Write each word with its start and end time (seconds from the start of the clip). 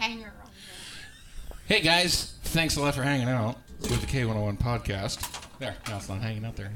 hanger 0.00 0.32
on 0.42 0.50
Hey 1.66 1.80
guys, 1.80 2.34
thanks 2.42 2.76
a 2.76 2.80
lot 2.80 2.94
for 2.94 3.02
hanging 3.02 3.28
out 3.28 3.56
with 3.82 4.00
the 4.00 4.06
K101 4.06 4.58
podcast. 4.58 5.20
There, 5.60 5.76
now 5.86 5.98
it's 5.98 6.08
not 6.08 6.20
hanging 6.20 6.44
out 6.44 6.56
there. 6.56 6.72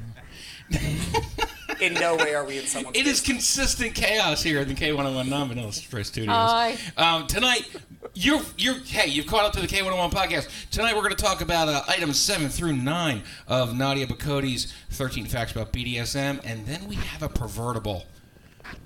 In 1.80 1.94
no 1.94 2.14
way 2.16 2.34
are 2.34 2.44
we 2.44 2.58
in 2.58 2.66
someone's. 2.66 2.96
It 2.96 3.06
is 3.06 3.20
consistent 3.20 3.94
chaos 3.94 4.42
here 4.42 4.60
in 4.60 4.68
the 4.68 4.74
K101 4.74 5.28
Non-Vanilla 5.28 5.72
Stress 5.72 6.08
Studios. 6.08 6.34
Hi. 6.36 6.76
Um, 6.96 7.26
tonight, 7.26 7.68
you're 8.14 8.40
you're 8.56 8.74
hey, 8.74 9.08
you've 9.08 9.26
caught 9.26 9.44
up 9.44 9.52
to 9.54 9.60
the 9.60 9.66
K101 9.66 10.12
podcast. 10.12 10.70
Tonight 10.70 10.94
we're 10.94 11.02
going 11.02 11.16
to 11.16 11.22
talk 11.22 11.40
about 11.40 11.68
uh, 11.68 11.82
items 11.88 12.20
seven 12.20 12.48
through 12.48 12.74
nine 12.74 13.22
of 13.48 13.76
Nadia 13.76 14.06
Bokody's 14.06 14.72
13 14.90 15.26
Facts 15.26 15.52
About 15.52 15.72
BDSM, 15.72 16.40
and 16.44 16.66
then 16.66 16.86
we 16.86 16.94
have 16.94 17.22
a 17.22 17.28
pervertible. 17.28 18.04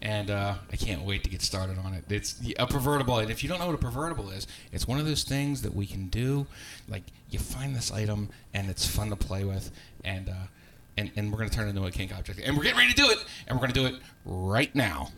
And 0.03 0.31
uh, 0.31 0.55
I 0.71 0.77
can't 0.77 1.03
wait 1.03 1.25
to 1.25 1.31
get 1.31 1.43
started 1.43 1.79
on 1.79 1.95
it. 1.95 2.05
It's 2.09 2.41
a 2.59 2.67
pervertible, 2.67 3.19
and 3.19 3.31
if 3.31 3.43
you 3.43 3.49
don't 3.49 3.59
know 3.59 3.67
what 3.67 3.75
a 3.75 3.79
pervertible 3.79 4.31
is, 4.31 4.47
it's 4.73 4.87
one 4.87 4.99
of 4.99 5.07
those 5.07 5.25
things 5.25 5.63
that 5.63 5.75
we 5.75 5.87
can 5.87 6.09
do. 6.09 6.47
Like 6.89 7.05
you 7.31 7.39
find 7.39 7.75
this 7.75 7.93
item, 7.93 8.31
and 8.55 8.71
it's 8.71 8.87
fun 8.87 9.11
to 9.11 9.17
play 9.17 9.45
with, 9.45 9.71
and 10.05 10.29
uh, 10.29 10.47
and, 10.97 11.11
and 11.17 11.31
we're 11.31 11.39
going 11.39 11.51
to 11.51 11.57
turn 11.57 11.67
it 11.67 11.71
into 11.71 11.85
a 11.85 11.91
kink 11.91 12.15
object, 12.17 12.41
and 12.45 12.57
we're 12.57 12.65
getting 12.65 12.79
ready 12.79 12.93
to 12.93 12.97
do 12.97 13.11
it, 13.11 13.19
and 13.47 13.57
we're 13.57 13.67
going 13.67 13.73
to 13.73 13.81
do 13.81 13.87
it 13.87 14.01
right 14.25 14.75
now. 14.75 15.11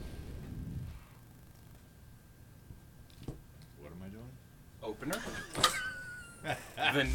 What 3.80 3.92
am 3.92 4.02
I 4.04 4.08
doing? 4.08 4.28
Opener. 4.82 5.18
then 6.94 7.10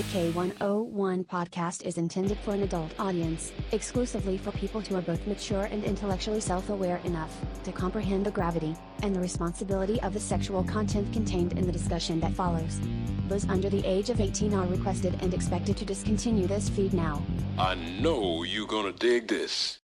The 0.00 0.32
K101 0.32 1.26
podcast 1.26 1.84
is 1.84 1.98
intended 1.98 2.38
for 2.38 2.54
an 2.54 2.62
adult 2.62 2.98
audience, 2.98 3.52
exclusively 3.72 4.38
for 4.38 4.50
people 4.52 4.80
who 4.80 4.96
are 4.96 5.02
both 5.02 5.26
mature 5.26 5.64
and 5.64 5.84
intellectually 5.84 6.40
self 6.40 6.70
aware 6.70 7.02
enough 7.04 7.36
to 7.64 7.72
comprehend 7.72 8.24
the 8.24 8.30
gravity 8.30 8.74
and 9.02 9.14
the 9.14 9.20
responsibility 9.20 10.00
of 10.00 10.14
the 10.14 10.18
sexual 10.18 10.64
content 10.64 11.12
contained 11.12 11.52
in 11.52 11.66
the 11.66 11.72
discussion 11.72 12.18
that 12.20 12.32
follows. 12.32 12.80
Those 13.28 13.46
under 13.50 13.68
the 13.68 13.84
age 13.84 14.08
of 14.08 14.22
18 14.22 14.54
are 14.54 14.66
requested 14.68 15.18
and 15.20 15.34
expected 15.34 15.76
to 15.76 15.84
discontinue 15.84 16.46
this 16.46 16.70
feed 16.70 16.94
now. 16.94 17.22
I 17.58 17.74
know 17.74 18.42
you're 18.42 18.66
gonna 18.66 18.92
dig 18.92 19.28
this. 19.28 19.80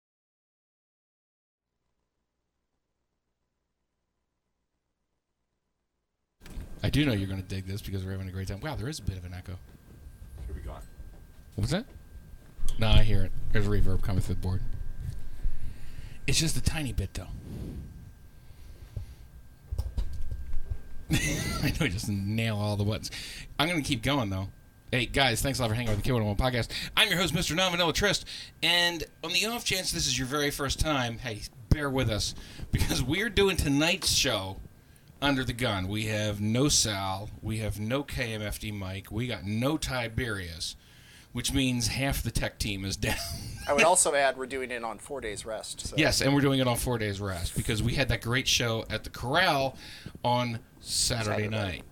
I 6.82 6.90
do 6.90 7.06
know 7.06 7.12
you're 7.12 7.28
going 7.28 7.40
to 7.40 7.48
dig 7.48 7.64
this 7.64 7.80
because 7.80 8.04
we're 8.04 8.10
having 8.10 8.28
a 8.28 8.32
great 8.32 8.48
time. 8.48 8.58
Wow, 8.60 8.74
there 8.74 8.88
is 8.88 8.98
a 8.98 9.02
bit 9.02 9.16
of 9.16 9.24
an 9.24 9.32
echo. 9.32 9.56
What 11.54 11.62
was 11.62 11.70
that? 11.70 11.86
No, 12.78 12.88
I 12.88 13.02
hear 13.02 13.22
it. 13.24 13.32
There's 13.52 13.66
reverb 13.66 14.02
coming 14.02 14.22
through 14.22 14.36
the 14.36 14.40
board. 14.40 14.62
It's 16.26 16.38
just 16.38 16.56
a 16.56 16.62
tiny 16.62 16.92
bit, 16.92 17.14
though. 17.14 17.26
I 21.62 21.72
know, 21.78 21.88
just 21.88 22.08
nail 22.08 22.56
all 22.56 22.76
the 22.76 22.84
buttons. 22.84 23.10
I'm 23.58 23.68
going 23.68 23.82
to 23.82 23.86
keep 23.86 24.02
going, 24.02 24.30
though. 24.30 24.48
Hey, 24.90 25.06
guys, 25.06 25.40
thanks 25.40 25.58
a 25.58 25.62
lot 25.62 25.68
for 25.68 25.74
hanging 25.74 25.90
out 25.90 25.96
with 25.96 26.04
the 26.04 26.10
K101 26.10 26.36
podcast. 26.36 26.68
I'm 26.96 27.08
your 27.08 27.18
host, 27.18 27.34
Mr. 27.34 27.56
Non-Vanilla 27.56 27.94
Tryst, 27.94 28.26
and 28.62 29.04
on 29.24 29.32
the 29.32 29.46
off 29.46 29.64
chance 29.64 29.90
this 29.90 30.06
is 30.06 30.18
your 30.18 30.26
very 30.26 30.50
first 30.50 30.78
time, 30.80 31.16
hey, 31.16 31.40
bear 31.70 31.88
with 31.88 32.10
us, 32.10 32.34
because 32.72 33.02
we're 33.02 33.30
doing 33.30 33.56
tonight's 33.56 34.10
show 34.10 34.58
under 35.22 35.44
the 35.44 35.54
gun. 35.54 35.88
We 35.88 36.04
have 36.08 36.42
no 36.42 36.68
Sal, 36.68 37.30
we 37.40 37.58
have 37.58 37.80
no 37.80 38.04
KMFD 38.04 38.74
Mike, 38.74 39.10
we 39.10 39.26
got 39.26 39.44
no 39.44 39.78
Tiberius, 39.78 40.76
which 41.32 41.52
means 41.52 41.88
half 41.88 42.22
the 42.22 42.30
tech 42.30 42.58
team 42.58 42.84
is 42.84 42.96
down. 42.96 43.16
I 43.68 43.72
would 43.72 43.82
also 43.84 44.14
add 44.14 44.36
we're 44.36 44.46
doing 44.46 44.70
it 44.70 44.84
on 44.84 44.98
four 44.98 45.20
days 45.20 45.44
rest. 45.44 45.88
So. 45.88 45.96
yes, 45.98 46.20
and 46.20 46.34
we're 46.34 46.40
doing 46.40 46.60
it 46.60 46.66
on 46.66 46.76
four 46.76 46.98
days 46.98 47.20
rest 47.20 47.56
because 47.56 47.82
we 47.82 47.94
had 47.94 48.08
that 48.08 48.22
great 48.22 48.48
show 48.48 48.84
at 48.90 49.04
the 49.04 49.10
Corral 49.10 49.76
on 50.24 50.60
Saturday, 50.80 51.44
Saturday. 51.44 51.48
night. 51.48 51.82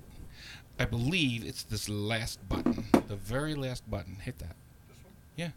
I 0.79 0.87
believe 0.87 1.45
it's 1.45 1.62
this 1.62 1.89
last 1.89 2.47
button, 2.49 2.87
the 3.09 3.17
very 3.17 3.55
last 3.55 3.89
button. 3.91 4.17
Hit 4.17 4.39
that. 4.39 4.56
Yeah. 5.37 5.50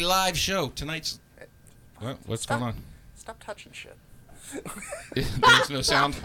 Live 0.00 0.36
show 0.38 0.68
tonight's. 0.68 1.20
What, 1.98 2.18
what's 2.26 2.42
Stop. 2.42 2.60
going 2.60 2.72
on? 2.72 2.82
Stop 3.14 3.42
touching 3.42 3.72
shit. 3.72 3.96
There's 5.14 5.70
no 5.70 5.82
sound. 5.82 6.16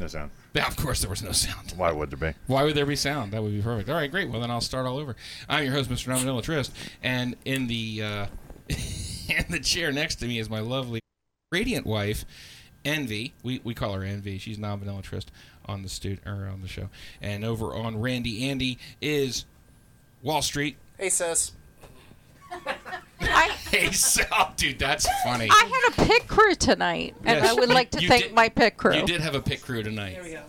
No 0.00 0.06
sound. 0.06 0.30
Yeah, 0.54 0.66
of 0.66 0.76
course 0.76 1.00
there 1.00 1.10
was 1.10 1.22
no 1.22 1.32
sound. 1.32 1.72
Why 1.76 1.92
would 1.92 2.10
there 2.10 2.32
be? 2.32 2.36
Why 2.46 2.64
would 2.64 2.74
there 2.74 2.86
be 2.86 2.96
sound? 2.96 3.32
That 3.32 3.42
would 3.42 3.52
be 3.52 3.60
perfect. 3.60 3.88
All 3.88 3.94
right, 3.94 4.10
great. 4.10 4.30
Well, 4.30 4.40
then 4.40 4.50
I'll 4.50 4.60
start 4.60 4.86
all 4.86 4.98
over. 4.98 5.16
I'm 5.48 5.64
your 5.64 5.72
host, 5.74 5.90
Mr. 5.90 6.08
Non-Vanilla 6.08 6.42
Tryst, 6.42 6.72
and 7.02 7.36
in 7.44 7.66
the 7.66 8.02
uh, 8.02 8.26
in 8.68 9.44
the 9.50 9.60
chair 9.60 9.92
next 9.92 10.16
to 10.16 10.26
me 10.26 10.38
is 10.38 10.48
my 10.50 10.60
lovely, 10.60 11.00
radiant 11.52 11.86
wife, 11.86 12.24
Envy. 12.84 13.34
We, 13.42 13.60
we 13.62 13.74
call 13.74 13.92
her 13.94 14.02
Envy. 14.02 14.38
She's 14.38 14.58
non-vanilla 14.58 15.02
Tryst 15.02 15.30
on 15.66 15.82
the 15.82 15.88
stu- 15.88 16.18
or 16.26 16.46
on 16.46 16.62
the 16.62 16.68
show. 16.68 16.88
And 17.20 17.44
over 17.44 17.74
on 17.74 18.00
Randy 18.00 18.48
Andy 18.48 18.78
is 19.00 19.44
Wall 20.22 20.42
Street. 20.42 20.76
Hey, 20.98 21.10
sis. 21.10 21.52
I, 23.34 23.48
Hey, 23.70 23.90
Sal, 23.90 24.52
dude, 24.56 24.78
that's 24.78 25.06
funny. 25.24 25.48
I 25.50 25.64
had 25.94 26.04
a 26.04 26.06
pit 26.08 26.28
crew 26.28 26.54
tonight, 26.54 27.14
and 27.24 27.40
Yes, 27.40 27.50
I 27.50 27.54
would 27.54 27.68
you- 27.68 27.74
like 27.74 27.90
to 27.92 28.06
thank 28.06 28.24
did- 28.24 28.34
my 28.34 28.48
pit 28.48 28.76
crew. 28.76 28.94
You 28.94 29.06
did 29.06 29.20
have 29.20 29.34
a 29.34 29.40
pit 29.40 29.62
crew 29.62 29.82
tonight. 29.82 30.14
There 30.14 30.22
we 30.22 30.30
go. 30.32 30.42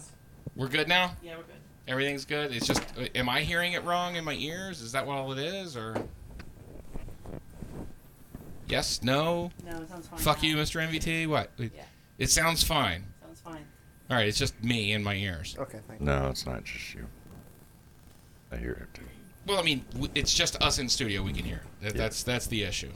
We're 0.56 0.68
good 0.68 0.88
now. 0.88 1.16
Yeah, 1.24 1.38
we're 1.38 1.44
good. 1.44 1.54
Everything's 1.88 2.26
good. 2.26 2.52
It's 2.54 2.68
just, 2.68 2.82
uh, 2.98 3.08
am 3.16 3.28
I 3.30 3.42
hearing 3.42 3.74
it 3.74 3.84
wrong 3.84 4.16
in 4.16 4.24
my 4.24 4.34
ears? 4.36 4.82
Is 4.82 4.92
that 4.92 5.06
what 5.06 5.18
all 5.18 5.32
it 5.32 5.40
is, 5.40 5.76
or? 5.76 5.96
Yes. 8.68 9.02
No. 9.04 9.52
No, 9.66 9.82
it 9.82 9.90
sounds 9.90 10.08
fine. 10.08 10.20
Fuck 10.20 10.42
now. 10.44 10.50
you, 10.50 10.56
Mr. 10.58 10.82
MVT. 10.82 11.28
What? 11.28 11.52
It, 11.58 11.72
Yeah. 11.76 11.82
it 12.18 12.30
sounds 12.30 12.64
fine. 12.64 13.06
Sounds 13.22 13.42
fine. 13.42 13.66
All 14.10 14.18
right. 14.18 14.28
It's 14.28 14.38
just 14.38 14.62
me 14.64 14.94
in 14.94 15.04
my 15.04 15.16
ears. 15.16 15.56
Okay, 15.60 15.80
thank 15.88 16.00
you. 16.00 16.06
No, 16.06 16.28
it's 16.30 16.46
not 16.46 16.64
just 16.64 16.94
you. 16.94 17.08
I 18.52 18.58
hear 18.58 18.72
it 18.72 18.94
too. 18.94 19.04
Well, 19.46 19.60
I 19.60 19.64
mean, 19.64 19.84
it's 20.16 20.34
just 20.34 20.62
us 20.62 20.80
in 20.80 20.88
studio. 20.88 21.22
We 21.22 21.34
can 21.34 21.44
hear. 21.44 21.62
That, 21.82 21.96
Yeah. 21.96 22.02
That's 22.04 22.24
that's 22.24 22.48
the 22.48 22.64
issue. 22.64 22.92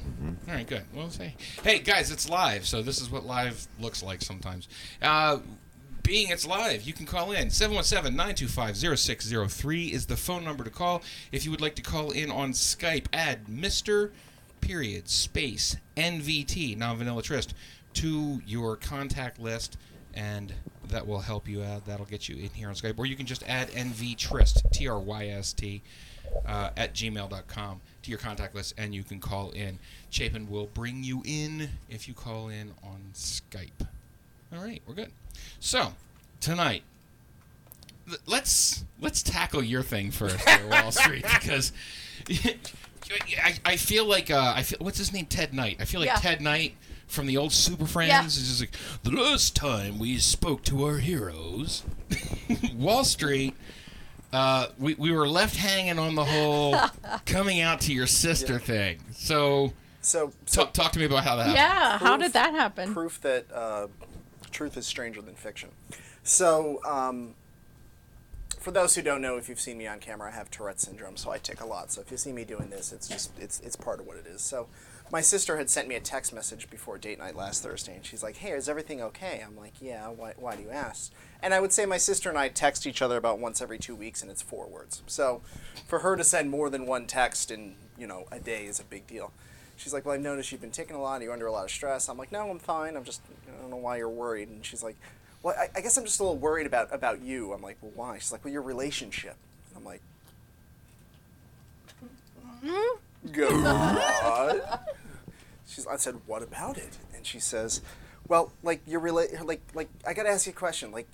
All 0.47 0.53
right, 0.53 0.65
good. 0.65 0.83
Well, 0.93 1.09
say, 1.09 1.35
hey 1.63 1.79
guys, 1.79 2.09
it's 2.11 2.29
live, 2.29 2.65
so 2.65 2.81
this 2.81 3.01
is 3.01 3.09
what 3.09 3.25
live 3.25 3.67
looks 3.79 4.01
like 4.01 4.21
sometimes. 4.21 4.69
Uh, 5.01 5.39
being 6.03 6.29
it's 6.29 6.47
live, 6.47 6.83
you 6.83 6.93
can 6.93 7.05
call 7.05 7.33
in 7.33 7.49
717-925-0603 7.49 9.91
is 9.91 10.05
the 10.05 10.15
phone 10.15 10.45
number 10.45 10.63
to 10.63 10.69
call. 10.69 11.01
If 11.33 11.43
you 11.43 11.51
would 11.51 11.59
like 11.59 11.75
to 11.75 11.81
call 11.81 12.11
in 12.11 12.31
on 12.31 12.53
Skype, 12.53 13.07
add 13.11 13.49
Mister 13.49 14.13
period 14.61 15.09
space 15.09 15.75
NVT 15.95 16.77
non 16.77 16.97
vanilla 16.97 17.21
tryst 17.21 17.53
to 17.95 18.41
your 18.45 18.75
contact 18.77 19.39
list, 19.39 19.77
and 20.13 20.53
that 20.87 21.05
will 21.05 21.19
help 21.19 21.47
you 21.47 21.63
out. 21.63 21.85
That'll 21.85 22.05
get 22.05 22.29
you 22.29 22.35
in 22.37 22.49
here 22.51 22.69
on 22.69 22.75
Skype. 22.75 22.97
Or 22.97 23.05
you 23.05 23.15
can 23.15 23.25
just 23.25 23.43
add 23.47 23.69
NVTryst, 23.71 24.71
T 24.71 24.87
R 24.87 24.99
Y 24.99 25.27
S 25.27 25.53
T, 25.53 25.81
uh, 26.45 26.69
at 26.77 26.93
gmail.com 26.93 27.81
to 28.03 28.09
your 28.09 28.19
contact 28.19 28.55
list 28.55 28.73
and 28.77 28.93
you 28.93 29.03
can 29.03 29.19
call 29.19 29.51
in. 29.51 29.79
Chapin 30.09 30.49
will 30.49 30.67
bring 30.73 31.03
you 31.03 31.21
in 31.25 31.69
if 31.89 32.07
you 32.07 32.13
call 32.13 32.49
in 32.49 32.71
on 32.83 32.99
Skype. 33.13 33.87
All 34.53 34.63
right, 34.63 34.81
we're 34.87 34.93
good. 34.95 35.11
So, 35.59 35.93
tonight, 36.39 36.83
l- 38.09 38.17
let's 38.25 38.85
let's 39.01 39.21
tackle 39.21 39.63
your 39.63 39.83
thing 39.83 40.11
first, 40.11 40.37
here, 40.47 40.67
Wall 40.69 40.91
Street, 40.93 41.23
because 41.23 41.73
I, 43.43 43.53
I 43.65 43.75
feel 43.77 44.05
like 44.05 44.31
uh, 44.31 44.53
I 44.55 44.63
feel 44.63 44.77
what's 44.81 44.97
his 44.97 45.13
name, 45.13 45.25
Ted 45.25 45.53
Knight. 45.53 45.77
I 45.79 45.85
feel 45.85 45.99
like 45.99 46.07
Yeah. 46.09 46.15
Ted 46.15 46.41
Knight 46.41 46.75
from 47.07 47.25
the 47.25 47.37
old 47.37 47.51
Super 47.53 47.85
Friends 47.85 48.09
Yeah. 48.09 48.25
is 48.25 48.35
just 48.35 48.59
like 48.61 48.71
the 49.03 49.11
last 49.11 49.55
time 49.55 49.97
we 49.99 50.17
spoke 50.17 50.63
to 50.65 50.83
our 50.85 50.97
heroes, 50.97 51.83
Wall 52.75 53.03
Street. 53.03 53.55
Uh, 54.33 54.67
we, 54.77 54.93
we 54.95 55.11
were 55.11 55.27
left 55.27 55.55
hanging 55.55 55.97
on 55.99 56.15
the 56.15 56.25
whole 56.25 56.75
coming 57.25 57.61
out 57.61 57.81
to 57.81 57.93
your 57.93 58.07
sister 58.07 58.59
thing. 58.59 58.99
So, 59.13 59.73
So, 60.01 60.31
so 60.45 60.63
talk, 60.65 60.73
talk 60.73 60.91
to 60.93 60.99
me 60.99 61.05
about 61.05 61.23
how 61.23 61.37
that 61.37 61.47
happened. 61.47 61.55
Yeah, 61.57 61.97
how 61.97 62.17
did 62.17 62.33
that 62.33 62.51
happen? 62.53 62.93
proof 62.93 63.21
that 63.21 63.45
uh, 63.53 63.87
truth 64.51 64.75
is 64.77 64.85
stranger 64.85 65.21
than 65.21 65.35
fiction. 65.35 65.69
So, 66.23 66.81
um, 66.85 67.35
for 68.59 68.71
those 68.71 68.95
who 68.95 69.01
don't 69.01 69.21
know, 69.21 69.37
if 69.37 69.47
you've 69.47 69.61
seen 69.61 69.77
me 69.77 69.87
on 69.87 69.99
camera, 69.99 70.27
I 70.29 70.35
have 70.35 70.51
Tourette 70.51 70.81
syndrome, 70.81 71.15
so 71.15 71.31
I 71.31 71.37
tick 71.37 71.61
a 71.61 71.65
lot. 71.65 71.89
So 71.91 72.01
if 72.01 72.11
you 72.11 72.17
see 72.17 72.33
me 72.33 72.43
doing 72.43 72.69
this, 72.69 72.91
it's 72.91 73.07
just 73.07 73.31
it's 73.39 73.61
it's 73.61 73.77
part 73.77 74.01
of 74.01 74.07
what 74.07 74.17
it 74.17 74.25
is. 74.27 74.41
So, 74.41 74.67
my 75.11 75.21
sister 75.21 75.57
had 75.57 75.69
sent 75.69 75.87
me 75.87 75.95
a 75.95 75.99
text 75.99 76.33
message 76.33 76.69
before 76.69 76.97
date 76.97 77.19
night 77.19 77.35
last 77.35 77.63
Thursday, 77.63 77.95
and 77.95 78.05
she's 78.05 78.23
like, 78.23 78.37
"Hey, 78.37 78.51
is 78.51 78.67
everything 78.67 79.01
okay?" 79.01 79.43
I'm 79.45 79.57
like, 79.57 79.73
"Yeah." 79.81 80.07
Why, 80.09 80.33
why 80.37 80.55
do 80.55 80.63
you 80.63 80.69
ask? 80.69 81.11
And 81.41 81.53
I 81.53 81.59
would 81.59 81.71
say 81.71 81.85
my 81.85 81.97
sister 81.97 82.29
and 82.29 82.37
I 82.37 82.49
text 82.49 82.85
each 82.87 83.01
other 83.01 83.17
about 83.17 83.39
once 83.39 83.61
every 83.61 83.77
two 83.79 83.95
weeks, 83.95 84.21
and 84.21 84.29
it's 84.31 84.41
four 84.41 84.67
words. 84.67 85.01
So, 85.07 85.41
for 85.87 85.99
her 85.99 86.15
to 86.15 86.23
send 86.23 86.49
more 86.49 86.69
than 86.69 86.85
one 86.85 87.05
text 87.07 87.51
in 87.51 87.75
you 87.97 88.07
know 88.07 88.25
a 88.31 88.39
day 88.39 88.65
is 88.65 88.79
a 88.79 88.83
big 88.83 89.07
deal. 89.07 89.31
She's 89.77 89.93
like, 89.93 90.05
"Well, 90.05 90.15
I've 90.15 90.21
noticed 90.21 90.51
you've 90.51 90.61
been 90.61 90.71
taking 90.71 90.95
a 90.95 91.01
lot. 91.01 91.21
Are 91.21 91.23
you 91.23 91.31
under 91.31 91.47
a 91.47 91.51
lot 91.51 91.65
of 91.65 91.71
stress?" 91.71 92.09
I'm 92.09 92.17
like, 92.17 92.31
"No, 92.31 92.49
I'm 92.49 92.59
fine. 92.59 92.95
I'm 92.95 93.03
just 93.03 93.21
I 93.47 93.61
don't 93.61 93.69
know 93.69 93.77
why 93.77 93.97
you're 93.97 94.09
worried." 94.09 94.49
And 94.49 94.65
she's 94.65 94.83
like, 94.83 94.95
"Well, 95.43 95.55
I, 95.57 95.69
I 95.75 95.81
guess 95.81 95.97
I'm 95.97 96.05
just 96.05 96.19
a 96.19 96.23
little 96.23 96.37
worried 96.37 96.67
about 96.67 96.93
about 96.93 97.21
you." 97.21 97.53
I'm 97.53 97.61
like, 97.61 97.77
"Well, 97.81 97.91
why?" 97.95 98.17
She's 98.17 98.31
like, 98.31 98.43
"Well, 98.43 98.51
your 98.51 98.61
relationship." 98.63 99.35
I'm 99.75 99.85
like, 99.85 100.01
mm-hmm. 102.63 102.97
"God." 103.33 104.79
She's. 105.67 105.85
I 105.87 105.97
said, 105.97 106.15
"What 106.25 106.43
about 106.43 106.77
it?" 106.77 106.97
And 107.15 107.25
she 107.25 107.39
says, 107.39 107.81
"Well, 108.27 108.51
like 108.63 108.81
your 108.87 109.01
rela- 109.01 109.43
like 109.45 109.61
like 109.73 109.89
I 110.05 110.13
gotta 110.13 110.29
ask 110.29 110.45
you 110.47 110.51
a 110.51 110.55
question. 110.55 110.91
Like, 110.91 111.07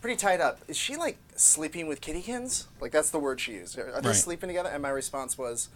pretty 0.00 0.16
tied 0.16 0.40
up. 0.40 0.58
Is 0.68 0.76
she 0.76 0.96
like 0.96 1.18
sleeping 1.36 1.86
with 1.86 2.00
kittykins? 2.00 2.66
Like 2.80 2.90
that's 2.92 3.10
the 3.10 3.18
word 3.18 3.40
she 3.40 3.52
used. 3.52 3.78
Are 3.78 4.00
they 4.00 4.08
Right. 4.08 4.16
sleeping 4.16 4.48
together?" 4.48 4.68
And 4.70 4.82
my 4.82 4.88
response 4.90 5.38
was, 5.38 5.68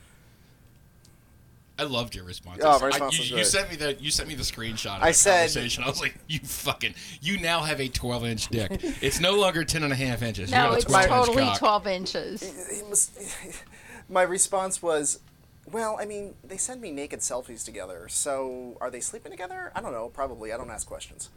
I 1.79 1.83
loved 1.83 2.15
your 2.15 2.25
response. 2.25 2.61
Oh, 2.65 2.79
my 2.81 2.89
I- 2.89 2.97
you, 2.97 3.05
was 3.05 3.31
you 3.31 3.37
great. 3.37 3.47
sent 3.47 3.69
me 3.71 3.77
the 3.77 3.95
you 4.01 4.11
sent 4.11 4.29
me 4.29 4.35
the 4.35 4.43
screenshot. 4.43 4.97
Of 4.97 5.03
I 5.03 5.09
the 5.09 5.15
said- 5.15 5.37
conversation. 5.51 5.85
I 5.85 5.89
was 5.89 6.01
like, 6.01 6.15
you 6.27 6.39
fucking, 6.41 6.95
you 7.21 7.39
now 7.39 7.61
have 7.61 7.81
a 7.81 7.89
12 7.89 8.25
inch 8.25 8.49
dick. 8.49 8.71
It's 9.03 9.21
no 9.21 9.35
longer 9.39 9.63
10 9.63 9.83
and 9.83 9.93
a 9.93 9.97
half 9.97 10.23
inches. 10.23 10.51
You 10.51 10.57
No, 10.57 10.63
got 10.65 10.73
a 10.73 10.77
it's 10.77 10.85
12 10.87 11.05
inch 11.05 11.11
totally 11.27 11.45
cock. 11.45 11.59
12 11.59 11.87
inches. 11.87 12.43
it 12.81 12.87
was, 12.89 13.11
my 14.09 14.23
response 14.23 14.81
was, 14.83 15.21
well, 15.71 15.97
I 16.01 16.05
mean, 16.05 16.35
they 16.45 16.57
send 16.57 16.81
me 16.81 16.93
naked 16.93 17.21
selfies 17.21 17.65
together, 17.65 18.07
so 18.09 18.77
are 18.81 18.91
they 18.91 19.01
sleeping 19.01 19.33
together? 19.33 19.73
I 19.75 19.81
don't 19.81 19.93
know, 19.93 20.09
probably. 20.09 20.53
I 20.53 20.57
don't 20.57 20.71
ask 20.71 20.87
questions. 20.87 21.31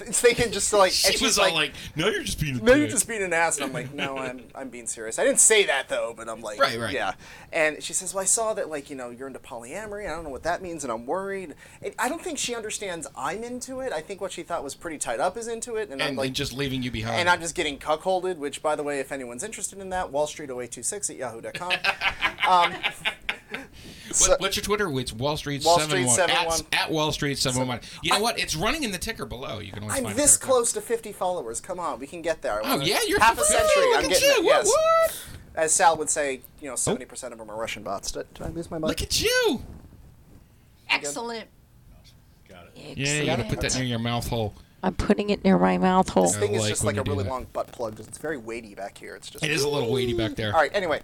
It's 0.00 0.20
thinking 0.20 0.50
just 0.50 0.70
to, 0.70 0.76
like, 0.78 0.90
She 0.90 1.12
and 1.14 1.22
was 1.22 1.38
all 1.38 1.54
like, 1.54 1.72
"No, 1.94 2.08
you're 2.08 2.24
just 2.24 2.40
being 2.40 2.58
a 2.58 2.62
no, 2.62 2.74
you're 2.74 2.88
just 2.88 3.06
being 3.06 3.22
an 3.22 3.32
ass. 3.32 3.58
And 3.58 3.66
I'm 3.66 3.72
like, 3.72 3.94
no, 3.94 4.18
I'm, 4.18 4.42
I'm 4.54 4.68
being 4.68 4.88
serious. 4.88 5.20
I 5.20 5.24
didn't 5.24 5.38
say 5.38 5.64
that 5.66 5.88
though, 5.88 6.12
but 6.16 6.28
I'm 6.28 6.40
like, 6.40 6.58
Right, 6.58 6.78
right. 6.78 6.92
yeah. 6.92 7.12
And 7.52 7.80
she 7.80 7.92
says, 7.92 8.12
well, 8.12 8.22
I 8.22 8.24
saw 8.24 8.54
that 8.54 8.68
like 8.68 8.90
you 8.90 8.96
know 8.96 9.10
you're 9.10 9.28
into 9.28 9.38
polyamory. 9.38 10.06
I 10.10 10.14
don't 10.14 10.24
know 10.24 10.30
what 10.30 10.42
that 10.42 10.62
means, 10.62 10.82
and 10.82 10.92
I'm 10.92 11.06
worried. 11.06 11.54
It, 11.80 11.94
I 11.98 12.08
don't 12.08 12.20
think 12.20 12.38
she 12.38 12.56
understands 12.56 13.06
I'm 13.16 13.44
into 13.44 13.78
it. 13.80 13.92
I 13.92 14.00
think 14.00 14.20
what 14.20 14.32
she 14.32 14.42
thought 14.42 14.64
was 14.64 14.74
pretty 14.74 14.98
tied 14.98 15.20
up 15.20 15.36
is 15.36 15.46
into 15.46 15.76
it, 15.76 15.90
and, 15.90 16.02
I'm 16.02 16.16
like, 16.16 16.32
just 16.32 16.52
leaving 16.52 16.82
you 16.82 16.90
behind. 16.90 17.20
and 17.20 17.28
I'm 17.28 17.40
just 17.40 17.54
getting 17.54 17.78
cuckolded, 17.78 18.36
which, 18.38 18.62
by 18.62 18.74
the 18.74 18.82
way, 18.82 18.98
if 18.98 19.12
anyone's 19.12 19.44
interested 19.44 19.78
in 19.78 19.90
that, 19.90 20.10
Wall 20.10 20.26
Street 20.26 20.50
0826 20.50 21.10
at 21.10 21.16
yahoo.com. 21.16 21.72
Um, 22.46 22.74
what, 24.20 24.40
what's 24.40 24.56
your 24.56 24.64
Twitter? 24.64 24.90
It's 25.00 25.12
Wall 25.12 25.36
Street 25.36 25.64
Wall 25.64 25.78
seven 25.78 26.04
one 26.04 26.14
71. 26.14 26.60
at, 26.72 26.84
at 26.86 26.90
Wall 26.90 27.10
Street 27.12 27.38
seven 27.38 27.66
one. 27.66 27.80
You 28.02 28.12
know 28.12 28.20
what? 28.20 28.38
It's 28.38 28.54
running 28.54 28.84
in 28.84 28.92
the 28.92 28.98
ticker 28.98 29.24
below. 29.26 29.60
You 29.60 29.72
can 29.72 29.83
always 29.84 29.98
I'm 29.98 30.04
find 30.04 30.16
this 30.16 30.36
it 30.36 30.40
close 30.40 30.72
to 30.72 30.80
50 30.80 31.12
followers. 31.12 31.60
Come 31.60 31.78
on, 31.80 31.98
we 31.98 32.06
can 32.06 32.22
get 32.22 32.42
there. 32.42 32.60
Oh 32.64 32.80
yeah, 32.80 32.98
you're 33.06 33.20
half 33.20 33.38
a 33.38 33.44
century. 33.44 33.82
Look 33.90 34.04
I'm 34.04 34.10
at 34.12 34.20
you. 34.20 34.28
it, 34.28 34.44
What, 34.44 34.44
yes. 34.44 34.66
what? 34.66 35.20
As 35.56 35.72
Sal 35.72 35.96
would 35.98 36.10
say, 36.10 36.40
you 36.60 36.68
know, 36.68 36.74
70% 36.74 37.30
of 37.32 37.38
them 37.38 37.48
are 37.50 37.56
Russian 37.56 37.82
bots. 37.84 38.10
Did, 38.12 38.32
did 38.34 38.44
I 38.44 38.48
lose 38.50 38.70
my 38.70 38.78
mic? 38.78 38.88
Look 38.88 39.02
at 39.02 39.22
you. 39.22 39.62
Excellent. 40.90 41.48
Got 42.48 42.64
it. 42.66 42.70
Excellent. 42.76 42.98
Yeah, 42.98 43.20
you 43.20 43.26
gotta 43.26 43.44
put 43.44 43.60
that 43.60 43.74
near 43.76 43.84
your 43.84 43.98
mouth 43.98 44.28
hole. 44.28 44.54
I'm 44.82 44.94
putting 44.94 45.30
it 45.30 45.42
near 45.44 45.58
my 45.58 45.78
mouth 45.78 46.10
hole. 46.10 46.24
this 46.24 46.36
thing 46.36 46.52
is 46.54 46.60
like 46.60 46.68
just 46.68 46.84
like 46.84 46.96
a 46.98 47.02
really 47.04 47.24
that. 47.24 47.30
long 47.30 47.46
butt 47.52 47.68
plug. 47.72 47.96
'cause 47.96 48.06
It's 48.06 48.18
very 48.18 48.36
weighty 48.36 48.74
back 48.74 48.98
here. 48.98 49.14
It's 49.16 49.30
just. 49.30 49.42
It 49.44 49.50
is 49.50 49.62
a 49.62 49.68
little 49.68 49.90
weighty 49.92 50.12
back 50.12 50.34
there. 50.34 50.52
All 50.52 50.60
right. 50.60 50.70
Anyway, 50.74 51.00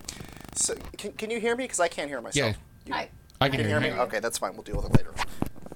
so 0.55 0.75
can, 0.99 1.13
can 1.13 1.31
you 1.31 1.41
hear 1.41 1.57
me? 1.57 1.65
Because 1.65 1.81
I 1.81 1.89
can't 1.89 2.09
hear 2.09 2.21
myself. 2.21 2.57
Yeah. 2.87 2.95
I, 2.95 3.09
I 3.41 3.49
can 3.49 3.59
Can 3.59 3.69
hear 3.69 3.81
hear 3.81 3.91
me? 3.93 3.97
you. 3.97 4.03
Okay, 4.03 4.21
that's 4.21 4.37
fine. 4.37 4.53
We'll 4.53 4.65
deal 4.65 4.77
with 4.77 4.87
it 4.87 4.97
later. 4.99 5.15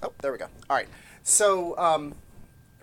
Oh, 0.03 0.13
there 0.21 0.31
we 0.31 0.37
go. 0.37 0.45
All 0.69 0.75
right. 0.75 0.87
So, 1.23 1.75
um, 1.79 2.13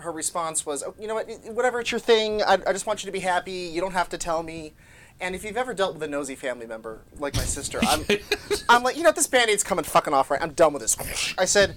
her 0.03 0.13
response 0.13 0.65
was, 0.67 0.83
oh, 0.83 0.95
you 0.99 1.09
know 1.09 1.15
what, 1.15 1.29
whatever, 1.47 1.81
it's 1.81 1.91
your 1.91 2.01
thing. 2.01 2.43
I, 2.43 2.59
I 2.67 2.73
just 2.73 2.87
want 2.87 3.03
you 3.03 3.07
to 3.07 3.13
be 3.13 3.21
happy. 3.21 3.53
You 3.53 3.81
don't 3.81 3.93
have 3.93 4.09
to 4.11 4.19
tell 4.19 4.43
me. 4.43 4.75
And 5.21 5.37
if 5.37 5.45
you've 5.45 5.57
ever 5.57 5.73
dealt 5.73 5.95
with 5.95 6.03
a 6.03 6.09
nosy 6.09 6.35
family 6.35 6.67
member 6.67 7.03
like 7.19 7.37
my 7.37 7.45
sister, 7.45 7.79
I'm, 7.83 8.05
I'm 8.69 8.83
like, 8.83 8.97
you 8.97 9.03
know, 9.03 9.11
what, 9.11 9.17
this 9.17 9.29
band-aid's 9.29 9.63
coming 9.63 9.85
fucking 9.85 10.13
off 10.13 10.31
right. 10.31 10.43
I'm 10.43 10.51
done 10.53 10.73
with 10.73 10.83
this. 10.83 10.97
I 11.39 11.45
said, 11.45 11.77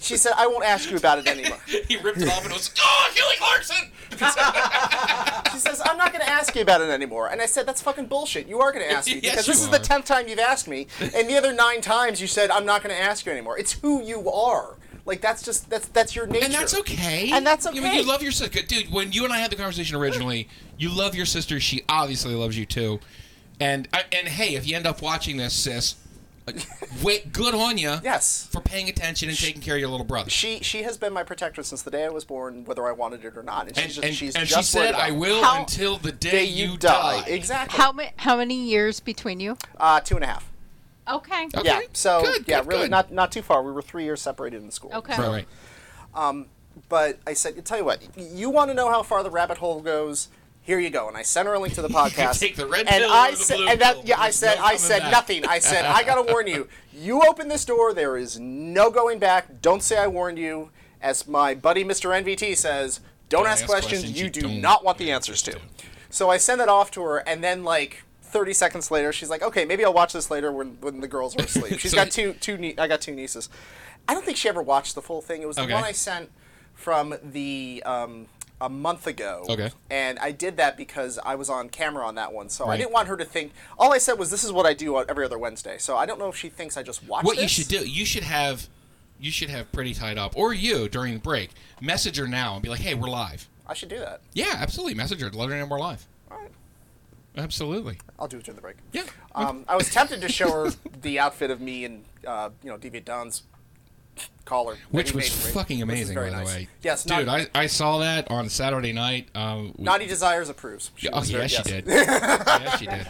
she 0.00 0.16
said, 0.16 0.32
I 0.36 0.46
won't 0.46 0.64
ask 0.64 0.88
you 0.90 0.96
about 0.96 1.18
it 1.18 1.26
anymore. 1.26 1.58
he 1.66 1.96
ripped 1.96 2.20
it 2.20 2.28
off 2.28 2.44
and 2.44 2.52
was, 2.52 2.72
oh, 2.80 3.12
Kelly 3.14 3.34
Clarkson. 3.38 3.90
She 5.52 5.60
says, 5.60 5.80
I'm 5.84 5.96
not 5.96 6.12
going 6.12 6.24
to 6.24 6.28
ask 6.28 6.54
you 6.54 6.60
about 6.60 6.82
it 6.82 6.90
anymore. 6.90 7.28
And 7.28 7.40
I 7.40 7.46
said, 7.46 7.66
that's 7.66 7.80
fucking 7.80 8.06
bullshit. 8.06 8.46
You 8.46 8.60
are 8.60 8.72
going 8.72 8.86
to 8.86 8.92
ask 8.92 9.08
me 9.08 9.20
because 9.20 9.46
you 9.46 9.54
this 9.54 9.62
is 9.62 9.70
the 9.70 9.78
tenth 9.78 10.04
time 10.04 10.28
you've 10.28 10.38
asked 10.38 10.68
me, 10.68 10.86
and 11.00 11.28
the 11.28 11.36
other 11.36 11.52
nine 11.52 11.80
times 11.80 12.20
you 12.20 12.26
said, 12.26 12.50
I'm 12.50 12.66
not 12.66 12.82
going 12.82 12.94
to 12.94 13.00
ask 13.00 13.24
you 13.24 13.32
anymore. 13.32 13.58
It's 13.58 13.72
who 13.72 14.02
you 14.02 14.30
are. 14.30 14.76
Like 15.06 15.20
that's 15.20 15.42
just 15.42 15.70
that's 15.70 15.86
that's 15.88 16.16
your 16.16 16.26
nature. 16.26 16.46
And 16.46 16.54
that's 16.54 16.76
okay. 16.80 17.30
And 17.32 17.46
that's 17.46 17.64
I 17.64 17.70
mean, 17.70 17.84
okay. 17.84 17.98
you 17.98 18.06
love 18.06 18.22
your 18.22 18.32
sister, 18.32 18.60
dude. 18.62 18.92
When 18.92 19.12
you 19.12 19.24
and 19.24 19.32
I 19.32 19.38
had 19.38 19.52
the 19.52 19.56
conversation 19.56 19.96
originally, 19.96 20.48
you 20.76 20.90
love 20.90 21.14
your 21.14 21.26
sister. 21.26 21.60
She 21.60 21.84
obviously 21.88 22.34
loves 22.34 22.58
you 22.58 22.66
too. 22.66 22.98
And 23.60 23.88
and 23.94 24.26
hey, 24.28 24.56
if 24.56 24.66
you 24.66 24.76
end 24.76 24.86
up 24.86 25.00
watching 25.00 25.36
this, 25.36 25.54
sis, 25.54 25.94
wait, 27.02 27.32
good 27.32 27.54
on 27.54 27.78
you. 27.78 27.96
Yes. 28.02 28.48
For 28.50 28.60
paying 28.60 28.88
attention 28.88 29.28
and 29.28 29.38
taking 29.38 29.62
care 29.62 29.74
of 29.74 29.80
your 29.80 29.88
little 29.88 30.04
brother. 30.04 30.28
She 30.28 30.58
she 30.60 30.82
has 30.82 30.96
been 30.96 31.12
my 31.12 31.22
protector 31.22 31.62
since 31.62 31.82
the 31.82 31.90
day 31.90 32.04
I 32.04 32.08
was 32.08 32.24
born, 32.24 32.64
whether 32.64 32.84
I 32.86 32.92
wanted 32.92 33.24
it 33.24 33.36
or 33.36 33.44
not. 33.44 33.68
And 33.68 33.76
she's 33.76 33.94
just, 33.94 34.04
and, 34.04 34.14
she's 34.14 34.34
and 34.34 34.48
just 34.48 34.74
worried 34.74 34.86
said, 34.86 34.94
"I 34.96 35.12
will 35.12 35.42
How- 35.42 35.60
until 35.60 35.98
the 35.98 36.12
day, 36.12 36.30
day 36.30 36.44
you, 36.44 36.76
die. 36.76 37.24
Exactly. 37.28 37.78
how, 37.78 37.92
ma- 37.92 38.10
how 38.16 38.36
many 38.36 38.64
years 38.64 38.98
between 38.98 39.38
you? 39.38 39.56
Uh, 39.78 40.00
two 40.00 40.16
and 40.16 40.24
a 40.24 40.26
half. 40.26 40.50
Okay. 41.08 41.44
Okay. 41.54 41.62
Yeah. 41.64 41.80
So 41.92 42.22
Good, 42.22 42.44
yeah, 42.46 42.60
good, 42.60 42.68
really 42.68 42.82
good. 42.82 42.90
not 42.90 43.12
not 43.12 43.32
too 43.32 43.42
far. 43.42 43.62
We 43.62 43.72
were 43.72 43.82
three 43.82 44.04
years 44.04 44.20
separated 44.20 44.62
in 44.62 44.70
school. 44.70 44.90
Okay. 44.94 45.16
Right, 45.16 45.46
right. 46.14 46.46
But 46.88 47.18
I 47.26 47.32
said, 47.32 47.64
tell 47.64 47.78
you 47.78 47.84
what, 47.84 48.00
you 48.16 48.50
want 48.50 48.70
to 48.70 48.74
know 48.74 48.90
how 48.90 49.02
far 49.02 49.22
the 49.22 49.30
rabbit 49.30 49.58
hole 49.58 49.80
goes? 49.80 50.28
Here 50.60 50.78
you 50.78 50.90
go. 50.90 51.08
And 51.08 51.16
I 51.16 51.22
sent 51.22 51.46
her 51.48 51.54
a 51.54 51.58
link 51.58 51.74
to 51.74 51.82
the 51.82 51.88
podcast. 52.00 52.38
take 52.40 52.56
the 52.56 52.66
red 52.66 52.86
and 52.86 53.02
pill 53.02 53.10
I 53.10 53.28
or 53.28 53.30
the 53.30 53.36
said, 53.36 53.56
blue 53.56 53.68
and 53.68 53.80
that, 53.80 54.06
yeah, 54.06 54.20
I 54.20 54.30
said, 54.30 54.56
no 54.56 54.64
I 54.64 54.76
said 54.76 54.98
back. 55.00 55.12
nothing. 55.12 55.46
I 55.46 55.58
said, 55.58 55.84
I 55.86 56.02
gotta 56.02 56.22
warn 56.32 56.46
you. 56.46 56.68
You 56.92 57.22
open 57.26 57.48
this 57.48 57.64
door, 57.64 57.94
there 57.94 58.16
is 58.16 58.38
no 58.38 58.90
going 58.90 59.18
back. 59.18 59.62
Don't 59.62 59.82
say 59.82 59.96
I 59.96 60.06
warned 60.06 60.38
you. 60.38 60.70
As 61.00 61.26
my 61.28 61.54
buddy 61.54 61.84
Mr. 61.84 62.10
NVT 62.10 62.56
says, 62.56 63.00
don't, 63.28 63.44
Don't 63.44 63.50
ask, 63.52 63.62
ask 63.62 63.70
questions, 63.70 64.00
questions 64.02 64.18
you 64.18 64.24
you 64.26 64.30
do 64.30 64.60
don't 64.60 64.84
want 64.84 64.98
the 64.98 65.10
answers 65.10 65.40
to. 65.42 65.52
answers 65.52 65.70
So 66.10 66.30
I 66.30 66.36
send 66.36 66.60
that 66.60 66.68
off 66.68 66.90
to 66.92 67.02
her, 67.02 67.18
and 67.18 67.42
then 67.44 67.64
like 67.64 68.02
30 68.26 68.52
seconds 68.52 68.90
later, 68.90 69.12
she's 69.12 69.30
like, 69.30 69.42
"Okay, 69.42 69.64
maybe 69.64 69.84
I'll 69.84 69.92
watch 69.94 70.12
this 70.12 70.30
later 70.30 70.52
when, 70.52 70.76
when 70.80 71.00
the 71.00 71.08
girls 71.08 71.36
are 71.36 71.42
asleep." 71.44 71.78
She's 71.78 71.92
So- 71.92 71.96
got 71.98 72.10
two 72.10 72.34
two 72.34 72.56
nie- 72.58 72.78
I 72.78 72.86
got 72.88 73.00
two 73.00 73.14
nieces. 73.14 73.48
I 74.08 74.14
don't 74.14 74.24
think 74.24 74.36
she 74.36 74.48
ever 74.48 74.62
watched 74.62 74.94
the 74.94 75.02
full 75.02 75.20
thing. 75.22 75.42
It 75.42 75.48
was 75.48 75.56
the 75.56 75.62
one 75.66 75.82
I 75.84 75.92
sent 75.92 76.30
from 76.74 77.14
the 77.22 77.82
um, 77.86 78.26
a 78.60 78.68
month 78.68 79.06
ago. 79.06 79.44
Okay. 79.48 79.70
And 79.90 80.18
I 80.18 80.30
did 80.30 80.56
that 80.58 80.76
because 80.76 81.18
I 81.24 81.34
was 81.34 81.50
on 81.50 81.68
camera 81.68 82.06
on 82.06 82.14
that 82.16 82.32
one, 82.32 82.48
so 82.48 82.66
I 82.68 82.76
didn't 82.76 82.92
want 82.92 83.08
her 83.08 83.16
to 83.16 83.24
think. 83.24 83.52
All 83.78 83.92
I 83.92 83.98
said 83.98 84.18
was, 84.18 84.30
"This 84.30 84.44
is 84.44 84.52
what 84.52 84.66
I 84.66 84.74
do 84.74 84.98
every 85.00 85.24
other 85.24 85.38
Wednesday." 85.38 85.78
So 85.78 85.96
I 85.96 86.06
don't 86.06 86.18
know 86.18 86.28
if 86.28 86.36
she 86.36 86.48
thinks 86.48 86.76
I 86.76 86.82
just 86.82 87.02
watch. 87.06 87.24
What 87.24 87.40
you 87.40 87.48
should 87.48 87.68
do, 87.68 87.78
you 87.88 88.04
should 88.04 88.22
have, 88.22 88.68
you 89.18 89.30
should 89.30 89.50
have 89.50 89.70
pretty 89.72 89.94
tied 89.94 90.18
up, 90.18 90.36
or 90.36 90.52
you 90.54 90.88
during 90.88 91.14
the 91.14 91.20
break, 91.20 91.50
message 91.80 92.16
her 92.18 92.26
now 92.28 92.54
and 92.54 92.62
be 92.62 92.68
like, 92.68 92.80
"Hey, 92.80 92.94
we're 92.94 93.08
live." 93.08 93.48
I 93.68 93.74
should 93.74 93.88
do 93.88 93.98
that. 93.98 94.20
Yeah, 94.32 94.54
absolutely. 94.58 94.94
Message 94.94 95.20
her. 95.20 95.30
Let 95.30 95.48
her 95.48 95.56
know 95.58 95.66
we're 95.66 95.80
live. 95.80 96.06
Absolutely. 97.36 97.98
I'll 98.18 98.28
do 98.28 98.38
it 98.38 98.44
during 98.44 98.56
the 98.56 98.62
break. 98.62 98.76
Yeah. 98.92 99.02
Um, 99.34 99.64
I 99.68 99.76
was 99.76 99.90
tempted 99.90 100.20
to 100.22 100.28
show 100.28 100.50
her 100.50 100.70
the 101.02 101.18
outfit 101.18 101.50
of 101.50 101.60
me 101.60 101.84
and 101.84 102.04
uh, 102.26 102.50
you 102.62 102.70
know 102.70 102.78
Deviant 102.78 103.04
Don's 103.04 103.42
collar, 104.44 104.76
Which 104.90 105.12
was 105.12 105.24
made 105.24 105.52
fucking 105.52 105.82
amazing, 105.82 106.16
by 106.16 106.30
the 106.30 106.44
way. 106.44 106.68
Yes, 106.82 107.04
dude, 107.04 107.28
I, 107.28 107.46
I 107.54 107.66
saw 107.66 107.98
that 107.98 108.30
on 108.30 108.48
Saturday 108.48 108.92
night. 108.92 109.28
Um, 109.34 109.74
we- 109.76 109.84
Naughty 109.84 110.06
Desires 110.06 110.48
approves. 110.48 110.90
She 110.96 111.08
oh 111.10 111.20
very- 111.20 111.42
yes, 111.42 111.56
she 111.56 111.62
did. 111.62 111.84
yes, 111.86 112.78
she 112.78 112.86
did. 112.86 113.06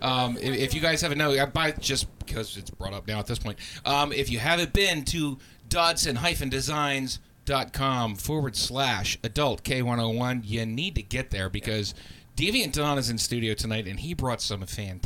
Um, 0.00 0.36
if, 0.38 0.56
if 0.56 0.74
you 0.74 0.80
guys 0.80 1.02
haven't 1.02 1.18
known, 1.18 1.38
I 1.38 1.46
buy 1.46 1.72
just 1.72 2.06
because 2.20 2.56
it's 2.56 2.70
brought 2.70 2.92
up 2.92 3.06
now 3.06 3.18
at 3.18 3.26
this 3.26 3.38
point. 3.38 3.58
Um, 3.84 4.12
if 4.12 4.30
you 4.30 4.38
haven't 4.38 4.72
been 4.72 5.04
to 5.06 5.38
Dodson-Designs.com 5.68 8.16
forward 8.16 8.56
slash 8.56 9.18
adult 9.24 9.64
K101, 9.64 10.42
you 10.44 10.64
need 10.66 10.94
to 10.94 11.02
get 11.02 11.30
there 11.30 11.50
because 11.50 11.94
Deviant 12.38 12.70
Don 12.72 12.98
is 12.98 13.10
in 13.10 13.18
studio 13.18 13.52
tonight 13.52 13.88
and 13.88 13.98
he 13.98 14.14
brought 14.14 14.40
some 14.40 14.60
fantastic 14.64 15.02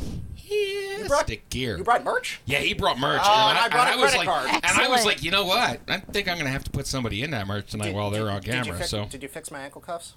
brought- 1.07 1.49
gear. 1.49 1.77
You 1.79 1.83
brought 1.83 2.03
merch? 2.03 2.39
Yeah, 2.45 2.59
he 2.59 2.75
brought 2.75 2.99
merch. 2.99 3.21
Oh, 3.23 3.47
and 3.49 3.57
I 3.57 3.69
brought 3.69 3.91
a 3.91 3.97
was 3.97 4.11
credit 4.11 4.27
like, 4.27 4.27
card. 4.27 4.49
and 4.63 4.79
I 4.79 4.87
was 4.87 5.03
like, 5.03 5.23
you 5.23 5.31
know 5.31 5.43
what? 5.43 5.79
I 5.87 5.97
think 5.97 6.27
I'm 6.27 6.37
gonna 6.37 6.51
have 6.51 6.63
to 6.65 6.69
put 6.69 6.85
somebody 6.85 7.23
in 7.23 7.31
that 7.31 7.47
merch 7.47 7.71
tonight 7.71 7.85
Did- 7.85 7.95
while 7.95 8.11
they're 8.11 8.25
did- 8.25 8.29
on 8.29 8.41
did 8.41 8.47
you 8.47 8.53
camera. 8.61 8.77
fix- 8.77 8.91
so, 8.91 9.05
did 9.05 9.23
you 9.23 9.29
fix 9.29 9.49
my 9.49 9.61
ankle 9.61 9.81
cuffs? 9.81 10.13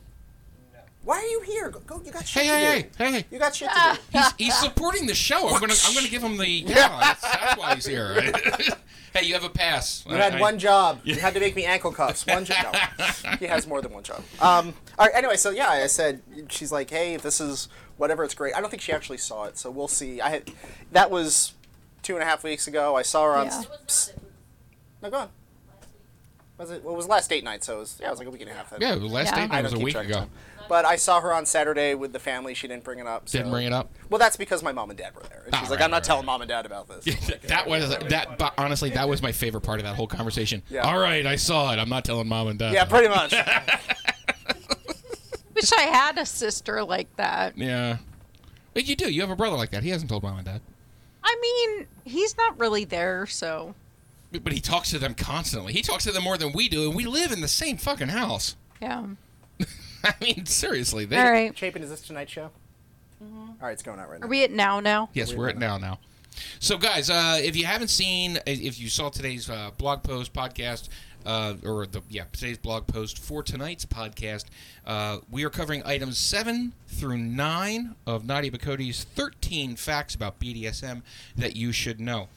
No. 0.74 0.78
Why 1.04 1.16
are 1.16 1.22
you 1.24 1.40
here? 1.40 1.70
Go, 1.70 1.78
go 1.86 2.02
you 2.04 2.12
got 2.12 2.26
shit 2.28 2.42
hey, 2.42 2.48
to 2.50 2.54
hey, 2.54 2.82
do. 2.82 2.88
hey, 3.04 3.12
hey! 3.12 3.24
You 3.30 3.38
got 3.38 3.56
shit 3.56 3.70
to 3.70 3.98
do. 4.12 4.18
He's, 4.18 4.32
he's 4.36 4.54
supporting 4.58 5.06
the 5.06 5.14
show. 5.14 5.48
I'm 5.48 5.58
gonna 5.58 5.72
I'm 5.86 5.94
gonna 5.94 6.08
give 6.08 6.22
him 6.22 6.36
the 6.36 6.46
yeah. 6.50 7.00
That's, 7.00 7.22
that's 7.22 7.56
why 7.58 7.74
he's 7.76 7.86
here. 7.86 8.30
hey, 9.16 9.26
you 9.26 9.34
have 9.34 9.44
a 9.44 9.48
pass. 9.48 10.04
You 10.08 10.14
had 10.16 10.38
one 10.40 10.58
job. 10.58 11.00
You 11.04 11.14
had 11.16 11.34
to 11.34 11.40
make 11.40 11.56
me 11.56 11.64
ankle 11.64 11.92
cuffs. 11.92 12.26
One 12.26 12.44
job. 12.44 12.74
No. 12.98 13.06
He 13.38 13.46
has 13.46 13.66
more 13.66 13.82
than 13.82 13.92
one 13.92 14.02
job. 14.02 14.22
Um, 14.40 14.72
all 14.98 15.06
right, 15.06 15.14
anyway, 15.14 15.36
so 15.36 15.50
yeah, 15.50 15.68
I 15.68 15.86
said, 15.88 16.22
she's 16.48 16.72
like, 16.72 16.88
hey, 16.90 17.14
if 17.14 17.22
this 17.22 17.40
is 17.40 17.68
whatever, 17.96 18.24
it's 18.24 18.34
great. 18.34 18.54
I 18.54 18.60
don't 18.60 18.70
think 18.70 18.82
she 18.82 18.92
actually 18.92 19.18
saw 19.18 19.44
it, 19.44 19.58
so 19.58 19.70
we'll 19.70 19.88
see. 19.88 20.20
I 20.20 20.30
had, 20.30 20.50
That 20.92 21.10
was 21.10 21.52
two 22.02 22.14
and 22.14 22.22
a 22.22 22.26
half 22.26 22.44
weeks 22.44 22.66
ago. 22.68 22.96
I 22.96 23.02
saw 23.02 23.24
her 23.24 23.36
on. 23.36 23.46
Yeah. 23.46 23.62
s- 23.86 24.12
No, 25.02 25.10
go 25.10 25.16
on. 25.18 25.28
Was 26.58 26.70
it? 26.70 26.82
Well, 26.82 26.94
it 26.94 26.96
was 26.96 27.06
last 27.08 27.28
date 27.28 27.44
night, 27.44 27.62
so 27.64 27.76
it 27.76 27.80
was, 27.80 27.98
yeah, 28.00 28.06
it 28.06 28.10
was 28.10 28.18
like 28.18 28.28
a 28.28 28.30
week 28.30 28.40
and 28.40 28.50
a 28.50 28.54
half. 28.54 28.70
then. 28.70 28.80
Yeah, 28.80 28.94
the 28.94 29.04
last 29.06 29.26
Yeah. 29.32 29.36
date 29.46 29.52
I 29.52 29.60
night 29.60 29.64
was 29.64 29.72
a 29.74 29.78
week 29.78 29.92
track 29.94 30.06
of 30.06 30.10
ago. 30.10 30.26
Time. 30.68 30.82
But 30.82 30.84
I 30.84 30.96
saw 30.96 31.20
her 31.20 31.32
on 31.32 31.46
Saturday 31.46 31.94
with 31.94 32.12
the 32.12 32.18
family. 32.18 32.54
She 32.54 32.66
didn't 32.68 32.84
bring 32.84 32.98
it 32.98 33.06
up. 33.06 33.28
So. 33.28 33.38
Didn't 33.38 33.52
bring 33.52 33.66
it 33.66 33.72
up. 33.72 33.90
Well, 34.10 34.18
that's 34.18 34.36
because 34.36 34.62
my 34.62 34.72
mom 34.72 34.90
and 34.90 34.98
dad 34.98 35.14
were 35.14 35.22
there. 35.22 35.42
And 35.46 35.54
Ah, 35.54 35.60
she's 35.60 35.70
like, 35.70 35.78
right, 35.80 35.84
I'm 35.84 35.90
not 35.90 35.98
right, 35.98 36.04
telling 36.04 36.26
mom 36.26 36.42
and 36.42 36.48
dad 36.48 36.66
about 36.66 36.88
this. 36.88 37.04
That 37.48 37.66
was 37.68 37.88
that. 37.90 38.38
But 38.38 38.54
honestly, 38.58 38.90
that 38.90 39.08
was 39.08 39.22
my 39.22 39.32
favorite 39.32 39.62
part 39.62 39.80
of 39.80 39.84
that 39.86 39.96
whole 39.96 40.06
conversation. 40.06 40.62
Yeah. 40.68 40.82
All 40.82 40.98
right, 40.98 41.24
I 41.26 41.36
saw 41.36 41.72
it. 41.72 41.78
I'm 41.78 41.88
not 41.88 42.04
telling 42.04 42.28
mom 42.28 42.48
and 42.48 42.58
dad. 42.58 42.74
yeah, 42.74 42.84
pretty 42.84 43.08
much. 43.08 43.34
Wish 45.54 45.72
I 45.72 45.82
had 45.82 46.18
a 46.18 46.26
sister 46.26 46.84
like 46.84 47.14
that. 47.16 47.56
Yeah. 47.56 47.98
But 48.74 48.86
you 48.86 48.94
do. 48.94 49.10
You 49.10 49.22
have 49.22 49.30
a 49.30 49.36
brother 49.36 49.56
like 49.56 49.70
that. 49.70 49.82
He 49.82 49.88
hasn't 49.90 50.10
told 50.10 50.22
mom 50.22 50.36
and 50.36 50.44
dad. 50.46 50.60
I 51.24 51.36
mean, 51.40 51.86
he's 52.04 52.36
not 52.36 52.58
really 52.60 52.84
there, 52.84 53.26
so 53.26 53.74
But 54.30 54.52
he 54.52 54.60
talks 54.60 54.90
to 54.90 54.98
them 54.98 55.14
constantly. 55.14 55.72
He 55.72 55.82
talks 55.82 56.04
to 56.04 56.12
them 56.12 56.22
more 56.24 56.36
than 56.36 56.52
we 56.52 56.68
do, 56.68 56.84
and 56.86 56.94
we 56.94 57.06
live 57.06 57.32
in 57.32 57.40
the 57.40 57.48
same 57.48 57.78
fucking 57.78 58.08
house. 58.08 58.54
yeah. 58.80 59.04
I 60.20 60.24
mean, 60.24 60.46
seriously. 60.46 61.04
They, 61.04 61.16
All 61.18 61.30
right. 61.30 61.56
Chapin, 61.56 61.82
is 61.82 61.90
this 61.90 62.00
tonight's 62.00 62.32
show? 62.32 62.50
Mhm. 63.22 63.48
All 63.48 63.56
right, 63.62 63.72
it's 63.72 63.82
going 63.82 63.98
out 63.98 64.10
right 64.10 64.20
now. 64.20 64.26
Are 64.26 64.28
we 64.28 64.44
at 64.44 64.50
now 64.50 64.80
now? 64.80 65.08
Yes, 65.14 65.32
we're 65.34 65.48
at 65.48 65.58
now 65.58 65.78
now. 65.78 65.98
So, 66.60 66.76
guys, 66.76 67.08
uh, 67.08 67.40
if 67.42 67.56
you 67.56 67.64
haven't 67.64 67.88
seen, 67.88 68.38
if 68.46 68.78
you 68.78 68.88
saw 68.90 69.08
today's 69.08 69.48
uh, 69.48 69.70
blog 69.78 70.02
post 70.02 70.34
podcast, 70.34 70.88
uh, 71.24 71.54
or 71.64 71.86
the 71.86 72.02
yeah 72.08 72.24
today's 72.32 72.58
blog 72.58 72.86
post 72.86 73.18
for 73.18 73.42
tonight's 73.42 73.86
podcast, 73.86 74.44
uh, 74.86 75.18
we 75.30 75.44
are 75.44 75.50
covering 75.50 75.82
items 75.84 76.18
seven 76.18 76.72
through 76.88 77.16
nine 77.16 77.96
of 78.06 78.24
Nadia 78.26 78.50
Bokody's 78.50 79.04
thirteen 79.04 79.76
facts 79.76 80.14
about 80.14 80.38
BDSM 80.38 81.02
that 81.36 81.56
you 81.56 81.72
should 81.72 82.00
know. 82.00 82.28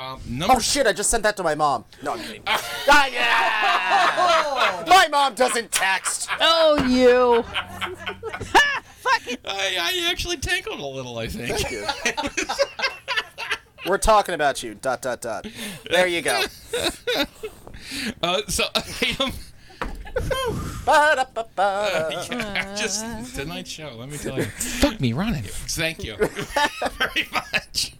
Um, 0.00 0.18
number 0.26 0.54
Oh 0.54 0.58
shit! 0.58 0.86
I 0.86 0.94
just 0.94 1.10
sent 1.10 1.24
that 1.24 1.36
to 1.36 1.42
my 1.42 1.54
mom. 1.54 1.84
No, 2.02 2.14
I'm 2.14 2.20
kidding. 2.20 2.40
ah, 2.46 3.06
yeah! 3.12 4.84
my 4.88 5.08
mom 5.08 5.34
doesn't 5.34 5.70
text. 5.72 6.30
Oh, 6.40 6.82
you. 6.88 7.44
I, 9.44 9.76
I 9.78 10.08
actually 10.10 10.38
tinkled 10.38 10.80
a 10.80 10.86
little. 10.86 11.18
I 11.18 11.26
think. 11.26 11.54
Thank 11.54 11.70
you. 11.70 11.84
We're 13.86 13.98
talking 13.98 14.34
about 14.34 14.62
you. 14.62 14.72
Dot 14.74 15.02
dot 15.02 15.20
dot. 15.20 15.46
There 15.90 16.06
you 16.06 16.22
go. 16.22 16.44
Uh, 18.22 18.40
so 18.48 18.64
item. 18.74 19.32
Ba-da-ba-ba. 20.86 22.74
just 22.74 23.04
tonight's 23.34 23.70
show. 23.70 23.94
Let 23.98 24.08
me 24.08 24.16
tell 24.16 24.38
you. 24.38 24.44
Fuck 24.44 24.98
me, 24.98 25.12
Ron. 25.12 25.34
Thank 25.34 26.04
you 26.04 26.16
very 26.16 27.28
much. 27.32 27.92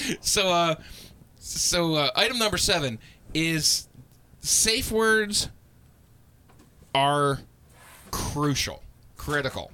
so, 0.20 0.48
uh, 0.48 0.74
so 1.38 1.94
uh, 1.94 2.10
item 2.16 2.38
number 2.38 2.58
seven 2.58 2.98
is 3.34 3.88
safe 4.40 4.90
words 4.90 5.48
are 6.94 7.40
crucial, 8.10 8.82
critical. 9.16 9.70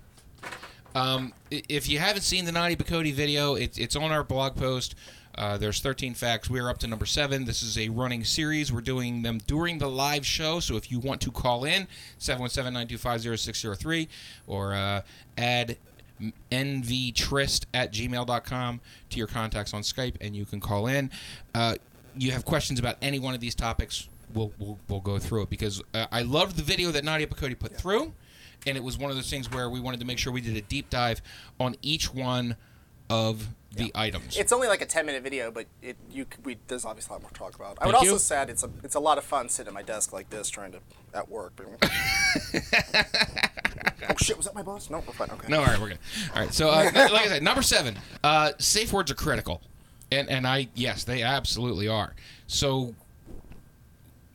Um, 0.95 1.33
if 1.51 1.89
you 1.89 1.99
haven't 1.99 2.23
seen 2.23 2.45
the 2.45 2.53
Nadia 2.53 2.77
Bokody 2.77 3.13
video, 3.13 3.55
it, 3.55 3.79
it's 3.79 3.97
on 3.97 4.13
our 4.13 4.23
blog 4.23 4.57
post. 4.57 4.95
Uh, 5.37 5.59
there's 5.59 5.81
13 5.81 6.15
facts. 6.15 6.49
We 6.49 6.61
are 6.61 6.71
up 6.71 6.79
to 6.79 6.87
number 6.87 7.07
seven. 7.07 7.45
This 7.45 7.63
is 7.63 7.77
a 7.77 7.89
running 7.89 8.23
series. 8.23 8.73
We're 8.73 8.81
doing 8.81 9.23
them 9.23 9.41
during 9.47 9.79
the 9.79 9.89
live 9.89 10.25
show. 10.25 10.61
So 10.61 10.77
if 10.77 10.93
you 10.93 11.01
want 11.01 11.21
to 11.23 11.33
call 11.33 11.65
in, 11.65 11.89
717-925-0603 12.21 14.09
or 14.47 14.75
uh, 14.75 15.03
add 15.37 15.77
nvtryst 16.51 17.67
at 17.75 17.93
gmail.com 17.93 18.81
to 19.11 19.19
your 19.19 19.27
contacts 19.27 19.75
on 19.75 19.83
Skype 19.83 20.17
and 20.21 20.35
you 20.35 20.45
can 20.45 20.61
call 20.61 20.87
in. 20.87 21.11
Uh, 21.55 21.75
you 22.17 22.31
have 22.31 22.45
questions 22.45 22.79
about 22.79 22.97
any 23.03 23.19
one 23.19 23.35
of 23.35 23.41
these 23.41 23.55
topics, 23.55 24.09
we'll, 24.33 24.53
we'll, 24.59 24.79
we'll 24.89 25.01
go 25.01 25.19
through 25.19 25.43
it 25.43 25.51
because 25.51 25.83
uh, 25.95 26.07
I 26.13 26.23
loved 26.23 26.57
the 26.57 26.63
video 26.63 26.91
that 26.93 27.05
Nadia 27.05 27.27
Bokody 27.27 27.59
put 27.59 27.77
through 27.77 28.13
and 28.67 28.77
it 28.77 28.83
was 28.83 28.97
one 28.97 29.11
of 29.11 29.17
those 29.17 29.31
things 29.31 29.51
where 29.51 29.69
we 29.69 29.81
wanted 29.81 30.01
to 30.01 30.07
make 30.07 30.19
sure 30.19 30.33
we 30.33 30.41
did 30.41 30.57
a 30.57 30.63
deep 30.63 30.91
dive 30.91 31.21
on 31.61 31.77
each 31.83 32.15
one 32.15 32.57
of 33.11 33.49
the 33.75 33.93
items. 33.95 34.37
It's 34.37 34.53
only 34.53 34.69
like 34.69 34.81
a 34.81 34.87
10 34.87 35.07
minute 35.07 35.23
video, 35.23 35.51
but 35.51 35.67
it 35.83 35.97
you 36.11 36.27
we 36.45 36.57
there's 36.69 36.85
obviously 36.85 37.13
a 37.13 37.15
lot 37.15 37.23
more 37.23 37.31
to 37.31 37.37
talk 37.37 37.55
about. 37.55 37.79
I 37.81 37.87
would 37.87 37.95
Thank 37.95 38.11
also 38.11 38.19
say 38.19 38.45
it's 38.49 38.65
a 38.65 38.71
it's 38.83 38.95
a 38.95 39.01
lot 39.01 39.19
of 39.19 39.25
fun 39.25 39.49
sitting 39.49 39.69
at 39.69 39.75
my 39.75 39.83
desk 39.83 40.13
like 40.13 40.31
this 40.31 40.49
trying 40.49 40.73
to 40.73 40.79
at 41.15 41.29
work. 41.29 41.53
oh 41.83 41.89
shit! 44.19 44.37
Was 44.37 44.47
that 44.47 44.55
my 44.55 44.63
boss? 44.63 44.91
No, 44.91 45.03
we're 45.07 45.13
fine. 45.13 45.31
Okay. 45.31 45.49
no, 45.49 45.61
all 45.61 45.67
right, 45.67 45.81
we're 45.81 45.89
good. 45.89 45.99
All 46.35 46.43
right, 46.43 46.53
so 46.53 46.69
uh, 46.69 46.85
like 46.95 47.13
I 47.13 47.27
said, 47.27 47.43
number 47.43 47.63
seven, 47.63 47.99
uh, 48.23 48.53
safe 48.59 48.93
words 48.93 49.11
are 49.11 49.15
critical, 49.15 49.63
and 50.11 50.29
and 50.29 50.47
I 50.47 50.69
yes, 50.75 51.05
they 51.05 51.23
absolutely 51.23 51.89
are. 51.89 52.15
So 52.47 52.95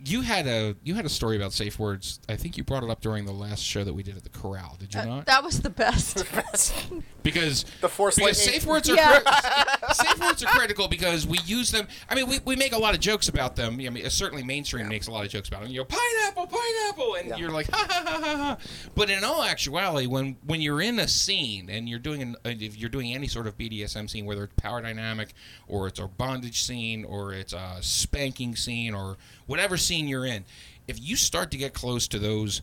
you 0.06 0.22
had 0.22 0.48
a 0.48 0.76
you 0.84 0.96
had 0.96 1.06
a 1.06 1.10
story 1.10 1.36
about 1.36 1.52
safe 1.54 1.78
words. 1.78 2.20
I 2.30 2.36
think 2.36 2.58
you 2.58 2.64
brought 2.64 2.84
it 2.84 2.90
up 2.90 3.02
during 3.02 3.26
the 3.26 3.34
last 3.34 3.62
show 3.64 3.84
that 3.84 3.94
we 3.94 4.02
did 4.04 4.16
at 4.16 4.24
the 4.24 4.30
corral. 4.30 4.78
Did 4.80 4.94
you 4.94 5.02
Uh, 5.02 5.06
not? 5.06 5.26
that 5.26 5.44
was 5.44 5.62
the 5.62 5.70
best. 5.70 6.26
because 7.24 7.66
The 7.82 7.90
Force 7.90 8.16
because 8.16 8.38
Lightning. 8.40 8.54
safe 8.62 8.66
words 8.66 8.90
are 8.90 8.96
Yeah. 8.96 9.20
cri- 9.20 9.94
safe 9.94 10.20
words 10.20 10.44
are 10.44 10.48
critical 10.48 10.88
because 10.88 11.28
we 11.28 11.38
use 11.46 11.72
them. 11.72 11.88
I 12.10 12.16
mean, 12.16 12.28
we, 12.30 12.40
we 12.46 12.56
make 12.56 12.72
a 12.72 12.78
lot 12.78 12.94
of 12.94 13.02
jokes 13.02 13.28
about 13.28 13.56
them. 13.58 13.74
I 13.86 13.90
mean, 13.90 14.10
certainly 14.10 14.44
mainstream 14.44 14.88
makes 14.88 15.08
a 15.08 15.12
lot 15.12 15.26
of 15.26 15.32
jokes 15.32 15.50
about 15.50 15.64
them. 15.64 15.72
You 15.72 15.82
go 15.82 15.86
pineapple, 15.86 16.48
pineapple, 16.48 17.16
and 17.16 17.30
Yeah. 17.30 17.36
you're 17.38 17.52
like 17.52 17.70
ha 17.72 17.86
ha 17.90 18.04
ha 18.06 18.20
ha 18.22 18.38
ha. 18.38 18.58
But 18.96 19.10
in 19.10 19.24
all 19.26 19.44
actuality, 19.44 20.08
when 20.08 20.38
when 20.46 20.62
you're 20.62 20.82
in 20.82 20.98
a 21.00 21.08
scene 21.10 21.70
and 21.70 21.90
you're 21.90 22.00
doing 22.00 22.22
an, 22.22 22.36
uh, 22.46 22.50
if 22.50 22.78
you're 22.78 22.90
doing 22.90 23.14
any 23.14 23.28
sort 23.28 23.48
of 23.48 23.58
BDSM 23.58 24.10
scene, 24.10 24.26
whether 24.26 24.46
it's 24.46 24.54
power 24.56 24.82
dynamic 24.82 25.34
or 25.68 25.88
it's 25.88 26.00
a 26.00 26.08
bondage 26.08 26.62
scene 26.64 27.04
or 27.04 27.34
it's 27.34 27.52
a 27.54 27.78
spanking 27.82 28.56
scene 28.56 28.94
or 28.94 29.18
whatever 29.46 29.76
scene 29.78 29.89
you're 29.98 30.26
in, 30.26 30.46
if 30.88 31.00
you 31.02 31.16
start 31.16 31.52
to 31.52 31.58
get 31.58 31.74
close 31.74 32.08
to 32.08 32.20
those 32.20 32.62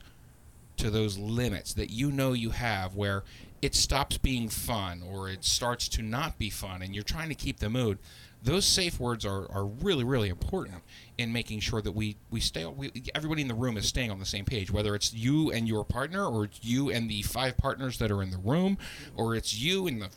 to 0.77 0.91
those 0.91 1.17
limits 1.17 1.73
that 1.73 1.91
you 1.91 2.11
know 2.11 2.33
you 2.33 2.51
have 2.51 2.95
where 2.95 3.25
it 3.63 3.75
stops 3.75 4.19
being 4.19 4.49
fun 4.49 5.03
or 5.11 5.29
it 5.29 5.43
starts 5.43 5.89
to 5.89 6.03
not 6.03 6.39
be 6.39 6.51
fun 6.51 6.83
and 6.83 6.95
you're 6.95 7.03
trying 7.03 7.31
to 7.31 7.35
keep 7.35 7.59
the 7.61 7.71
mood 7.71 7.99
those 8.43 8.67
safe 8.67 9.01
words 9.01 9.25
are, 9.25 9.51
are 9.51 9.65
really 9.65 10.05
really 10.05 10.29
important 10.29 10.75
in 11.17 11.33
making 11.33 11.61
sure 11.61 11.81
that 11.81 11.93
we 11.93 12.17
we 12.31 12.41
stay 12.41 12.67
we, 12.67 12.93
everybody 13.15 13.41
in 13.41 13.49
the 13.49 13.55
room 13.55 13.79
is 13.79 13.89
staying 13.89 14.11
on 14.11 14.19
the 14.19 14.27
same 14.27 14.45
page 14.45 14.71
whether 14.71 14.95
it's 14.95 15.15
you 15.15 15.51
and 15.51 15.67
your 15.67 15.85
partner 15.85 16.27
or 16.27 16.51
you 16.61 16.91
and 16.91 17.09
the 17.09 17.23
five 17.23 17.57
partners 17.57 17.97
that 17.99 18.11
are 18.11 18.23
in 18.23 18.31
the 18.31 18.39
room 18.39 18.77
or 19.17 19.35
it's 19.35 19.59
you 19.59 19.87
and 19.87 20.03
the 20.03 20.11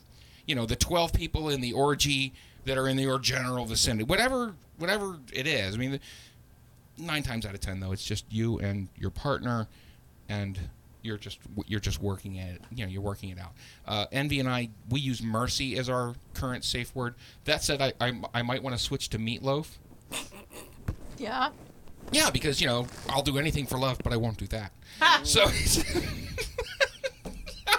you 0.45 0.55
know 0.55 0.65
the 0.65 0.75
12 0.75 1.13
people 1.13 1.47
in 1.47 1.61
the 1.61 1.71
orgy 1.71 2.33
that 2.65 2.77
are 2.77 2.87
in 2.87 2.99
your 2.99 3.19
general 3.19 3.65
vicinity 3.65 4.03
whatever 4.03 4.55
whatever 4.79 5.17
it 5.31 5.45
is. 5.45 5.75
I 5.75 5.77
mean 5.77 5.99
nine 6.99 7.23
times 7.23 7.45
out 7.45 7.53
of 7.53 7.59
ten 7.61 7.79
though 7.79 7.91
it's 7.91 8.03
just 8.03 8.25
you 8.29 8.59
and 8.59 8.87
your 8.97 9.09
partner 9.09 9.67
and 10.27 10.59
you're 11.01 11.17
just 11.17 11.39
you're 11.65 11.79
just 11.79 12.01
working 12.01 12.39
at 12.39 12.49
it 12.55 12.61
you 12.71 12.85
know 12.85 12.91
you're 12.91 13.01
working 13.01 13.29
it 13.29 13.39
out. 13.39 13.53
Uh, 13.87 14.05
envy 14.11 14.39
and 14.39 14.49
i 14.49 14.69
we 14.89 14.99
use 14.99 15.23
mercy 15.23 15.77
as 15.77 15.89
our 15.89 16.15
current 16.33 16.63
safe 16.63 16.93
word. 16.95 17.15
That 17.45 17.63
said 17.63 17.81
i 17.81 17.93
i, 18.01 18.11
I 18.33 18.41
might 18.41 18.61
want 18.61 18.75
to 18.77 18.81
switch 18.83 19.09
to 19.09 19.17
meatloaf. 19.17 19.67
Yeah. 21.17 21.49
yeah 22.11 22.29
because 22.29 22.59
you 22.61 22.67
know 22.67 22.87
i'll 23.09 23.23
do 23.23 23.37
anything 23.37 23.65
for 23.65 23.77
love 23.77 23.99
but 24.03 24.11
i 24.13 24.17
won't 24.17 24.37
do 24.37 24.47
that. 24.47 24.71
So 25.23 25.43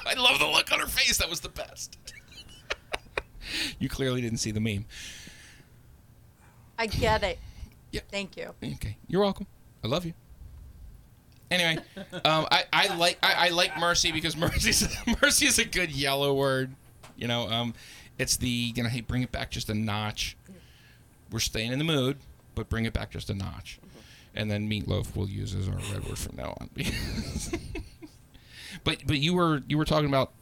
i 0.06 0.14
love 0.16 0.38
the 0.38 0.46
look 0.46 0.72
on 0.72 0.80
her 0.80 0.86
face. 0.86 1.18
That 1.18 1.28
was 1.30 1.40
the 1.40 1.48
best. 1.48 1.98
You 3.80 3.88
clearly 3.88 4.20
didn't 4.20 4.38
see 4.38 4.52
the 4.52 4.60
meme. 4.60 4.84
I 6.78 6.86
get 6.86 7.22
it. 7.24 7.38
Thank 8.10 8.36
you. 8.36 8.54
Okay, 8.74 8.96
you're 9.08 9.22
welcome. 9.22 9.46
I 9.84 9.88
love 9.88 10.04
you. 10.04 10.14
Anyway, 11.50 11.82
um, 12.24 12.46
I, 12.50 12.64
I 12.72 12.94
like 12.94 13.18
I, 13.22 13.46
I 13.46 13.48
like 13.48 13.76
mercy 13.78 14.12
because 14.12 14.36
mercy 14.36 14.86
mercy 15.22 15.46
is 15.46 15.58
a 15.58 15.64
good 15.64 15.90
yellow 15.90 16.32
word. 16.32 16.72
You 17.16 17.26
know, 17.26 17.48
um, 17.48 17.74
it's 18.18 18.36
the 18.36 18.48
you 18.48 18.82
know 18.82 18.88
hey 18.88 19.00
bring 19.00 19.22
it 19.22 19.32
back 19.32 19.50
just 19.50 19.68
a 19.68 19.74
notch. 19.74 20.36
We're 21.32 21.40
staying 21.40 21.72
in 21.72 21.78
the 21.78 21.84
mood, 21.84 22.18
but 22.54 22.68
bring 22.68 22.84
it 22.84 22.92
back 22.92 23.10
just 23.10 23.30
a 23.30 23.34
notch, 23.34 23.80
and 24.34 24.50
then 24.50 24.68
meatloaf 24.68 25.16
we'll 25.16 25.28
use 25.28 25.54
as 25.54 25.68
our 25.68 25.76
red 25.92 26.06
word 26.06 26.18
from 26.18 26.36
now 26.36 26.56
on. 26.60 26.70
but 28.84 28.98
but 29.06 29.18
you 29.18 29.34
were 29.34 29.62
you 29.68 29.76
were 29.76 29.84
talking 29.84 30.08
about. 30.08 30.32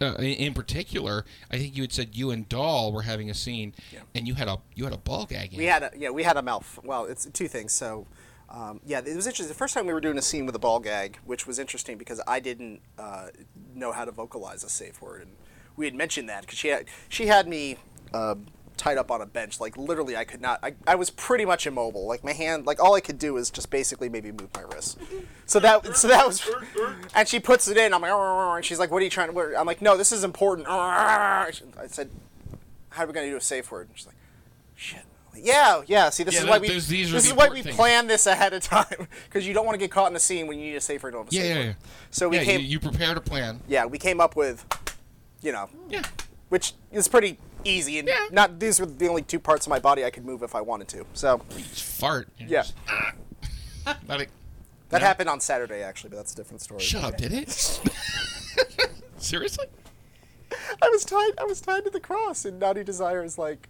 Uh, 0.00 0.14
in 0.16 0.54
particular, 0.54 1.24
I 1.50 1.58
think 1.58 1.76
you 1.76 1.82
had 1.82 1.92
said 1.92 2.16
you 2.16 2.30
and 2.30 2.48
Doll 2.48 2.92
were 2.92 3.02
having 3.02 3.30
a 3.30 3.34
scene, 3.34 3.74
and 4.14 4.26
you 4.26 4.34
had 4.34 4.48
a 4.48 4.58
you 4.74 4.84
had 4.84 4.92
a 4.92 4.98
ball 4.98 5.24
gag. 5.24 5.56
We 5.56 5.66
had 5.66 5.82
a 5.84 5.90
yeah, 5.96 6.10
we 6.10 6.24
had 6.24 6.36
a 6.36 6.42
mouth. 6.42 6.78
Well, 6.82 7.04
it's 7.04 7.26
two 7.26 7.46
things. 7.46 7.72
So, 7.72 8.06
um, 8.50 8.80
yeah, 8.84 8.98
it 8.98 9.14
was 9.14 9.26
interesting. 9.26 9.48
The 9.48 9.54
first 9.54 9.72
time 9.72 9.86
we 9.86 9.92
were 9.92 10.00
doing 10.00 10.18
a 10.18 10.22
scene 10.22 10.46
with 10.46 10.54
a 10.56 10.58
ball 10.58 10.80
gag, 10.80 11.18
which 11.24 11.46
was 11.46 11.58
interesting 11.58 11.96
because 11.96 12.20
I 12.26 12.40
didn't 12.40 12.80
uh, 12.98 13.28
know 13.74 13.92
how 13.92 14.04
to 14.04 14.10
vocalize 14.10 14.64
a 14.64 14.68
safe 14.68 15.00
word, 15.00 15.22
and 15.22 15.30
we 15.76 15.84
had 15.84 15.94
mentioned 15.94 16.28
that 16.28 16.42
because 16.42 16.58
she 16.58 16.68
had 16.68 16.86
she 17.08 17.26
had 17.26 17.46
me 17.46 17.76
uh, 18.12 18.34
tied 18.76 18.98
up 18.98 19.10
on 19.10 19.20
a 19.20 19.26
bench, 19.26 19.60
like 19.60 19.76
literally 19.76 20.16
I 20.16 20.24
could 20.24 20.40
not. 20.40 20.58
I, 20.62 20.74
I 20.86 20.94
was 20.96 21.10
pretty 21.10 21.44
much 21.44 21.66
immobile. 21.66 22.06
Like 22.06 22.24
my 22.24 22.32
hand, 22.32 22.66
like 22.66 22.82
all 22.82 22.94
I 22.94 23.00
could 23.00 23.18
do 23.18 23.36
is 23.36 23.50
just 23.50 23.70
basically 23.70 24.08
maybe 24.08 24.32
move 24.32 24.48
my 24.54 24.62
wrist. 24.62 24.98
So 25.46 25.60
that 25.60 25.96
so 25.96 26.08
that 26.08 26.26
was, 26.26 26.48
and 27.14 27.28
she 27.28 27.38
puts 27.40 27.68
it 27.68 27.76
in. 27.76 27.92
I'm 27.94 28.02
like, 28.02 28.10
and 28.12 28.64
she's 28.64 28.78
like, 28.78 28.90
"What 28.90 29.00
are 29.00 29.04
you 29.04 29.10
trying 29.10 29.28
to?" 29.28 29.32
what-" 29.34 29.56
I'm 29.56 29.66
like, 29.66 29.80
"No, 29.82 29.96
this 29.96 30.10
is 30.12 30.24
important." 30.24 30.66
I 30.68 31.50
said, 31.86 32.10
"How 32.90 33.04
are 33.04 33.06
we 33.06 33.12
gonna 33.12 33.26
do 33.28 33.36
a 33.36 33.40
safe 33.40 33.70
word?" 33.70 33.88
And 33.88 33.96
she's 33.98 34.06
like, 34.06 34.16
"Shit." 34.74 35.02
Yeah, 35.36 35.82
yeah. 35.88 36.10
See, 36.10 36.22
this 36.22 36.34
Yeah, 36.34 36.42
is 36.42 36.46
why 36.46 36.58
we 36.58 36.68
this 36.68 36.90
is 36.90 37.32
why 37.34 37.48
we 37.48 37.62
things. 37.62 37.74
plan 37.74 38.06
this 38.06 38.26
ahead 38.26 38.52
of 38.52 38.62
time 38.62 39.08
because 39.24 39.44
you 39.46 39.52
don't 39.52 39.66
want 39.66 39.74
to 39.74 39.80
get 39.80 39.90
caught 39.90 40.08
in 40.10 40.16
a 40.16 40.20
scene 40.20 40.46
when 40.46 40.60
you 40.60 40.66
need 40.70 40.76
a 40.76 40.80
safe 40.80 41.02
word. 41.02 41.14
Of 41.16 41.26
a 41.26 41.30
Yeah, 41.32 41.40
safe 41.42 41.56
yeah, 41.56 41.62
yeah. 41.64 41.72
So 42.12 42.28
we 42.28 42.36
yeah, 42.36 42.44
came. 42.44 42.60
you, 42.60 42.66
you 42.68 42.80
prepared 42.80 43.16
a 43.16 43.20
plan. 43.20 43.60
yeah, 43.66 43.84
we 43.84 43.98
came 43.98 44.20
up 44.20 44.36
with, 44.36 44.64
you 45.42 45.50
know, 45.50 45.68
Yeah. 45.88 46.02
which 46.50 46.74
is 46.92 47.08
pretty 47.08 47.38
easy 47.64 47.98
and 47.98 48.08
Yeah. 48.08 48.26
not. 48.30 48.58
These 48.60 48.80
were 48.80 48.86
the 48.86 49.08
only 49.08 49.22
two 49.22 49.40
parts 49.40 49.66
of 49.66 49.70
my 49.70 49.78
body 49.78 50.04
I 50.04 50.10
could 50.10 50.24
move 50.24 50.42
if 50.42 50.54
I 50.54 50.60
wanted 50.60 50.88
to. 50.88 51.06
So 51.14 51.38
fart. 51.38 52.28
Yeah, 52.38 52.62
just- 52.62 52.74
Let 54.08 54.28
that 54.90 55.00
Yeah. 55.00 55.06
happened 55.06 55.28
on 55.28 55.40
Saturday 55.40 55.82
actually, 55.82 56.10
but 56.10 56.16
that's 56.16 56.32
a 56.32 56.36
different 56.36 56.60
story. 56.62 56.80
Shut 56.80 57.04
up, 57.04 57.16
did 57.16 57.32
it? 57.32 57.50
Seriously? 59.18 59.66
I 60.82 60.88
was 60.88 61.04
tied. 61.04 61.32
I 61.38 61.44
was 61.44 61.60
tied 61.60 61.84
to 61.84 61.90
the 61.90 62.00
cross, 62.00 62.44
and 62.44 62.58
Naughty 62.60 62.84
Desire 62.84 63.24
is 63.24 63.38
like. 63.38 63.68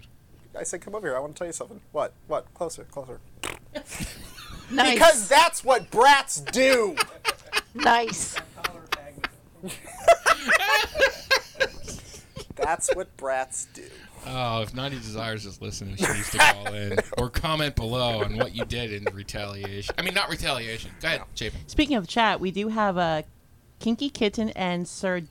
I 0.58 0.62
said, 0.64 0.80
"Come 0.82 0.94
over 0.94 1.06
here. 1.08 1.16
I 1.16 1.20
want 1.20 1.34
to 1.34 1.38
tell 1.38 1.46
you 1.46 1.52
something." 1.52 1.80
What? 1.92 2.12
What? 2.26 2.52
Closer, 2.54 2.84
closer. 2.84 3.20
Nice. 4.70 4.94
Because 4.94 5.28
that's 5.28 5.62
what 5.62 5.90
brats 5.90 6.40
do. 6.40 6.96
nice. 7.74 8.34
That's 12.56 12.94
what 12.94 13.16
brats 13.16 13.66
do. 13.74 13.84
Oh, 14.26 14.62
if 14.62 14.74
Naughty 14.74 14.96
Desires 14.96 15.44
is 15.44 15.60
listening, 15.60 15.96
she 15.96 16.06
needs 16.12 16.30
to 16.30 16.38
call 16.52 16.72
in 16.72 16.98
or 17.18 17.28
comment 17.28 17.76
below 17.76 18.22
on 18.22 18.36
what 18.36 18.54
you 18.54 18.64
did 18.64 18.92
in 18.92 19.12
retaliation. 19.14 19.94
I 19.98 20.02
mean, 20.02 20.14
not 20.14 20.30
retaliation. 20.30 20.92
Go 21.00 21.08
ahead, 21.08 21.22
Chapin. 21.34 21.60
Speaking 21.66 21.96
of 21.96 22.08
chat, 22.08 22.40
we 22.40 22.50
do 22.50 22.68
have 22.68 22.96
a 22.96 23.24
Kinky 23.80 24.08
Kitten 24.08 24.50
and 24.50 24.88
Sir 24.88 25.22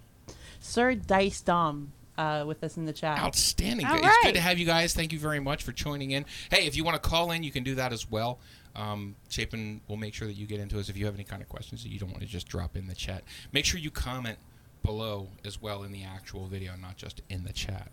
Sir 0.60 0.96
Dice 0.96 1.42
Dom 1.42 1.92
uh, 2.18 2.44
with 2.46 2.64
us 2.64 2.78
in 2.78 2.86
the 2.86 2.94
chat. 2.94 3.20
Outstanding. 3.20 3.86
All 3.86 3.98
It's 3.98 4.18
good 4.24 4.36
to 4.36 4.42
have 4.42 4.58
you 4.58 4.66
guys. 4.66 4.94
Thank 4.94 5.12
you 5.12 5.20
very 5.20 5.40
much 5.40 5.64
for 5.64 5.72
joining 5.72 6.12
in. 6.12 6.26
Hey, 6.52 6.66
if 6.68 6.76
you 6.76 6.84
want 6.84 7.02
to 7.02 7.10
call 7.10 7.32
in, 7.32 7.44
you 7.44 7.52
can 7.52 7.64
do 7.64 7.76
that 7.76 7.92
as 7.92 8.10
well. 8.10 8.40
Um, 8.76 9.16
Chapin 9.30 9.82
will 9.88 9.98
make 9.98 10.14
sure 10.14 10.28
that 10.28 10.34
you 10.34 10.48
get 10.48 10.60
into 10.60 10.80
us 10.80 10.90
if 10.90 10.98
you 10.98 11.06
have 11.06 11.14
any 11.16 11.24
kind 11.24 11.42
of 11.42 11.50
questions 11.50 11.84
that 11.84 11.90
you 11.90 12.00
don't 12.00 12.10
want 12.10 12.22
to 12.22 12.28
just 12.28 12.48
drop 12.48 12.76
in 12.76 12.88
the 12.88 12.96
chat. 12.96 13.24
Make 13.52 13.66
sure 13.66 13.80
you 13.80 13.92
comment 13.92 14.38
below 14.84 15.30
as 15.46 15.62
well 15.62 15.84
in 15.84 15.92
the 15.92 16.04
actual 16.04 16.46
video, 16.48 16.74
not 16.80 16.98
just 16.98 17.22
in 17.30 17.44
the 17.44 17.54
chat. 17.54 17.90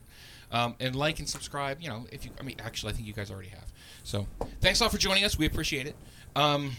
Um, 0.53 0.75
and 0.81 0.97
like 0.97 1.19
and 1.21 1.29
subscribe. 1.29 1.81
You 1.81 1.89
know, 1.89 2.07
if 2.11 2.25
you, 2.25 2.33
I 2.39 2.43
mean, 2.43 2.57
actually, 2.65 2.93
I 2.93 2.97
think 2.97 3.07
you 3.07 3.13
guys 3.13 3.31
already 3.31 3.51
have. 3.51 3.73
So, 4.03 4.27
thanks 4.61 4.81
a 4.81 4.85
lot 4.85 4.93
for 4.93 4.99
joining 4.99 5.25
us. 5.25 5.39
We 5.39 5.47
appreciate 5.47 5.87
it. 5.87 5.95
Um, 6.35 6.73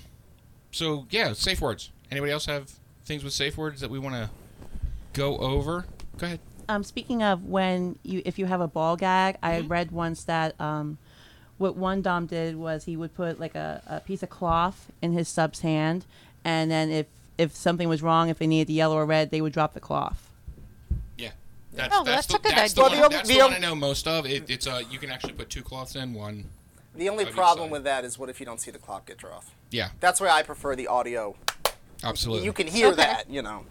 so 0.71 1.05
yeah, 1.09 1.33
safe 1.33 1.61
words. 1.61 1.89
Anybody 2.11 2.31
else 2.33 2.45
have 2.45 2.71
things 3.05 3.23
with 3.23 3.33
safe 3.33 3.57
words 3.57 3.79
that 3.81 3.89
we 3.89 3.99
want 3.99 4.15
to 4.15 4.29
go 5.13 5.37
over? 5.37 5.85
Go 6.17 6.27
ahead. 6.27 6.39
Um, 6.69 6.83
speaking 6.83 7.21
of 7.23 7.45
when 7.45 7.97
you, 8.03 8.21
if 8.25 8.37
you 8.39 8.45
have 8.45 8.61
a 8.61 8.67
ball 8.67 8.95
gag, 8.95 9.37
I 9.43 9.59
Mm-hmm. 9.59 9.67
read 9.67 9.91
once 9.91 10.23
that 10.25 10.59
um, 10.59 10.97
what 11.57 11.75
one 11.75 12.01
Dom 12.01 12.25
did 12.27 12.55
was 12.55 12.85
he 12.85 12.95
would 12.95 13.13
put 13.13 13.39
like 13.39 13.55
a, 13.55 13.81
a 13.87 13.99
piece 14.01 14.23
of 14.23 14.29
cloth 14.29 14.91
in 15.01 15.11
his 15.13 15.27
sub's 15.27 15.61
hand, 15.61 16.05
and 16.45 16.69
then 16.71 16.89
if 16.89 17.07
if 17.37 17.55
something 17.55 17.87
was 17.89 18.01
wrong, 18.01 18.29
if 18.29 18.37
they 18.39 18.47
needed 18.47 18.67
the 18.67 18.73
yellow 18.73 18.95
or 18.95 19.05
red, 19.05 19.31
they 19.31 19.41
would 19.41 19.53
drop 19.53 19.73
the 19.73 19.79
cloth. 19.79 20.29
Yeah. 21.17 21.31
That's, 21.73 21.95
Oh, 21.95 22.03
that's, 22.03 22.27
that's 22.27 22.27
the, 22.27 22.35
a 22.35 22.39
good 22.39 22.51
that's 22.57 22.73
the 22.73 22.81
idea. 22.83 22.91
one, 22.91 22.99
Well, 23.01 23.09
the 23.09 23.15
that's 23.15 23.29
only- 23.29 23.33
the 23.35 23.39
the 23.39 23.53
one 23.53 23.53
I 23.55 23.59
know 23.69 23.75
most 23.75 24.07
of. 24.07 24.25
It, 24.25 24.49
it's 24.49 24.67
uh, 24.67 24.81
you 24.89 24.99
can 24.99 25.09
actually 25.11 25.33
put 25.33 25.49
two 25.49 25.61
cloths 25.63 25.95
in 25.95 26.13
one. 26.13 26.45
The 26.95 27.07
only 27.09 27.25
problem 27.25 27.69
with 27.69 27.85
that 27.85 28.03
is 28.03 28.19
what 28.19 28.29
if 28.29 28.39
you 28.41 28.45
don't 28.45 28.59
see 28.59 28.69
the 28.71 28.77
clock 28.77 29.05
get 29.05 29.17
drawn 29.17 29.35
off? 29.35 29.55
Yeah, 29.69 29.89
That's 30.01 30.19
why 30.19 30.27
I 30.29 30.43
prefer 30.43 30.75
the 30.75 30.87
audio. 30.87 31.35
absolutely. 32.03 32.43
You 32.45 32.51
can 32.51 32.67
hear 32.67 32.87
Okay. 32.87 32.97
that, 32.97 33.29
you 33.29 33.41
know. 33.41 33.63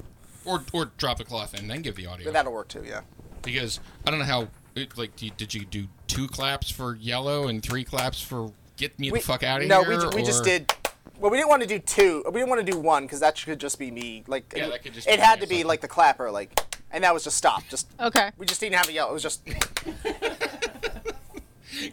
or 0.47 0.63
or 0.73 0.87
drop 0.97 1.19
the 1.19 1.25
cloth 1.25 1.53
in, 1.55 1.69
then 1.69 1.83
give 1.83 1.97
the 1.97 2.07
audio. 2.07 2.33
That'll 2.33 2.53
work 2.53 2.69
too, 2.69 2.83
yeah. 2.87 3.03
because 3.43 3.79
I 4.07 4.11
don't 4.11 4.19
know 4.21 4.25
how. 4.25 4.49
It, 4.75 4.97
like, 4.97 5.15
did 5.17 5.53
you 5.53 5.65
do 5.67 5.89
two 6.07 6.29
claps 6.29 6.71
for 6.71 6.95
yellow 6.95 7.49
and 7.49 7.63
three 7.63 7.85
claps 7.85 8.23
for 8.23 8.53
get 8.79 8.99
me 8.99 9.11
the 9.11 9.19
fuck 9.21 9.43
out 9.43 9.61
of 9.61 9.69
no, 9.69 9.83
here? 9.83 9.91
No, 9.99 10.05
we, 10.07 10.11
ju- 10.13 10.17
we 10.17 10.23
just 10.23 10.45
did. 10.45 10.73
Well, 11.21 11.31
we 11.31 11.37
didn't 11.37 11.51
want 11.51 11.61
to 11.63 11.69
do 11.69 11.79
two. 11.79 12.23
We 12.27 12.33
didn't 12.41 12.49
want 12.49 12.65
to 12.65 12.73
do 12.73 12.79
one 12.81 13.03
because 13.05 13.21
that 13.21 13.41
could 13.45 13.61
just 13.61 13.79
be 13.79 13.91
me. 13.91 14.25
Like, 14.27 14.53
Yeah, 14.57 14.69
that 14.71 14.83
could 14.83 14.95
just 14.95 15.07
it 15.07 15.17
be 15.17 15.23
had 15.23 15.41
to 15.43 15.47
be 15.47 15.65
like 15.65 15.83
the 15.83 15.89
clapper, 15.89 16.31
like, 16.31 16.59
and 16.91 17.05
that 17.05 17.13
was 17.13 17.25
just 17.25 17.37
stop. 17.37 17.63
Just 17.69 17.89
Okay. 18.01 18.31
we 18.39 18.47
just 18.47 18.59
didn't 18.61 18.77
have 18.77 18.89
a 18.89 18.93
yell. 18.93 19.11
It 19.11 19.13
was 19.13 19.23
just 19.23 19.43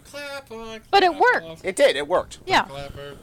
clap 0.06 0.50
on. 0.52 0.80
But 0.90 1.04
it 1.04 1.14
worked. 1.14 1.46
off, 1.46 1.66
it 1.66 1.76
did. 1.76 1.98
It 1.98 2.08
worked. 2.08 2.40
Yeah. 2.46 2.64
Clapper. 2.64 3.18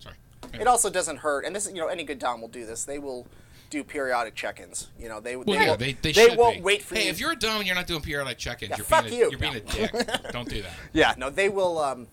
Sorry. 0.00 0.14
It 0.54 0.66
also 0.66 0.88
doesn't 0.88 1.18
hurt, 1.18 1.44
and 1.44 1.54
this 1.54 1.66
is 1.66 1.72
you 1.74 1.80
know 1.80 1.88
any 1.88 2.02
good 2.04 2.18
dom 2.18 2.40
will 2.40 2.48
do 2.48 2.64
this. 2.64 2.84
They 2.84 2.98
will 2.98 3.26
do 3.70 3.84
periodic 3.84 4.34
check-ins. 4.34 4.88
You 4.98 5.08
know 5.10 5.20
they 5.20 5.36
Well, 5.36 5.44
they, 5.44 5.52
yeah, 5.52 5.70
will, 5.70 5.76
they, 5.76 5.92
they, 5.92 6.12
should 6.12 6.38
won't 6.38 6.56
be. 6.56 6.62
wait 6.62 6.82
for 6.82 6.94
hey, 6.94 7.00
you. 7.02 7.04
Hey, 7.06 7.10
if 7.10 7.20
you're 7.20 7.32
a 7.32 7.36
dumb 7.36 7.58
and 7.58 7.66
you're 7.66 7.76
not 7.76 7.86
doing 7.86 8.00
periodic 8.00 8.38
check-ins, 8.38 8.70
Yeah, 8.70 8.76
you're, 8.78 8.84
fuck 8.86 9.04
being 9.04 9.14
a, 9.14 9.18
you. 9.24 9.30
you're 9.30 9.38
being 9.38 9.54
a 9.56 9.60
dick. 9.60 9.92
Don't 10.32 10.48
do 10.48 10.62
that. 10.62 10.70
Yeah, 10.94 11.14
no, 11.18 11.28
they 11.30 11.48
will. 11.50 11.78
Um, 11.78 12.06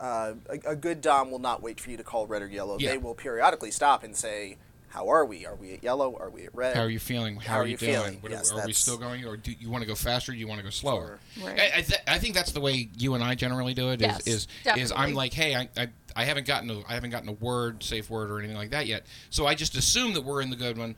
uh, 0.00 0.34
a, 0.48 0.70
a 0.70 0.76
good 0.76 1.00
dom 1.00 1.30
will 1.30 1.38
not 1.38 1.62
wait 1.62 1.80
for 1.80 1.90
you 1.90 1.96
to 1.96 2.04
call 2.04 2.26
red 2.26 2.42
or 2.42 2.46
yellow. 2.48 2.78
Yeah. 2.78 2.92
They 2.92 2.98
will 2.98 3.14
periodically 3.14 3.70
stop 3.70 4.02
and 4.04 4.16
say, 4.16 4.56
"How 4.88 5.08
are 5.08 5.24
we? 5.24 5.46
Are 5.46 5.54
we 5.54 5.74
at 5.74 5.82
yellow? 5.82 6.16
Are 6.16 6.30
we 6.30 6.44
at 6.44 6.54
red? 6.54 6.76
How 6.76 6.82
are 6.82 6.90
you 6.90 6.98
feeling? 6.98 7.36
How, 7.36 7.40
How 7.54 7.58
are 7.58 7.62
are 7.62 7.66
you, 7.66 7.72
you 7.72 7.76
doing? 7.78 7.92
feeling? 7.92 8.18
What, 8.20 8.32
Yes, 8.32 8.52
are 8.52 8.66
we 8.66 8.72
still 8.72 8.96
going, 8.96 9.24
or 9.24 9.36
do 9.36 9.52
you 9.52 9.70
want 9.70 9.82
to 9.82 9.88
go 9.88 9.94
faster? 9.94 10.32
Or 10.32 10.34
do 10.34 10.38
you 10.40 10.48
want 10.48 10.58
to 10.58 10.64
go 10.64 10.70
slower? 10.70 11.18
Right. 11.42 11.58
I, 11.58 11.78
I, 11.78 11.80
th- 11.82 12.00
I 12.06 12.18
think 12.18 12.34
that's 12.34 12.52
the 12.52 12.60
way 12.60 12.88
you 12.98 13.14
and 13.14 13.22
I 13.24 13.34
generally 13.34 13.74
do 13.74 13.90
it. 13.90 14.00
Is 14.02 14.06
Yes, 14.06 14.26
is, 14.26 14.48
is. 14.76 14.92
I'm 14.94 15.14
like, 15.14 15.32
hey, 15.32 15.54
I, 15.54 15.68
I 15.76 15.88
I 16.16 16.24
haven't 16.24 16.46
gotten 16.46 16.70
a 16.70 16.80
I 16.88 16.94
haven't 16.94 17.10
gotten 17.10 17.28
a 17.28 17.32
word, 17.32 17.82
safe 17.82 18.08
word, 18.10 18.30
or 18.30 18.38
anything 18.38 18.56
like 18.56 18.70
that 18.70 18.86
yet. 18.86 19.06
So 19.30 19.46
I 19.46 19.54
just 19.54 19.76
assume 19.76 20.14
that 20.14 20.22
we're 20.24 20.42
in 20.42 20.50
the 20.50 20.56
good 20.56 20.76
one. 20.78 20.96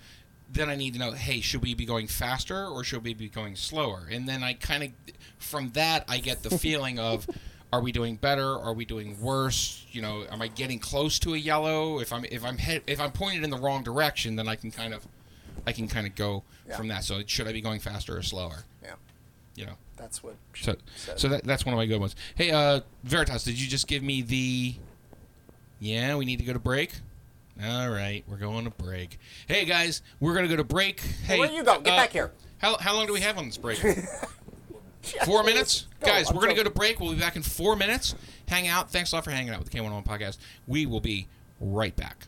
Then 0.53 0.71
I 0.71 0.77
need 0.77 0.93
to 0.93 1.01
know, 1.01 1.11
hey, 1.11 1.41
should 1.41 1.61
we 1.63 1.75
be 1.75 1.85
going 1.85 2.07
faster 2.07 2.67
or 2.67 2.85
should 2.85 3.03
we 3.03 3.15
be 3.15 3.29
going 3.29 3.57
slower? 3.57 4.07
And 4.09 4.29
then 4.29 4.45
I 4.45 4.53
kind 4.55 4.85
of, 4.85 4.91
from 5.39 5.71
that, 5.71 6.05
I 6.09 6.19
get 6.19 6.45
the 6.45 6.57
feeling 6.57 7.01
of, 7.01 7.27
are 7.77 7.83
we 7.83 7.93
doing 7.93 8.17
better? 8.17 8.59
Are 8.59 8.73
we 8.73 8.85
doing 8.87 9.21
worse? 9.21 9.85
You 9.93 10.01
know, 10.01 10.25
am 10.31 10.41
I 10.41 10.49
getting 10.49 10.79
close 10.79 11.19
to 11.21 11.35
a 11.35 11.37
yellow? 11.37 12.01
If 12.01 12.11
I'm 12.13 12.25
if 12.25 12.43
I'm 12.43 12.57
head, 12.57 12.83
if 12.87 12.99
I'm 13.01 13.13
pointed 13.13 13.45
in 13.45 13.51
the 13.51 13.59
wrong 13.59 13.83
direction, 13.83 14.35
then 14.37 14.49
I 14.49 14.57
can 14.57 14.71
kind 14.71 14.95
of, 14.95 15.07
I 15.67 15.73
can 15.73 15.87
kind 15.87 16.07
of 16.07 16.15
go 16.15 16.43
Yeah. 16.67 16.77
from 16.77 16.89
that. 16.89 17.05
So 17.05 17.23
should 17.27 17.47
I 17.47 17.53
be 17.53 17.61
going 17.61 17.81
faster 17.81 18.17
or 18.17 18.23
slower? 18.23 18.65
Yeah, 18.83 18.95
You 19.57 19.67
know. 19.67 19.73
that's 19.99 20.23
what. 20.23 20.37
So, 20.55 20.77
said. 20.97 21.21
so 21.21 21.29
that, 21.29 21.45
that's 21.45 21.67
one 21.67 21.75
of 21.75 21.77
my 21.77 21.85
good 21.87 22.01
ones. 22.01 22.17
Hey, 22.35 22.51
uh, 22.51 22.81
Veritas, 23.05 23.45
did 23.45 23.61
you 23.61 23.69
just 23.69 23.87
give 23.87 24.03
me 24.03 24.23
the? 24.23 24.75
Yeah, 25.79 26.17
we 26.17 26.25
need 26.25 26.39
to 26.39 26.45
go 26.47 26.55
to 26.55 26.59
break. 26.59 26.95
All 27.63 27.91
right, 27.91 28.25
we're 28.27 28.37
going 28.39 28.65
to 28.65 28.71
break. 28.71 29.19
Hey 29.47 29.65
guys, 29.67 30.01
we're 30.21 30.35
gonna 30.35 30.49
go 30.49 30.57
to 30.57 30.65
break. 30.65 31.01
Hey, 31.01 31.39
where 31.39 31.51
you 31.51 31.63
go? 31.63 31.79
Get 31.81 31.93
uh, 31.93 31.97
back 31.97 32.11
here. 32.11 32.33
How, 32.59 32.77
how 32.79 32.95
long 32.95 33.07
do 33.07 33.13
we 33.13 33.21
have 33.21 33.37
on 33.37 33.47
this 33.47 33.59
break? 33.59 33.83
four 35.25 35.43
minutes, 35.43 35.87
Go, 36.01 36.07
guys. 36.07 36.29
I'm 36.29 36.37
We're 36.37 36.43
gonna 36.43 36.55
go 36.55 36.65
to 36.65 36.71
break. 36.71 37.01
We'll 37.01 37.13
be 37.13 37.21
back 37.21 37.37
in 37.37 37.43
four 37.43 37.77
minutes. 37.77 38.15
Hang 38.49 38.69
out. 38.69 38.91
Thanks 38.91 39.13
a 39.13 39.17
lot 39.17 39.25
for 39.25 39.31
hanging 39.31 39.53
out 39.53 39.59
with 39.59 39.71
the 39.71 39.79
K101 39.79 40.05
podcast. 40.07 40.39
We 40.67 40.87
will 40.87 41.01
be 41.01 41.29
right 41.61 41.95
back. 41.97 42.27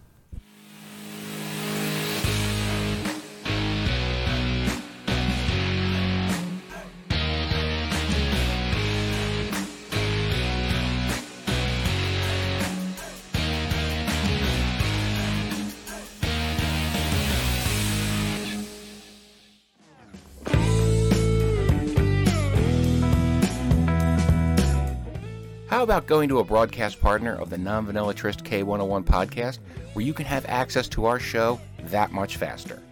How 25.79 25.85
about 25.85 26.09
going 26.09 26.29
to 26.31 26.41
a 26.41 26.45
broadcast 26.45 27.01
partner 27.01 27.37
of 27.37 27.51
the 27.51 27.59
Non 27.59 27.87
Vanilla 27.87 28.12
Tryst 28.12 28.43
K101 28.43 29.05
podcast 29.05 29.61
where 29.93 30.05
you 30.05 30.12
can 30.12 30.27
have 30.27 30.45
access 30.47 30.88
to 30.88 31.05
our 31.05 31.21
show 31.21 31.61
that 31.85 32.11
much 32.11 32.37
faster? 32.37 32.83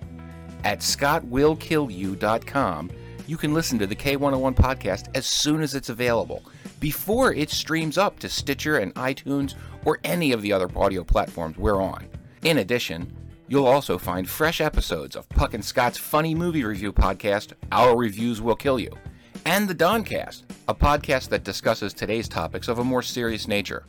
At 0.63 0.79
scottwillkillyou.com, 0.79 2.91
you 3.27 3.37
can 3.37 3.53
listen 3.53 3.77
to 3.81 3.89
the 3.89 3.97
K101 3.97 4.55
podcast 4.55 5.09
as 5.17 5.27
soon 5.27 5.63
as 5.63 5.75
it's 5.75 5.89
available, 5.89 6.45
before 6.79 7.35
it 7.35 7.51
streams 7.51 7.99
up 7.99 8.21
to 8.21 8.29
Stitcher 8.29 8.79
and 8.79 8.95
iTunes 8.95 9.57
or 9.85 9.99
any 10.05 10.31
of 10.31 10.41
the 10.41 10.53
other 10.53 10.71
audio 10.77 11.03
platforms 11.03 11.59
we're 11.59 11.83
on. 11.83 12.07
In 12.45 12.59
addition, 12.59 13.13
you'll 13.49 13.67
also 13.67 13.99
find 13.99 14.31
fresh 14.31 14.61
episodes 14.61 15.17
of 15.17 15.29
Puck 15.31 15.55
and 15.55 15.65
Scott's 15.65 15.99
funny 15.99 16.37
movie 16.37 16.63
review 16.63 16.93
podcast, 16.93 17.53
Our 17.73 17.97
Reviews 17.97 18.41
Will 18.41 18.55
Kill 18.55 18.79
You, 18.79 18.97
and 19.47 19.69
the 19.69 19.75
Doncast, 19.75 20.43
a 20.67 20.75
podcast 20.75 21.29
that 21.29 21.45
discusses 21.45 21.95
today's 21.95 22.29
topics 22.29 22.67
of 22.67 22.81
a 22.81 22.85
more 22.85 23.01
serious 23.01 23.47
nature. 23.47 23.87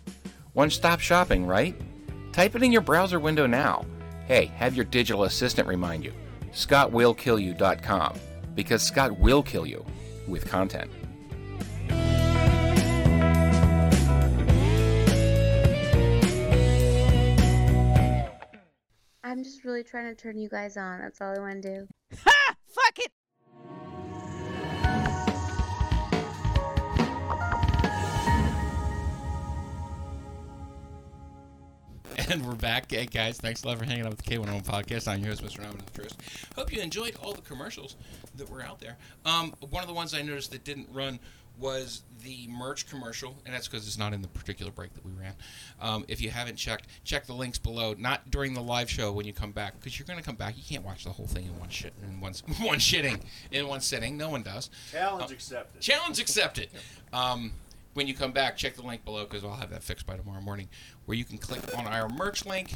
One 0.54 0.70
stop 0.70 1.00
shopping, 1.00 1.48
right? 1.48 1.76
Type 2.32 2.56
it 2.56 2.62
in 2.62 2.72
your 2.72 2.82
browser 2.82 3.20
window 3.20 3.48
now. 3.48 3.84
Hey, 4.28 4.46
have 4.58 4.76
your 4.76 4.86
digital 4.86 5.24
assistant 5.24 5.67
remind 5.67 6.06
you. 6.06 6.13
ScottWillKillYou.com 6.52 8.20
because 8.54 8.84
Scott 8.84 9.20
will 9.20 9.41
kill 9.41 9.65
you 9.65 9.84
with 10.28 10.48
content. 10.48 10.91
I'm 19.24 19.43
just 19.43 19.63
really 19.63 19.84
trying 19.84 20.06
to 20.06 20.15
turn 20.15 20.38
you 20.38 20.50
guys 20.50 20.78
on. 20.78 21.00
That's 21.00 21.20
all 21.20 21.36
I 21.36 21.39
want 21.39 21.63
to 21.63 21.80
do. 21.80 21.88
Ha! 22.26 22.56
Fuck 22.67 23.00
it. 23.00 23.12
And 32.30 32.46
we're 32.46 32.56
back. 32.56 32.92
Hey, 32.92 33.06
guys, 33.06 33.38
thanks 33.38 33.63
a 33.63 33.68
lot 33.68 33.78
for 33.80 33.86
hanging 33.86 34.04
out 34.04 34.10
with 34.10 34.22
the 34.22 34.36
K101 34.36 34.66
podcast. 34.66 35.08
I'm 35.08 35.20
your 35.22 35.30
host, 35.30 35.46
Mr. 35.46 35.63
Robin 35.63 35.80
Tryst. 35.94 36.18
Hope 36.58 36.74
you 36.74 36.82
enjoyed 36.82 37.16
all 37.24 37.32
the 37.32 37.42
commercials 37.42 37.96
that 38.36 38.50
were 38.50 38.62
out 38.62 38.82
there. 38.82 38.98
Um, 39.26 39.54
one 39.70 39.82
of 39.82 39.88
the 39.88 39.94
ones 39.94 40.13
I 40.13 40.22
noticed 40.24 40.52
that 40.52 40.66
didn't 40.66 40.90
run 40.92 41.20
was 41.58 42.04
the 42.24 42.48
merch 42.50 42.90
commercial, 42.90 43.38
and 43.46 43.56
that's 43.56 43.70
because 43.70 43.88
it's 43.88 43.98
not 43.98 44.12
in 44.12 44.22
the 44.22 44.28
particular 44.28 44.74
break 44.74 44.94
that 44.96 45.06
we 45.06 45.13
ran. 45.13 45.36
Um, 45.80 46.04
if 46.10 46.20
you 46.20 46.30
haven't 46.30 46.58
checked, 46.58 46.88
check 47.06 47.28
the 47.28 47.34
links 47.34 47.60
below. 47.60 47.96
Not 47.98 48.30
during 48.30 48.54
the 48.54 48.62
live 48.62 48.90
show 48.90 49.13
when 49.13 49.26
you 49.26 49.32
come 49.32 49.54
back, 49.54 49.80
because 49.80 49.98
you're 49.98 50.06
going 50.06 50.20
to 50.20 50.26
come 50.26 50.36
back. 50.36 50.58
You 50.58 50.63
can't 50.68 50.84
watch 50.84 51.06
the 51.06 51.12
whole 51.12 51.28
thing 51.28 51.46
in 51.46 51.58
one 51.58 51.70
shit 51.70 51.94
in 52.04 52.20
one 52.20 52.34
one 52.62 52.80
shitting 52.80 53.22
in 53.52 53.68
one 53.70 53.80
sitting. 53.80 54.18
No 54.18 54.30
one 54.30 54.44
does. 54.44 54.70
Challenge 54.92 55.32
accepted. 55.32 55.82
Challenge 55.82 56.20
accepted. 56.20 56.70
Um, 57.13 57.54
when 57.98 58.06
you 58.08 58.14
come 58.14 58.32
back, 58.32 58.56
check 58.56 58.76
the 58.76 58.84
link 58.84 59.04
below 59.04 59.24
because 59.26 59.44
I'll 59.44 59.56
have 59.56 59.72
that 59.72 59.82
fixed 59.82 60.06
by 60.06 60.16
tomorrow 60.18 60.40
morning, 60.40 60.70
where 61.08 61.18
you 61.18 61.26
can 61.26 61.40
click 61.40 61.76
on 61.76 61.88
our 61.88 62.08
merch 62.08 62.46
link, 62.46 62.74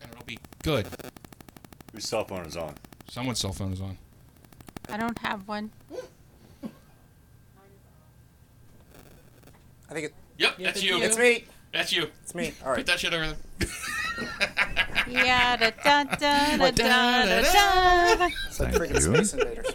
and 0.00 0.10
it'll 0.10 0.24
be 0.24 0.38
good. 0.62 0.86
Whose 1.92 2.08
cell 2.08 2.24
phone 2.24 2.46
is 2.46 2.56
on? 2.56 2.76
Someone's 3.10 3.40
cell 3.40 3.52
phone 3.52 3.74
is 3.74 3.80
on. 3.82 3.98
I 4.88 4.96
don't 4.96 5.18
have 5.18 5.46
one. 5.46 5.70
I 9.90 9.92
think 9.92 10.06
it, 10.06 10.14
Yep, 10.38 10.56
that's 10.60 10.82
you. 10.82 11.02
it's 11.02 11.18
me. 11.18 11.44
That's 11.70 11.92
you. 11.92 12.06
It's 12.22 12.34
me. 12.34 12.54
All 12.62 12.68
Put 12.68 12.76
right. 12.78 12.86
that 12.86 13.00
shit 13.00 13.12
over 13.12 13.26
there. 13.26 13.68
Yeah, 15.08 15.56
da 15.58 15.70
da 15.84 16.04
da 16.04 16.56
da 16.56 16.70
da 16.70 16.70
da 16.70 17.42
da. 17.42 18.28
It's 18.46 18.60
like 18.60 18.72
Thank 18.72 18.74
freaking 18.76 18.94
you. 18.94 19.24
Space 19.24 19.34
Invaders. 19.34 19.66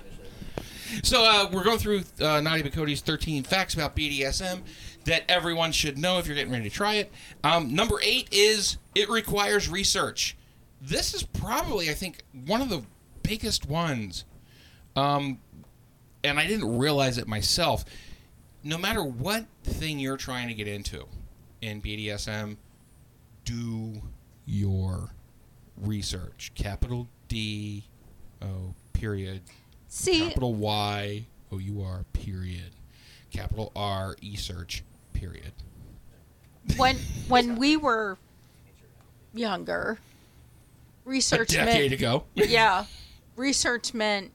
So 1.06 1.24
uh, 1.24 1.48
we're 1.54 1.64
going 1.64 1.78
through 1.78 2.02
uh, 2.20 2.42
Nadia 2.42 2.64
Bokody's 2.64 3.00
13 3.00 3.44
facts 3.44 3.76
about 3.76 3.96
BDSM 3.96 4.62
that 5.04 5.22
everyone 5.30 5.72
should 5.72 6.00
know 6.00 6.18
if 6.18 6.26
you're 6.26 6.36
getting 6.36 6.52
ready 6.52 6.68
to 6.68 6.76
try 6.76 6.96
it. 6.96 7.14
Um, 7.44 7.76
number 7.76 8.00
eight 8.02 8.28
is 8.32 8.80
it 8.96 9.08
requires 9.08 9.70
research. 9.70 10.36
This 10.82 11.14
is 11.14 11.22
probably, 11.22 11.92
I 11.92 11.94
think, 11.94 12.24
one 12.48 12.60
of 12.60 12.70
the 12.70 12.82
biggest 13.22 13.68
ones. 13.70 14.26
Um, 14.96 15.38
and 16.24 16.40
I 16.40 16.48
didn't 16.48 16.76
realize 16.76 17.20
it 17.20 17.28
myself. 17.28 17.86
No 18.64 18.80
matter 18.80 19.04
what 19.04 19.46
thing 19.64 20.00
you're 20.00 20.18
trying 20.18 20.48
to 20.48 20.56
get 20.56 20.68
into 20.68 21.06
in 21.62 21.84
BDSM, 21.84 22.58
do 23.44 24.02
your 24.48 25.12
research. 25.78 26.52
Capital 26.56 27.08
D 27.28 27.84
O 28.42 28.74
period 28.94 29.42
See, 29.96 30.28
capital 30.28 30.54
Y 30.54 31.26
O 31.54 31.58
U 31.58 31.82
R 31.82 32.04
period, 32.12 32.72
capital 33.32 33.72
R 33.78 34.18
E 34.20 34.36
search 34.36 34.84
period. 35.14 35.54
when 36.76 36.98
when 37.30 37.56
we 37.56 37.78
were 37.78 38.18
younger, 39.34 39.98
research 41.06 41.54
a 41.54 41.64
decade 41.64 41.92
meant 41.92 41.94
ago. 41.94 42.26
yeah, 42.36 42.84
research 43.38 43.94
meant 43.94 44.32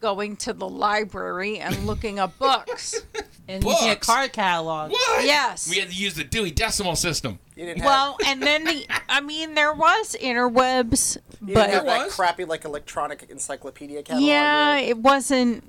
going 0.00 0.34
to 0.38 0.52
the 0.52 0.68
library 0.68 1.60
and 1.60 1.86
looking 1.86 2.18
up 2.18 2.36
books. 2.36 3.00
And 3.50 3.64
you 3.64 3.76
get 3.80 4.00
card 4.00 4.32
catalogs. 4.32 4.92
What? 4.92 5.24
Yes. 5.24 5.68
We 5.68 5.78
had 5.78 5.90
to 5.90 5.94
use 5.94 6.14
the 6.14 6.24
Dewey 6.24 6.50
Decimal 6.50 6.96
System. 6.96 7.38
You 7.56 7.66
didn't 7.66 7.82
have, 7.82 7.86
Well, 7.86 8.16
and 8.26 8.42
then 8.42 8.64
the 8.64 8.86
I 9.08 9.20
mean 9.20 9.54
there 9.54 9.72
was 9.72 10.16
interwebs, 10.20 11.16
you 11.40 11.46
didn't 11.48 11.54
but 11.54 11.70
have 11.70 11.84
that 11.84 12.04
was? 12.06 12.14
crappy 12.14 12.44
like 12.44 12.64
electronic 12.64 13.26
encyclopedia 13.30 14.02
catalog. 14.02 14.24
yeah, 14.26 14.74
really? 14.74 14.88
it 14.88 14.98
wasn't. 14.98 15.64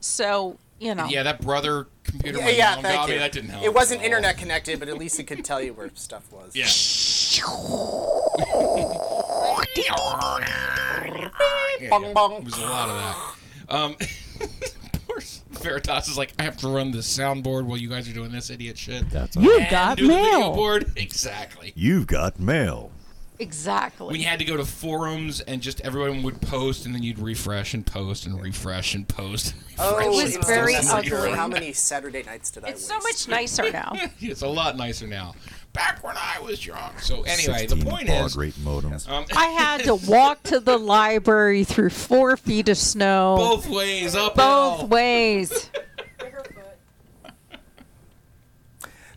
So 0.00 0.58
you 0.78 0.94
know. 0.94 1.06
Yeah, 1.06 1.24
that 1.24 1.40
brother 1.40 1.88
computer. 2.04 2.38
Yeah, 2.38 2.48
yeah, 2.50 2.74
mom 2.76 2.82
thank 2.84 2.94
got 2.96 3.08
me, 3.08 3.14
you. 3.14 3.20
That 3.20 3.32
didn't 3.32 3.50
help. 3.50 3.64
It 3.64 3.74
wasn't 3.74 4.02
internet 4.02 4.38
connected, 4.38 4.78
but 4.78 4.88
at 4.88 4.96
least 4.96 5.18
it 5.18 5.24
could 5.24 5.44
tell 5.44 5.60
you 5.60 5.74
where 5.74 5.90
stuff 5.94 6.30
was. 6.32 6.54
Yeah. 6.54 6.66
Yeah, 9.76 9.84
yeah. 11.80 11.80
It 11.80 12.44
was 12.44 12.58
a 12.58 12.62
lot 12.62 12.88
of 12.88 12.96
that. 12.96 13.16
Um, 13.68 13.94
poor 13.94 14.48
Veritas 15.58 16.08
is 16.08 16.16
like, 16.18 16.32
I 16.38 16.42
have 16.42 16.56
to 16.58 16.68
run 16.68 16.90
the 16.90 16.98
soundboard 16.98 17.64
while 17.66 17.76
you 17.78 17.88
guys 17.88 18.08
are 18.08 18.12
doing 18.14 18.32
this 18.32 18.50
idiot 18.50 18.78
shit. 18.78 19.08
That's 19.10 19.36
all. 19.36 19.42
You 19.42 19.58
And 19.58 19.70
got 19.70 19.98
do 19.98 20.06
the 20.06 20.14
video 20.14 20.38
mail. 20.38 20.54
board. 20.54 20.92
Exactly. 20.96 21.72
You've 21.76 22.06
got 22.06 22.38
mail. 22.40 22.90
Exactly. 23.40 24.08
When 24.08 24.20
you 24.20 24.26
had 24.26 24.40
to 24.40 24.44
go 24.44 24.56
to 24.56 24.64
forums 24.64 25.40
and 25.40 25.62
just 25.62 25.80
everyone 25.82 26.24
would 26.24 26.40
post 26.40 26.86
and 26.86 26.94
then 26.94 27.04
you'd 27.04 27.20
refresh 27.20 27.72
and 27.72 27.86
post 27.86 28.26
and 28.26 28.40
refresh 28.42 28.94
and 28.96 29.06
post. 29.06 29.52
And 29.54 29.62
Oh, 29.78 29.98
It 29.98 30.08
was 30.10 30.34
it's 30.34 30.44
very 30.46 30.74
so 30.74 30.96
messenger. 30.96 31.18
ugly. 31.18 31.30
How 31.36 31.46
many 31.46 31.72
Saturday 31.72 32.24
nights 32.24 32.50
did 32.50 32.64
I 32.64 32.70
it's 32.70 32.84
so 32.84 32.94
waste? 33.04 33.28
much 33.28 33.36
nicer 33.36 33.70
now. 33.70 33.92
it's 34.20 34.42
a 34.42 34.48
lot 34.48 34.76
nicer 34.76 35.06
now. 35.06 35.36
Back 35.72 36.02
when 36.02 36.16
I 36.16 36.40
was 36.40 36.64
young. 36.66 36.96
So 36.98 37.22
anyway, 37.22 37.66
the 37.66 37.76
point 37.76 38.08
is, 38.08 38.36
rate 38.36 38.58
modem. 38.58 38.94
um, 39.08 39.26
I 39.36 39.46
had 39.46 39.84
to 39.84 39.94
walk 39.94 40.42
to 40.44 40.58
the 40.60 40.76
library 40.76 41.62
through 41.64 41.90
four 41.90 42.36
feet 42.36 42.68
of 42.68 42.76
snow. 42.76 43.36
both 43.38 43.68
ways 43.68 44.16
up. 44.16 44.32
And 44.32 44.36
both 44.36 44.78
hill. 44.80 44.88
ways. 44.88 45.70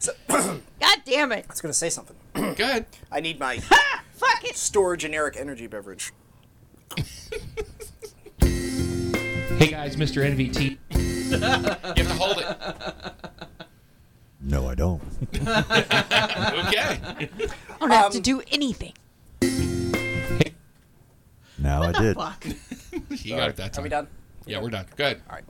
God 0.27 0.61
damn 1.05 1.31
it. 1.31 1.45
I 1.47 1.51
was 1.51 1.61
going 1.61 1.71
to 1.71 1.77
say 1.77 1.89
something. 1.89 2.15
Good. 2.33 2.85
I 3.11 3.19
need 3.19 3.39
my 3.39 3.59
Fuck 3.59 4.43
it. 4.45 4.55
store 4.55 4.95
generic 4.97 5.35
energy 5.37 5.67
beverage. 5.67 6.11
Hey 8.39 9.67
guys, 9.69 9.95
Mr. 9.95 10.23
NVT. 10.25 10.77
you 10.89 11.37
have 11.39 11.95
to 11.95 12.13
hold 12.15 12.37
it. 12.39 12.47
No, 14.43 14.67
I 14.67 14.75
don't. 14.75 15.01
Okay. 15.33 15.49
I 16.99 17.29
don't 17.79 17.91
have 17.91 18.11
to 18.11 18.17
Um, 18.17 18.23
do 18.23 18.41
anything. 18.51 18.93
Now 21.59 21.83
I 21.83 21.91
did. 21.91 22.17
you 23.09 23.35
got 23.35 23.49
it 23.49 23.55
that 23.57 23.77
Are 23.77 23.81
we 23.83 23.89
done? 23.89 24.07
Yeah, 24.47 24.59
we're 24.61 24.71
done. 24.71 24.87
Good. 24.95 25.21
All 25.29 25.35
right. 25.35 25.43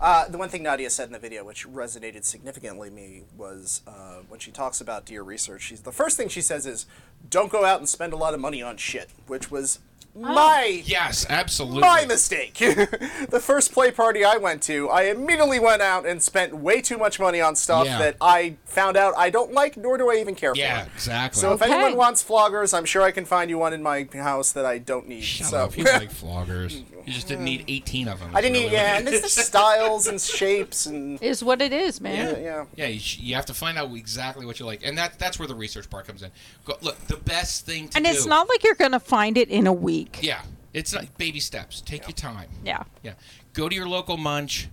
Uh, 0.00 0.28
the 0.28 0.38
one 0.38 0.48
thing 0.48 0.62
Nadia 0.62 0.88
said 0.88 1.06
in 1.08 1.12
the 1.12 1.18
video, 1.18 1.44
which 1.44 1.68
resonated 1.68 2.24
significantly 2.24 2.88
with 2.88 2.92
me, 2.92 3.24
was 3.36 3.82
uh, 3.86 4.20
when 4.28 4.40
she 4.40 4.50
talks 4.50 4.80
about 4.80 5.04
deer 5.04 5.22
research. 5.22 5.62
She's 5.62 5.82
the 5.82 5.92
first 5.92 6.16
thing 6.16 6.28
she 6.28 6.40
says 6.40 6.64
is, 6.66 6.86
"Don't 7.28 7.50
go 7.52 7.64
out 7.64 7.80
and 7.80 7.88
spend 7.88 8.12
a 8.12 8.16
lot 8.16 8.32
of 8.32 8.40
money 8.40 8.62
on 8.62 8.76
shit," 8.78 9.10
which 9.26 9.50
was 9.50 9.80
my 10.14 10.82
Yes, 10.84 11.26
absolutely. 11.28 11.80
my 11.82 12.04
mistake. 12.04 12.54
the 12.58 13.40
first 13.42 13.72
play 13.72 13.90
party 13.92 14.24
I 14.24 14.36
went 14.36 14.62
to, 14.64 14.88
I 14.90 15.02
immediately 15.04 15.60
went 15.60 15.80
out 15.80 16.06
and 16.06 16.20
spent 16.22 16.56
way 16.56 16.80
too 16.80 16.98
much 16.98 17.20
money 17.20 17.40
on 17.40 17.54
stuff 17.54 17.86
Yeah. 17.86 17.98
that 17.98 18.16
I 18.20 18.56
found 18.64 18.96
out 18.96 19.14
I 19.16 19.30
don't 19.30 19.52
like, 19.52 19.76
nor 19.76 19.96
do 19.96 20.10
I 20.10 20.16
even 20.16 20.34
care 20.34 20.54
for. 20.54 20.58
Yeah, 20.60 20.84
for. 20.84 20.90
exactly. 20.94 21.40
So 21.40 21.52
if 21.52 21.62
Okay. 21.62 21.72
anyone 21.72 21.96
wants 21.96 22.24
floggers, 22.24 22.76
I'm 22.76 22.84
sure 22.84 23.02
I 23.02 23.12
can 23.12 23.26
find 23.26 23.48
you 23.48 23.58
one 23.58 23.72
in 23.72 23.82
my 23.82 24.08
house 24.14 24.50
that 24.52 24.66
I 24.66 24.78
don't 24.78 25.06
need. 25.06 25.22
Shut 25.22 25.48
so. 25.48 25.58
up. 25.64 25.76
You 25.78 25.84
like 25.84 26.12
floggers. 26.12 26.82
You 27.08 27.14
just 27.14 27.26
didn't 27.28 27.44
need 27.44 27.64
18 27.68 28.06
of 28.08 28.20
them. 28.20 28.30
I 28.36 28.40
didn't 28.42 28.52
That's 28.54 28.62
need, 28.64 28.64
really 28.66 28.74
yeah, 28.76 28.90
what 28.92 28.98
and 29.00 29.08
it 29.08 29.14
it's 29.14 29.34
the 29.34 29.40
is. 29.40 29.46
styles 29.46 30.06
and 30.06 30.20
shapes 30.20 30.86
and 30.86 31.22
Is 31.22 31.42
what 31.42 31.62
it 31.62 31.72
is, 31.72 32.00
man. 32.00 32.34
yeah, 32.34 32.40
yeah. 32.40 32.64
Yeah, 32.76 32.86
you, 32.88 33.00
sh- 33.00 33.18
you 33.18 33.34
have 33.34 33.46
to 33.46 33.54
find 33.54 33.78
out 33.78 33.90
exactly 33.94 34.44
what 34.44 34.60
you 34.60 34.66
like, 34.66 34.80
and 34.84 34.96
that 34.98 35.18
that's 35.18 35.38
where 35.38 35.48
the 35.48 35.54
research 35.54 35.88
part 35.88 36.06
comes 36.06 36.22
in. 36.22 36.30
Go, 36.64 36.74
look, 36.82 36.98
the 37.06 37.16
best 37.16 37.64
thing 37.66 37.88
to 37.88 37.96
And 37.96 38.04
do. 38.04 38.10
it's 38.10 38.26
not 38.26 38.48
like 38.48 38.62
you're 38.62 38.74
going 38.74 38.92
to 38.92 39.00
find 39.00 39.36
it 39.38 39.48
in 39.48 39.66
a 39.66 39.72
week. 39.72 40.18
Yeah, 40.22 40.42
it's 40.74 40.92
not 40.92 41.16
baby 41.18 41.40
steps. 41.40 41.80
Take 41.80 42.02
your 42.06 42.14
time. 42.14 42.48
Yeah. 42.64 42.82
Yeah, 43.02 43.14
go 43.54 43.68
to 43.68 43.74
your 43.74 43.88
local 43.88 44.16
munch. 44.16 44.68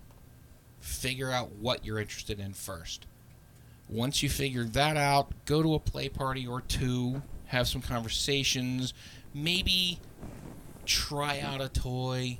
Figure 0.79 1.31
out 1.31 1.51
what 1.53 1.83
you're 1.85 1.99
interested 1.99 2.39
in 2.39 2.53
first. 2.53 3.05
once 3.89 4.21
you 4.21 4.29
figure 4.29 4.63
that 4.65 4.97
out, 4.97 5.31
go 5.45 5.63
to 5.63 5.73
a 5.73 5.79
play 5.79 6.09
party 6.09 6.45
or 6.45 6.61
two, 6.61 7.21
have 7.45 7.67
some 7.67 7.81
conversations, 7.81 8.93
maybe 9.33 9.99
try 10.85 11.39
out 11.39 11.61
a 11.61 11.69
toy, 11.69 12.39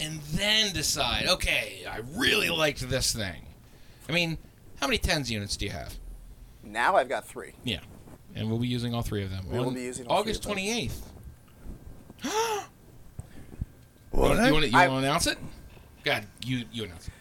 and 0.00 0.20
then 0.32 0.72
decide, 0.72 1.26
okay, 1.26 1.84
I 1.88 2.00
really 2.14 2.50
liked 2.50 2.88
this 2.88 3.12
thing. 3.12 3.46
I 4.08 4.12
mean, 4.12 4.38
how 4.80 4.86
many 4.86 4.98
tens 4.98 5.30
units 5.30 5.56
do 5.56 5.66
you 5.66 5.72
have? 5.72 5.94
Now 6.62 6.96
I've 6.96 7.08
got 7.08 7.26
three. 7.26 7.52
Yeah. 7.64 7.80
And 8.34 8.48
we'll 8.48 8.58
be 8.58 8.68
using 8.68 8.94
all 8.94 9.02
three 9.02 9.22
of 9.22 9.30
them. 9.30 9.46
We 9.48 9.58
will 9.58 9.70
be 9.70 9.82
using 9.82 10.06
August. 10.08 10.42
28th. 10.42 11.00
What? 14.10 14.36
You 14.46 14.52
want 14.52 14.72
to 14.72 14.96
announce 14.96 15.26
it? 15.26 15.38
God, 16.04 16.24
you 16.44 16.64
you 16.70 16.84
announce 16.84 17.08
it. 17.08 17.14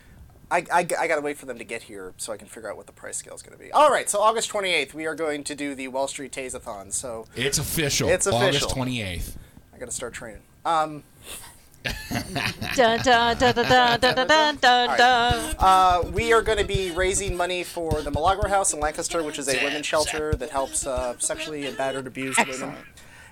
I, 0.51 0.57
I, 0.71 0.79
I 0.99 1.07
gotta 1.07 1.21
wait 1.21 1.37
for 1.37 1.47
them 1.47 1.57
to 1.57 1.63
get 1.63 1.81
here 1.81 2.13
so 2.17 2.31
I 2.31 2.37
can 2.37 2.47
figure 2.47 2.69
out 2.69 2.77
what 2.77 2.85
the 2.85 2.91
price 2.91 3.17
scale 3.17 3.33
is 3.33 3.41
gonna 3.41 3.57
be. 3.57 3.71
All 3.71 3.89
right, 3.89 4.07
so 4.07 4.19
August 4.19 4.51
28th, 4.51 4.93
we 4.93 5.07
are 5.07 5.15
going 5.15 5.43
to 5.45 5.55
do 5.55 5.73
the 5.73 5.87
Wall 5.87 6.07
Street 6.07 6.31
Taseathon. 6.31 6.93
So 6.93 7.25
It's 7.35 7.57
official. 7.57 8.09
It's 8.09 8.27
official. 8.27 8.67
August 8.67 8.69
28th 8.69 9.35
got 9.83 9.89
to 9.89 9.95
start 9.95 10.13
training. 10.13 10.39
Um, 10.65 11.03
we 16.13 16.31
are 16.31 16.41
going 16.41 16.57
to 16.57 16.63
be 16.63 16.91
raising 16.91 17.35
money 17.35 17.65
for 17.65 18.01
the 18.01 18.09
Milagro 18.09 18.47
House 18.47 18.73
in 18.73 18.79
Lancaster, 18.79 19.21
which 19.23 19.37
is 19.37 19.49
a 19.49 19.61
women's 19.61 19.85
shelter 19.85 20.35
that 20.35 20.51
helps 20.51 20.87
uh, 20.87 21.17
sexually 21.19 21.65
and 21.65 21.75
battered 21.75 22.07
abused 22.07 22.39
Excellent. 22.39 22.75
women. 22.75 22.85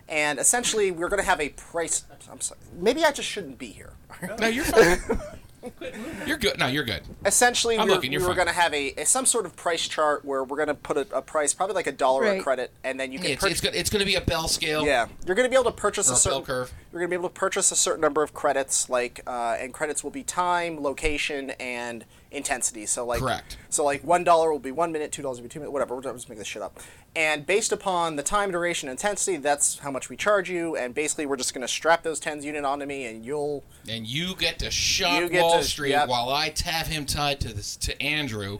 And 0.09 0.39
essentially, 0.39 0.91
we're 0.91 1.07
going 1.07 1.21
to 1.21 1.25
have 1.25 1.39
a 1.39 1.49
price. 1.49 2.03
I'm 2.29 2.41
sorry. 2.41 2.59
Maybe 2.73 3.05
I 3.05 3.13
just 3.13 3.29
shouldn't 3.29 3.57
be 3.57 3.67
here. 3.67 3.93
no, 4.41 4.47
you're 4.47 4.65
fine. 4.65 4.99
you're 6.25 6.37
good. 6.37 6.57
No, 6.59 6.67
you're 6.67 6.83
good. 6.83 7.03
Essentially, 7.25 7.77
I'm 7.77 7.87
we're, 7.87 7.93
looking, 7.95 8.09
we 8.11 8.13
you're 8.17 8.21
were 8.21 8.27
fine. 8.35 8.45
going 8.45 8.47
to 8.47 8.53
have 8.53 8.73
a, 8.73 8.93
a 9.01 9.05
some 9.05 9.25
sort 9.25 9.45
of 9.45 9.55
price 9.55 9.87
chart 9.87 10.25
where 10.25 10.43
we're 10.43 10.57
going 10.57 10.67
to 10.67 10.73
put 10.73 10.97
a, 10.97 11.07
a 11.15 11.21
price, 11.21 11.53
probably 11.53 11.75
like 11.75 11.87
a 11.87 11.91
dollar 11.91 12.25
a 12.25 12.41
credit, 12.41 12.71
and 12.83 12.99
then 12.99 13.11
you 13.11 13.19
can 13.19 13.31
It's, 13.31 13.41
purchase. 13.41 13.59
it's, 13.59 13.61
go- 13.61 13.77
it's 13.77 13.89
going 13.89 13.99
to 13.99 14.05
be 14.05 14.15
a 14.15 14.21
bell 14.21 14.47
scale. 14.47 14.85
Yeah, 14.85 15.07
you're 15.25 15.35
going 15.35 15.45
to 15.45 15.49
be 15.49 15.55
able 15.59 15.71
to 15.71 15.77
purchase 15.77 16.09
a 16.09 16.13
a 16.13 16.15
certain 16.15 16.39
bell 16.39 16.45
curve. 16.45 16.73
You're 16.91 16.99
going 16.99 17.09
to 17.09 17.17
be 17.17 17.19
able 17.19 17.29
to 17.29 17.33
purchase 17.35 17.71
a 17.71 17.75
certain 17.75 18.01
number 18.01 18.23
of 18.23 18.33
credits, 18.33 18.89
like, 18.89 19.21
uh, 19.27 19.55
and 19.59 19.73
credits 19.73 20.03
will 20.03 20.11
be 20.11 20.23
time, 20.23 20.81
location, 20.81 21.51
and 21.51 22.05
intensity. 22.31 22.85
So 22.85 23.05
like, 23.05 23.19
Correct. 23.19 23.57
So 23.69 23.83
like, 23.83 24.03
one 24.03 24.23
dollar 24.23 24.51
will 24.51 24.59
be 24.59 24.71
one 24.71 24.91
minute, 24.91 25.11
two 25.11 25.21
dollars 25.21 25.37
will 25.37 25.43
be 25.43 25.49
two 25.49 25.59
minutes, 25.59 25.73
whatever. 25.73 25.95
We're 25.95 26.01
just 26.01 26.27
making 26.27 26.39
this 26.39 26.47
shit 26.47 26.61
up. 26.61 26.79
And 27.13 27.45
based 27.45 27.73
upon 27.73 28.15
the 28.15 28.23
time, 28.23 28.51
duration, 28.51 28.87
intensity, 28.87 29.35
that's 29.35 29.79
how 29.79 29.91
much 29.91 30.07
we 30.09 30.15
charge 30.15 30.49
you. 30.49 30.77
And 30.77 30.93
basically, 30.93 31.25
we're 31.25 31.35
just 31.35 31.53
going 31.53 31.61
to 31.61 31.67
strap 31.67 32.03
those 32.03 32.21
tens 32.21 32.45
unit 32.45 32.63
onto 32.63 32.85
me, 32.85 33.05
and 33.05 33.25
you'll. 33.25 33.63
And 33.89 34.07
you 34.07 34.33
get 34.35 34.59
to 34.59 34.71
shock 34.71 35.19
You 35.19 35.27
get 35.29 35.41
Wall 35.43 35.57
to- 35.59 35.63
Street 35.65 35.89
yep. 35.89 36.07
while 36.07 36.29
I 36.29 36.49
tap 36.49 36.87
him 36.87 37.05
tied 37.05 37.41
to 37.41 37.53
this 37.53 37.75
to 37.77 38.01
Andrew. 38.01 38.59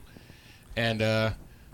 And 0.75 1.01
uh, 1.01 1.31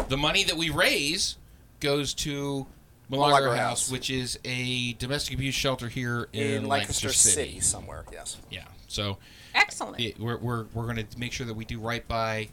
the 0.08 0.18
money 0.18 0.44
that 0.44 0.56
we 0.56 0.70
raise 0.70 1.38
goes 1.80 2.14
to 2.16 2.68
Milagro, 3.10 3.38
Milagro 3.40 3.52
House, 3.56 3.60
House. 3.88 3.92
which 3.92 4.10
is 4.12 4.38
a 4.46 4.94
domestic 4.94 5.34
abuse 5.34 5.56
shelter 5.56 5.88
here 5.90 6.28
in, 6.32 6.42
In 6.42 6.68
Lancaster, 6.68 7.08
Lancaster 7.08 7.10
City. 7.10 7.48
City, 7.50 7.60
somewhere, 7.62 8.04
yes. 8.12 8.38
Yeah. 8.52 8.66
So 8.88 9.18
Excellent. 9.56 10.00
it, 10.00 10.20
we're, 10.20 10.38
we're, 10.38 10.66
we're 10.76 10.84
going 10.86 10.98
to 11.08 11.20
make 11.20 11.32
sure 11.32 11.46
that 11.48 11.54
we 11.56 11.66
do 11.66 11.80
right 11.80 12.08
by 12.08 12.50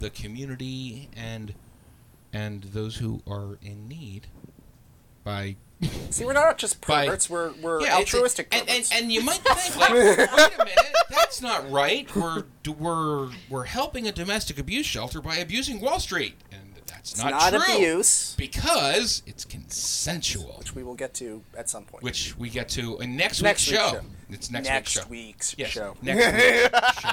the 0.00 0.10
community 0.10 1.08
and 1.16 1.54
and 2.34 2.64
those 2.64 2.96
who 2.96 3.22
are 3.26 3.58
in 3.62 3.88
need 3.88 4.26
by 5.24 5.56
See, 6.10 6.24
we're 6.24 6.32
not 6.32 6.56
just 6.58 6.80
By- 6.86 7.06
we're 7.28 7.52
we're 7.60 7.82
Yeah, 7.82 7.96
altruistic 7.96 8.48
and, 8.52 8.60
and, 8.60 8.68
perverts. 8.84 8.92
and 8.92 9.12
you 9.12 9.22
might 9.22 9.38
think 9.44 9.76
like 9.76 9.92
wait 9.92 10.54
a 10.54 10.64
minute 10.64 10.78
that's 11.10 11.40
not 11.42 11.70
right 11.70 12.14
we're 12.16 12.44
we're 12.78 13.28
we're 13.50 13.64
helping 13.64 14.06
a 14.08 14.12
domestic 14.12 14.58
abuse 14.58 14.86
shelter 14.86 15.20
by 15.20 15.36
abusing 15.36 15.80
wall 15.80 15.98
street 16.00 16.34
and 16.52 16.60
that's 16.86 17.12
it's 17.12 17.22
not, 17.22 17.30
not 17.32 17.50
true 17.52 17.74
abuse, 17.74 18.34
because 18.36 19.22
it's 19.26 19.44
consensual 19.44 20.54
which 20.58 20.74
we 20.74 20.82
will 20.82 20.94
get 20.94 21.12
to 21.14 21.42
at 21.56 21.68
some 21.68 21.84
point. 21.84 22.02
which 22.02 22.36
we 22.38 22.48
get 22.48 22.68
to 22.70 22.98
in 23.00 23.16
next, 23.16 23.42
Next 23.42 23.68
week's 23.68 23.72
week's 23.72 23.90
show. 23.90 23.98
show. 23.98 24.04
it's 24.30 24.50
next, 24.50 24.68
next 24.68 24.96
week's 24.96 25.00
show 25.00 25.08
week's 25.10 25.54
yes 25.58 25.68
show. 25.70 25.96
next 26.02 26.26
week's 26.26 27.00
show 27.00 27.10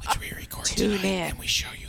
which 0.00 0.20
we 0.20 0.36
record 0.36 0.64
Tune 0.66 0.90
tonight 0.98 1.04
in. 1.04 1.30
and 1.30 1.38
we 1.38 1.46
show 1.46 1.68
you 1.78 1.86
next 1.86 1.86
wednesday 1.86 1.87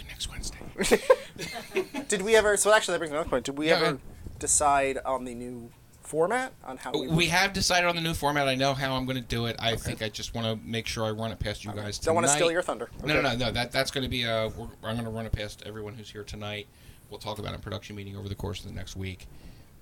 Did 2.07 2.21
we 2.23 2.35
ever? 2.35 2.57
So 2.57 2.73
actually, 2.73 2.93
that 2.93 2.99
brings 2.99 3.11
me 3.11 3.15
to 3.15 3.19
another 3.21 3.29
point. 3.29 3.45
Did 3.45 3.57
we 3.57 3.67
Yeah, 3.67 3.73
ever 3.75 3.81
go 3.81 3.87
ahead. 3.87 3.99
decide 4.39 4.97
on 5.05 5.25
the 5.25 5.35
new 5.35 5.69
format 6.01 6.53
on 6.63 6.77
how 6.77 6.91
we? 6.91 7.07
we 7.07 7.25
have 7.27 7.53
decided 7.53 7.85
on 7.87 7.95
the 7.95 8.01
new 8.01 8.15
format 8.15 8.47
i 8.47 8.55
know 8.55 8.73
how 8.73 8.95
i'm 8.95 9.05
going 9.05 9.15
to 9.15 9.21
do 9.21 9.45
it 9.45 9.55
i 9.59 9.75
think 9.75 10.01
i 10.01 10.09
just 10.09 10.33
want 10.33 10.43
to 10.47 10.67
make 10.67 10.87
sure 10.87 11.05
i 11.05 11.11
run 11.11 11.31
it 11.31 11.37
past 11.37 11.63
you 11.63 11.71
guys 11.71 11.99
Tonight. 11.99 12.05
Don't 12.05 12.15
want 12.15 12.25
to 12.25 12.33
steal 12.33 12.51
your 12.51 12.63
thunder. 12.63 12.89
No, 13.05 13.13
no, 13.13 13.21
no, 13.21 13.35
no. 13.35 13.51
That 13.51 13.71
that's 13.71 13.91
going 13.91 14.05
to 14.05 14.09
be 14.09 14.23
a. 14.23 14.49
We're, 14.57 14.65
I'm 14.83 14.95
going 14.95 15.03
to 15.05 15.11
run 15.11 15.27
it 15.27 15.31
past 15.31 15.61
everyone 15.67 15.93
who's 15.93 16.09
here 16.09 16.23
tonight. 16.23 16.65
We'll 17.11 17.19
talk 17.19 17.37
about 17.37 17.51
it 17.51 17.57
in 17.57 17.61
production 17.61 17.95
meeting 17.95 18.17
over 18.17 18.27
the 18.27 18.33
course 18.33 18.61
of 18.61 18.65
the 18.69 18.73
next 18.73 18.95
week, 18.95 19.27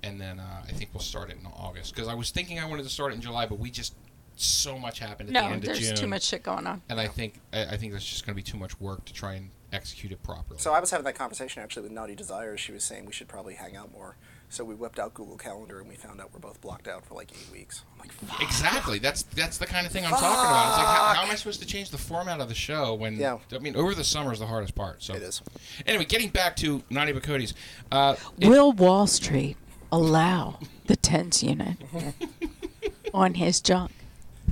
and 0.03 0.19
then 0.19 0.41
uh, 0.41 0.63
I 0.67 0.71
think 0.73 0.89
we'll 0.93 0.99
start 0.99 1.29
it 1.29 1.37
in 1.39 1.45
August. 1.45 1.95
Because 1.95 2.09
I 2.09 2.13
was 2.13 2.29
thinking 2.29 2.59
I 2.59 2.65
wanted 2.65 2.83
to 2.83 2.89
start 2.89 3.13
it 3.13 3.15
in 3.15 3.21
July, 3.21 3.45
but 3.45 3.57
we 3.57 3.71
just 3.71 3.95
so 4.35 4.77
much 4.77 4.99
happened 4.99 5.29
at 5.29 5.33
the 5.33 5.39
end 5.39 5.55
of 5.55 5.61
June. 5.63 5.73
No, 5.73 5.79
there's 5.79 5.99
too 6.01 6.07
much 6.07 6.23
shit 6.23 6.43
going 6.43 6.67
on. 6.67 6.81
and 6.89 6.99
I 6.99 7.07
think 7.07 7.39
I, 7.53 7.63
I 7.67 7.77
think 7.77 7.93
that's 7.93 8.05
just 8.05 8.25
going 8.25 8.33
to 8.33 8.43
be 8.43 8.43
too 8.43 8.57
much 8.57 8.77
work 8.81 9.05
to 9.05 9.13
try 9.13 9.35
and 9.35 9.49
execute 9.77 10.11
it 10.11 10.21
properly. 10.23 10.59
So 10.59 10.73
I 10.73 10.79
was 10.79 10.91
having 10.91 11.05
that 11.05 11.15
conversation 11.15 11.63
actually 11.63 11.83
with 11.83 11.91
Naughty 11.91 12.15
Desires. 12.15 12.59
She 12.59 12.71
was 12.71 12.83
saying 12.83 13.05
we 13.05 13.13
should 13.13 13.27
probably 13.27 13.53
hang 13.55 13.75
out 13.75 13.91
more. 13.91 14.17
So 14.49 14.63
we 14.63 14.75
whipped 14.75 14.97
out 14.97 15.13
Google 15.13 15.35
Calendar 15.37 15.79
and 15.79 15.89
we 15.89 15.95
found 15.95 16.21
out 16.21 16.31
we're 16.33 16.39
both 16.39 16.61
blocked 16.61 16.87
out 16.87 17.05
for 17.05 17.15
like 17.15 17.31
eight 17.33 17.51
weeks. 17.51 17.83
I'm 17.93 17.99
like, 17.99 18.11
fuck. 18.13 18.41
Exactly. 18.41 18.97
That's 18.99 19.23
that's 19.23 19.57
the 19.57 19.65
kind 19.65 19.85
of 19.85 19.91
thing 19.91 20.05
I'm 20.05 20.11
talking 20.11 20.25
about. 20.27 20.69
It's 20.69 20.77
like 20.77 20.87
how, 20.87 21.13
how 21.15 21.23
am 21.23 21.31
I 21.31 21.35
supposed 21.35 21.59
to 21.61 21.67
change 21.67 21.89
the 21.89 21.97
format 21.97 22.39
of 22.39 22.47
the 22.47 22.55
show 22.55 22.93
when? 22.93 23.17
Yeah. 23.17 23.39
I 23.53 23.59
mean, 23.59 23.75
over 23.75 23.93
the 23.93 24.03
summer 24.05 24.31
is 24.31 24.39
the 24.39 24.45
hardest 24.45 24.73
part. 24.75 25.03
So 25.03 25.15
It 25.15 25.21
is. 25.21 25.41
Anyway, 25.85 26.05
getting 26.05 26.29
back 26.29 26.55
to 26.57 26.81
Nadia 26.89 27.13
Bokody's. 27.13 27.53
Uh, 27.91 28.15
it- 28.39 28.47
Will 28.47 28.71
Wall 28.71 29.05
Street 29.07 29.57
allow 29.91 30.59
the 30.85 30.95
tens 30.95 31.43
unit 31.43 31.75
on 33.13 33.33
his 33.35 33.61
junk? 33.61 33.91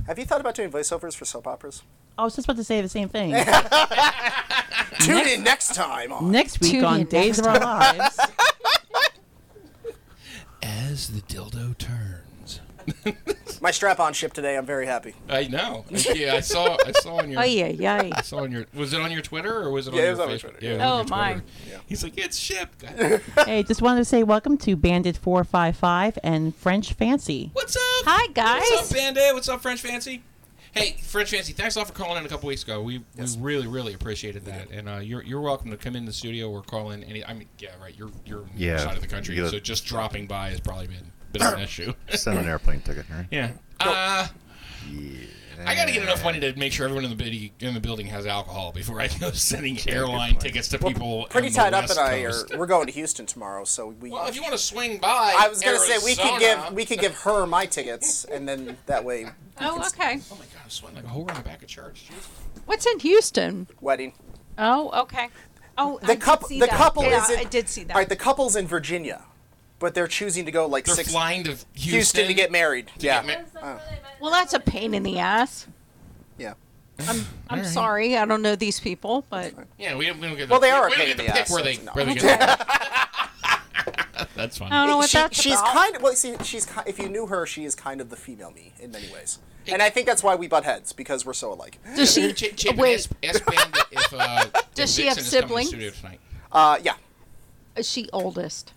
Have 0.06 0.18
you 0.18 0.24
thought 0.24 0.40
about 0.40 0.54
doing 0.54 0.70
voiceovers 0.70 1.14
for 1.16 1.24
soap 1.24 1.46
operas? 1.46 1.82
I 2.18 2.24
was 2.24 2.34
just 2.34 2.46
about 2.46 2.56
to 2.56 2.64
say 2.64 2.80
the 2.80 2.88
same 2.88 3.08
thing. 3.08 3.32
Tune 5.00 5.26
in 5.28 5.42
next 5.44 5.74
time 5.74 6.12
on 6.12 6.30
Next 6.30 6.60
week 6.60 6.72
Tune 6.72 6.84
on 6.84 7.00
in 7.00 7.06
Days 7.06 7.38
of 7.38 7.46
Our 7.46 7.58
Lives. 7.60 8.18
as 10.62 11.08
the 11.08 11.20
dildo 11.22 11.76
turns. 11.76 12.60
my 13.60 13.70
strap-on 13.72 14.12
ship 14.12 14.32
today. 14.32 14.56
I'm 14.56 14.64
very 14.64 14.86
happy. 14.86 15.14
I 15.28 15.48
know. 15.48 15.84
Yeah, 15.90 16.34
I 16.36 16.40
saw. 16.40 16.76
I 16.86 16.92
saw 16.92 17.16
on 17.18 17.30
your. 17.30 17.40
Oh 17.40 17.44
yeah, 17.44 17.66
yeah. 17.66 18.10
I 18.14 18.22
saw 18.22 18.38
on 18.38 18.52
your. 18.52 18.64
Was 18.74 18.92
it 18.92 19.00
on 19.00 19.10
your 19.10 19.22
Twitter 19.22 19.60
or 19.60 19.70
was 19.70 19.88
it 19.88 19.94
Yeah, 19.94 20.02
on 20.02 20.04
it 20.04 20.06
your 20.06 20.10
was 20.12 20.20
on 20.20 20.28
my 20.28 20.34
Facebook? 20.34 20.40
Twitter, 20.40 20.58
Yeah, 20.66 20.70
it 20.70 20.74
was 20.74 20.82
on 20.82 20.88
Oh, 20.92 20.96
your 20.98 21.04
my. 21.08 21.32
Twitter. 21.32 21.80
He's 21.86 22.02
like, 22.04 22.16
it's 22.16 22.38
shipped. 22.38 22.82
hey, 23.44 23.62
just 23.64 23.82
wanted 23.82 24.00
to 24.00 24.04
say 24.04 24.22
welcome 24.22 24.56
to 24.58 24.76
Bandit 24.76 25.16
455 25.16 26.18
and 26.22 26.54
French 26.54 26.92
Fancy. 26.92 27.50
What's 27.54 27.76
up? 27.76 27.82
Hi 28.06 28.28
guys. 28.32 28.62
What's 28.70 28.90
up, 28.92 28.96
Bandit? 28.96 29.34
What's 29.34 29.48
up, 29.48 29.60
French 29.60 29.80
Fancy? 29.82 30.22
Hey, 30.76 30.96
French 31.02 31.30
Fancy, 31.30 31.52
thanks 31.54 31.74
a 31.76 31.78
lot 31.78 31.88
for 31.88 31.94
calling 31.94 32.18
in 32.18 32.26
a 32.26 32.28
couple 32.28 32.48
weeks 32.48 32.62
ago. 32.62 32.82
We, 32.82 33.02
Yes. 33.16 33.36
we 33.36 33.42
really, 33.42 33.66
really 33.66 33.94
appreciated 33.94 34.44
that. 34.44 34.70
And 34.70 34.88
uh, 34.88 34.96
you're 34.98 35.22
you're 35.22 35.40
welcome 35.40 35.70
to 35.70 35.76
come 35.76 35.96
in 35.96 36.04
the 36.04 36.12
studio 36.12 36.50
or 36.50 36.62
call 36.62 36.90
in 36.90 37.02
any. 37.04 37.24
I 37.24 37.32
mean, 37.32 37.48
yeah, 37.58 37.70
right. 37.80 37.94
You're 37.96 38.10
you're 38.26 38.40
on 38.42 38.50
Yeah, 38.54 38.78
side 38.78 38.94
of 38.96 39.00
the 39.02 39.08
country, 39.08 39.34
you 39.36 39.42
gotta- 39.42 39.52
so 39.56 39.60
just 39.60 39.86
dropping 39.86 40.26
by 40.26 40.50
has 40.50 40.60
probably 40.60 40.88
been 40.88 41.12
been 41.32 41.42
an 41.42 41.60
issue. 41.60 41.94
Send 42.10 42.38
an 42.38 42.46
airplane 42.46 42.80
ticket, 42.80 43.06
right? 43.10 43.26
yeah. 43.30 43.52
Uh, 43.80 44.26
Yeah. 44.90 45.10
I 45.64 45.74
got 45.74 45.86
to 45.86 45.92
get 45.94 46.02
enough 46.02 46.22
money 46.22 46.38
to 46.40 46.54
make 46.58 46.70
sure 46.74 46.84
everyone 46.84 47.10
in 47.10 47.16
the, 47.16 47.24
bidi- 47.24 47.50
in 47.60 47.72
the 47.72 47.80
building 47.80 48.04
has 48.08 48.26
alcohol 48.26 48.72
before 48.72 49.00
I 49.00 49.08
go 49.08 49.30
sending 49.32 49.78
airline 49.88 50.36
tickets 50.36 50.68
to 50.68 50.78
people. 50.78 51.26
Pretty 51.30 51.48
on 51.48 51.54
tied 51.54 51.72
the 51.72 51.78
up, 51.78 51.82
West 51.84 51.98
and 51.98 52.06
I 52.06 52.18
are. 52.24 52.58
We're 52.58 52.66
going 52.66 52.86
to 52.88 52.92
Houston 52.92 53.24
tomorrow, 53.24 53.64
so 53.64 53.88
we. 53.88 54.10
Well, 54.10 54.26
if 54.26 54.36
you 54.36 54.42
want 54.42 54.52
to 54.52 54.58
swing 54.58 54.98
by, 54.98 55.34
I 55.38 55.48
was 55.48 55.62
gonna 55.62 55.78
say 55.78 55.96
we 56.04 56.14
could 56.14 56.38
give 56.40 56.72
we 56.74 56.84
could 56.84 56.98
give 56.98 57.14
her 57.20 57.46
my 57.46 57.64
tickets, 57.64 58.24
and 58.26 58.46
then 58.46 58.76
that 58.84 59.02
way 59.02 59.24
Oh 59.58 59.76
can- 59.80 59.86
okay. 59.86 60.20
Oh 60.30 60.34
my 60.34 60.44
god, 60.44 60.55
I'm 60.66 60.70
sweating 60.70 60.96
like 60.96 61.04
a 61.04 61.08
whore 61.16 61.30
in 61.30 61.36
the 61.36 61.42
back 61.42 61.62
of 61.62 61.68
church. 61.68 62.06
Jesus. 62.08 62.28
What's 62.64 62.86
in 62.86 62.98
Houston? 62.98 63.68
wedding. 63.80 64.14
Oh 64.58 65.02
okay. 65.02 65.28
Oh, 65.78 66.00
I 66.02 66.06
The 66.06 66.14
did 66.14 66.20
couple. 66.22 66.48
see 66.48 66.58
The 66.58 66.66
that. 66.66 66.74
couple 66.74 67.04
yeah, 67.04 67.22
is. 67.22 67.30
In, 67.30 67.38
I 67.38 67.44
did 67.44 67.68
see 67.68 67.84
that. 67.84 67.92
All 67.94 68.00
right, 68.00 68.08
the 68.08 68.16
couple's 68.16 68.56
in 68.56 68.66
Virginia, 68.66 69.22
but 69.78 69.94
they're 69.94 70.08
choosing 70.08 70.44
to 70.44 70.50
go 70.50 70.66
like 70.66 70.86
They're 70.86 70.96
six. 70.96 71.12
flying 71.12 71.44
to 71.44 71.50
Houston, 71.50 71.68
Houston 71.92 72.26
to 72.26 72.34
get 72.34 72.50
married. 72.50 72.90
yeah. 72.98 73.22
get 73.22 73.54
ma- 73.54 73.60
uh. 73.60 73.78
well, 74.20 74.32
that's 74.32 74.54
a 74.54 74.58
pain 74.60 74.92
in 74.92 75.04
the 75.04 75.20
ass. 75.20 75.68
yeah. 76.36 76.54
I'm 76.98 77.26
I'm 77.48 77.58
Alright. 77.58 77.66
sorry, 77.66 78.16
I 78.16 78.24
don't 78.24 78.42
know 78.42 78.56
these 78.56 78.80
people, 78.80 79.24
but 79.30 79.54
Yeah, 79.78 79.94
we 79.96 80.06
don't, 80.06 80.18
we 80.20 80.26
don't 80.26 80.36
get. 80.36 80.50
Well, 80.50 80.58
they 80.58 80.70
are 80.70 80.88
a 80.88 80.90
we 80.90 80.96
don't 80.96 81.04
pain 81.06 81.10
in 81.12 81.16
the 81.18 81.28
ass, 81.28 81.48
where 81.48 81.62
they 81.62 81.74
it's 81.74 81.84
not- 81.84 81.94
where 81.94 82.06
they. 82.06 82.14
That's 84.34 84.58
fun. 84.58 84.72
I 84.72 84.78
don't 84.80 84.88
know 84.88 84.96
what 84.96 85.10
She- 85.10 85.18
that's 85.18 85.40
she's 85.40 85.54
about. 85.60 85.72
kind 85.72 85.96
of 85.96 86.02
well. 86.02 86.14
See, 86.14 86.34
she's 86.42 86.66
ki- 86.66 86.80
if 86.86 86.98
you 86.98 87.08
knew 87.08 87.26
her, 87.26 87.46
she 87.46 87.64
is 87.64 87.74
kind 87.74 88.00
of 88.00 88.10
the 88.10 88.16
female 88.16 88.50
me 88.50 88.72
in 88.80 88.90
many 88.90 89.08
ways, 89.12 89.38
and 89.72 89.82
I 89.82 89.90
think 89.90 90.06
that's 90.06 90.22
why 90.22 90.34
we 90.34 90.48
butt 90.48 90.64
heads 90.64 90.92
because 90.92 91.24
we're 91.24 91.32
so 91.32 91.52
alike. 91.52 91.78
Does 91.94 92.12
she? 92.12 92.32
Ch- 92.32 92.58
Chapin, 92.58 92.78
wait, 92.78 93.08
ask, 93.24 93.42
ask 93.52 93.86
if 93.92 94.12
uh, 94.12 94.44
Does 94.74 94.98
if 94.98 95.02
she 95.02 95.06
have 95.08 95.16
Vixen 95.16 95.24
is 95.24 95.30
to 95.70 95.70
siblings? 95.70 96.02
Uh, 96.52 96.78
yeah, 96.82 96.94
is 97.76 97.88
she 97.88 98.08
oldest? 98.12 98.72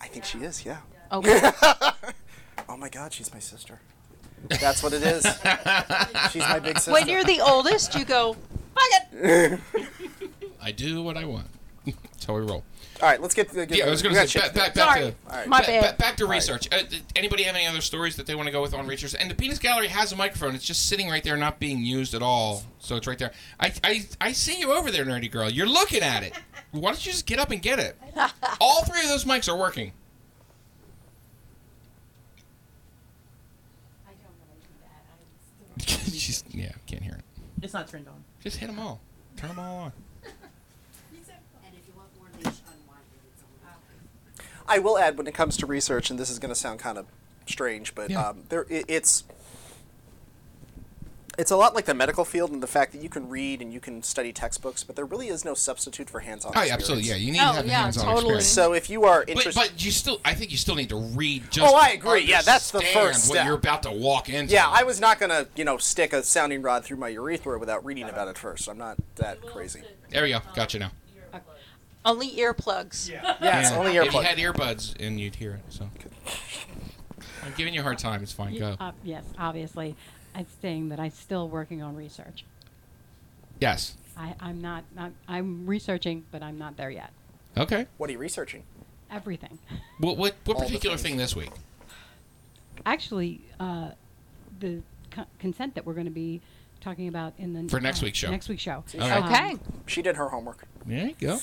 I 0.00 0.06
think 0.08 0.24
she 0.24 0.38
is. 0.38 0.64
Yeah. 0.64 0.78
Okay. 1.12 1.50
Oh 2.68 2.76
my 2.76 2.88
God, 2.88 3.12
she's 3.12 3.32
my 3.32 3.38
sister. 3.38 3.80
That's 4.60 4.82
what 4.82 4.92
it 4.92 5.02
is. 5.02 5.22
she's 6.32 6.42
my 6.42 6.58
big 6.58 6.76
sister. 6.76 6.92
when 6.92 7.08
you're 7.08 7.24
the 7.24 7.40
oldest, 7.40 7.94
you 7.94 8.04
go. 8.04 8.34
Fuck 8.74 9.06
it. 9.12 9.60
I 10.60 10.72
do 10.72 11.02
what 11.02 11.16
I 11.16 11.24
want. 11.24 11.46
That's 11.86 12.24
how 12.26 12.34
we 12.34 12.40
roll. 12.42 12.64
All 13.02 13.08
right, 13.10 13.20
let's 13.20 13.34
get. 13.34 13.50
To, 13.50 13.66
get 13.66 13.76
Yeah, 13.78 13.86
I 13.86 13.90
was 13.90 14.02
going 14.02 14.14
to 14.14 14.26
say 14.26 14.40
back, 14.40 14.48
to 14.48 14.54
back, 14.54 14.74
back 14.74 14.88
Sorry. 14.96 15.00
to 15.10 15.14
All 15.30 15.36
right. 15.36 15.46
My 15.48 15.60
ba- 15.60 15.66
bad. 15.66 15.96
ba- 15.96 16.02
back 16.02 16.16
to 16.16 16.26
research. 16.26 16.66
Uh, 16.72 16.78
anybody 17.14 17.42
have 17.42 17.54
any 17.54 17.66
other 17.66 17.80
stories 17.82 18.16
that 18.16 18.26
they 18.26 18.34
want 18.34 18.46
to 18.46 18.52
go 18.52 18.62
with 18.62 18.72
on 18.72 18.86
research? 18.86 19.14
And 19.18 19.30
the 19.30 19.34
Penis 19.34 19.58
Gallery 19.58 19.88
has 19.88 20.12
a 20.12 20.16
microphone. 20.16 20.54
It's 20.54 20.64
just 20.64 20.88
sitting 20.88 21.08
right 21.10 21.22
there, 21.22 21.36
not 21.36 21.58
being 21.58 21.84
used 21.84 22.14
at 22.14 22.22
all. 22.22 22.62
So 22.78 22.96
it's 22.96 23.06
right 23.06 23.18
there. 23.18 23.32
I, 23.60 23.72
I, 23.84 24.06
I 24.20 24.32
see 24.32 24.58
you 24.58 24.72
over 24.72 24.90
there, 24.90 25.04
nerdy 25.04 25.30
girl. 25.30 25.50
You're 25.50 25.66
looking 25.66 26.02
at 26.02 26.22
it. 26.22 26.32
Why 26.70 26.90
don't 26.90 27.04
you 27.04 27.12
just 27.12 27.26
get 27.26 27.38
up 27.38 27.50
and 27.50 27.60
get 27.60 27.78
it? 27.78 27.96
All 28.60 28.82
three 28.84 29.00
of 29.02 29.08
those 29.08 29.24
mics 29.24 29.48
are 29.52 29.56
working. 29.56 29.92
I 34.06 34.10
don't 34.10 34.34
really 34.40 35.86
do 35.86 35.86
that. 35.86 36.12
She's, 36.12 36.44
yeah, 36.50 36.72
can't 36.86 37.02
hear 37.02 37.14
it. 37.14 37.24
It's 37.62 37.72
not 37.72 37.88
turned 37.88 38.08
on. 38.08 38.22
Just 38.42 38.56
hit 38.58 38.66
them 38.66 38.78
all. 38.78 39.00
Turn 39.36 39.48
them 39.50 39.58
all 39.58 39.76
on. 39.78 39.92
I 44.68 44.78
will 44.78 44.98
add 44.98 45.16
when 45.18 45.26
it 45.26 45.34
comes 45.34 45.56
to 45.58 45.66
research, 45.66 46.10
and 46.10 46.18
this 46.18 46.30
is 46.30 46.38
going 46.38 46.50
to 46.50 46.54
sound 46.54 46.78
kind 46.80 46.98
of 46.98 47.06
strange, 47.46 47.94
but 47.94 48.10
Yeah. 48.10 48.28
um, 48.28 48.44
there 48.48 48.66
it, 48.68 48.84
it's 48.88 49.24
it's 51.38 51.50
a 51.50 51.56
lot 51.56 51.74
like 51.74 51.84
the 51.84 51.92
medical 51.92 52.24
field 52.24 52.50
and 52.50 52.62
the 52.62 52.66
fact 52.66 52.92
that 52.92 53.02
you 53.02 53.10
can 53.10 53.28
read 53.28 53.60
and 53.60 53.70
you 53.70 53.78
can 53.78 54.02
study 54.02 54.32
textbooks, 54.32 54.82
but 54.82 54.96
there 54.96 55.04
really 55.04 55.28
is 55.28 55.44
no 55.44 55.52
substitute 55.52 56.08
for 56.08 56.20
hands-on. 56.20 56.52
Oh, 56.56 56.62
yeah, 56.62 56.72
absolutely. 56.72 57.10
Yeah, 57.10 57.16
you 57.16 57.30
need 57.30 57.40
Oh, 57.42 57.48
to 57.50 57.56
have 57.56 57.66
yeah, 57.66 57.82
hands-on 57.82 58.04
totally. 58.06 58.20
experience. 58.36 58.46
So 58.46 58.72
if 58.72 58.88
you 58.88 59.04
are 59.04 59.22
interested, 59.28 59.54
but 59.54 59.84
you 59.84 59.90
still, 59.90 60.18
I 60.24 60.32
think 60.32 60.50
you 60.50 60.56
still 60.56 60.76
need 60.76 60.88
to 60.88 60.96
read. 60.96 61.50
Just 61.50 61.70
Oh, 61.70 61.76
I 61.76 61.90
agree. 61.90 62.22
Yeah, 62.24 62.40
that's 62.40 62.70
the 62.70 62.78
understand 62.78 63.06
first 63.14 63.28
What 63.28 63.44
you're 63.44 63.54
about 63.56 63.82
to 63.82 63.90
walk 63.92 64.30
into. 64.30 64.54
yeah, 64.54 64.66
I 64.66 64.84
was 64.84 64.98
not 64.98 65.18
going 65.20 65.28
to 65.28 65.46
you 65.56 65.64
know 65.64 65.76
stick 65.76 66.14
a 66.14 66.22
sounding 66.22 66.62
rod 66.62 66.86
through 66.86 66.96
my 66.96 67.08
urethra 67.08 67.58
without 67.58 67.84
reading 67.84 68.04
about 68.08 68.28
it 68.28 68.38
first. 68.38 68.66
I'm 68.66 68.78
not 68.78 68.96
that 69.16 69.42
crazy. 69.44 69.82
There 70.08 70.22
we 70.22 70.30
go. 70.30 70.40
Gotcha 70.54 70.78
now. 70.78 70.92
Only 72.06 72.30
earplugs. 72.30 73.10
Yeah, 73.10 73.36
it's 73.60 73.72
only 73.72 73.96
If 73.96 74.04
you 74.06 74.10
earplug. 74.20 74.24
had 74.24 74.38
earbuds 74.38 74.94
and 74.98 75.20
you'd 75.20 75.34
hear 75.34 75.52
it, 75.54 75.60
so. 75.68 75.90
I'm 77.44 77.52
giving 77.56 77.74
you 77.74 77.80
a 77.80 77.82
hard 77.82 77.98
time. 77.98 78.22
It's 78.22 78.32
fine. 78.32 78.58
Go. 78.58 78.76
Uh, 78.80 78.92
yes, 79.04 79.24
obviously. 79.38 79.96
I'm 80.34 80.46
saying 80.62 80.88
that 80.90 81.00
I'm 81.00 81.10
still 81.10 81.48
working 81.48 81.82
on 81.82 81.96
research. 81.96 82.44
Yes. 83.60 83.96
I, 84.16 84.34
I'm 84.40 84.60
not, 84.60 84.84
not, 84.94 85.12
I'm 85.28 85.66
researching, 85.66 86.24
but 86.30 86.42
I'm 86.42 86.58
not 86.58 86.76
there 86.76 86.90
yet. 86.90 87.10
Okay. 87.56 87.86
What 87.98 88.08
are 88.08 88.12
you 88.12 88.18
researching? 88.18 88.62
Everything. 89.10 89.58
What 89.98 90.16
what 90.16 90.34
what 90.44 90.56
All 90.56 90.62
the 90.62 90.66
particular 90.66 90.96
things. 90.96 91.02
thing 91.10 91.16
this 91.16 91.36
week? 91.36 91.50
Actually, 92.84 93.40
uh, 93.60 93.90
the 94.60 94.82
co- 95.10 95.26
consent 95.38 95.74
that 95.74 95.86
we're 95.86 95.94
going 95.94 96.06
to 96.06 96.10
be 96.12 96.40
talking 96.80 97.08
about 97.08 97.32
in 97.38 97.52
the 97.52 97.68
For 97.70 97.80
next 97.80 98.02
uh, 98.02 98.06
week's 98.06 98.18
show. 98.18 98.30
Next 98.30 98.48
week's 98.48 98.62
show. 98.62 98.84
Okay. 98.94 98.98
Um, 99.10 99.24
Okay. 99.24 99.56
She 99.86 100.02
did 100.02 100.16
her 100.16 100.28
homework. 100.28 100.64
There 100.84 101.06
you 101.06 101.14
go. 101.20 101.38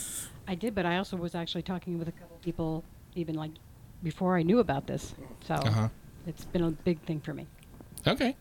I 0.48 0.56
did, 0.56 0.76
but 0.76 0.86
I 0.86 0.98
also 0.98 1.18
was 1.18 1.36
actually 1.36 1.62
talking 1.64 1.98
with 2.00 2.08
a 2.08 2.12
couple 2.12 2.38
people 2.42 2.84
even 3.16 3.36
like 3.36 3.52
before 4.04 4.36
I 4.38 4.44
knew 4.44 4.60
about 4.60 4.88
this. 4.88 5.14
So 5.46 5.56
Uh-huh. 5.56 5.90
it's 6.28 6.46
been 6.46 6.64
a 6.64 6.72
big 6.72 7.00
thing 7.02 7.22
for 7.22 7.34
me. 7.34 7.48
Okay. 8.06 8.36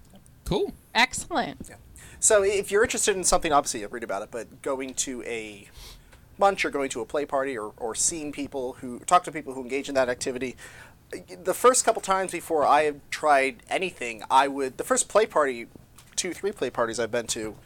Cool. 0.45 0.73
Excellent. 0.95 1.69
Yeah. 1.69 1.77
So 2.19 2.43
if 2.43 2.71
you're 2.71 2.83
interested 2.83 3.17
in 3.17 3.25
something, 3.25 3.53
obviously 3.53 3.81
you'll 3.81 3.91
read 3.91 4.03
about 4.05 4.23
it, 4.23 4.31
but 4.31 4.63
going 4.63 4.95
to 4.95 5.23
a 5.25 5.69
lunch 6.39 6.65
or 6.65 6.71
going 6.71 6.89
to 6.91 7.01
a 7.01 7.05
play 7.07 7.25
party 7.25 7.57
or, 7.57 7.73
or 7.77 7.95
seeing 7.95 8.33
people 8.33 8.75
who 8.75 8.99
talk 9.01 9.23
to 9.25 9.33
people 9.33 9.55
who 9.55 9.63
engage 9.63 9.89
in 9.89 9.95
that 9.95 10.09
activity, 10.09 10.57
the 11.45 11.55
first 11.55 11.85
couple 11.85 12.01
times 12.03 12.33
before 12.33 12.65
I 12.67 12.85
have 12.85 12.97
tried 13.11 13.63
anything, 13.69 14.23
I 14.31 14.49
would 14.49 14.79
the 14.79 14.85
first 14.85 15.09
play 15.09 15.27
party, 15.27 15.67
two, 16.17 16.33
three 16.33 16.53
play 16.53 16.71
parties 16.71 16.99
I've 16.99 17.11
been 17.13 17.27
to, 17.29 17.57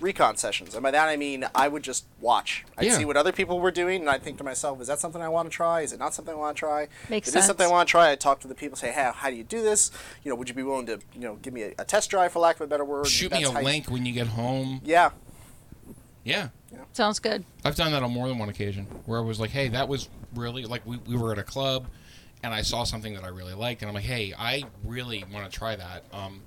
recon 0.00 0.36
sessions. 0.36 0.74
And 0.74 0.82
by 0.82 0.90
that 0.90 1.08
I 1.08 1.16
mean 1.16 1.46
I 1.54 1.68
would 1.68 1.82
just 1.82 2.04
watch. 2.20 2.64
I'd 2.76 2.86
Yeah. 2.86 2.98
see 2.98 3.04
what 3.04 3.16
other 3.16 3.32
people 3.32 3.60
were 3.60 3.70
doing 3.70 4.00
and 4.02 4.10
I'd 4.10 4.22
think 4.22 4.38
to 4.38 4.44
myself, 4.44 4.80
is 4.80 4.88
that 4.88 4.98
something 5.00 5.22
I 5.22 5.28
want 5.28 5.50
to 5.50 5.54
try? 5.54 5.80
Is 5.80 5.92
it 5.92 5.98
not 5.98 6.14
something 6.14 6.34
I 6.34 6.36
want 6.36 6.56
to 6.56 6.60
try? 6.60 6.88
Makes 7.08 7.28
if 7.28 7.36
it 7.36 7.38
is 7.38 7.46
something 7.46 7.66
I 7.66 7.70
want 7.70 7.88
to 7.88 7.90
try, 7.90 8.10
I'd 8.10 8.20
talk 8.20 8.40
to 8.40 8.48
the 8.48 8.54
people, 8.54 8.76
say, 8.76 8.92
hey, 8.92 9.10
how 9.14 9.30
do 9.30 9.36
you 9.36 9.44
do 9.44 9.62
this? 9.62 9.90
You 10.22 10.30
know, 10.30 10.34
would 10.36 10.48
you 10.48 10.54
be 10.54 10.62
willing 10.62 10.86
to, 10.86 11.00
you 11.14 11.20
know, 11.20 11.36
give 11.36 11.52
me 11.54 11.62
a, 11.62 11.72
a 11.78 11.84
test 11.84 12.10
drive 12.10 12.32
for 12.32 12.40
lack 12.40 12.56
of 12.56 12.62
a 12.62 12.66
better 12.66 12.84
word? 12.84 13.06
Shoot 13.06 13.32
me 13.32 13.44
a 13.44 13.50
how 13.50 13.62
link 13.62 13.86
when 13.90 14.04
you 14.04 14.12
get 14.12 14.26
home. 14.28 14.80
Yeah. 14.84 15.10
Yeah. 16.24 16.48
Sounds 16.92 17.18
good. 17.18 17.44
I've 17.64 17.76
done 17.76 17.92
that 17.92 18.02
on 18.02 18.10
more 18.10 18.28
than 18.28 18.38
one 18.38 18.48
occasion 18.48 18.84
where 19.06 19.18
I 19.18 19.22
was 19.22 19.38
like, 19.38 19.50
hey, 19.50 19.68
that 19.68 19.88
was 19.88 20.08
really 20.34 20.64
like 20.64 20.84
we, 20.86 20.98
we 21.06 21.16
were 21.16 21.32
at 21.32 21.38
a 21.38 21.42
club 21.42 21.86
and 22.42 22.52
I 22.52 22.62
saw 22.62 22.84
something 22.84 23.14
that 23.14 23.24
I 23.24 23.28
really 23.28 23.54
liked 23.54 23.82
and 23.82 23.88
I'm 23.88 23.94
like, 23.94 24.04
hey, 24.04 24.34
I 24.36 24.64
really 24.84 25.24
want 25.32 25.50
to 25.50 25.56
try 25.58 25.76
that. 25.76 26.04
Um, 26.12 26.42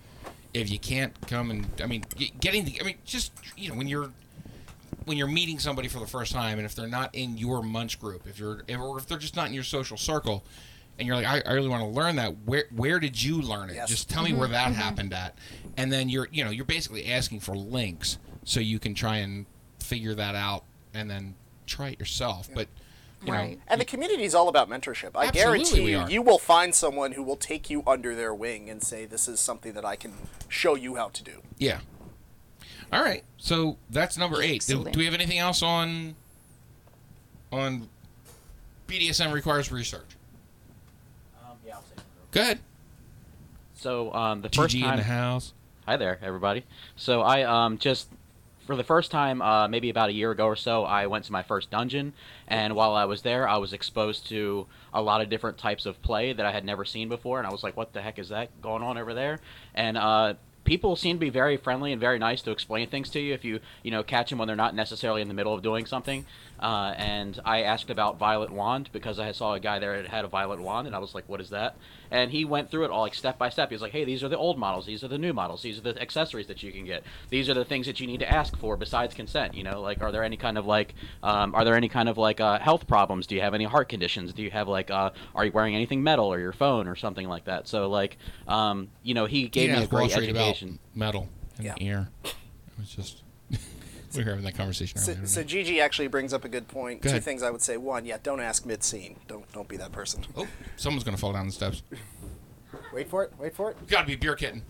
if 0.53 0.69
you 0.69 0.79
can't 0.79 1.13
come 1.27 1.51
and 1.51 1.67
I 1.81 1.85
mean, 1.85 2.03
getting 2.39 2.65
the, 2.65 2.79
I 2.81 2.83
mean, 2.83 2.97
just 3.05 3.31
you 3.57 3.69
know, 3.69 3.75
when 3.75 3.87
you're 3.87 4.11
when 5.05 5.17
you're 5.17 5.27
meeting 5.27 5.59
somebody 5.59 5.87
for 5.87 5.99
the 5.99 6.07
first 6.07 6.31
time 6.31 6.59
and 6.59 6.65
if 6.65 6.75
they're 6.75 6.87
not 6.87 7.13
in 7.13 7.37
your 7.37 7.63
munch 7.63 7.99
group, 7.99 8.27
if 8.27 8.39
you're 8.39 8.63
if, 8.67 8.79
or 8.79 8.97
if 8.97 9.07
they're 9.07 9.17
just 9.17 9.35
not 9.35 9.47
in 9.47 9.53
your 9.53 9.63
social 9.63 9.97
circle, 9.97 10.43
and 10.97 11.07
you're 11.07 11.15
like, 11.15 11.25
I, 11.25 11.41
I 11.49 11.53
really 11.53 11.69
want 11.69 11.81
to 11.81 11.89
learn 11.89 12.17
that. 12.17 12.35
Where 12.45 12.65
where 12.75 12.99
did 12.99 13.21
you 13.21 13.41
learn 13.41 13.69
it? 13.69 13.75
Yes. 13.75 13.89
Just 13.89 14.09
tell 14.09 14.23
me 14.23 14.31
mm-hmm. 14.31 14.39
where 14.39 14.49
that 14.49 14.71
mm-hmm. 14.71 14.81
happened 14.81 15.13
at, 15.13 15.37
and 15.77 15.91
then 15.91 16.09
you're 16.09 16.27
you 16.31 16.43
know 16.43 16.51
you're 16.51 16.65
basically 16.65 17.11
asking 17.11 17.39
for 17.39 17.55
links 17.55 18.17
so 18.43 18.59
you 18.59 18.79
can 18.79 18.93
try 18.93 19.17
and 19.17 19.45
figure 19.79 20.13
that 20.15 20.35
out 20.35 20.63
and 20.93 21.09
then 21.09 21.35
try 21.65 21.89
it 21.89 21.99
yourself. 21.99 22.49
But 22.53 22.67
you 23.23 23.33
Right. 23.33 23.57
know, 23.57 23.61
And 23.67 23.81
the 23.81 23.85
community 23.85 24.23
is 24.23 24.33
all 24.33 24.47
about 24.47 24.69
mentorship. 24.69 25.11
I 25.15 25.29
guarantee 25.31 25.91
you, 25.91 26.07
you 26.07 26.21
will 26.21 26.39
find 26.39 26.73
someone 26.73 27.11
who 27.13 27.23
will 27.23 27.35
take 27.35 27.69
you 27.69 27.83
under 27.85 28.15
their 28.15 28.33
wing 28.33 28.69
and 28.69 28.81
say, 28.81 29.05
"This 29.05 29.27
is 29.27 29.39
something 29.39 29.73
that 29.73 29.83
I 29.85 29.95
can 29.95 30.13
show 30.47 30.75
you 30.75 30.95
how 30.95 31.09
to 31.09 31.23
do." 31.23 31.41
yeah. 31.57 31.79
All 32.91 33.03
right, 33.03 33.23
so 33.37 33.77
that's 33.91 34.17
number 34.17 34.41
eight. 34.41 34.65
Do, 34.65 34.83
do 34.83 34.97
we 34.97 35.05
have 35.05 35.13
anything 35.13 35.37
else 35.37 35.61
on 35.61 36.15
on 37.51 37.87
BDSM 38.87 39.31
requires 39.31 39.71
research? 39.71 40.17
Um. 41.43 41.57
Go 42.31 42.41
ahead. 42.41 42.59
So 43.75 44.11
um, 44.13 44.41
the 44.41 44.49
first 44.49 44.75
GG 44.75 44.81
time, 44.81 44.93
in 44.93 44.97
the 44.97 45.03
house. 45.03 45.53
Hi 45.85 45.97
there, 45.97 46.19
everybody. 46.21 46.65
So 46.95 47.21
I 47.21 47.43
um, 47.43 47.77
just 47.77 48.09
for 48.69 48.75
the 48.75 48.83
first 48.83 49.09
time, 49.09 49.41
uh, 49.41 49.67
maybe 49.67 49.89
about 49.89 50.09
a 50.09 50.13
year 50.13 50.29
ago 50.29 50.45
or 50.45 50.55
so, 50.55 50.83
I 50.83 51.07
went 51.07 51.25
to 51.25 51.31
my 51.31 51.41
first 51.41 51.71
dungeon, 51.71 52.13
and 52.47 52.75
while 52.75 52.93
I 52.93 53.05
was 53.05 53.23
there, 53.23 53.49
I 53.49 53.57
was 53.57 53.73
exposed 53.73 54.27
to 54.27 54.67
a 54.93 55.01
lot 55.01 55.21
of 55.21 55.29
different 55.31 55.57
types 55.57 55.87
of 55.87 55.99
play 56.03 56.33
that 56.33 56.45
I 56.45 56.51
had 56.51 56.63
never 56.63 56.85
seen 56.85 57.09
before, 57.09 57.39
and 57.39 57.47
I 57.47 57.51
was 57.51 57.63
like, 57.63 57.75
"What 57.75 57.93
the 57.93 58.01
heck 58.03 58.19
is 58.19 58.29
that 58.29 58.61
going 58.61 58.83
on 58.83 58.99
over 58.99 59.15
there?" 59.15 59.39
And 59.73 59.97
uh, 59.97 60.35
people 60.65 60.95
seem 60.95 61.15
to 61.15 61.19
be 61.19 61.31
very 61.31 61.57
friendly 61.57 61.91
and 61.91 61.99
very 61.99 62.19
nice 62.19 62.43
to 62.43 62.51
explain 62.51 62.87
things 62.87 63.09
to 63.09 63.19
you 63.19 63.33
if 63.33 63.43
you 63.43 63.59
you 63.81 63.89
know 63.89 64.03
catch 64.03 64.29
them 64.29 64.37
when 64.37 64.45
they're 64.45 64.55
not 64.55 64.75
necessarily 64.75 65.23
in 65.23 65.29
the 65.29 65.33
middle 65.33 65.55
of 65.55 65.63
doing 65.63 65.87
something. 65.87 66.27
Uh, 66.59 66.93
and 66.97 67.39
I 67.45 67.63
asked 67.63 67.89
about 67.89 68.17
Violet 68.17 68.49
Wand 68.51 68.89
because 68.91 69.17
I 69.19 69.31
saw 69.31 69.53
a 69.53 69.59
guy 69.59 69.79
there 69.79 70.01
that 70.01 70.09
had 70.11 70.25
a 70.25 70.27
Violet 70.27 70.59
Wand, 70.59 70.87
and 70.87 70.95
I 70.95 70.99
was 70.99 71.15
like, 71.15 71.27
"What 71.29 71.39
is 71.39 71.49
that?" 71.51 71.75
And 72.11 72.31
he 72.31 72.43
went 72.43 72.69
through 72.69 72.85
it 72.85 72.91
all 72.91 73.01
like 73.01 73.13
step 73.13 73.37
by 73.37 73.49
step. 73.49 73.69
He 73.69 73.75
was 73.75 73.81
like, 73.81 73.91
"Hey, 73.91 74.03
these 74.03 74.23
are 74.23 74.29
the 74.29 74.37
old 74.37 74.57
models. 74.57 74.85
These 74.85 75.03
are 75.03 75.07
the 75.07 75.17
new 75.17 75.31
models. 75.33 75.61
These 75.61 75.77
are 75.77 75.81
the 75.81 76.01
accessories 76.01 76.47
that 76.47 76.61
you 76.61 76.71
can 76.71 76.85
get. 76.85 77.03
These 77.29 77.47
are 77.49 77.53
the 77.53 77.63
things 77.65 77.85
that 77.85 77.99
you 77.99 78.07
need 78.07 78.19
to 78.19 78.29
ask 78.29 78.57
for 78.57 78.75
besides 78.75 79.13
consent. 79.13 79.53
You 79.55 79.63
know, 79.63 79.81
like 79.81 80.01
are 80.01 80.11
there 80.11 80.23
any 80.23 80.37
kind 80.37 80.57
of 80.57 80.65
like, 80.65 80.95
um, 81.23 81.55
are 81.55 81.63
there 81.63 81.75
any 81.75 81.87
kind 81.89 82.09
of 82.09 82.17
like 82.17 82.39
uh, 82.41 82.59
health 82.59 82.87
problems? 82.87 83.25
Do 83.27 83.35
you 83.35 83.41
have 83.41 83.53
any 83.53 83.65
heart 83.65 83.87
conditions? 83.89 84.33
Do 84.33 84.43
you 84.43 84.51
have 84.51 84.67
like, 84.67 84.91
uh, 84.91 85.11
are 85.35 85.45
you 85.45 85.51
wearing 85.51 85.75
anything 85.75 86.03
metal 86.03 86.25
or 86.25 86.39
your 86.39 86.51
phone 86.53 86.87
or 86.87 86.95
something 86.95 87.27
like 87.29 87.45
that? 87.45 87.67
So 87.67 87.89
like, 87.89 88.17
um, 88.47 88.89
you 89.03 89.13
know, 89.13 89.25
he 89.25 89.47
gave 89.47 89.69
Yeah, 89.69 89.75
me 89.75 89.79
a 89.79 89.83
ask 89.83 89.91
Wall 89.93 90.01
great 90.01 90.11
Street 90.11 90.29
about 90.31 90.41
education. 90.41 90.79
metal 90.93 91.29
in 91.57 91.65
Yeah. 91.65 91.73
the 91.77 91.85
ear. 91.85 92.09
It 92.25 92.33
was 92.77 92.89
just 92.93 93.23
we 94.15 94.23
were 94.23 94.29
having 94.31 94.45
that 94.45 94.55
conversation 94.55 94.97
So, 94.99 95.11
earlier. 95.11 95.25
so. 95.27 95.43
Gigi 95.43 95.79
actually 95.81 96.07
brings 96.07 96.33
up 96.33 96.43
a 96.45 96.49
good 96.49 96.67
point. 96.67 97.01
Go 97.01 97.09
Two 97.09 97.13
ahead. 97.15 97.23
things 97.23 97.43
I 97.43 97.49
would 97.51 97.61
say. 97.61 97.77
One, 97.77 98.05
yeah, 98.05 98.17
don't 98.21 98.39
ask 98.39 98.65
mid-scene. 98.65 99.17
Don't 99.27 99.49
don't 99.53 99.67
be 99.67 99.77
that 99.77 99.91
person. 99.91 100.25
oh, 100.35 100.47
someone's 100.77 101.03
gonna 101.03 101.17
fall 101.17 101.33
down 101.33 101.45
the 101.47 101.51
steps. 101.53 101.83
Wait 102.93 103.09
for 103.09 103.23
it. 103.23 103.33
Wait 103.39 103.55
for 103.55 103.71
it. 103.71 103.87
Got 103.87 104.01
to 104.01 104.07
be 104.07 104.15
beer 104.15 104.35
kitten. 104.35 104.63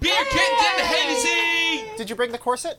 Beer 0.00 0.24
kitten 0.30 0.56
and 0.78 0.80
hazy. 0.86 1.84
Did 1.98 2.08
you 2.08 2.16
bring 2.16 2.32
the 2.32 2.38
corset? 2.38 2.78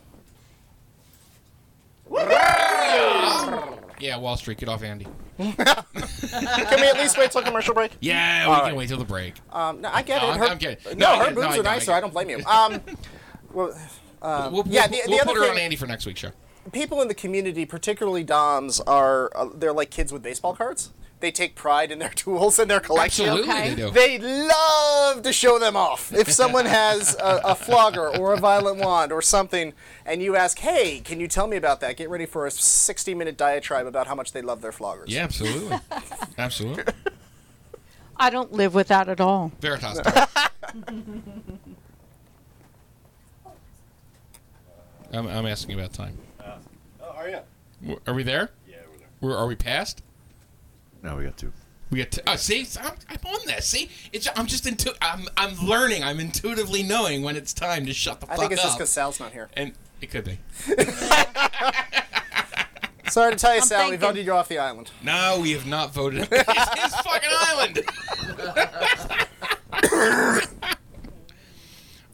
Yeah, 4.00 4.18
Wall 4.18 4.38
Street, 4.38 4.58
get 4.60 4.70
off 4.70 4.84
Andy. 4.84 5.06
Can 5.38 5.54
we 5.58 6.88
at 6.88 6.96
least 6.98 7.18
wait 7.18 7.32
till 7.32 7.42
commercial 7.42 7.74
break? 7.74 7.92
Yeah, 8.00 8.48
we 8.48 8.54
All 8.54 8.60
can 8.60 8.66
right. 8.70 8.76
wait 8.76 8.90
till 8.90 8.98
the 9.00 9.06
break. 9.06 9.36
Um, 9.52 9.82
no, 9.82 9.90
I 9.92 10.02
get 10.04 10.22
No, 10.22 10.28
it. 10.28 10.32
I'm- 10.32 10.40
Her, 10.40 10.46
I'm 10.46 10.58
kidding. 10.58 10.98
No, 10.98 11.14
No, 11.16 11.20
her 11.20 11.26
it. 11.32 11.36
No, 11.36 11.42
boobs 11.42 11.58
are 11.58 11.64
know, 11.64 11.70
I 11.70 11.74
nice, 11.76 11.86
so 11.86 11.94
I 11.94 12.00
don't 12.02 12.14
blame 12.14 12.30
you. 12.30 12.42
Um, 12.48 12.82
well, 13.52 13.76
um, 14.22 14.54
we'll 14.54 14.64
yeah, 14.68 14.88
we'll, 14.90 14.90
the, 14.90 14.98
the 15.06 15.12
we'll 15.12 15.22
other 15.22 15.28
put 15.34 15.38
her 15.38 15.44
thing, 15.44 15.52
on 15.52 15.58
Andy 15.60 15.76
for 15.76 15.86
next 15.88 16.06
week's 16.06 16.20
show. 16.20 16.32
people 16.72 17.02
in 17.02 17.08
the 17.08 17.14
community, 17.16 17.66
particularly 17.66 18.24
DOMs, 18.24 18.80
are 18.82 19.32
uh, 19.36 19.50
they're 19.56 19.74
like 19.74 19.90
kids 19.92 20.12
with 20.12 20.24
baseball 20.24 20.56
cards. 20.56 20.92
They 21.20 21.32
take 21.32 21.56
pride 21.56 21.92
in 21.92 21.98
their 21.98 22.10
tools 22.16 22.60
and 22.60 22.70
their 22.70 22.80
collection. 22.80 23.28
Absolutely, 23.28 23.52
Okay. 23.52 23.70
they 23.70 23.76
do. 23.76 23.90
They 23.90 24.20
love 24.48 25.24
to 25.24 25.34
show 25.34 25.58
them 25.58 25.76
off. 25.76 26.14
If 26.14 26.32
someone 26.32 26.66
has 26.68 27.16
a, 27.16 27.42
a 27.44 27.56
flogger 27.66 28.16
or 28.20 28.34
a 28.36 28.38
violet 28.38 28.78
wand 28.78 29.12
or 29.12 29.24
something, 29.24 29.74
and 30.06 30.22
you 30.22 30.36
ask, 30.36 30.60
"Hey, 30.60 31.00
can 31.00 31.20
you 31.20 31.28
tell 31.28 31.48
me 31.48 31.58
about 31.58 31.80
that?" 31.82 31.98
Get 31.98 32.10
ready 32.12 32.28
for 32.28 32.46
a 32.46 32.50
60-minute 32.52 33.36
diatribe 33.36 33.88
about 33.88 34.06
how 34.06 34.14
much 34.14 34.32
they 34.32 34.44
love 34.44 34.62
their 34.62 34.72
floggers. 34.72 35.06
Yeah, 35.08 35.24
absolutely, 35.24 35.78
absolutely. 36.38 36.84
I 38.20 38.30
don't 38.30 38.52
live 38.54 38.74
without 38.76 39.10
at 39.10 39.20
all. 39.22 39.52
Veritas. 39.60 40.00
I'm, 45.14 45.28
I'm 45.28 45.46
asking 45.46 45.80
about 45.80 45.94
time. 45.94 46.18
Uh, 46.40 46.58
oh, 47.02 47.12
are 47.16 47.30
you? 47.30 47.98
Are 48.06 48.14
we 48.14 48.24
there? 48.24 48.52
Yeah, 48.68 48.78
we're 48.92 48.98
there. 48.98 49.08
We're, 49.22 49.38
are 49.38 49.48
we 49.48 49.56
past? 49.56 50.02
No, 51.04 51.18
we 51.18 51.26
got 51.26 51.38
two. 51.38 51.54
We 51.90 52.00
got. 52.00 52.12
To, 52.12 52.24
oh, 52.28 52.34
uh, 52.34 52.38
see, 52.38 52.68
I'm, 52.82 52.94
I'm 53.10 53.20
on 53.26 53.40
this. 53.46 53.68
See, 53.68 53.90
it's. 54.12 54.28
I'm 54.36 54.48
just 54.48 54.68
into. 54.68 54.94
I'm. 55.02 55.28
I'm 55.38 55.56
learning. 55.58 56.04
I'm 56.04 56.20
intuitively 56.20 56.84
knowing 56.84 57.24
when 57.24 57.36
it's 57.36 57.54
time 57.54 57.86
to 57.86 57.94
shut 57.94 58.20
the 58.20 58.28
I 58.28 58.36
fuck 58.36 58.38
up. 58.38 58.40
I 58.40 58.48
think 58.48 58.52
it's 58.54 58.64
just 58.64 58.78
because 58.78 58.90
Sal's 58.90 59.20
not 59.20 59.32
here. 59.32 59.50
and 59.56 59.74
it 60.02 60.12
could 60.12 60.26
be. 60.26 60.40
Sorry 63.10 63.32
to 63.32 63.38
tell 63.38 63.54
you, 63.54 63.62
I'm 63.62 63.68
Sal, 63.68 63.90
we 63.90 63.96
voted 63.96 64.26
you 64.26 64.34
off 64.34 64.50
the 64.50 64.58
island. 64.58 64.92
No, 65.02 65.40
we 65.42 65.52
have 65.52 65.66
not 65.66 65.94
voted. 65.94 66.28
it's 66.32 66.84
his 66.84 66.94
fucking 66.96 67.30
island. 67.32 67.80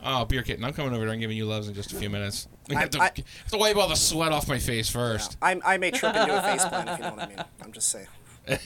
Oh, 0.04 0.26
beer 0.26 0.44
kitten, 0.44 0.64
I'm 0.64 0.74
coming 0.74 0.94
over 0.94 1.04
there 1.06 1.14
and 1.14 1.22
giving 1.22 1.38
you 1.38 1.46
loves 1.46 1.68
in 1.68 1.74
just 1.74 1.92
a 1.94 1.96
few 1.96 2.10
minutes. 2.10 2.48
I 2.70 2.80
have, 2.80 2.90
to, 2.92 3.00
I- 3.02 3.04
have 3.16 3.52
to 3.52 3.58
wipe 3.58 3.76
all 3.76 3.88
the 3.88 3.96
sweat 3.96 4.32
off 4.32 4.48
my 4.48 4.60
face 4.60 4.90
first. 4.90 5.38
I, 5.42 5.60
I 5.66 5.78
may 5.78 5.92
trip 5.92 6.16
into 6.16 6.38
a 6.38 6.42
face 6.42 6.66
plant 6.66 6.90
if 6.90 6.98
you 7.00 7.04
know 7.06 7.12
what 7.12 7.24
I 7.24 7.28
mean. 7.28 7.44
I'm 7.62 7.72
just 7.72 7.90
saying. 7.90 8.08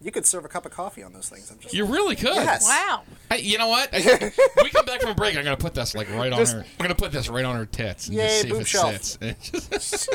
you 0.00 0.12
could 0.12 0.24
serve 0.26 0.44
a 0.44 0.48
cup 0.48 0.64
of 0.66 0.72
coffee 0.72 1.02
on 1.02 1.12
those 1.12 1.28
things. 1.28 1.50
I'm 1.50 1.58
just. 1.58 1.74
You 1.74 1.84
really 1.84 2.14
could. 2.16 2.34
Yes. 2.34 2.64
Wow. 2.66 3.02
Hey, 3.30 3.40
you 3.40 3.58
know 3.58 3.68
what? 3.68 3.92
When 3.92 4.32
we 4.62 4.70
come 4.70 4.84
back 4.86 5.00
from 5.02 5.14
break. 5.16 5.36
I'm 5.36 5.44
gonna 5.44 5.56
put 5.56 5.74
this 5.74 5.94
like 5.94 6.08
right 6.10 6.32
on 6.32 6.38
Just- 6.38 6.52
her. 6.54 6.60
I'm 6.60 6.82
gonna 6.84 6.94
put 6.94 7.12
this 7.12 7.28
right 7.28 7.44
on 7.44 7.56
her 7.56 7.66
tits 7.66 8.06
and 8.08 8.16
Yay, 8.16 8.22
just 8.26 8.42
see 8.42 8.48
boob 8.48 8.56
if 8.60 8.62
it 8.62 8.68
shelf. 8.68 9.02
sits. 9.02 10.08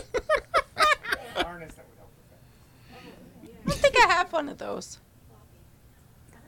I 3.67 3.73
think 3.73 3.95
I 3.97 4.07
have 4.13 4.31
one 4.33 4.49
of 4.49 4.57
those. 4.57 4.99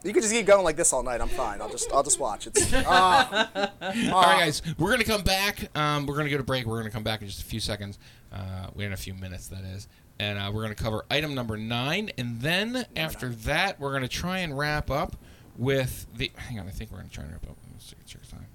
You 0.04 0.12
could 0.14 0.22
just 0.22 0.34
keep 0.34 0.46
going 0.46 0.64
like 0.66 0.76
this 0.76 0.92
all 0.92 1.02
night. 1.04 1.22
I'm 1.22 1.30
fine. 1.30 1.62
I'll 1.62 1.70
just 1.70 1.92
I'll 1.94 2.04
just 2.04 2.20
watch. 2.20 2.48
It's 2.48 2.74
ah. 2.86 3.72
All 3.82 4.22
right, 4.22 4.40
guys, 4.40 4.62
we're 4.78 4.92
gonna 4.92 5.04
come 5.06 5.24
back. 5.24 5.70
Um, 5.78 6.06
we're 6.06 6.18
gonna 6.18 6.30
go 6.30 6.38
to 6.38 6.44
break. 6.44 6.66
We're 6.66 6.78
gonna 6.80 6.90
come 6.92 7.04
back 7.04 7.22
in 7.22 7.28
just 7.28 7.42
a 7.42 7.46
few 7.46 7.60
seconds. 7.62 7.98
Uh, 8.32 8.68
we're 8.76 8.88
in 8.88 8.94
a 8.94 8.98
few 8.98 9.14
minutes, 9.14 9.48
that 9.48 9.64
is, 9.64 9.88
and 10.20 10.38
uh, 10.38 10.52
we're 10.54 10.64
gonna 10.64 10.76
cover 10.76 11.06
item 11.10 11.34
number 11.34 11.56
nine, 11.56 12.12
and 12.18 12.42
then 12.42 12.86
after 12.96 13.30
that, 13.30 13.80
we're 13.80 13.94
gonna 13.94 14.08
try 14.10 14.40
and 14.40 14.58
wrap 14.58 14.92
up 14.92 15.16
with 15.58 16.06
the. 16.16 16.32
Hang 16.36 16.60
on, 16.60 16.68
I 16.68 16.72
think 16.72 16.92
we're 16.92 16.98
gonna 16.98 17.10
try 17.10 17.24
and 17.24 17.32
wrap 17.32 17.50
up. 17.50 17.56
Let's 17.72 17.94
check, 18.06 18.22
time. 18.30 18.46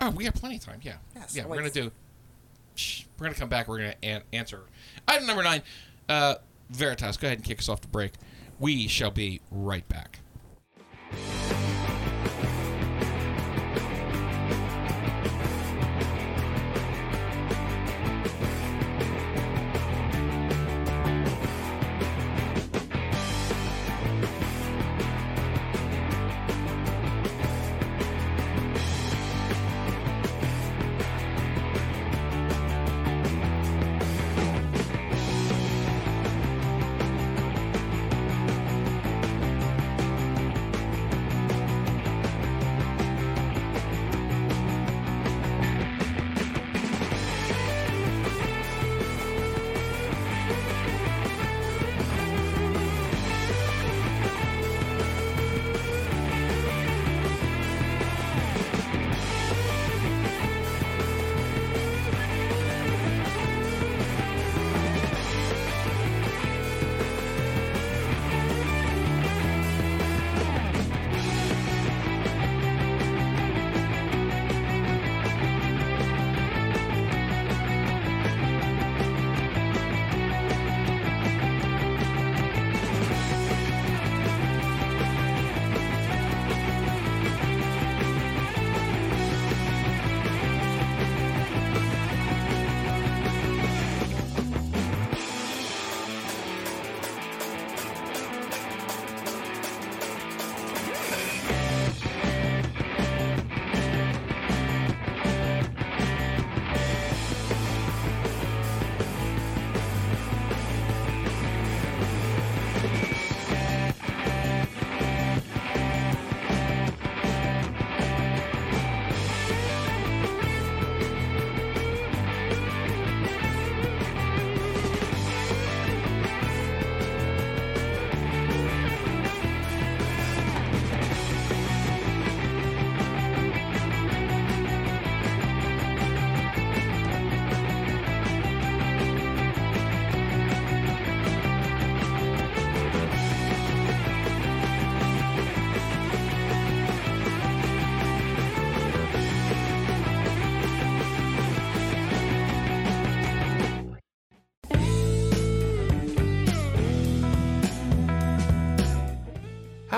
Oh, 0.00 0.10
we 0.10 0.24
have 0.24 0.34
plenty 0.34 0.56
of 0.56 0.64
time. 0.64 0.80
Yeah, 0.82 0.94
Yes, 1.14 1.36
yeah. 1.36 1.44
We're 1.46 1.56
gonna 1.56 1.70
do. 1.70 1.90
Shh, 2.74 3.04
we're 3.18 3.26
gonna 3.26 3.38
come 3.38 3.48
back. 3.50 3.68
We're 3.68 3.78
gonna 3.78 3.94
an- 4.02 4.22
answer 4.32 4.62
item 5.06 5.26
number 5.26 5.42
nine. 5.42 5.62
Uh, 6.08 6.36
Veritas, 6.70 7.18
go 7.18 7.26
ahead 7.26 7.38
and 7.38 7.44
kick 7.44 7.58
us 7.58 7.68
off 7.68 7.82
the 7.82 7.88
break. 7.88 8.12
We 8.58 8.86
shall 8.88 9.10
be 9.10 9.40
right 9.50 9.86
back. 9.88 10.20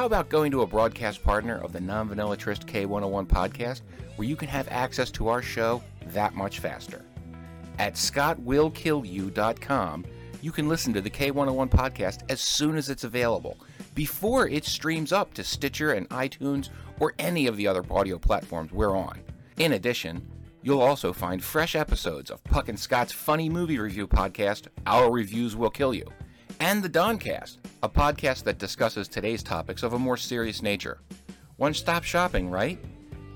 How 0.05 0.07
about 0.07 0.28
going 0.28 0.50
to 0.50 0.61
a 0.61 0.66
broadcast 0.66 1.24
partner 1.24 1.57
of 1.57 1.72
the 1.72 1.80
Non 1.80 2.11
Vanilla 2.11 2.36
Tryst 2.36 2.66
K101 2.66 3.26
podcast 3.26 3.80
where 4.16 4.28
you 4.28 4.36
can 4.36 4.48
have 4.48 4.68
access 4.70 5.11
to 5.12 5.28
our 5.28 5.40
show 5.40 5.82
that 6.09 6.34
much 6.34 6.59
faster? 6.59 7.07
At 7.78 7.94
scottwillkillyou.com, 7.94 10.05
you 10.42 10.52
can 10.52 10.68
listen 10.68 10.92
to 10.92 11.00
the 11.00 11.09
K101 11.09 11.70
podcast 11.70 12.30
as 12.30 12.42
soon 12.42 12.76
as 12.76 12.90
it's 12.90 13.05
available, 13.05 13.57
before 13.94 14.46
it 14.46 14.66
streams 14.66 15.11
up 15.11 15.32
to 15.32 15.42
Stitcher 15.42 15.94
and 15.94 16.07
iTunes 16.11 16.68
or 17.00 17.14
any 17.18 17.46
of 17.46 17.57
the 17.57 17.66
other 17.66 17.82
audio 17.90 18.18
platforms 18.18 18.72
we're 18.72 18.94
on. 18.94 19.18
In 19.57 19.72
addition, 19.72 20.30
you'll 20.62 20.82
also 20.82 21.14
find 21.14 21.42
fresh 21.42 21.74
episodes 21.74 22.30
of 22.30 22.44
Puck 22.44 22.68
and 22.68 22.78
Scott's 22.78 23.12
funny 23.12 23.48
movie 23.48 23.78
review 23.78 24.07
podcast, 24.07 24.66
Our 24.86 25.11
Reviews 25.11 25.57
Will 25.57 25.70
Kill 25.70 25.94
You, 25.94 26.12
and 26.61 26.82
the 26.82 26.90
Doncast, 26.90 27.57
a 27.85 27.89
podcast 27.89 28.45
that 28.45 28.57
discusses 28.57 29.07
today's 29.09 29.43
topics 29.43 29.82
of 29.82 29.93
a 29.93 29.99
more 29.99 30.16
serious 30.16 30.62
nature. 30.62 31.01
One 31.57 31.74
stop 31.74 32.03
shopping, 32.03 32.49
right? 32.49 32.78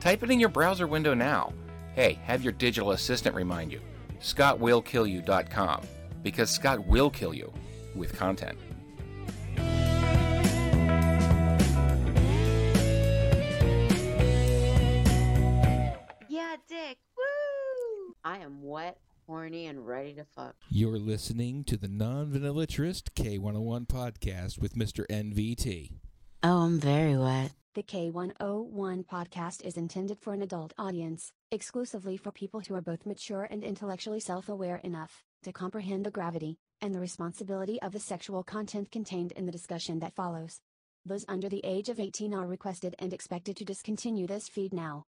Type 0.01 0.23
it 0.23 0.31
in 0.31 0.41
your 0.41 0.49
browser 0.49 0.87
window 0.87 1.13
now. 1.13 1.53
Hey, 1.95 2.19
have 2.25 2.43
your 2.43 2.55
digital 2.55 2.93
assistant 2.93 3.37
remind 3.37 3.71
you 3.71 3.83
scottwillkillyou.com 4.23 5.83
because 6.23 6.49
Scott 6.49 6.87
will 6.87 7.11
kill 7.11 7.35
you 7.35 7.53
with 7.95 8.17
content. 8.17 8.57
Yeah, 16.27 16.57
Dick. 16.67 16.97
Woo! 17.19 18.15
I 18.25 18.39
am 18.39 18.63
wet, 18.63 18.97
horny, 19.29 19.67
and 19.67 19.87
ready 19.87 20.15
to 20.15 20.25
fuck. 20.25 20.57
You're 20.71 20.99
listening 20.99 21.63
to 21.65 21.77
the 21.77 21.87
Non 21.87 22.33
Vanilla 22.33 22.67
Tryst 22.67 23.15
K101 23.15 23.87
podcast 23.87 24.59
with 24.59 24.75
Mr. 24.75 25.07
NVT. 25.09 25.93
Oh, 26.43 26.63
I'm 26.63 26.81
very 26.81 27.17
wet. 27.17 27.53
The 27.75 27.83
K101 27.83 29.05
podcast 29.05 29.65
is 29.65 29.77
intended 29.77 30.19
for 30.19 30.33
an 30.33 30.41
adult 30.41 30.73
audience, 30.79 31.31
exclusively 31.53 32.17
for 32.17 32.33
people 32.33 32.61
who 32.61 32.75
are 32.75 32.81
both 32.81 33.05
mature 33.05 33.47
and 33.51 33.63
intellectually 33.63 34.19
self 34.19 34.49
aware 34.49 34.77
enough 34.77 35.23
to 35.43 35.53
comprehend 35.53 36.07
the 36.07 36.11
gravity 36.11 36.57
and 36.81 36.95
the 36.95 37.01
responsibility 37.01 37.81
of 37.83 37.93
the 37.93 38.01
sexual 38.01 38.43
content 38.43 38.91
contained 38.91 39.33
in 39.33 39.45
the 39.45 39.53
discussion 39.53 39.99
that 39.99 40.15
follows. 40.15 40.61
Those 41.05 41.27
under 41.29 41.51
the 41.51 41.61
age 41.65 41.91
of 41.91 42.01
18 42.01 42.33
are 42.33 42.47
requested 42.47 42.97
and 42.99 43.13
expected 43.13 43.57
to 43.59 43.65
discontinue 43.65 44.27
this 44.27 44.49
feed 44.49 44.73
now. 44.73 45.05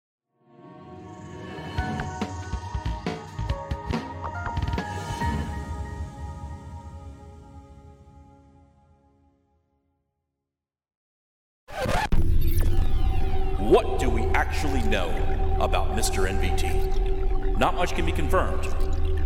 Know 14.91 15.07
about 15.61 15.95
Mr. 15.95 16.29
NVT? 16.29 17.57
Not 17.57 17.75
much 17.75 17.95
can 17.95 18.05
be 18.05 18.11
confirmed, 18.11 18.67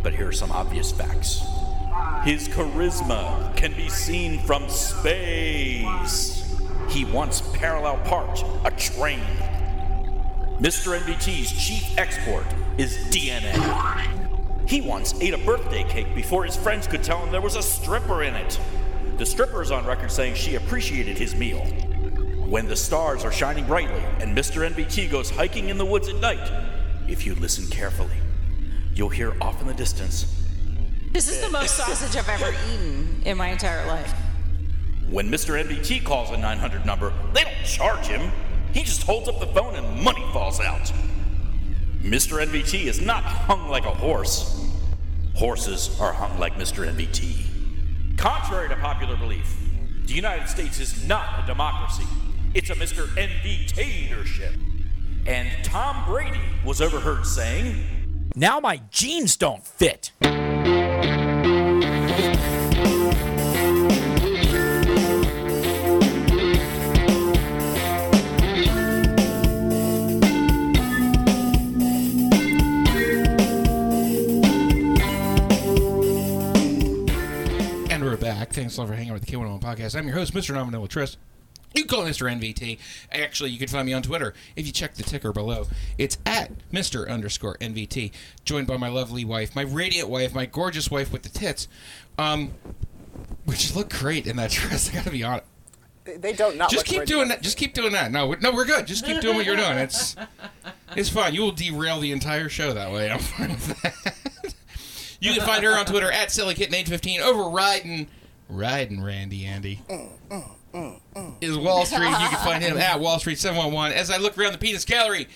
but 0.03 0.13
here 0.13 0.27
are 0.27 0.31
some 0.31 0.51
obvious 0.51 0.91
facts. 0.91 1.41
His 2.23 2.47
charisma 2.47 3.55
can 3.55 3.73
be 3.73 3.89
seen 3.89 4.39
from 4.39 4.69
space. 4.69 6.55
He 6.89 7.03
once 7.05 7.41
parallel 7.55 7.97
parked 8.05 8.43
a 8.63 8.69
train. 8.71 9.19
Mr. 10.59 10.97
NVT's 10.99 11.51
chief 11.51 11.97
export 11.97 12.45
is 12.77 12.97
DNA. 13.09 14.69
He 14.69 14.81
once 14.81 15.19
ate 15.19 15.33
a 15.33 15.39
birthday 15.39 15.83
cake 15.83 16.13
before 16.13 16.43
his 16.45 16.55
friends 16.55 16.85
could 16.85 17.03
tell 17.03 17.23
him 17.23 17.31
there 17.31 17.41
was 17.41 17.55
a 17.55 17.63
stripper 17.63 18.21
in 18.21 18.35
it. 18.35 18.59
The 19.17 19.25
stripper 19.25 19.63
is 19.63 19.71
on 19.71 19.85
record 19.85 20.11
saying 20.11 20.35
she 20.35 20.55
appreciated 20.55 21.17
his 21.17 21.35
meal. 21.35 21.65
When 22.45 22.67
the 22.67 22.75
stars 22.75 23.25
are 23.25 23.31
shining 23.31 23.65
brightly 23.65 24.03
and 24.19 24.37
Mr. 24.37 24.69
NVT 24.69 25.09
goes 25.09 25.31
hiking 25.31 25.69
in 25.69 25.79
the 25.79 25.85
woods 25.85 26.07
at 26.09 26.15
night, 26.17 26.51
if 27.07 27.25
you 27.25 27.33
listen 27.33 27.67
carefully, 27.71 28.17
you'll 28.93 29.09
hear 29.09 29.35
off 29.41 29.59
in 29.61 29.67
the 29.67 29.73
distance 29.73 30.45
This 31.11 31.27
is 31.27 31.41
the 31.41 31.49
most 31.49 31.75
sausage 31.75 32.15
I've 32.15 32.29
ever 32.29 32.55
eaten 32.71 33.23
in 33.25 33.35
my 33.35 33.47
entire 33.47 33.87
life. 33.87 34.13
When 35.09 35.27
Mr. 35.31 35.59
NVT 35.59 36.03
calls 36.03 36.29
a 36.29 36.37
900 36.37 36.85
number, 36.85 37.13
they 37.33 37.45
don't 37.45 37.65
charge 37.65 38.05
him. 38.05 38.31
He 38.73 38.83
just 38.83 39.01
holds 39.01 39.27
up 39.27 39.39
the 39.39 39.47
phone 39.47 39.73
and 39.73 40.03
money 40.03 40.23
falls 40.31 40.59
out. 40.59 40.93
Mr. 42.01 42.45
NVT 42.45 42.85
is 42.85 43.01
not 43.01 43.23
hung 43.23 43.69
like 43.69 43.85
a 43.85 43.91
horse. 43.91 44.69
Horses 45.33 45.99
are 45.99 46.13
hung 46.13 46.37
like 46.39 46.53
Mr. 46.55 46.87
NVT. 46.87 48.17
Contrary 48.17 48.69
to 48.69 48.75
popular 48.75 49.17
belief, 49.17 49.57
the 50.05 50.13
United 50.13 50.47
States 50.47 50.79
is 50.79 51.07
not 51.07 51.43
a 51.43 51.47
democracy. 51.47 52.05
It's 52.55 52.69
a 52.69 52.75
Mr. 52.75 53.07
NVTatorship. 53.17 54.55
And 55.27 55.49
Tom 55.65 56.05
Brady 56.05 56.39
was 56.63 56.79
overheard 56.79 57.25
saying, 57.25 57.83
Now 58.33 58.61
my 58.61 58.77
jeans 58.91 59.35
don't 59.35 59.67
fit. 59.67 60.13
And 60.21 60.85
we're 78.01 78.15
back. 78.15 78.53
Thanks 78.53 78.77
a 78.77 78.79
lot 78.79 78.87
for 78.87 78.95
hanging 78.95 79.09
out 79.09 79.15
with 79.15 79.25
the 79.25 79.31
K101 79.35 79.59
Podcast. 79.59 79.97
I'm 79.97 80.07
your 80.07 80.15
host, 80.15 80.33
Mr. 80.33 80.55
Nominal 80.55 80.87
Tryst. 80.87 81.17
You 81.77 81.83
can 81.83 81.89
call 81.89 82.05
Mr. 82.05 82.31
NVT. 82.31 82.77
Actually, 83.11 83.49
you 83.51 83.59
can 83.59 83.67
find 83.67 83.85
me 83.85 83.91
on 83.93 84.01
Twitter 84.01 84.33
if 84.55 84.65
you 84.65 84.71
check 84.71 84.95
the 84.95 85.03
ticker 85.03 85.33
below. 85.33 85.67
It's 85.97 86.17
at 86.25 86.51
Mr. 86.71 87.09
underscore 87.09 87.57
NVT. 87.57 88.11
Joined 88.45 88.65
by 88.67 88.77
my 88.77 88.87
lovely 88.87 89.25
wife, 89.25 89.55
my 89.55 89.63
radiant 89.63 90.07
wife, 90.09 90.33
my 90.33 90.45
gorgeous 90.45 90.89
wife 90.89 91.11
with 91.11 91.23
the 91.23 91.29
tits, 91.29 91.67
um, 92.17 92.53
which 93.43 93.75
look 93.75 93.89
great 93.89 94.25
in 94.25 94.37
that 94.37 94.51
dress. 94.51 94.89
I 94.89 94.93
gotta 94.95 95.11
be 95.11 95.23
honest. 95.23 95.45
They, 96.05 96.33
don't 96.33 96.55
not 96.55 96.69
Just 96.69 96.85
keep 96.85 96.99
right 96.99 97.07
doing 97.07 97.29
that. 97.29 97.41
Just 97.41 97.57
keep 97.57 97.73
doing 97.73 97.91
that. 97.93 98.11
No, 98.11 98.27
we- 98.27 98.37
no, 98.39 98.51
we're 98.51 98.65
good. 98.65 98.85
Just 98.85 99.05
keep 99.05 99.21
doing 99.21 99.35
what 99.35 99.45
you're 99.45 99.55
doing. 99.55 99.77
It's 99.79 100.15
it's 100.95 101.09
fine. 101.09 101.33
You 101.33 101.41
will 101.41 101.51
derail 101.51 101.99
the 101.99 102.11
entire 102.11 102.47
show 102.47 102.73
that 102.73 102.91
way. 102.91 103.09
I'm 103.09 103.19
fine 103.19 103.49
with 103.49 103.81
that. 103.81 104.13
You 105.21 105.33
can 105.33 105.41
find 105.45 105.63
her 105.63 105.71
on 105.75 105.85
Twitter 105.85 106.11
at 106.11 106.27
SillyKitten815 106.27 107.21
over 107.21 107.49
riding, 107.49 108.07
riding 108.47 109.01
Randy 109.01 109.45
Andy. 109.45 109.81
Is 111.41 111.57
Wall 111.57 111.85
Street. 111.85 112.09
You 112.09 112.29
can 112.29 112.43
find 112.43 112.63
him 112.63 112.77
at 112.77 112.99
Wall 112.99 113.19
Street 113.19 113.39
711. 113.39 113.97
As 113.97 114.11
I 114.11 114.17
look 114.17 114.37
around 114.37 114.51
the 114.51 114.57
penis 114.57 114.85
gallery, 114.85 115.27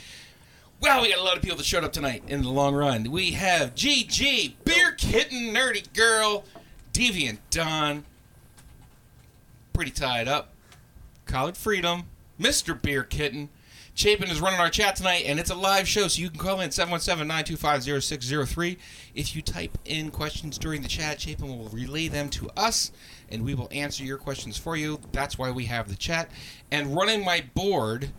wow, 0.81 1.01
we 1.01 1.09
got 1.09 1.19
a 1.19 1.23
lot 1.23 1.37
of 1.37 1.41
people 1.41 1.57
that 1.57 1.65
showed 1.65 1.83
up 1.83 1.93
tonight 1.93 2.23
in 2.27 2.41
the 2.41 2.49
long 2.49 2.75
run. 2.75 3.09
We 3.09 3.31
have 3.31 3.75
GG, 3.75 4.55
Beer 4.65 4.91
Kitten, 4.91 5.53
Nerdy 5.53 5.91
Girl, 5.93 6.43
Deviant 6.93 7.39
Don, 7.49 8.03
pretty 9.73 9.91
tied 9.91 10.27
up, 10.27 10.53
College 11.25 11.55
Freedom, 11.55 12.03
Mr. 12.39 12.79
Beer 12.79 13.03
Kitten. 13.03 13.49
Chapin 13.95 14.29
is 14.29 14.39
running 14.39 14.59
our 14.61 14.69
chat 14.69 14.95
tonight, 14.95 15.23
and 15.25 15.41
it's 15.41 15.49
a 15.49 15.55
live 15.55 15.85
show, 15.85 16.07
so 16.07 16.21
you 16.21 16.29
can 16.29 16.39
call 16.39 16.61
in 16.61 16.69
717-925-0603. 16.69 18.77
If 19.13 19.35
you 19.35 19.41
type 19.41 19.77
in 19.83 20.09
questions 20.09 20.57
during 20.57 20.81
the 20.81 20.87
chat, 20.87 21.19
Chapin 21.19 21.49
will 21.49 21.67
relay 21.67 22.07
them 22.07 22.29
to 22.29 22.49
us, 22.55 22.93
and 23.31 23.43
we 23.43 23.53
will 23.53 23.67
answer 23.71 24.03
your 24.03 24.17
questions 24.17 24.57
for 24.57 24.75
you. 24.75 24.99
That's 25.11 25.37
why 25.37 25.51
we 25.51 25.65
have 25.65 25.87
the 25.89 25.95
chat. 25.95 26.29
And 26.71 26.95
running 26.95 27.23
my 27.23 27.43
board 27.53 28.09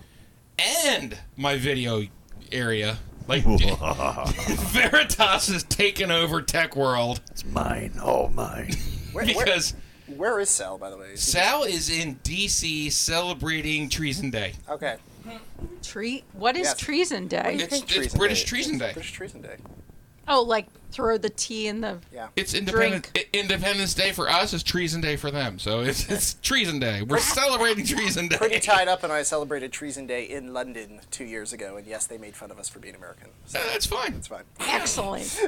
and 0.86 1.18
my 1.36 1.56
video 1.58 2.04
area, 2.52 2.98
like 3.28 3.44
Veritas 4.72 5.48
has 5.48 5.64
taken 5.64 6.10
over 6.10 6.42
Tech 6.42 6.76
World. 6.76 7.20
It's 7.30 7.44
mine, 7.44 7.92
all 8.02 8.28
mine. 8.34 8.74
Where- 9.12 9.24
where- 9.26 9.44
because 9.44 9.74
Where 10.06 10.40
is 10.40 10.50
Sal, 10.50 10.76
by 10.78 10.90
the 10.90 10.96
way? 10.98 11.12
Is 11.12 11.22
Sal 11.22 11.62
is 11.64 11.88
in 11.88 12.16
DC 12.24 12.90
celebrating 12.92 13.88
Treason 13.88 14.30
Day. 14.30 14.54
Okay. 14.68 14.96
Tre- 15.82 16.24
what 16.32 16.56
is 16.56 16.64
Yes. 16.68 16.76
Treason 16.78 17.28
Day? 17.28 17.58
It's, 17.60 17.94
it's 17.94 18.14
British 18.14 18.44
Treason 18.44 18.78
Day. 18.78 18.92
British 18.92 19.12
Treason 19.12 19.40
Day. 19.42 19.56
Oh, 20.32 20.42
like 20.42 20.66
throw 20.92 21.18
the 21.18 21.28
tea 21.30 21.66
in 21.68 21.80
the 21.82 21.98
Yeah. 22.12 22.28
It's 22.36 22.54
Independence 22.54 23.10
I- 23.16 23.26
Independence 23.32 23.94
Day 23.94 24.12
for 24.12 24.28
us. 24.28 24.52
It's 24.54 24.62
Treason 24.62 25.00
Day 25.00 25.16
for 25.16 25.30
them. 25.30 25.58
So 25.58 25.80
it's 25.80 26.08
it's 26.10 26.34
Treason 26.34 26.78
Day. 26.78 27.02
We're 27.02 27.18
celebrating 27.18 27.84
Treason 27.84 28.28
Day. 28.28 28.36
Pretty 28.36 28.60
tied 28.60 28.86
up, 28.88 29.02
and 29.04 29.12
I 29.12 29.22
celebrated 29.34 29.72
Treason 29.72 30.06
Day 30.06 30.24
in 30.24 30.52
London 30.52 31.00
two 31.10 31.24
years 31.24 31.52
ago, 31.52 31.76
and 31.76 31.86
yes, 31.86 32.06
they 32.06 32.16
made 32.16 32.34
fun 32.36 32.50
of 32.50 32.58
us 32.60 32.68
for 32.68 32.78
being 32.78 32.94
American. 32.94 33.28
So 33.46 33.58
Uh, 33.58 33.62
that's 33.72 33.86
fine. 33.86 34.12
That's 34.12 34.28
fine. 34.28 34.44
Excellent. 34.60 35.40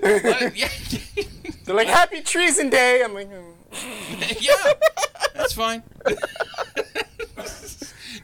yeah, 0.57 0.69
They're 1.65 1.77
like, 1.77 1.87
Happy 1.89 2.21
Treason 2.23 2.69
Day! 2.71 3.03
I'm 3.05 3.15
like, 3.15 3.29
"Hmm." 3.33 4.21
yeah, 4.41 4.73
that's 5.35 5.53
fine. 5.55 5.83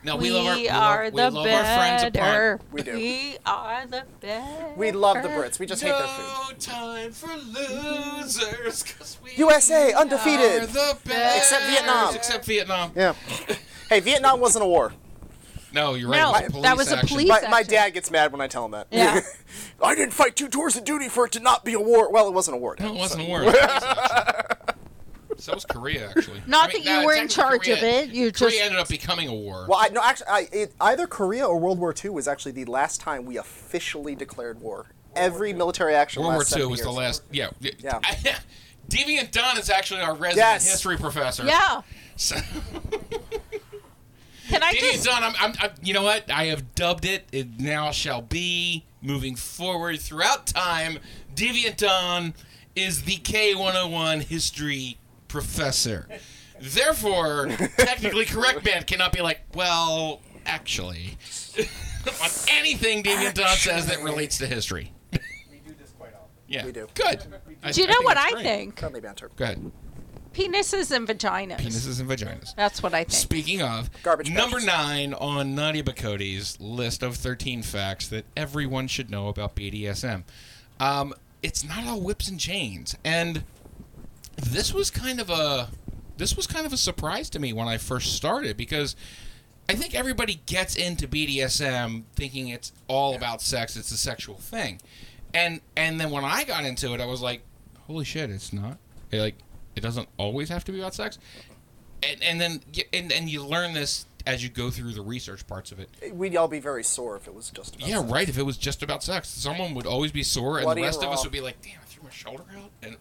No, 0.05 0.17
we, 0.17 0.31
love 0.31 0.47
our 0.47 0.57
we 0.57 0.69
are 0.69 1.11
love, 1.11 1.35
the 1.35 1.41
we 1.41 1.47
love 1.47 1.65
our 1.65 1.77
friends 1.77 2.03
better. 2.13 2.53
apart. 2.55 2.63
We 2.73 2.83
do. 2.83 2.95
We 2.95 3.37
are 3.47 3.87
the 3.87 4.05
better. 4.21 4.75
We 4.77 4.93
love 4.93 5.23
the 5.23 5.29
Brits. 5.29 5.59
We 5.59 5.67
just 5.67 5.83
hate 5.83 5.91
their 5.91 6.07
food. 6.07 6.25
No 6.51 6.57
time 6.59 7.13
for 7.13 7.37
losers, 7.37 8.83
'cause 8.83 9.19
we 9.23 9.33
USA, 9.37 9.93
are 9.93 10.01
undefeated. 10.03 10.69
the 10.71 10.97
best. 11.05 11.37
Except 11.39 11.65
Vietnam. 11.67 12.15
Except 12.15 12.45
Vietnam. 12.45 12.93
Yeah. 12.95 13.15
hey, 13.89 14.01
Vietnam 14.01 14.41
wasn't 14.41 14.65
a 14.65 14.69
war. 14.69 14.93
No, 15.73 15.95
you're 15.95 16.09
right. 16.09 16.21
No, 16.21 16.35
it 16.35 16.45
was 16.45 16.47
a 16.47 16.51
police 16.51 16.63
that 16.63 16.77
was 16.79 16.93
a 16.93 16.97
action. 16.97 17.09
police- 17.09 17.29
My, 17.29 17.49
my 17.49 17.63
dad 17.63 17.91
gets 17.91 18.11
mad 18.11 18.33
when 18.33 18.41
I 18.41 18.47
tell 18.47 18.65
him 18.65 18.71
that. 18.71 18.87
Yeah. 18.91 19.21
I 19.83 19.95
didn't 19.95 20.15
fight 20.15 20.35
two 20.35 20.49
tours 20.49 20.77
of 20.77 20.85
duty 20.85 21.09
for 21.11 21.27
it 21.27 21.33
to 21.33 21.41
not 21.41 21.63
be 21.65 21.75
a 21.75 21.81
war. 21.81 22.11
Well, 22.11 22.27
it 22.27 22.33
wasn't 22.33 22.57
a 22.57 22.59
war. 22.59 22.75
Dad, 22.75 22.85
No, 22.87 22.95
it 22.95 22.99
wasn't 22.99 23.27
so- 23.27 23.27
a 23.27 23.29
war. 23.29 23.53
So 25.39 25.55
was 25.55 25.65
Korea, 25.65 26.11
actually. 26.11 26.43
Not 26.47 26.71
I 26.71 26.73
mean, 26.75 26.85
that 26.85 26.91
you 26.91 27.01
no, 27.01 27.07
were 27.07 27.13
in 27.15 27.29
technically 27.29 27.67
charge 27.67 27.79
of 27.79 27.85
it, 27.85 28.09
you 28.11 28.33
Korea 28.33 28.51
just- 28.51 28.63
ended 28.63 28.81
up 28.81 28.89
becoming 28.89 29.29
a 29.29 29.35
war. 29.35 29.67
Well, 29.69 29.79
I, 29.81 29.89
no, 29.89 30.01
actually, 30.03 30.27
I, 30.29 30.49
it, 30.53 30.75
either 30.81 31.07
Korea 31.07 31.47
or 31.47 31.59
World 31.59 31.79
War 31.79 31.95
II 32.05 32.11
was 32.11 32.27
actually 32.29 32.53
the 32.53 32.65
last 32.65 33.01
time 33.01 33.25
we 33.25 33.37
officially 33.39 34.15
declared 34.17 34.61
war. 34.61 34.87
Every 35.15 35.53
military 35.53 35.95
action. 35.95 36.23
World 36.23 36.35
War 36.35 36.43
II 36.43 36.47
seven 36.47 36.71
was 36.71 36.81
the 36.81 36.87
years. 36.89 36.97
last. 36.97 37.23
Yeah. 37.31 37.51
Yeah. 37.61 38.01
Deviant 38.89 39.31
Don 39.33 39.59
is 39.59 39.71
actually 39.71 40.01
our 40.01 40.13
resident 40.15 40.37
Yes. 40.39 40.71
history 40.71 40.97
professor. 40.97 41.45
Yeah. 41.45 41.83
So, 42.17 42.37
Can 44.49 44.63
I 44.63 44.73
Deviant 44.73 44.93
just 44.93 45.05
Don, 45.05 45.23
I'm, 45.23 45.35
I'm, 45.39 45.53
I'm, 45.61 45.71
you 45.83 45.93
know 45.93 46.03
what? 46.03 46.31
I 46.31 46.47
have 46.47 46.75
dubbed 46.75 47.05
it. 47.05 47.27
It 47.33 47.61
now 47.61 47.91
shall 47.91 48.23
be. 48.23 48.85
Moving 49.01 49.37
forward 49.37 50.01
throughout 50.01 50.47
time, 50.49 50.99
Deviant 51.37 51.77
Don 51.77 52.35
is 52.75 53.03
the 53.03 53.17
K101 53.19 54.23
history 54.25 54.98
professor. 55.29 56.09
Therefore, 56.61 57.49
technically 57.77 58.25
correct 58.25 58.65
man 58.65 58.83
cannot 58.85 59.13
be 59.13 59.23
like, 59.23 59.41
well, 59.55 60.21
actually, 60.45 61.17
on 62.07 62.31
anything 62.51 63.03
Deviant 63.03 63.35
Don 63.35 63.57
says 63.57 63.87
that 63.87 64.03
relates 64.03 64.39
to 64.39 64.47
history. 64.47 64.93
We 65.13 65.19
do 65.65 65.75
this 65.79 65.93
quite 65.99 66.15
often. 66.15 66.29
Yeah. 66.49 66.65
We 66.67 66.73
do. 66.73 66.89
Good. 66.95 67.23
I- 67.63 67.71
Do 67.73 67.81
you 67.81 67.87
I 67.87 67.91
know 67.91 67.95
think 67.99 68.05
what 68.05 68.17
I 68.17 68.31
great. 68.33 68.43
think? 68.43 68.79
Friendly 68.81 69.01
banter. 69.01 69.31
Go 69.37 69.45
ahead. 69.45 69.71
Penises 70.33 70.91
and 70.95 71.09
vaginas. 71.09 71.59
Penises 71.59 72.01
and 72.01 72.09
vaginas. 72.09 72.55
That's 72.55 72.83
what 72.83 72.95
I 72.95 72.99
think. 73.05 73.13
Speaking 73.13 73.63
of, 73.63 73.91
Garbage 74.03 74.31
number 74.31 74.57
patches. 74.61 74.67
nine 74.67 75.15
on 75.15 75.55
Nadia 75.55 75.83
Bokody's 75.83 76.61
list 76.61 77.03
of 77.03 77.17
13 77.17 77.63
facts 77.63 78.07
that 78.09 78.25
everyone 78.37 78.87
should 78.89 79.11
know 79.11 79.29
about 79.29 79.57
BDSM. 79.57 80.23
Um, 80.79 81.15
it's 81.43 81.65
not 81.65 81.87
all 81.87 82.01
whips 82.01 82.29
and 82.29 82.39
chains. 82.39 82.97
And 83.05 83.43
this 84.39 84.73
was 84.73 84.91
kind 84.91 85.21
of 85.21 85.31
a 85.31 85.69
this 86.17 86.37
was 86.37 86.47
kind 86.47 86.67
of 86.67 86.73
a 86.73 86.77
surprise 86.77 87.31
to 87.31 87.39
me 87.39 87.53
when 87.53 87.69
I 87.69 87.79
first 87.79 88.15
started 88.15 88.57
because 88.57 88.97
I 89.69 89.75
think 89.75 89.95
everybody 89.95 90.41
gets 90.47 90.75
into 90.77 91.07
BDSM 91.07 92.05
thinking 92.17 92.49
it's 92.49 92.73
all 92.89 93.15
about 93.15 93.41
sex, 93.43 93.77
it's 93.77 93.93
a 93.93 93.99
sexual 93.99 94.37
thing. 94.37 94.81
And 95.35 95.61
and 95.77 96.01
then 96.01 96.11
when 96.11 96.25
I 96.25 96.45
got 96.45 96.65
into 96.65 96.95
it, 96.95 97.01
I 97.01 97.07
was 97.07 97.21
like, 97.21 97.43
holy 97.87 98.05
shit, 98.05 98.31
it's 98.31 98.53
not. 98.53 98.79
It, 99.11 99.21
like 99.21 99.37
it 99.77 99.81
doesn't 99.81 100.09
always 100.17 100.49
have 100.49 100.65
to 100.65 100.73
be 100.73 100.81
about 100.81 100.95
sex. 100.95 101.19
And 102.03 102.23
and 102.23 102.41
then 102.41 102.61
and 102.93 103.13
and 103.13 103.29
you 103.29 103.45
learn 103.45 103.75
this 103.75 104.07
as 104.27 104.43
you 104.43 104.49
go 104.49 104.71
through 104.71 104.93
the 104.93 105.03
research 105.03 105.47
parts 105.47 105.71
of 105.73 105.79
it. 105.81 105.89
Eh, 106.03 106.11
we'd 106.13 106.37
all 106.37 106.49
be 106.49 106.61
very 106.61 106.85
sore 106.85 107.17
if 107.17 107.27
it 107.27 107.35
was 107.35 107.51
just 107.51 107.77
about 107.77 107.89
Yeah, 107.89 108.01
sex. 108.01 108.11
right. 108.13 108.29
If 108.29 108.39
it 108.39 108.43
was 108.43 108.57
just 108.57 108.83
about 108.83 109.03
sex, 109.03 109.29
someone 109.29 109.75
would 109.75 109.87
always 109.87 110.13
be 110.13 110.23
sore, 110.23 110.59
and 110.59 110.65
Bloody 110.65 110.81
the 110.83 110.87
rest 110.87 111.03
of 111.03 111.11
us 111.11 111.23
would 111.25 111.33
be 111.33 111.41
like, 111.41 111.61
"Damn, 111.63 111.79
I 111.83 111.85
threw 111.87 112.05
my 112.05 112.11
shoulder 112.11 112.45
out." 112.57 112.71
And 112.83 112.97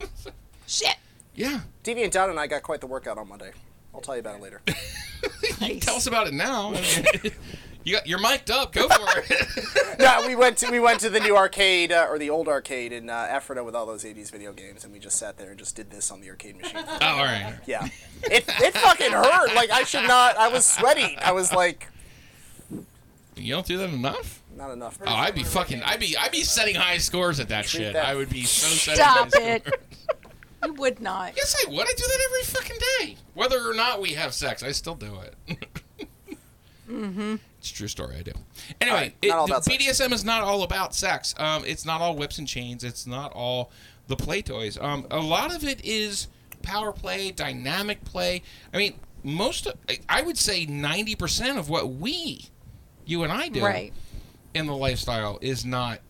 Shit. 0.68 0.96
Yeah. 1.34 1.60
Deviant 1.82 2.12
Don 2.12 2.30
and 2.30 2.38
I 2.38 2.46
got 2.46 2.62
quite 2.62 2.80
the 2.80 2.86
workout 2.86 3.18
on 3.18 3.28
Monday. 3.28 3.52
I'll 3.94 4.00
tell 4.00 4.14
you 4.14 4.20
about 4.20 4.36
it 4.36 4.42
later. 4.42 4.60
tell 5.80 5.96
us 5.96 6.06
about 6.06 6.28
it 6.28 6.34
now. 6.34 6.74
You 7.84 7.94
got, 7.94 8.06
you're 8.06 8.18
mic'd 8.18 8.50
up. 8.50 8.72
Go 8.74 8.86
for 8.86 9.06
it. 9.30 9.98
no, 9.98 10.26
we 10.26 10.36
went 10.36 10.58
to 10.58 10.70
we 10.70 10.78
went 10.78 11.00
to 11.00 11.08
the 11.08 11.20
new 11.20 11.34
arcade 11.38 11.90
uh, 11.90 12.06
or 12.10 12.18
the 12.18 12.28
old 12.28 12.46
arcade 12.46 12.92
in 12.92 13.08
uh, 13.08 13.28
Ephrata 13.30 13.64
with 13.64 13.74
all 13.74 13.86
those 13.86 14.04
'80s 14.04 14.30
video 14.30 14.52
games, 14.52 14.84
and 14.84 14.92
we 14.92 14.98
just 14.98 15.16
sat 15.16 15.38
there 15.38 15.50
and 15.50 15.58
just 15.58 15.74
did 15.74 15.90
this 15.90 16.10
on 16.10 16.20
the 16.20 16.28
arcade 16.28 16.60
machine. 16.60 16.84
oh, 16.86 16.98
all 17.00 17.24
right. 17.24 17.54
Yeah, 17.66 17.86
it 18.24 18.44
it 18.60 18.74
fucking 18.74 19.12
hurt. 19.12 19.54
Like 19.54 19.70
I 19.70 19.84
should 19.84 20.06
not. 20.06 20.36
I 20.36 20.48
was 20.48 20.66
sweating. 20.66 21.16
I 21.22 21.32
was 21.32 21.50
like, 21.50 21.88
You 23.36 23.54
don't 23.54 23.64
do 23.66 23.78
that 23.78 23.88
enough. 23.88 24.42
not 24.54 24.70
enough. 24.72 24.98
Oh, 25.06 25.14
I'd 25.14 25.34
be 25.36 25.44
fucking. 25.44 25.82
I'd 25.82 26.00
be. 26.00 26.14
I'd 26.14 26.32
be 26.32 26.42
setting 26.42 26.74
high 26.74 26.98
scores 26.98 27.40
at 27.40 27.48
that 27.48 27.64
Treat 27.64 27.84
shit. 27.84 27.92
that- 27.94 28.04
I 28.04 28.16
would 28.16 28.28
be 28.28 28.42
so 28.42 28.66
setting 28.66 29.02
Stop 29.02 29.30
high 29.32 29.40
it. 29.42 29.66
Scores. 30.60 30.74
You 30.76 30.80
would 30.80 31.00
not. 31.00 31.32
Yes, 31.36 31.56
I 31.66 31.70
would. 31.70 31.80
I 31.80 31.92
do 31.96 32.04
that 32.06 32.20
every 32.26 32.44
fucking 32.44 32.76
day, 33.00 33.16
whether 33.34 33.58
or 33.70 33.74
not 33.74 34.00
we 34.00 34.12
have 34.14 34.32
sex. 34.34 34.62
I 34.62 34.72
still 34.72 34.94
do 34.94 35.18
it. 35.48 35.66
Mm-hmm. 36.90 37.36
It's 37.58 37.70
a 37.70 37.74
true 37.74 37.88
story. 37.88 38.16
I 38.18 38.22
do. 38.22 38.32
Anyway, 38.80 38.96
Alright, 38.96 39.14
it, 39.20 39.28
not 39.28 39.38
all 39.38 39.46
the 39.46 39.52
about 39.52 39.64
sex. 39.64 39.84
BDSM 39.84 40.12
is 40.12 40.24
not 40.24 40.42
all 40.42 40.62
about 40.62 40.94
sex. 40.94 41.34
Um, 41.36 41.62
it's 41.66 41.84
not 41.84 42.00
all 42.00 42.16
whips 42.16 42.38
and 42.38 42.48
chains. 42.48 42.82
It's 42.82 43.06
not 43.06 43.30
all 43.34 43.70
the 44.06 44.16
play 44.16 44.40
toys. 44.40 44.78
Um, 44.80 45.06
a 45.10 45.18
lot 45.20 45.54
of 45.54 45.64
it 45.64 45.84
is 45.84 46.28
power 46.62 46.92
play, 46.92 47.30
dynamic 47.30 48.04
play. 48.04 48.42
I 48.72 48.78
mean, 48.78 48.94
most. 49.22 49.66
Of, 49.66 49.74
I- 49.88 49.98
I 50.08 50.22
would 50.22 50.38
say 50.38 50.64
ninety 50.64 51.14
percent 51.14 51.58
of 51.58 51.68
what 51.68 51.90
we, 51.92 52.46
you 53.04 53.22
and 53.22 53.32
I 53.32 53.48
do, 53.48 53.62
Right. 53.62 53.92
in 54.54 54.66
the 54.66 54.74
lifestyle 54.74 55.38
is 55.42 55.66
not. 55.66 56.00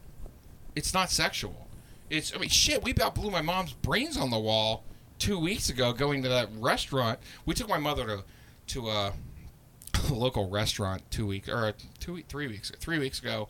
It's 0.76 0.94
not 0.94 1.10
sexual. 1.10 1.66
It's. 2.10 2.34
I 2.34 2.38
mean, 2.38 2.48
shit. 2.50 2.82
We 2.82 2.90
about 2.92 3.14
blew 3.14 3.30
my 3.30 3.42
mom's 3.42 3.72
brains 3.72 4.16
on 4.16 4.30
the 4.30 4.38
wall 4.38 4.84
two 5.18 5.38
weeks 5.38 5.68
ago 5.68 5.92
going 5.92 6.22
to 6.22 6.28
that 6.28 6.48
restaurant. 6.58 7.18
We 7.46 7.54
took 7.54 7.68
my 7.68 7.78
mother 7.78 8.06
to 8.06 8.24
to 8.74 8.88
uh, 8.88 9.12
a, 10.08 10.12
a 10.12 10.14
local 10.14 10.48
restaurant 10.48 11.02
two 11.10 11.26
weeks 11.26 11.48
or 11.48 11.72
two 12.00 12.14
week 12.14 12.26
three 12.28 12.46
weeks 12.48 12.70
three 12.78 12.98
weeks 12.98 13.20
ago. 13.20 13.48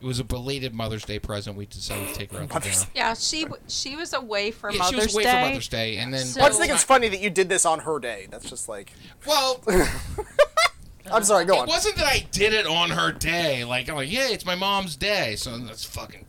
It 0.00 0.06
was 0.06 0.20
a 0.20 0.24
belated 0.24 0.72
Mother's 0.74 1.04
Day 1.04 1.18
present. 1.18 1.56
We 1.56 1.66
decided 1.66 2.08
to 2.10 2.14
take 2.14 2.30
her 2.32 2.38
out 2.40 2.50
to 2.50 2.60
dinner. 2.60 2.76
Yeah, 2.94 3.14
she 3.14 3.42
w- 3.42 3.60
she 3.66 3.96
was 3.96 4.12
away 4.14 4.52
for 4.52 4.70
Yeah, 4.70 4.78
Mother's 4.78 4.90
she 4.90 4.96
was 5.06 5.14
away 5.14 5.24
Day. 5.24 5.30
for 5.32 5.48
Mother's 5.48 5.68
Day, 5.68 5.96
and 5.96 6.14
then 6.14 6.24
So- 6.24 6.40
I 6.40 6.46
just 6.46 6.60
think 6.60 6.72
it's 6.72 6.84
funny 6.84 7.08
that 7.08 7.18
you 7.18 7.30
did 7.30 7.48
this 7.48 7.66
on 7.66 7.80
her 7.80 7.98
day. 7.98 8.28
That's 8.30 8.48
just 8.48 8.68
like. 8.68 8.92
Well, 9.26 9.60
I'm 11.12 11.24
sorry. 11.24 11.46
Go 11.46 11.54
it 11.54 11.58
on. 11.62 11.68
It 11.68 11.70
wasn't 11.70 11.96
that 11.96 12.06
I 12.06 12.26
did 12.30 12.52
it 12.52 12.64
on 12.66 12.90
her 12.90 13.10
day. 13.10 13.64
Like 13.64 13.88
I'm 13.88 13.96
like, 13.96 14.12
yeah, 14.12 14.28
it's 14.28 14.44
my 14.46 14.54
mom's 14.54 14.94
day, 14.94 15.34
so 15.36 15.58
that's 15.58 15.84
fucking. 15.84 16.26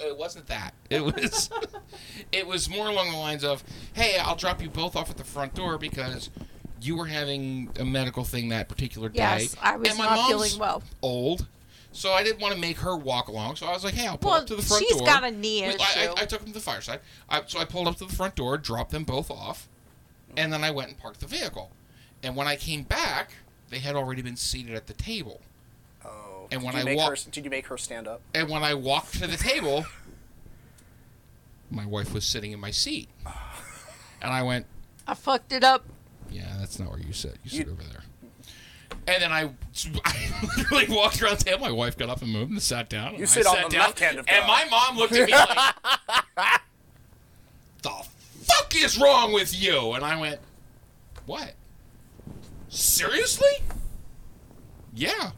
It 0.00 0.16
wasn't 0.16 0.46
that. 0.48 0.74
It 0.90 1.04
was. 1.04 1.50
it 2.32 2.46
was 2.46 2.68
more 2.68 2.88
along 2.88 3.10
the 3.10 3.16
lines 3.16 3.44
of, 3.44 3.62
hey, 3.92 4.16
I'll 4.18 4.36
drop 4.36 4.62
you 4.62 4.68
both 4.68 4.96
off 4.96 5.10
at 5.10 5.16
the 5.16 5.24
front 5.24 5.54
door 5.54 5.78
because 5.78 6.30
you 6.80 6.96
were 6.96 7.06
having 7.06 7.70
a 7.78 7.84
medical 7.84 8.24
thing 8.24 8.48
that 8.48 8.68
particular 8.68 9.08
day. 9.08 9.18
Yes, 9.18 9.56
I 9.60 9.76
was 9.76 9.88
and 9.88 9.98
my 9.98 10.06
not 10.06 10.16
mom's 10.16 10.28
feeling 10.28 10.58
well. 10.58 10.82
Old. 11.00 11.46
So 11.92 12.12
I 12.12 12.22
didn't 12.24 12.40
want 12.40 12.54
to 12.54 12.60
make 12.60 12.78
her 12.78 12.96
walk 12.96 13.28
along. 13.28 13.56
So 13.56 13.66
I 13.66 13.72
was 13.72 13.84
like, 13.84 13.94
"Hey, 13.94 14.06
I'll 14.06 14.16
pull 14.16 14.30
Well, 14.30 14.40
up 14.40 14.46
to 14.46 14.56
the 14.56 14.62
front 14.62 14.82
she's 14.82 14.96
door." 14.96 15.06
got 15.06 15.24
a 15.24 15.30
knee 15.30 15.62
I- 15.62 15.68
I, 15.68 15.70
issue. 15.70 16.14
I, 16.16 16.24
took 16.24 16.40
them 16.40 16.48
to 16.48 16.54
the 16.54 16.60
fireside. 16.60 17.00
I, 17.28 17.42
so 17.46 17.58
I 17.58 17.66
pulled 17.66 17.86
up 17.86 17.96
to 17.96 18.06
the 18.06 18.14
front 18.14 18.34
door, 18.34 18.56
dropped 18.56 18.92
them 18.92 19.04
both 19.04 19.30
off, 19.30 19.68
and 20.36 20.50
then 20.52 20.64
I 20.64 20.70
went 20.70 20.88
and 20.88 20.98
parked 20.98 21.20
the 21.20 21.26
vehicle. 21.26 21.70
And 22.22 22.34
when 22.34 22.46
I 22.46 22.56
came 22.56 22.82
back, 22.84 23.32
they 23.68 23.78
had 23.78 23.94
already 23.94 24.22
been 24.22 24.36
seated 24.36 24.74
at 24.74 24.86
the 24.86 24.94
table. 24.94 25.42
And 26.52 26.62
when 26.62 26.74
did 26.74 26.82
I 26.82 26.84
make 26.84 26.96
walked, 26.98 27.24
her, 27.24 27.30
did 27.30 27.44
you 27.44 27.50
make 27.50 27.66
her 27.68 27.78
stand 27.78 28.06
up? 28.06 28.20
and 28.34 28.48
when 28.48 28.62
I 28.62 28.74
walked 28.74 29.14
to 29.20 29.26
the 29.26 29.36
table, 29.36 29.86
my 31.70 31.86
wife 31.86 32.12
was 32.12 32.24
sitting 32.24 32.52
in 32.52 32.60
my 32.60 32.70
seat, 32.70 33.08
and 34.22 34.32
I 34.32 34.42
went, 34.42 34.66
I 35.06 35.14
fucked 35.14 35.52
it 35.52 35.64
up. 35.64 35.84
"Yeah, 36.30 36.56
that's 36.60 36.78
not 36.78 36.90
where 36.90 36.98
you 37.00 37.12
sit. 37.12 37.36
You 37.44 37.50
sit 37.50 37.68
over 37.68 37.82
there." 37.82 38.02
And 39.06 39.20
then 39.22 39.32
I, 39.32 39.50
I 40.04 40.48
literally 40.58 40.86
walked 40.94 41.20
around 41.22 41.38
the 41.38 41.44
table. 41.44 41.60
My 41.60 41.72
wife 41.72 41.96
got 41.98 42.08
up 42.08 42.22
and 42.22 42.30
moved 42.32 42.52
and 42.52 42.62
sat 42.62 42.88
down. 42.88 43.08
and 43.08 43.18
You 43.18 43.24
I 43.24 43.26
sit 43.26 43.46
on 43.46 43.56
sat 43.56 43.64
the 43.70 43.76
down, 43.76 43.86
left 43.86 43.98
hand 44.00 44.18
of 44.18 44.26
And 44.28 44.40
God. 44.40 44.46
my 44.46 44.64
mom 44.70 44.96
looked 44.98 45.12
at 45.14 45.26
me 45.26 45.32
like, 45.34 45.74
"The 47.82 48.04
fuck 48.44 48.76
is 48.76 49.00
wrong 49.00 49.32
with 49.32 49.60
you?" 49.60 49.92
And 49.92 50.04
I 50.04 50.20
went, 50.20 50.38
"What? 51.26 51.54
Seriously? 52.68 53.48
Yeah. 54.94 55.32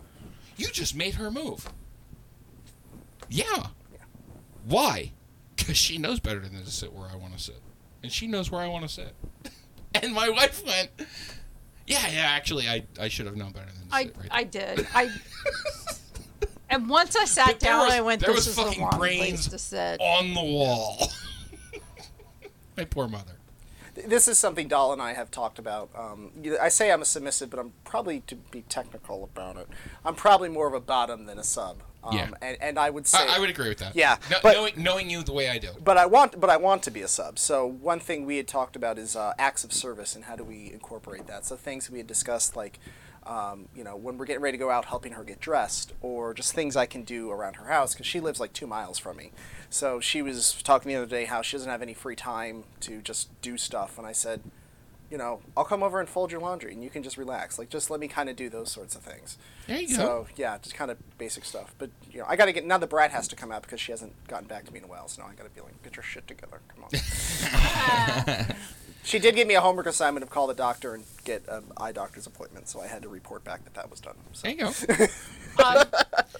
You 0.57 0.69
just 0.69 0.95
made 0.95 1.15
her 1.15 1.31
move. 1.31 1.69
Yeah. 3.29 3.67
Why? 4.67 5.13
Because 5.57 5.77
she 5.77 5.99
knows 5.99 6.21
better 6.21 6.41
than 6.41 6.63
to 6.65 6.71
sit 6.71 6.93
where 6.93 7.09
I 7.09 7.17
want 7.17 7.35
to 7.37 7.43
sit, 7.43 7.61
and 8.03 8.11
she 8.13 8.27
knows 8.27 8.51
where 8.51 8.61
I 8.61 8.69
want 8.69 8.85
to 8.87 8.89
sit." 8.89 9.15
And 10.03 10.13
my 10.13 10.29
wife 10.29 10.61
went, 10.67 10.91
"Yeah, 11.87 12.05
yeah. 12.09 12.23
Actually, 12.27 12.69
I 12.69 12.85
I 12.99 13.07
should 13.07 13.27
have 13.27 13.37
known 13.37 13.53
better 13.53 13.67
than 13.79 13.89
to 13.89 13.95
I 13.95 14.05
sit 14.07 14.17
right 14.19 14.29
I 14.33 14.43
did. 14.43 14.87
I 14.93 15.09
and 16.69 16.89
once 16.89 17.15
I 17.15 17.25
sat 17.27 17.61
down, 17.61 17.87
was- 17.87 17.93
I 17.95 18.01
went. 18.01 18.21
there 18.21 18.31
This 18.35 18.47
was 18.47 18.49
is 18.49 18.57
the 18.57 18.63
fucking 18.63 18.99
brains 18.99 19.47
to 19.49 19.59
sit. 19.59 20.01
on 20.01 20.35
the 20.35 20.43
wall." 20.43 21.13
my 22.77 22.85
poor 22.85 23.07
mother. 23.07 23.37
This 23.95 24.29
is 24.29 24.39
something 24.39 24.69
Doll 24.69 24.93
and 24.93 25.01
I 25.01 25.13
have 25.15 25.31
talked 25.31 25.59
about. 25.59 25.89
Um, 25.97 26.33
I 26.61 26.69
say 26.69 26.91
I'm 26.91 27.03
a 27.03 27.05
submissive, 27.05 27.51
but 27.51 27.59
I'm 27.61 27.73
probably, 27.85 28.21
to 28.27 28.35
be 28.37 28.63
technical 28.63 29.25
about 29.25 29.57
it, 29.57 29.69
I'm 30.05 30.15
probably 30.15 30.49
more 30.49 30.67
of 30.67 30.75
a 30.75 30.81
bottom 30.81 31.27
than 31.27 31.39
a 31.39 31.45
sub. 31.45 31.83
Um, 32.03 32.17
Yeah. 32.17 32.31
and, 32.43 32.57
and 32.61 32.79
I 32.79 32.91
would 32.91 33.07
say 33.07 33.19
I, 33.19 33.37
I 33.37 33.39
would 33.39 33.49
agree 33.51 33.69
with 33.69 33.79
that. 33.79 33.95
Yeah, 33.97 34.17
No- 34.31 34.39
but- 34.43 34.55
knowing, 34.55 34.73
knowing 34.77 35.11
you 35.11 35.23
the 35.23 35.33
way 35.33 35.49
I 35.49 35.59
do. 35.59 35.71
But 35.83 35.97
I 35.97 36.07
want, 36.07 36.41
but 36.41 36.51
I 36.51 36.57
want 36.57 36.83
to 36.85 36.91
be 36.91 37.03
a 37.03 37.09
sub. 37.09 37.39
So 37.39 37.67
one 37.67 38.01
thing 38.01 38.27
we 38.27 38.37
had 38.37 38.49
talked 38.49 38.77
about 38.77 38.99
is 38.99 39.17
uh, 39.17 39.33
acts 39.39 39.65
of 39.65 39.73
service 39.73 40.15
and 40.15 40.25
how 40.25 40.37
do 40.37 40.45
we 40.45 40.71
incorporate 40.73 41.27
that. 41.29 41.47
So 41.47 41.57
things 41.57 41.89
we 41.91 41.99
had 41.99 42.07
discussed, 42.07 42.57
like, 42.57 42.79
um, 43.27 43.69
you 43.75 43.85
know, 43.85 43.97
when 43.97 44.19
we're 44.19 44.27
getting 44.27 44.43
ready 44.43 44.59
to 44.59 44.63
go 44.63 44.71
out, 44.71 44.87
helping 44.87 45.13
her 45.13 45.25
get 45.25 45.41
dressed, 45.41 45.93
or 46.01 46.35
just 46.35 46.53
things 46.53 46.77
I 46.77 46.87
can 46.87 47.03
do 47.03 47.31
around 47.31 47.57
her 47.57 47.67
house 47.67 47.95
because 47.95 48.07
she 48.07 48.21
lives 48.21 48.41
like 48.41 48.53
two 48.53 48.67
miles 48.67 48.99
from 48.99 49.17
me. 49.17 49.33
So 49.71 50.01
she 50.01 50.23
was 50.23 50.61
talking 50.63 50.91
the 50.91 50.97
other 50.97 51.07
day 51.07 51.25
how 51.25 51.43
she 51.43 51.57
doesn't 51.57 51.71
have 51.71 51.83
any 51.83 51.95
free 51.95 52.17
time 52.17 52.65
to 52.81 53.01
just 53.01 53.29
do 53.41 53.57
stuff, 53.57 53.99
and 53.99 54.07
I 54.07 54.13
said, 54.13 54.43
you 55.11 55.19
know, 55.19 55.41
I'll 55.57 55.65
come 55.65 55.83
over 55.83 56.01
and 56.01 56.09
fold 56.09 56.33
your 56.33 56.41
laundry, 56.41 56.73
and 56.73 56.83
you 56.83 56.91
can 56.91 57.03
just 57.03 57.17
relax. 57.17 57.59
Like, 57.59 57.69
just 57.69 57.91
let 57.91 58.01
me 58.01 58.09
kind 58.09 58.29
of 58.29 58.37
do 58.37 58.49
those 58.49 58.73
sorts 58.73 58.97
of 58.97 59.03
things. 59.03 59.39
There 59.67 59.79
you 59.79 59.89
go. 59.89 59.95
So 59.95 60.27
yeah, 60.37 60.59
just 60.59 60.75
kind 60.75 60.91
of 60.91 60.99
basic 61.19 61.45
stuff. 61.45 61.75
But 61.79 61.91
you 62.11 62.19
know, 62.21 62.27
I 62.29 62.37
got 62.37 62.47
to 62.47 62.53
get 62.53 62.67
now. 62.67 62.79
The 62.79 62.87
Brad 62.87 63.11
has 63.11 63.29
to 63.29 63.37
come 63.37 63.53
out 63.53 63.63
because 63.63 63.81
she 63.81 63.93
hasn't 63.93 64.13
gotten 64.27 64.49
back 64.49 64.65
to 64.65 64.73
me 64.73 64.79
in 64.79 64.85
a 64.85 64.89
while. 64.89 65.09
So 65.09 65.23
now 65.23 65.29
I 65.29 65.35
got 65.35 65.45
to 65.45 65.51
be 65.51 65.61
like, 65.61 65.81
get 65.83 65.97
your 65.97 66.03
shit 66.03 66.27
together. 66.27 66.61
Come 66.75 66.85
on. 66.85 68.57
she 69.05 69.19
did 69.19 69.37
give 69.37 69.47
me 69.47 69.55
a 69.55 69.61
homework 69.61 69.87
assignment 69.87 70.25
of 70.25 70.31
call 70.31 70.47
the 70.47 70.55
doctor 70.55 70.95
and 70.95 71.05
get 71.25 71.47
an 71.49 71.65
eye 71.77 71.93
doctor's 71.93 72.27
appointment. 72.27 72.69
So 72.69 72.81
I 72.81 72.87
had 72.87 73.03
to 73.03 73.09
report 73.09 73.45
back 73.45 73.63
that 73.65 73.75
that 73.75 73.91
was 73.91 74.01
done. 74.01 74.15
So. 74.33 74.49
There 74.49 74.53
you 74.53 74.59
go. 74.59 75.05
um, 75.65 75.85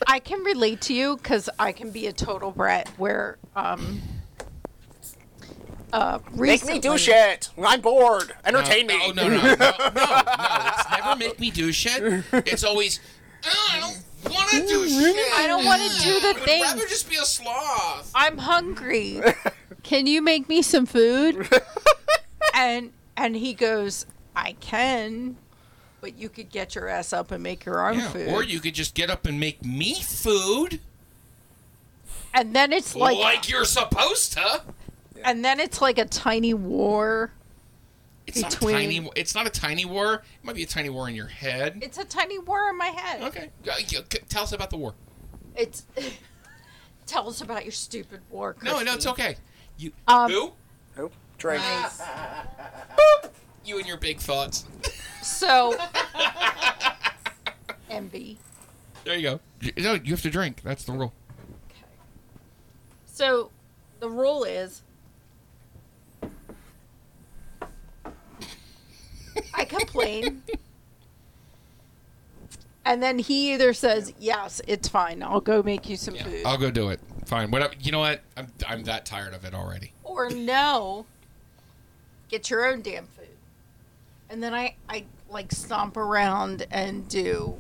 I 0.07 0.19
can 0.19 0.43
relate 0.43 0.81
to 0.83 0.95
you 0.95 1.17
because 1.17 1.51
I 1.59 1.73
can 1.73 1.91
be 1.91 2.07
a 2.07 2.13
total 2.13 2.51
brat. 2.51 2.89
Where 2.97 3.37
um, 3.55 4.01
uh, 5.93 6.19
Make 6.33 6.65
me 6.65 6.79
do 6.81 6.97
shit. 6.97 7.51
I'm 7.63 7.83
bored. 7.83 8.33
Entertain 8.47 8.87
no, 8.87 8.99
me. 8.99 9.13
No, 9.13 9.29
no, 9.29 9.37
no, 9.37 9.43
no, 9.43 9.55
no, 9.55 9.91
no. 9.95 10.23
It's 10.69 10.91
never 10.91 11.17
make 11.17 11.39
me 11.39 11.51
do 11.51 11.71
shit. 11.71 12.25
It's 12.33 12.65
always, 12.65 12.99
"Oh, 13.45 13.71
I 13.73 13.81
don't 13.81 14.33
want 14.33 14.51
to 14.51 14.67
do 14.67 14.89
shit. 14.89 15.33
I 15.35 15.47
don't 15.47 15.67
want 15.67 15.83
to 15.83 16.03
do 16.03 16.21
the 16.21 16.35
thing. 16.41 16.63
I 16.65 16.69
would 16.69 16.81
rather 16.81 16.89
just 16.89 17.11
be 17.11 17.17
a 17.17 17.27
sloth. 17.27 18.11
I'm 18.15 18.39
hungry. 18.39 19.21
Can 19.83 20.07
you 20.07 20.23
make 20.23 20.49
me 20.49 20.63
some 20.63 20.87
food? 20.87 21.47
and 22.55 22.93
and 23.17 23.37
he 23.37 23.53
goes, 23.55 24.07
I 24.35 24.53
can, 24.61 25.37
but 26.01 26.17
you 26.19 26.29
could 26.29 26.51
get 26.51 26.75
your 26.75 26.89
ass 26.89 27.13
up 27.13 27.31
and 27.31 27.43
make 27.43 27.65
your 27.65 27.87
own 27.87 27.99
Yeah, 27.99 28.09
food. 28.11 28.29
or 28.29 28.43
you 28.43 28.61
could 28.61 28.75
just 28.75 28.95
get 28.95 29.11
up 29.11 29.27
and 29.27 29.39
make 29.39 29.65
me 29.65 29.95
food, 30.03 30.81
and 32.33 32.55
then 32.55 32.73
it's 32.73 32.95
like, 32.97 33.17
like, 33.19 33.49
you're 33.49 33.65
supposed 33.65 34.33
to. 34.35 34.63
and 35.25 35.45
then 35.45 35.61
it's 35.61 35.81
like 35.81 35.99
a 35.99 36.05
tiny 36.07 36.55
war. 36.55 37.31
It's 38.27 38.41
not 38.41 38.55
a 38.55 38.59
tiny. 38.59 39.11
It's 39.17 39.35
not 39.35 39.47
a 39.47 39.51
tiny 39.51 39.85
war. 39.85 40.15
It 40.15 40.45
might 40.47 40.57
be 40.57 40.63
a 40.63 40.67
tiny 40.67 40.89
war 40.89 41.09
in 41.09 41.15
your 41.15 41.27
head. 41.27 41.79
It's 41.83 41.99
a 41.99 42.05
tiny 42.05 42.39
war 42.39 42.69
in 42.71 42.79
my 42.79 42.87
head. 42.87 43.23
Okay, 43.23 43.51
yeah, 43.65 43.75
c- 43.77 44.01
tell 44.31 44.45
us 44.45 44.53
about 44.53 44.71
the 44.71 44.79
war. 44.79 44.95
It's 45.57 45.85
Tell 47.07 47.29
us 47.29 47.43
about 47.43 47.65
your 47.67 47.73
stupid 47.73 48.21
war. 48.31 48.57
No, 48.63 48.81
no, 48.83 48.95
it's 48.95 49.07
okay. 49.07 49.37
You 49.77 49.93
Um, 50.09 50.31
who? 50.31 50.53
Who? 51.37 51.39
Drake. 51.39 51.61
You 53.65 53.79
and 53.79 53.87
your 53.87 53.97
big 53.97 54.19
thoughts. 54.19 54.65
So, 55.23 55.75
MB. 57.91 58.37
There 59.05 59.17
you 59.17 59.23
go. 59.23 59.41
You- 59.61 59.73
No, 59.79 59.95
you 59.95 60.11
have 60.13 60.23
to 60.23 60.31
drink. 60.31 60.61
That's 60.63 60.85
the 60.85 60.93
rule. 60.93 61.13
Okay. 61.71 61.81
So, 63.07 63.51
the 64.01 64.11
rule 64.11 64.45
is 64.45 64.83
I 69.55 69.65
complain. 69.65 70.43
And 72.85 73.03
then 73.03 73.19
he 73.19 73.55
either 73.55 73.73
says, 73.73 74.13
"Yes, 74.19 74.61
it's 74.67 74.89
fine. 74.89 75.23
I'll 75.23 75.41
go 75.41 75.63
make 75.63 75.89
you 75.89 75.97
some 75.97 76.15
food," 76.17 76.43
I'll 76.45 76.59
go 76.59 76.71
do 76.71 76.91
it. 76.91 77.01
Fine. 77.25 77.51
Whatever. 77.51 77.73
You 77.81 77.93
know 77.93 78.01
what? 78.01 78.23
I'm 78.37 78.53
I'm 78.69 78.83
that 78.85 79.07
tired 79.07 79.33
of 79.33 79.47
it 79.47 79.55
already. 79.55 79.93
or 80.03 80.29
"No, 80.29 81.07
get 82.35 82.51
your 82.51 82.67
own 82.67 82.83
damn 82.83 83.07
food." 83.07 83.29
And 84.29 84.43
then 84.43 84.55
I 84.55 84.77
I 84.89 85.05
like 85.29 85.53
stomp 85.53 85.97
around 85.97 86.67
and 86.71 87.09
do, 87.09 87.57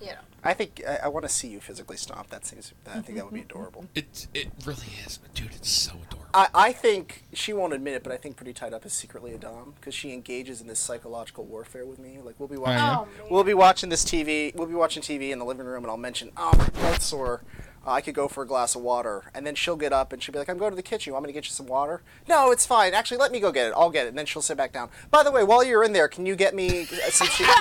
you 0.00 0.06
know. 0.06 0.14
I 0.42 0.54
think 0.54 0.82
I, 0.88 1.00
I 1.04 1.08
want 1.08 1.24
to 1.24 1.28
see 1.28 1.48
you 1.48 1.60
physically 1.60 1.96
stomp. 1.96 2.30
That 2.30 2.46
seems. 2.46 2.72
I 2.86 3.00
think 3.00 3.18
that 3.18 3.24
would 3.24 3.34
be 3.34 3.40
mm-hmm, 3.40 3.50
adorable. 3.50 3.82
Mm-hmm. 3.82 3.98
It 3.98 4.26
it 4.34 4.48
really 4.64 4.88
is, 5.04 5.18
dude. 5.34 5.54
It's 5.54 5.70
so 5.70 5.92
adorable. 5.92 6.20
I, 6.32 6.48
I 6.54 6.72
think 6.72 7.24
she 7.32 7.52
won't 7.52 7.72
admit 7.72 7.94
it, 7.94 8.02
but 8.02 8.12
I 8.12 8.16
think 8.16 8.36
Pretty 8.36 8.52
Tied 8.52 8.72
Up 8.72 8.86
is 8.86 8.92
secretly 8.92 9.34
a 9.34 9.38
dom 9.38 9.74
because 9.78 9.94
she 9.94 10.12
engages 10.12 10.60
in 10.60 10.68
this 10.68 10.78
psychological 10.78 11.44
warfare 11.44 11.84
with 11.84 11.98
me. 11.98 12.18
Like 12.22 12.36
we'll 12.38 12.48
be 12.48 12.56
oh, 12.56 12.60
watching. 12.60 12.80
Oh, 12.80 13.08
we'll 13.30 13.44
be 13.44 13.54
watching 13.54 13.90
this 13.90 14.04
TV, 14.04 14.54
we'll 14.54 14.66
be 14.66 14.74
watching 14.74 15.02
TV 15.02 15.30
in 15.30 15.38
the 15.38 15.44
living 15.44 15.66
room, 15.66 15.84
and 15.84 15.90
I'll 15.90 15.96
mention, 15.96 16.30
oh, 16.36 16.52
my 16.56 16.64
throat's 16.66 17.06
sore. 17.06 17.42
Uh, 17.86 17.92
I 17.92 18.00
could 18.02 18.14
go 18.14 18.28
for 18.28 18.42
a 18.42 18.46
glass 18.46 18.74
of 18.74 18.82
water, 18.82 19.30
and 19.34 19.46
then 19.46 19.54
she'll 19.54 19.76
get 19.76 19.92
up 19.92 20.12
and 20.12 20.22
she'll 20.22 20.32
be 20.34 20.38
like, 20.38 20.50
"I'm 20.50 20.58
going 20.58 20.70
to 20.70 20.76
the 20.76 20.82
kitchen. 20.82 21.12
Want 21.14 21.24
me 21.24 21.28
to 21.28 21.32
get 21.32 21.46
you 21.46 21.52
some 21.52 21.66
water?" 21.66 22.02
No, 22.28 22.50
it's 22.50 22.66
fine. 22.66 22.92
Actually, 22.92 23.16
let 23.16 23.32
me 23.32 23.40
go 23.40 23.50
get 23.52 23.68
it. 23.68 23.74
I'll 23.74 23.90
get 23.90 24.04
it. 24.04 24.10
And 24.10 24.18
then 24.18 24.26
she'll 24.26 24.42
sit 24.42 24.56
back 24.58 24.72
down. 24.72 24.90
By 25.10 25.22
the 25.22 25.30
way, 25.30 25.44
while 25.44 25.64
you're 25.64 25.82
in 25.82 25.92
there, 25.94 26.06
can 26.08 26.26
you 26.26 26.36
get 26.36 26.54
me 26.54 26.84
some 27.10 27.28
chicken? 27.28 27.54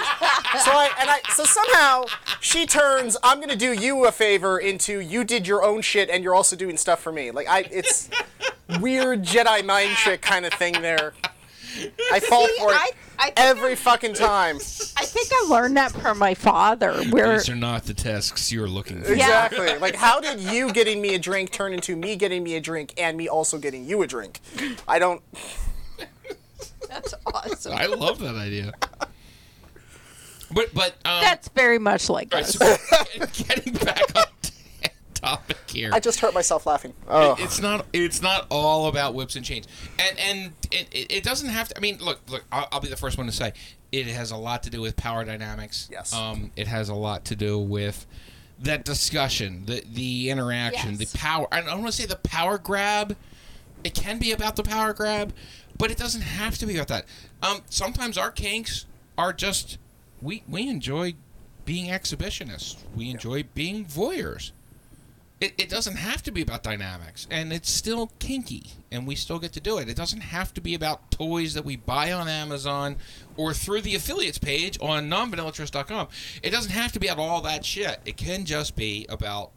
so 0.63 0.71
I 0.71 0.89
and 0.99 1.09
I 1.09 1.21
so 1.33 1.45
somehow 1.45 2.03
she 2.41 2.65
turns, 2.65 3.15
"I'm 3.23 3.37
going 3.37 3.49
to 3.49 3.55
do 3.55 3.71
you 3.73 4.05
a 4.05 4.11
favor" 4.11 4.59
into 4.59 4.99
"You 4.99 5.23
did 5.23 5.47
your 5.47 5.63
own 5.63 5.81
shit, 5.81 6.09
and 6.09 6.23
you're 6.23 6.35
also 6.35 6.55
doing 6.55 6.75
stuff 6.75 6.99
for 7.01 7.11
me." 7.11 7.31
Like 7.31 7.47
I, 7.47 7.59
it's 7.71 8.09
weird 8.81 9.23
Jedi 9.23 9.65
mind 9.65 9.95
trick 9.95 10.21
kind 10.21 10.45
of 10.45 10.53
thing 10.53 10.81
there. 10.81 11.13
I 12.11 12.19
fall 12.19 12.47
See, 12.47 12.53
for 12.59 12.71
it 12.71 12.75
I- 12.75 12.91
I 13.21 13.23
think 13.31 13.33
every 13.39 13.75
fucking 13.75 14.13
time. 14.13 14.55
I 14.55 14.59
think 15.05 15.27
I 15.33 15.45
learned 15.49 15.75
that 15.75 15.91
from 15.91 16.17
my 16.17 16.33
father. 16.33 17.03
Where 17.09 17.33
These 17.33 17.49
are 17.49 17.55
not 17.55 17.83
the 17.83 17.93
tasks 17.93 18.49
you're 18.49 18.65
looking 18.67 19.01
for. 19.03 19.11
Exactly. 19.11 19.77
Like, 19.77 19.95
how 19.95 20.21
did 20.21 20.39
you 20.39 20.71
getting 20.71 21.01
me 21.01 21.15
a 21.15 21.19
drink 21.19 21.51
turn 21.51 21.73
into 21.73 21.97
me 21.97 22.15
getting 22.15 22.43
me 22.43 22.55
a 22.55 22.61
drink 22.61 22.93
and 22.97 23.17
me 23.17 23.27
also 23.27 23.57
getting 23.57 23.83
you 23.85 24.01
a 24.03 24.07
drink? 24.07 24.39
I 24.87 24.99
don't. 24.99 25.21
that's 26.87 27.13
awesome. 27.25 27.73
I 27.73 27.87
love 27.87 28.19
that 28.19 28.35
idea. 28.35 28.71
But 30.51 30.73
but 30.73 30.91
um, 31.05 31.21
That's 31.21 31.49
very 31.49 31.77
much 31.77 32.09
like 32.09 32.33
all 32.33 32.39
right, 32.39 32.47
us. 32.47 32.53
so 32.57 33.43
getting 33.45 33.73
back 33.73 34.01
on 34.15 34.23
topic 35.21 35.57
here. 35.67 35.89
I 35.93 35.99
just 35.99 36.19
hurt 36.19 36.33
myself 36.33 36.65
laughing. 36.65 36.93
Oh. 37.07 37.33
It- 37.33 37.39
It's 37.41 37.59
not. 37.61 37.85
It's 37.93 38.21
not 38.21 38.47
all 38.49 38.87
about 38.87 39.13
whips 39.13 39.35
and 39.35 39.45
chains, 39.45 39.67
and 39.99 40.17
and 40.19 40.53
it, 40.71 40.87
it, 40.91 41.11
it 41.11 41.23
doesn't 41.23 41.49
have 41.49 41.67
to. 41.69 41.77
I 41.77 41.79
mean, 41.79 41.97
look, 41.99 42.19
look. 42.29 42.43
I'll, 42.51 42.67
I'll 42.71 42.79
be 42.79 42.89
the 42.89 42.97
first 42.97 43.17
one 43.17 43.27
to 43.27 43.31
say 43.33 43.53
it 43.91 44.05
has 44.07 44.31
a 44.31 44.37
lot 44.37 44.63
to 44.63 44.69
do 44.69 44.81
with 44.81 44.95
power 44.95 45.23
dynamics. 45.25 45.89
Yes. 45.91 46.13
Um, 46.13 46.51
it 46.55 46.67
has 46.67 46.89
a 46.89 46.95
lot 46.95 47.25
to 47.25 47.35
do 47.35 47.57
with 47.59 48.05
that 48.59 48.83
discussion, 48.85 49.63
the 49.65 49.83
the 49.91 50.29
interaction, 50.29 50.95
Yes. 50.99 51.11
the 51.11 51.17
power. 51.17 51.47
I 51.51 51.61
don't 51.61 51.81
want 51.81 51.87
to 51.93 52.01
say 52.01 52.05
the 52.05 52.17
power 52.17 52.57
grab. 52.57 53.15
It 53.83 53.93
can 53.93 54.19
be 54.19 54.31
about 54.33 54.57
the 54.57 54.63
power 54.63 54.91
grab, 54.93 55.33
but 55.77 55.89
it 55.89 55.97
doesn't 55.97 56.21
have 56.21 56.57
to 56.57 56.65
be 56.65 56.75
about 56.75 56.89
that. 56.89 57.05
Um, 57.41 57.61
sometimes 57.69 58.17
our 58.17 58.29
kinks 58.31 58.85
are 59.17 59.31
just 59.31 59.77
we 60.21 60.43
we 60.49 60.67
enjoy 60.67 61.15
being 61.65 61.89
exhibitionists. 61.89 62.75
We 62.95 63.09
enjoy 63.09 63.43
being 63.53 63.85
voyeurs. 63.85 64.51
It, 65.41 65.53
it 65.57 65.69
doesn't 65.69 65.95
have 65.95 66.21
to 66.23 66.31
be 66.31 66.41
about 66.41 66.63
dynamics, 66.63 67.25
and 67.31 67.53
it's 67.53 67.69
still 67.69 68.11
kinky, 68.19 68.71
and 68.91 69.07
we 69.07 69.15
still 69.15 69.39
get 69.39 69.53
to 69.53 69.61
do 69.61 69.77
it. 69.77 69.87
It 69.87 69.95
doesn't 69.95 70.19
have 70.19 70.53
to 70.55 70.61
be 70.61 70.75
about 70.75 71.11
toys 71.11 71.53
that 71.53 71.63
we 71.63 71.77
buy 71.77 72.11
on 72.11 72.27
Amazon 72.27 72.97
or 73.37 73.53
through 73.53 73.81
the 73.81 73.95
affiliates 73.95 74.37
page 74.37 74.77
on 74.81 75.09
nonvanillatryst.com. 75.09 76.09
It 76.43 76.49
doesn't 76.49 76.71
have 76.73 76.91
to 76.91 76.99
be 76.99 77.07
about 77.07 77.23
all 77.23 77.41
that 77.43 77.63
shit. 77.63 77.99
It 78.05 78.17
can 78.17 78.43
just 78.43 78.75
be 78.75 79.05
about 79.07 79.51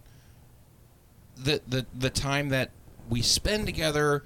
the 1.36 1.60
the 1.66 1.86
the 1.98 2.10
time 2.10 2.50
that 2.50 2.70
we 3.08 3.22
spend 3.22 3.66
together 3.66 4.22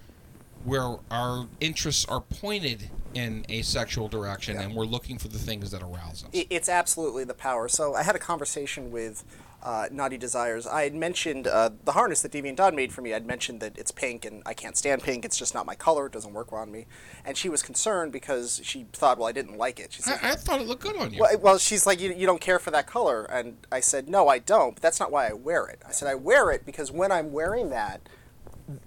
where 0.64 0.96
our 1.10 1.46
interests 1.60 2.04
are 2.06 2.20
pointed 2.20 2.90
in 3.14 3.46
a 3.48 3.62
sexual 3.62 4.08
direction 4.08 4.56
and 4.58 4.74
we're 4.74 4.84
looking 4.84 5.16
for 5.16 5.28
the 5.28 5.38
things 5.38 5.70
that 5.70 5.80
arouse 5.82 6.24
us. 6.24 6.28
It- 6.32 6.48
It's 6.50 6.68
absolutely 6.68 7.24
the 7.24 7.34
power. 7.34 7.68
So 7.68 7.94
I 7.94 8.02
had 8.02 8.14
a 8.16 8.18
conversation 8.18 8.90
with 8.90 9.24
uh, 9.62 9.86
Naughty 9.90 10.18
Desires. 10.18 10.66
I 10.66 10.84
had 10.84 10.94
mentioned 10.94 11.46
uh, 11.46 11.70
the 11.84 11.92
harness 11.92 12.22
that 12.22 12.32
Deviant 12.32 12.56
Don 12.56 12.76
made 12.76 12.92
for 12.92 13.02
me. 13.02 13.14
I'd 13.14 13.26
mentioned 13.26 13.60
that 13.60 13.76
it's 13.76 13.90
pink 13.90 14.24
and 14.24 14.42
I 14.46 14.54
can't 14.54 14.76
stand 14.76 15.02
pink. 15.02 15.24
It's 15.24 15.36
just 15.36 15.54
not 15.54 15.66
my 15.66 15.74
color. 15.74 16.06
It 16.06 16.12
doesn't 16.12 16.32
work 16.32 16.52
well 16.52 16.62
on 16.62 16.70
me. 16.70 16.86
And 17.24 17.36
she 17.36 17.48
was 17.48 17.62
concerned 17.62 18.12
because 18.12 18.60
she 18.62 18.86
thought, 18.92 19.18
well, 19.18 19.28
I 19.28 19.32
didn't 19.32 19.56
like 19.56 19.80
it. 19.80 19.92
She 19.92 20.02
said, 20.02 20.18
I, 20.22 20.32
I 20.32 20.34
thought 20.36 20.60
it 20.60 20.66
looked 20.66 20.82
good 20.82 20.96
on 20.96 21.12
you. 21.12 21.20
Well, 21.20 21.38
well, 21.38 21.58
she's 21.58 21.86
like, 21.86 22.00
you, 22.00 22.12
you 22.12 22.26
don't 22.26 22.40
care 22.40 22.58
for 22.58 22.70
that 22.70 22.86
color. 22.86 23.24
And 23.24 23.56
I 23.72 23.80
said, 23.80 24.08
no, 24.08 24.28
I 24.28 24.38
don't. 24.38 24.74
But 24.74 24.82
that's 24.82 25.00
not 25.00 25.10
why 25.10 25.28
I 25.28 25.32
wear 25.32 25.66
it. 25.66 25.82
I 25.86 25.92
said, 25.92 26.08
I 26.08 26.14
wear 26.14 26.50
it 26.50 26.64
because 26.64 26.92
when 26.92 27.10
I'm 27.10 27.32
wearing 27.32 27.70
that, 27.70 28.08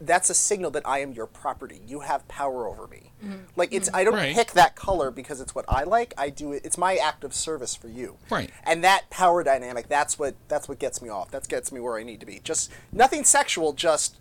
that's 0.01 0.30
a 0.30 0.34
signal 0.34 0.71
that 0.71 0.84
I 0.86 0.99
am 0.99 1.13
your 1.13 1.25
property. 1.25 1.82
You 1.88 2.01
have 2.01 2.27
power 2.27 2.67
over 2.67 2.88
me. 2.88 3.11
Mm-hmm. 3.23 3.36
Like 3.55 3.73
it's, 3.73 3.89
I 3.93 4.03
don't 4.03 4.13
Right. 4.13 4.36
pick 4.36 4.51
that 4.51 4.75
color 4.75 5.09
because 5.11 5.39
it's 5.39 5.55
what 5.55 5.65
I 5.69 5.84
like. 5.84 6.13
I 6.17 6.30
do 6.30 6.51
it. 6.51 6.61
It's 6.65 6.77
my 6.77 6.95
act 6.97 7.23
of 7.23 7.34
service 7.34 7.75
for 7.75 7.88
you. 7.88 8.17
Right. 8.30 8.49
And 8.63 8.84
that 8.84 9.09
power 9.09 9.43
dynamic, 9.43 9.88
that's 9.88 10.19
what 10.19 10.36
that's 10.47 10.67
what 10.67 10.80
gets 10.80 11.01
me 11.01 11.09
off. 11.09 11.32
That 11.32 11.47
gets 11.47 11.71
me 11.71 11.80
where 11.80 11.97
I 11.97 12.03
need 12.03 12.19
to 12.19 12.25
be. 12.25 12.39
Just 12.43 12.71
nothing 12.91 13.23
sexual. 13.23 13.71
Just 13.73 14.17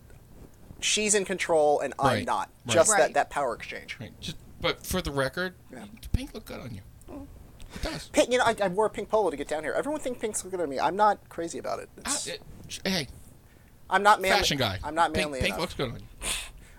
she's 0.80 1.14
in 1.14 1.24
control 1.24 1.80
and 1.80 1.92
I'm 1.98 2.24
not. 2.24 2.50
Right. 2.66 2.74
Just 2.74 2.90
Right. 2.92 2.98
that 2.98 3.14
that 3.14 3.30
power 3.30 3.54
exchange. 3.54 3.96
Right. 4.00 4.12
Just, 4.20 4.36
but 4.60 4.86
for 4.86 5.00
the 5.02 5.10
record, 5.10 5.54
pink 6.12 6.34
look 6.34 6.44
good 6.44 6.60
on 6.60 6.74
you. 6.74 6.80
Mm-hmm. 7.10 7.24
It 7.74 7.82
does. 7.82 8.08
Pink, 8.08 8.30
you 8.32 8.38
know, 8.38 8.44
I, 8.44 8.54
I 8.62 8.68
wore 8.68 8.86
a 8.86 8.90
pink 8.90 9.08
polo 9.08 9.30
to 9.30 9.36
get 9.36 9.48
down 9.48 9.62
here. 9.62 9.72
Everyone 9.76 10.00
thinks 10.00 10.20
pink's 10.20 10.42
look 10.44 10.52
good 10.52 10.60
on 10.60 10.68
me. 10.68 10.78
I'm 10.80 10.96
not 10.96 11.28
crazy 11.28 11.58
about 11.58 11.80
it. 11.80 11.88
It's- 11.98 12.26
it- 12.28 12.42
hey, 12.84 13.08
I'm 13.90 14.02
not 14.02 14.20
manly. 14.20 14.38
fashion 14.38 14.58
guy. 14.58 14.78
I'm 14.84 14.94
not 14.94 15.12
Pink- 15.14 15.26
manly 15.26 15.40
Pink, 15.40 15.48
enough. 15.50 15.60
looks 15.60 15.74
good 15.74 15.90
on 15.90 15.96
you. 16.00 16.06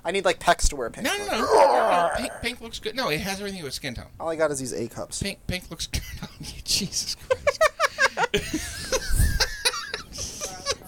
I 0.05 0.11
need 0.11 0.23
like 0.25 0.39
pecs 0.39 0.69
to 0.69 0.75
wear 0.77 0.89
pink. 0.89 1.05
No, 1.05 1.17
no, 1.17 1.25
no. 1.25 1.39
no, 1.41 2.09
pink, 2.17 2.31
pink 2.41 2.61
looks 2.61 2.79
good. 2.79 2.95
No, 2.95 3.09
it 3.09 3.19
has 3.19 3.39
everything 3.39 3.61
with 3.63 3.73
skin 3.73 3.95
tone. 3.95 4.05
All 4.19 4.29
I 4.29 4.35
got 4.37 4.49
is 4.51 4.59
these 4.59 4.73
A 4.73 4.87
cups. 4.87 5.21
Pink, 5.21 5.39
pink 5.47 5.69
looks 5.69 5.87
good 5.87 6.01
on 6.21 6.29
you. 6.39 6.61
Jesus 6.63 7.15
Christ. 7.15 7.59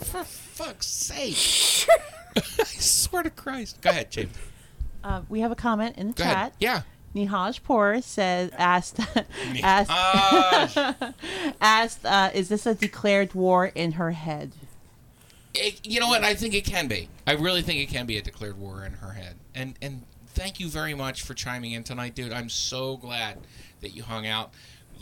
For 0.06 0.24
fuck's 0.24 0.88
sake. 0.88 1.88
I 2.36 2.64
swear 2.64 3.24
to 3.24 3.30
Christ. 3.30 3.82
Go 3.82 3.90
ahead, 3.90 4.12
James. 4.12 4.36
Uh, 5.04 5.22
we 5.30 5.40
have 5.42 5.52
a 5.52 5.56
comment 5.56 5.98
in 5.98 6.08
the 6.08 6.14
Go 6.14 6.24
chat. 6.24 6.34
ahead. 6.36 6.52
Yeah. 6.60 6.82
Nihaj 7.16 7.62
Por 7.64 8.02
says 8.02 8.52
asked 8.58 9.00
asked 9.64 9.92
asked 11.60 12.06
uh, 12.06 12.30
is 12.34 12.48
this 12.48 12.66
a 12.66 12.74
declared 12.74 13.34
war 13.34 13.66
in 13.76 13.94
her 13.94 14.12
head? 14.12 14.54
It, 15.54 15.86
you 15.86 16.00
know 16.00 16.08
what? 16.08 16.24
I 16.24 16.34
think 16.34 16.54
it 16.54 16.64
can 16.66 16.88
be. 16.88 17.10
I 17.28 17.34
really 17.34 17.62
think 17.62 17.80
it 17.80 17.90
can 17.90 18.06
be 18.06 18.18
a 18.18 18.22
declared 18.22 18.58
war 18.58 18.86
in 18.86 18.94
her 18.94 19.12
head. 19.12 19.36
And 19.54 19.78
and 19.82 20.04
thank 20.28 20.60
you 20.60 20.70
very 20.70 20.94
much 20.94 21.24
for 21.24 21.34
chiming 21.34 21.74
in 21.74 21.84
tonight, 21.84 22.16
dude. 22.16 22.32
I'm 22.32 22.50
so 22.50 22.98
glad 22.98 23.38
that 23.82 23.90
you 23.90 24.04
hung 24.04 24.26
out. 24.28 24.52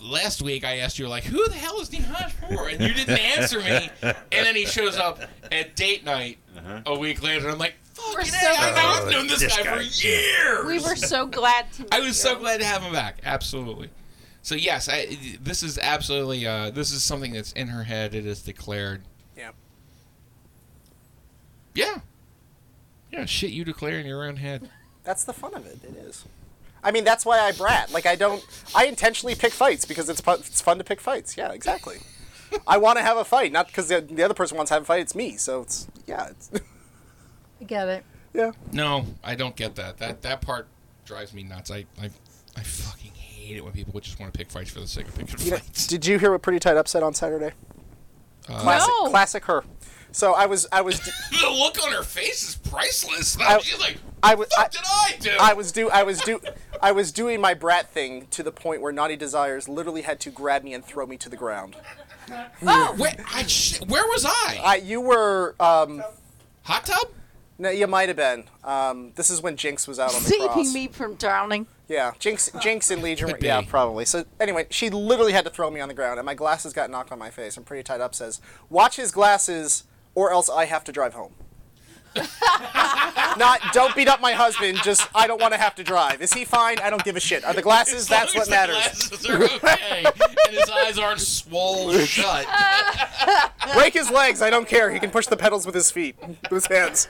Last 0.02 0.41
week 0.41 0.64
I 0.64 0.78
asked 0.78 0.97
you 0.97 1.08
like, 1.10 1.26
who 1.26 1.45
the 1.50 1.54
hell 1.56 1.80
is 1.82 1.89
Nihaj 1.89 2.32
for? 2.32 2.70
And 2.70 2.80
you 2.82 2.93
didn't 2.93 3.20
answer 3.20 3.60
me. 3.60 3.89
And 4.02 4.16
then 4.32 4.56
he 4.56 4.66
shows 4.66 4.95
up 4.97 5.20
at 5.52 5.76
date 5.76 6.06
night 6.06 6.38
a 6.86 6.97
week 6.97 7.22
later. 7.22 7.45
and 7.45 7.52
I'm 7.52 7.58
like, 7.60 7.76
We're 7.97 8.24
fucking 8.24 8.32
so 8.32 8.47
A, 8.47 8.56
I 8.56 8.72
know 8.72 9.06
I've 9.06 9.12
known 9.12 9.28
this, 9.28 9.39
This 9.41 9.58
guy, 9.58 9.64
guy. 9.64 9.76
for 9.78 9.82
years. 9.84 10.66
We 10.66 10.80
were 10.80 10.95
so 10.95 11.28
glad 11.28 11.72
to. 11.74 11.82
Meet 11.84 11.93
I 11.93 12.00
was 12.00 12.20
so 12.20 12.38
glad 12.39 12.62
to 12.62 12.66
have 12.66 12.82
him 12.82 12.93
back. 12.93 13.20
Absolutely. 13.26 13.89
So 14.41 14.56
yes, 14.56 14.88
I, 14.89 15.18
this 15.43 15.62
is 15.64 15.78
absolutely 15.78 16.47
uh, 16.47 16.70
this 16.72 16.91
is 16.93 17.04
something 17.04 17.34
that's 17.34 17.52
in 17.52 17.68
her 17.68 17.84
head. 17.84 18.16
It 18.16 18.26
is 18.26 18.41
declared. 18.41 19.02
Yeah. 21.80 21.86
Yeah. 23.12 23.20
Yeah. 23.20 23.26
Shit, 23.26 23.52
you 23.52 23.64
declare 23.66 24.00
in 24.00 24.06
your 24.06 24.24
own 24.26 24.36
head. 24.38 24.70
That's 25.04 25.24
the 25.24 25.34
fun 25.34 25.54
of 25.56 25.66
it. 25.66 25.80
It 25.84 25.96
is. 25.98 26.26
I 26.84 26.92
mean, 26.92 27.04
that's 27.04 27.26
why 27.26 27.40
I 27.40 27.52
brat. 27.52 27.92
Like 27.92 28.06
I 28.06 28.16
don't. 28.16 28.46
I 28.76 28.86
intentionally 28.86 29.36
pick 29.36 29.52
fights 29.52 29.86
because 29.86 30.08
it's 30.10 30.22
fu- 30.22 30.32
it's 30.34 30.62
fun 30.62 30.78
to 30.78 30.84
pick 30.84 31.02
fights. 31.02 31.36
Yeah, 31.38 31.52
exactly. 31.52 31.98
I 32.68 32.78
want 32.78 32.98
to 32.98 33.04
have 33.04 33.18
a 33.18 33.26
fight, 33.26 33.52
not 33.52 33.68
because 33.68 33.90
the, 33.90 34.02
the 34.02 34.24
other 34.24 34.34
person 34.34 34.58
wants 34.58 34.70
to 34.70 34.74
have 34.76 34.84
a 34.84 34.86
fight. 34.86 35.02
It's 35.02 35.14
me. 35.16 35.36
So 35.38 35.62
it's 35.62 35.88
yeah. 36.08 36.28
It's 36.30 36.52
I 37.62 37.64
get 37.66 37.88
it. 37.90 38.04
yeah. 38.34 38.52
No, 38.72 39.06
I 39.24 39.36
don't 39.36 39.56
get 39.56 39.76
that. 39.76 39.98
That 39.98 40.22
that 40.22 40.42
part 40.42 40.68
drives 41.06 41.34
me 41.34 41.44
nuts. 41.44 41.70
I 41.72 41.86
I, 42.02 42.10
I 42.56 42.64
fucking 42.64 43.12
hate 43.12 43.58
it 43.58 43.64
when 43.64 43.74
people 43.74 43.94
would 43.94 44.04
just 44.04 44.20
want 44.20 44.32
to 44.34 44.38
pick 44.38 44.50
fights 44.50 44.70
for 44.70 44.80
the 44.80 44.88
sake 44.88 45.08
of 45.08 45.18
picking 45.18 45.44
You 45.46 45.52
know, 45.52 45.58
fights. 45.58 45.88
did 45.88 46.06
you 46.06 46.18
hear 46.20 46.32
what 46.32 46.42
Pretty 46.42 46.60
Tied 46.60 46.78
Up 46.78 46.88
said 46.88 47.04
on 47.04 47.14
Saturday? 47.14 47.52
Uh, 48.48 48.60
Classic, 48.62 48.90
No. 49.04 49.10
classic 49.10 49.46
her. 49.46 49.64
So 50.12 50.34
I 50.34 50.45
was 50.45 50.68
I 50.72 50.82
was 50.82 50.99
the 51.32 51.49
look 51.49 51.82
on 51.84 51.91
her 51.91 52.03
face 52.03 52.47
is 52.49 52.55
priceless. 52.55 53.38
I- 53.39 53.60
She's 53.62 53.80
like, 53.80 53.97
I 54.22 54.36
was 54.36 54.49
I, 54.57 54.68
did 54.68 54.82
I 54.86 55.16
do? 55.20 55.32
I 55.39 55.53
was 55.53 55.72
do 55.72 55.89
I 55.89 56.03
was 56.03 56.20
do 56.22 56.39
I 56.82 56.91
was 56.91 57.12
doing 57.12 57.39
my 57.41 57.53
brat 57.53 57.89
thing 57.89 58.28
to 58.32 58.43
the 58.43 58.51
point 58.51 58.82
where 58.82 58.91
Naughty 58.91 59.16
Desires 59.16 59.70
literally 59.70 60.01
had 60.01 60.20
to 60.22 60.30
grab 60.30 60.64
me 60.64 60.74
and 60.74 60.84
throw 60.84 61.05
me 61.05 61.18
to 61.18 61.30
the 61.30 61.38
ground. 61.38 61.76
oh, 62.62 62.93
where, 62.97 63.16
I, 63.28 63.43
where 63.88 64.05
was 64.07 64.26
I? 64.26 64.60
I 64.64 64.76
you 64.84 65.01
were 65.01 65.55
um, 65.60 66.03
hot 66.64 66.86
tub. 66.86 67.07
No, 67.57 67.70
you 67.70 67.88
might 67.88 68.07
have 68.07 68.16
been. 68.16 68.45
Um, 68.64 69.12
this 69.16 69.30
is 69.30 69.41
when 69.41 69.57
Jinx 69.57 69.86
was 69.88 69.99
out 69.99 70.16
on 70.16 70.24
the 70.24 70.30
Saving 70.30 70.47
cross. 70.47 70.74
me 70.74 70.88
from 70.88 71.16
drowning. 71.16 71.68
Yeah, 71.89 72.14
Jinx, 72.18 72.49
Jinx 72.62 72.89
and 72.89 73.01
Legion. 73.01 73.28
Could 73.30 73.43
Yeah, 73.43 73.60
be. 73.62 73.68
probably. 73.68 74.05
So 74.05 74.24
anyway, 74.39 74.68
she 74.70 74.89
literally 74.89 75.34
had 75.34 75.43
to 75.43 75.49
throw 75.51 75.70
me 75.70 75.82
on 75.82 75.89
the 75.89 75.93
ground, 75.93 76.20
and 76.20 76.26
my 76.26 76.36
glasses 76.36 76.72
got 76.72 76.89
knocked 76.89 77.12
on 77.12 77.20
my 77.20 77.30
face. 77.32 77.57
I'm 77.57 77.64
pretty 77.66 77.84
tied 77.84 77.99
up. 77.99 78.16
Says, 78.16 78.39
"Watch 78.70 78.95
his 78.95 79.12
glasses, 79.12 79.84
or 80.20 80.32
else 80.34 80.50
I 80.50 80.66
have 80.66 80.84
to 80.86 80.92
drive 80.92 81.14
home." 81.14 81.34
Not, 83.38 83.62
don't 83.72 83.96
beat 83.96 84.08
up 84.08 84.20
my 84.20 84.34
husband. 84.34 84.80
Just, 84.84 85.08
I 85.16 85.28
don't 85.28 85.40
want 85.40 85.54
to 85.54 85.60
have 85.60 85.76
to 85.76 85.84
drive. 85.84 86.22
Is 86.22 86.34
he 86.34 86.44
fine? 86.44 86.78
I 86.80 86.90
don't 86.90 87.04
give 87.04 87.16
a 87.16 87.20
shit. 87.20 87.46
Are 87.46 87.54
the 87.54 87.62
glasses? 87.62 88.02
As 88.02 88.10
long 88.10 88.20
That's 88.20 88.32
as 88.32 88.40
what 88.40 88.46
the 88.46 88.52
matters. 88.52 88.76
Glasses 88.76 89.30
are 89.30 89.44
okay, 89.44 90.04
and 90.48 90.56
his 90.58 90.70
eyes 90.70 90.98
aren't 90.98 91.22
swollen 91.22 92.06
shut. 92.06 92.46
Break 93.74 93.94
his 93.94 94.10
legs. 94.10 94.42
I 94.42 94.50
don't 94.50 94.68
care. 94.68 94.92
He 94.92 95.00
can 95.00 95.12
push 95.12 95.28
the 95.28 95.38
pedals 95.38 95.66
with 95.66 95.76
his 95.76 95.90
feet, 95.92 96.16
with 96.52 96.66
his 96.68 96.78
hands. 96.78 97.08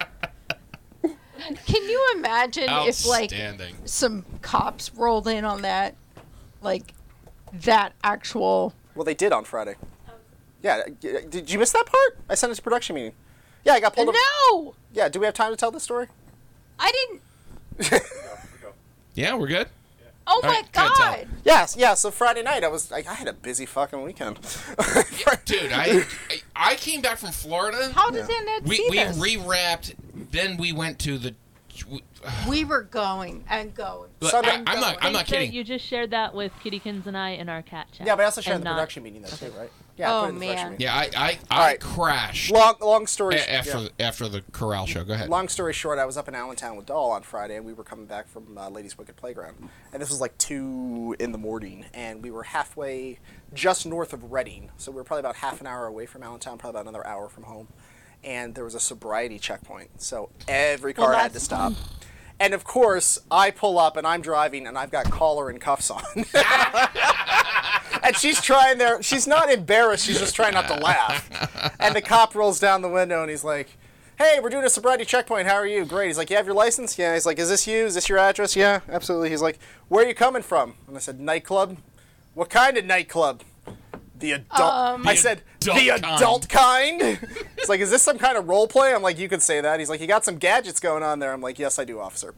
Can 1.01 1.83
you 1.89 2.13
imagine 2.17 2.65
if 2.69 3.07
like 3.07 3.31
Outstanding. 3.31 3.75
some 3.85 4.25
cops 4.41 4.93
rolled 4.93 5.27
in 5.27 5.45
on 5.45 5.61
that, 5.63 5.95
like 6.61 6.93
that 7.53 7.93
actual? 8.03 8.73
Well, 8.93 9.05
they 9.05 9.15
did 9.15 9.31
on 9.31 9.45
Friday. 9.45 9.75
Yeah, 10.61 10.81
did 10.99 11.49
you 11.51 11.57
miss 11.59 11.71
that 11.71 11.85
part? 11.85 12.17
I 12.29 12.35
sent 12.35 12.51
it 12.51 12.55
to 12.55 12.61
production 12.61 12.95
meeting. 12.95 13.13
Yeah, 13.63 13.73
I 13.73 13.79
got 13.79 13.95
pulled. 13.95 14.15
No. 14.51 14.75
Yeah, 14.93 15.09
do 15.09 15.19
we 15.19 15.25
have 15.25 15.33
time 15.33 15.51
to 15.51 15.57
tell 15.57 15.71
the 15.71 15.79
story? 15.79 16.07
I 16.79 16.91
didn't. 17.79 18.01
Yeah, 19.15 19.35
we're 19.35 19.47
good. 19.47 19.67
Oh 20.31 20.33
All 20.35 20.41
my 20.43 20.49
right, 20.57 20.71
go 20.71 20.81
ahead, 20.81 20.91
tell. 20.95 21.15
god! 21.15 21.27
Yes, 21.43 21.75
yeah. 21.75 21.95
So 21.95 22.11
Friday 22.11 22.43
night, 22.43 22.63
I 22.63 22.67
was 22.67 22.91
like, 22.91 23.07
I 23.07 23.15
had 23.15 23.27
a 23.27 23.33
busy 23.33 23.65
fucking 23.65 24.03
weekend. 24.03 24.37
Dude, 25.45 25.71
I, 25.71 26.03
I 26.29 26.41
I 26.55 26.75
came 26.75 27.01
back 27.01 27.17
from 27.17 27.31
Florida. 27.31 27.91
How 27.93 28.11
did 28.11 28.25
Annette 28.29 28.63
we 28.63 28.75
see 28.75 28.87
we 28.91 28.97
this? 28.97 29.17
rewrapped. 29.17 29.95
Then 30.31 30.57
we 30.57 30.71
went 30.71 30.99
to 30.99 31.17
the. 31.17 31.33
We 32.47 32.63
were 32.63 32.83
going 32.83 33.43
and 33.49 33.73
going. 33.73 34.09
Look, 34.19 34.31
Sunday- 34.31 34.51
I, 34.51 34.55
am 34.57 34.65
not. 34.65 34.75
I'm 34.75 34.81
not 34.81 35.01
Thanks 35.01 35.29
that 35.31 35.35
kidding. 35.37 35.53
You 35.53 35.63
just 35.63 35.83
shared 35.85 36.11
that 36.11 36.35
with 36.35 36.51
Kittykins 36.63 37.07
and 37.07 37.17
I 37.17 37.31
in 37.31 37.49
our 37.49 37.63
cat 37.63 37.87
chat. 37.91 38.05
Yeah, 38.05 38.15
but 38.15 38.21
I 38.21 38.25
also 38.25 38.41
shared 38.41 38.61
the 38.61 38.65
not- 38.65 38.75
production 38.75 39.01
meeting 39.03 39.23
though 39.23 39.29
too, 39.29 39.51
right? 39.57 39.71
Yeah. 39.99 40.15
Oh, 40.15 40.21
put 40.21 40.25
it 40.25 40.29
in 40.29 40.35
the 40.39 40.45
production 40.47 40.63
man. 40.63 40.71
meeting. 40.71 40.85
Yeah, 40.85 40.95
I 40.95 41.09
I, 41.15 41.39
I 41.51 41.55
Alright. 41.59 41.79
crashed 41.81 42.51
Long, 42.51 42.75
long 42.81 43.05
story. 43.05 43.35
a- 43.35 43.51
after 43.53 43.77
yeah. 43.77 43.87
the, 43.97 44.03
after 44.03 44.27
the 44.29 44.41
corral 44.51 44.85
show. 44.87 45.03
Go 45.03 45.13
ahead. 45.13 45.29
Long 45.29 45.47
story 45.49 45.73
short, 45.73 45.99
I 45.99 46.05
was 46.05 46.15
up 46.17 46.27
in 46.27 46.35
Allentown 46.35 46.77
with 46.77 46.85
Doll 46.85 47.11
on 47.11 47.21
Friday, 47.23 47.57
and 47.57 47.65
we 47.65 47.73
were 47.73 47.83
coming 47.83 48.05
back 48.05 48.27
from 48.27 48.57
uh, 48.57 48.69
Ladies 48.69 48.97
Wicked 48.97 49.15
Playground, 49.17 49.69
and 49.93 50.01
this 50.01 50.09
was 50.09 50.21
like 50.21 50.37
two 50.37 51.15
in 51.19 51.31
the 51.33 51.37
morning, 51.37 51.85
and 51.93 52.23
we 52.23 52.31
were 52.31 52.43
halfway 52.43 53.19
just 53.53 53.85
north 53.85 54.13
of 54.13 54.31
Reading, 54.31 54.71
so 54.77 54.91
we 54.91 54.95
were 54.95 55.03
probably 55.03 55.19
about 55.21 55.35
half 55.37 55.59
an 55.61 55.67
hour 55.67 55.85
away 55.85 56.05
from 56.05 56.23
Allentown, 56.23 56.57
probably 56.57 56.79
about 56.79 56.89
another 56.89 57.05
hour 57.05 57.27
from 57.29 57.43
home, 57.43 57.67
and 58.23 58.55
there 58.55 58.63
was 58.63 58.75
a 58.75 58.79
sobriety 58.79 59.37
checkpoint, 59.39 60.01
so 60.01 60.29
every 60.47 60.93
Well, 60.97 61.07
car 61.07 61.15
had 61.15 61.33
to 61.33 61.39
stop. 61.39 61.73
And 62.41 62.53
of 62.53 62.63
course, 62.63 63.19
I 63.29 63.51
pull 63.51 63.77
up 63.77 63.97
and 63.97 64.07
I'm 64.07 64.21
driving 64.21 64.65
and 64.65 64.77
I've 64.77 64.91
got 64.91 65.11
collar 65.11 65.49
and 65.49 65.59
cuffs 65.59 65.91
on. 65.91 66.01
and 68.03 68.15
she's 68.15 68.41
trying 68.41 68.77
there. 68.77 69.01
She's 69.01 69.27
not 69.27 69.51
embarrassed. 69.51 70.05
She's 70.05 70.19
just 70.19 70.35
trying 70.35 70.53
not 70.53 70.67
to 70.67 70.75
laugh. 70.75 71.29
And 71.79 71.95
the 71.95 72.01
cop 72.01 72.35
rolls 72.35 72.59
down 72.59 72.81
the 72.81 72.89
window 72.89 73.21
and 73.21 73.29
he's 73.29 73.43
like, 73.43 73.77
"Hey, 74.17 74.39
we're 74.41 74.49
doing 74.49 74.65
a 74.65 74.69
sobriety 74.69 75.05
checkpoint. 75.05 75.47
How 75.47 75.55
are 75.55 75.67
you? 75.67 75.85
Great." 75.85 76.07
He's 76.07 76.17
like, 76.17 76.29
"You 76.29 76.37
have 76.37 76.45
your 76.45 76.55
license?" 76.55 76.97
Yeah. 76.97 77.13
He's 77.13 77.25
like, 77.25 77.39
"Is 77.39 77.49
this 77.49 77.67
you? 77.67 77.85
Is 77.85 77.95
this 77.95 78.09
your 78.09 78.17
address?" 78.17 78.55
Yeah, 78.55 78.81
absolutely. 78.89 79.29
He's 79.29 79.41
like, 79.41 79.59
"Where 79.87 80.03
are 80.05 80.07
you 80.07 80.15
coming 80.15 80.41
from?" 80.41 80.75
And 80.87 80.95
I 80.95 80.99
said, 80.99 81.19
"Nightclub." 81.19 81.77
What 82.33 82.49
kind 82.49 82.77
of 82.77 82.85
nightclub? 82.85 83.41
The 84.17 84.33
adult. 84.33 84.73
Um, 84.73 85.07
I 85.07 85.15
said, 85.15 85.41
adult 85.61 85.77
"The 85.79 85.87
kind." 85.89 86.05
adult 86.05 86.49
kind." 86.49 87.01
It's 87.57 87.69
like, 87.69 87.79
"Is 87.79 87.89
this 87.89 88.01
some 88.01 88.17
kind 88.17 88.37
of 88.37 88.47
role 88.47 88.67
play?" 88.67 88.93
I'm 88.93 89.01
like, 89.01 89.17
"You 89.17 89.29
could 89.29 89.41
say 89.41 89.61
that." 89.61 89.79
He's 89.79 89.89
like, 89.89 90.01
"You 90.01 90.07
got 90.07 90.25
some 90.25 90.37
gadgets 90.37 90.79
going 90.79 91.03
on 91.03 91.19
there." 91.19 91.31
I'm 91.31 91.41
like, 91.41 91.57
"Yes, 91.57 91.79
I 91.79 91.85
do, 91.85 91.99
officer." 91.99 92.33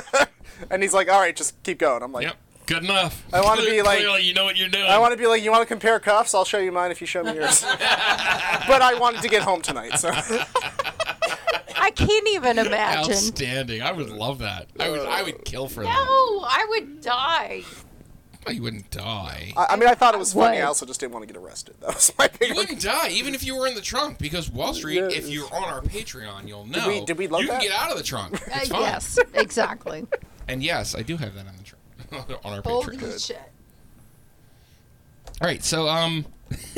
and 0.70 0.82
he's 0.82 0.92
like, 0.94 1.08
"All 1.08 1.20
right, 1.20 1.34
just 1.34 1.60
keep 1.62 1.78
going." 1.78 2.02
I'm 2.02 2.12
like, 2.12 2.24
Yep. 2.24 2.36
Good 2.66 2.82
enough. 2.84 3.24
I 3.32 3.40
wanna 3.42 3.62
be 3.62 3.82
like- 3.82 3.98
Clearly, 3.98 4.22
you 4.22 4.34
know 4.34 4.44
what 4.44 4.56
you're 4.56 4.68
doing. 4.68 4.86
I 4.86 4.98
want 4.98 5.12
to 5.12 5.18
be 5.18 5.26
like, 5.26 5.42
you 5.42 5.50
want 5.50 5.62
to 5.62 5.66
compare 5.66 6.00
cuffs? 6.00 6.34
I'll 6.34 6.44
show 6.44 6.58
you 6.58 6.72
mine 6.72 6.90
if 6.90 7.00
you 7.00 7.06
show 7.06 7.22
me 7.22 7.34
yours. 7.34 7.62
but 8.68 8.80
I 8.82 8.96
wanted 8.98 9.20
to 9.22 9.28
get 9.28 9.42
home 9.42 9.60
tonight, 9.62 9.98
so 9.98 10.10
I 11.76 11.90
can't 11.94 12.28
even 12.28 12.58
imagine. 12.58 13.12
Outstanding. 13.12 13.82
I 13.82 13.92
would 13.92 14.08
love 14.10 14.38
that. 14.38 14.68
I 14.80 14.88
would. 14.90 15.00
I 15.00 15.22
would 15.22 15.44
kill 15.44 15.68
for 15.68 15.82
that. 15.82 15.88
No, 15.88 16.40
that. 16.40 16.48
I 16.50 16.66
would 16.70 17.00
die. 17.02 17.62
Oh, 18.46 18.50
you 18.50 18.60
wouldn't 18.62 18.90
die. 18.90 19.52
I, 19.56 19.66
I 19.70 19.76
mean, 19.76 19.88
I 19.88 19.94
thought 19.94 20.14
it 20.14 20.18
was 20.18 20.34
funny. 20.34 20.58
I 20.58 20.60
Would. 20.60 20.68
also 20.68 20.84
just 20.86 21.00
didn't 21.00 21.12
want 21.14 21.26
to 21.26 21.32
get 21.32 21.40
arrested. 21.42 21.76
That 21.80 21.94
was 21.94 22.12
my 22.18 22.28
big. 22.28 22.50
You 22.50 22.54
wouldn't 22.54 22.80
die 22.82 23.08
even 23.10 23.34
if 23.34 23.42
you 23.44 23.56
were 23.56 23.66
in 23.66 23.74
the 23.74 23.80
trunk 23.80 24.18
because 24.18 24.50
Wall 24.50 24.74
Street. 24.74 24.96
Yeah, 24.96 25.08
if 25.08 25.28
you're 25.30 25.46
on 25.54 25.64
our 25.64 25.80
Patreon, 25.80 26.46
you'll 26.46 26.66
know. 26.66 26.80
Did 26.80 26.88
we- 26.88 27.04
did 27.06 27.18
we 27.18 27.26
load 27.28 27.40
you 27.40 27.48
can 27.48 27.60
get 27.62 27.72
out 27.72 27.90
of 27.90 27.96
the 27.96 28.02
trunk. 28.04 28.34
Uh, 28.34 28.38
It's 28.56 28.68
fine. 28.68 28.80
yes, 28.82 29.18
exactly. 29.34 30.06
And 30.46 30.62
yes, 30.62 30.94
I 30.94 31.00
do 31.02 31.16
have 31.16 31.34
that 31.34 31.46
on 31.46 31.56
the 31.56 31.62
trunk 31.62 31.82
on 32.44 32.52
our 32.52 32.62
Holy 32.62 32.96
Patreon. 32.96 33.26
shit. 33.26 33.40
All 35.40 35.48
right, 35.48 35.62
so 35.64 35.88
um, 35.88 36.24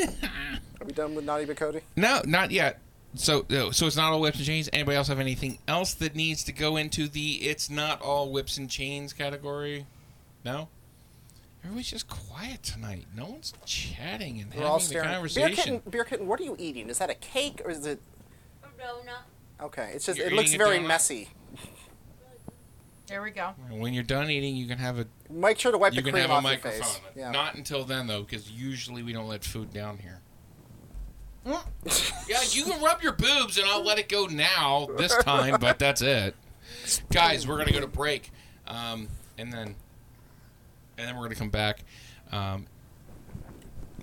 Are 0.01 0.87
we 0.87 0.93
done 0.93 1.14
with 1.14 1.24
Nadia 1.24 1.53
Bokody? 1.55 1.82
no, 1.97 2.22
not 2.24 2.51
yet. 2.51 2.80
So 3.14 3.47
so 3.72 3.87
it's 3.87 3.97
not 3.97 4.12
all 4.12 4.20
whips 4.20 4.37
and 4.39 4.47
chains. 4.47 4.68
Anybody 4.72 4.97
else 4.97 5.09
have 5.09 5.20
anything 5.20 5.59
else 5.66 5.95
that 5.95 6.14
needs 6.14 6.45
to 6.45 6.53
go 6.53 6.76
into 6.76 7.09
the 7.09 7.34
"it's 7.49 7.70
not 7.70 8.03
all 8.03 8.30
whips 8.30 8.59
and 8.59 8.68
chains" 8.68 9.12
category? 9.14 9.87
No. 10.45 10.68
Everybody's 11.64 11.91
just 11.91 12.09
quiet 12.09 12.62
tonight. 12.62 13.07
No 13.16 13.24
one's 13.26 13.53
chatting 13.64 14.41
and 14.41 14.55
We're 14.55 14.64
all 14.66 14.78
having 14.78 14.78
the 14.78 14.84
staring. 14.87 15.05
Beer 15.09 15.14
conversation. 15.14 15.55
kitten, 15.57 15.91
beer 15.91 16.05
kitten. 16.05 16.26
What 16.28 16.41
are 16.41 16.45
you 16.45 16.57
eating? 16.59 16.89
Is 16.91 16.99
that 16.99 17.09
a 17.11 17.14
cake 17.14 17.61
or 17.64 17.70
is 17.70 17.87
it? 17.87 18.01
Okay, 19.62 19.91
it's 19.95 20.05
just 20.07 20.18
You're 20.18 20.26
it 20.28 20.32
looks 20.34 20.51
eating 20.51 20.61
a 20.61 20.64
very 20.64 20.78
donut? 20.78 20.87
messy. 20.87 21.28
There 23.07 23.22
we 23.22 23.30
go. 23.30 23.50
When 23.70 23.94
you're 23.94 24.02
done 24.02 24.30
eating, 24.30 24.57
you 24.57 24.66
can 24.66 24.78
have 24.78 24.98
a 24.98 25.07
Make 25.30 25.59
sure 25.59 25.70
to 25.72 25.78
wipe 25.78 25.92
you 25.92 26.00
the 26.00 26.02
can 26.04 26.12
cream 26.12 26.22
have 26.22 26.30
a 26.30 26.34
off 26.34 26.42
your 26.42 26.52
microphone. 26.52 26.80
face. 26.82 27.00
Yeah. 27.14 27.30
Not 27.30 27.54
until 27.54 27.84
then 27.84 28.07
though, 28.07 28.22
because 28.22 28.50
usually 28.50 29.02
we 29.02 29.12
don't 29.12 29.28
let 29.28 29.44
food 29.44 29.72
down 29.72 29.98
here. 29.98 30.20
yeah, 32.28 32.42
you 32.50 32.64
can 32.64 32.82
rub 32.82 33.02
your 33.02 33.12
boobs 33.12 33.57
and 33.57 33.68
I'll 33.68 33.84
let 33.84 34.00
it 34.00 34.09
go 34.09 34.26
now 34.26 34.88
this 34.98 35.16
time, 35.18 35.61
but 35.61 35.78
that's 35.78 36.02
it. 36.02 36.34
Guys, 37.12 37.46
we're 37.46 37.57
gonna 37.59 37.70
go 37.70 37.80
to 37.80 37.86
break, 37.86 38.32
um, 38.66 39.07
and 39.38 39.52
then 39.52 39.76
and 40.98 41.09
then 41.09 41.14
we're 41.14 41.22
gonna 41.22 41.36
come 41.36 41.50
back, 41.50 41.84
um, 42.32 42.66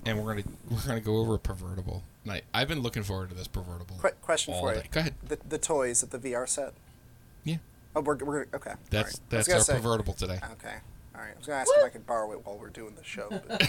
and 0.06 0.18
we're 0.24 0.34
gonna 0.36 0.46
we're 0.70 0.86
gonna 0.86 1.00
go 1.00 1.18
over 1.18 1.34
a 1.34 1.38
pervertible 1.38 2.00
night. 2.24 2.44
I've 2.54 2.68
been 2.68 2.80
looking 2.80 3.02
forward 3.02 3.28
to 3.28 3.34
this 3.34 3.48
pervertible. 3.48 3.98
Qu- 4.00 4.08
question 4.22 4.54
all 4.54 4.62
for 4.62 4.74
you. 4.74 4.82
Go 4.90 5.00
ahead. 5.00 5.14
The, 5.22 5.38
the 5.46 5.58
toys 5.58 6.02
at 6.02 6.10
the 6.12 6.18
VR 6.18 6.48
set. 6.48 6.72
Yeah. 7.44 7.56
Oh, 7.96 8.00
we're, 8.00 8.16
we're 8.16 8.46
okay. 8.54 8.70
All 8.70 8.76
That's 8.90 9.18
right. 9.18 9.20
That's 9.30 9.48
gonna 9.48 9.58
our 9.60 9.64
say- 9.64 9.74
pervertible 9.74 10.16
today. 10.16 10.38
Okay. 10.52 10.74
All 11.14 11.20
right. 11.20 11.30
I 11.34 11.38
was 11.38 11.46
gonna 11.46 11.60
ask 11.60 11.70
if 11.76 11.84
I 11.84 11.88
could 11.90 12.06
borrow 12.06 12.32
it 12.32 12.44
while 12.44 12.58
we're 12.58 12.70
doing 12.70 12.94
the 12.96 13.04
show. 13.04 13.28
But 13.30 13.62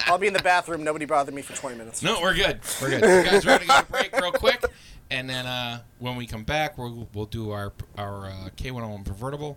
I'll 0.06 0.18
be 0.18 0.26
in 0.26 0.32
the 0.32 0.42
bathroom. 0.42 0.82
Nobody 0.82 1.04
bother 1.04 1.30
me 1.32 1.42
for 1.42 1.54
20 1.56 1.76
minutes. 1.76 2.02
No, 2.02 2.20
we're 2.20 2.34
good. 2.34 2.60
We're 2.82 2.90
good. 2.90 3.02
You 3.02 3.30
guys 3.30 3.46
ready 3.46 3.64
to 3.66 3.68
go 3.68 3.80
to 3.80 3.86
break 3.86 4.16
real 4.20 4.32
quick? 4.32 4.64
And 5.10 5.28
then 5.30 5.46
uh, 5.46 5.80
when 6.00 6.16
we 6.16 6.26
come 6.26 6.42
back, 6.44 6.76
we'll, 6.76 7.08
we'll 7.14 7.26
do 7.26 7.50
our 7.50 7.72
our 7.96 8.26
uh, 8.26 8.48
K101 8.56 9.04
convertible, 9.06 9.56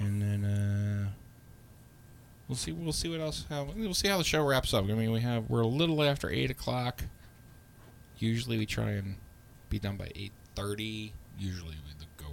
and 0.00 0.20
then 0.20 0.44
uh, 0.44 1.08
we'll 2.48 2.56
see 2.56 2.72
we'll 2.72 2.92
see 2.92 3.08
what 3.08 3.20
else 3.20 3.44
how 3.48 3.68
we'll 3.76 3.94
see 3.94 4.08
how 4.08 4.18
the 4.18 4.24
show 4.24 4.44
wraps 4.44 4.74
up. 4.74 4.84
I 4.84 4.88
mean, 4.94 5.12
we 5.12 5.20
have 5.20 5.48
we're 5.48 5.60
a 5.60 5.66
little 5.66 6.02
after 6.02 6.28
eight 6.30 6.50
o'clock. 6.50 7.04
Usually 8.18 8.58
we 8.58 8.66
try 8.66 8.90
and 8.90 9.16
be 9.68 9.78
done 9.78 9.96
by 9.96 10.10
eight 10.16 10.32
thirty. 10.56 11.12
Usually 11.38 11.70
we 11.70 11.74
go 11.74 11.89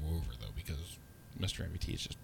over 0.09 0.31
though 0.39 0.53
because 0.55 0.97
Mr. 1.39 1.67
NVT 1.67 1.93
is 1.93 2.01
just 2.01 2.17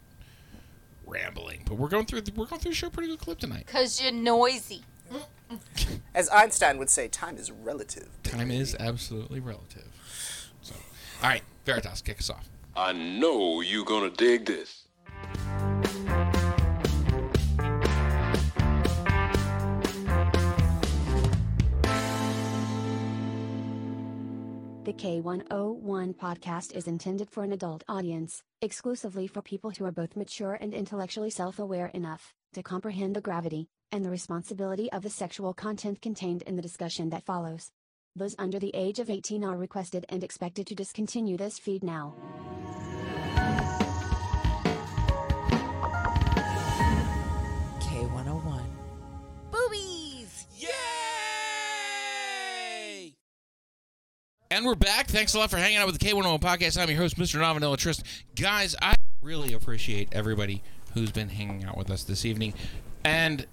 rambling. 1.06 1.64
But 1.66 1.76
we're 1.76 1.90
going 1.90 2.06
through 2.06 2.22
the, 2.22 2.32
we're 2.36 2.46
going 2.46 2.62
through 2.62 2.72
a 2.72 2.76
show 2.76 2.90
pretty 2.90 3.10
good 3.10 3.20
clip 3.20 3.40
tonight. 3.40 3.68
Cause 3.68 4.02
you're 4.02 4.12
noisy. 4.12 4.84
As 6.16 6.30
Einstein 6.30 6.78
would 6.78 6.90
say, 6.90 7.08
time 7.08 7.38
is 7.38 7.52
relative. 7.52 8.10
Time 8.24 8.52
is 8.52 8.76
absolutely 8.80 9.40
relative. 9.40 9.88
So, 10.62 10.74
all 11.22 11.30
right, 11.30 11.44
Veritas, 11.66 12.02
kick 12.02 12.20
us 12.20 12.30
off. 12.30 12.50
I 12.76 12.94
know 12.94 13.62
you're 13.62 13.86
gonna 13.86 14.10
dig 14.10 14.46
this. 14.46 14.83
K101 25.04 26.16
podcast 26.16 26.74
is 26.74 26.88
intended 26.88 27.30
for 27.30 27.44
an 27.44 27.52
adult 27.52 27.84
audience, 27.90 28.42
exclusively 28.62 29.28
for 29.28 29.42
people 29.42 29.70
who 29.72 29.84
are 29.84 29.92
both 29.92 30.16
mature 30.16 30.54
and 30.54 30.74
intellectually 30.74 31.30
self 31.30 31.60
aware 31.60 31.88
enough 31.88 32.34
to 32.54 32.64
comprehend 32.64 33.14
the 33.14 33.20
gravity 33.20 33.68
and 33.92 34.06
the 34.06 34.10
responsibility 34.10 34.90
of 34.94 35.04
the 35.04 35.10
sexual 35.10 35.54
content 35.54 36.02
contained 36.02 36.42
in 36.44 36.56
the 36.56 36.62
discussion 36.62 37.10
that 37.10 37.26
follows. 37.26 37.70
Those 38.16 38.34
under 38.40 38.60
the 38.60 38.72
age 38.74 39.00
of 39.00 39.10
18 39.10 39.44
are 39.44 39.58
requested 39.58 40.06
and 40.08 40.24
expected 40.24 40.68
to 40.68 40.76
discontinue 40.76 41.36
this 41.36 41.60
feed 41.60 41.84
now. 41.84 42.16
And 54.54 54.68
we're 54.68 54.76
back. 54.76 55.08
Thanks 55.08 55.34
a 55.34 55.40
lot 55.40 55.50
for 55.50 55.58
hanging 55.58 55.80
out 55.80 55.88
with 55.88 55.98
the 55.98 56.06
K101 56.06 56.40
podcast. 56.40 56.80
I'm 56.80 56.88
your 56.88 57.00
host, 57.00 57.18
Mr. 57.18 57.40
Nonvanilla 57.40 57.76
Tryst. 57.76 58.04
Guys, 58.36 58.76
I 58.84 58.94
really 59.24 59.52
appreciate 59.52 60.10
everybody 60.12 60.62
who's 60.94 61.12
been 61.12 61.30
hanging 61.30 61.64
out 61.64 61.76
with 61.76 61.90
us 61.90 62.04
this 62.04 62.24
evening. 62.24 62.54
And 63.04 63.48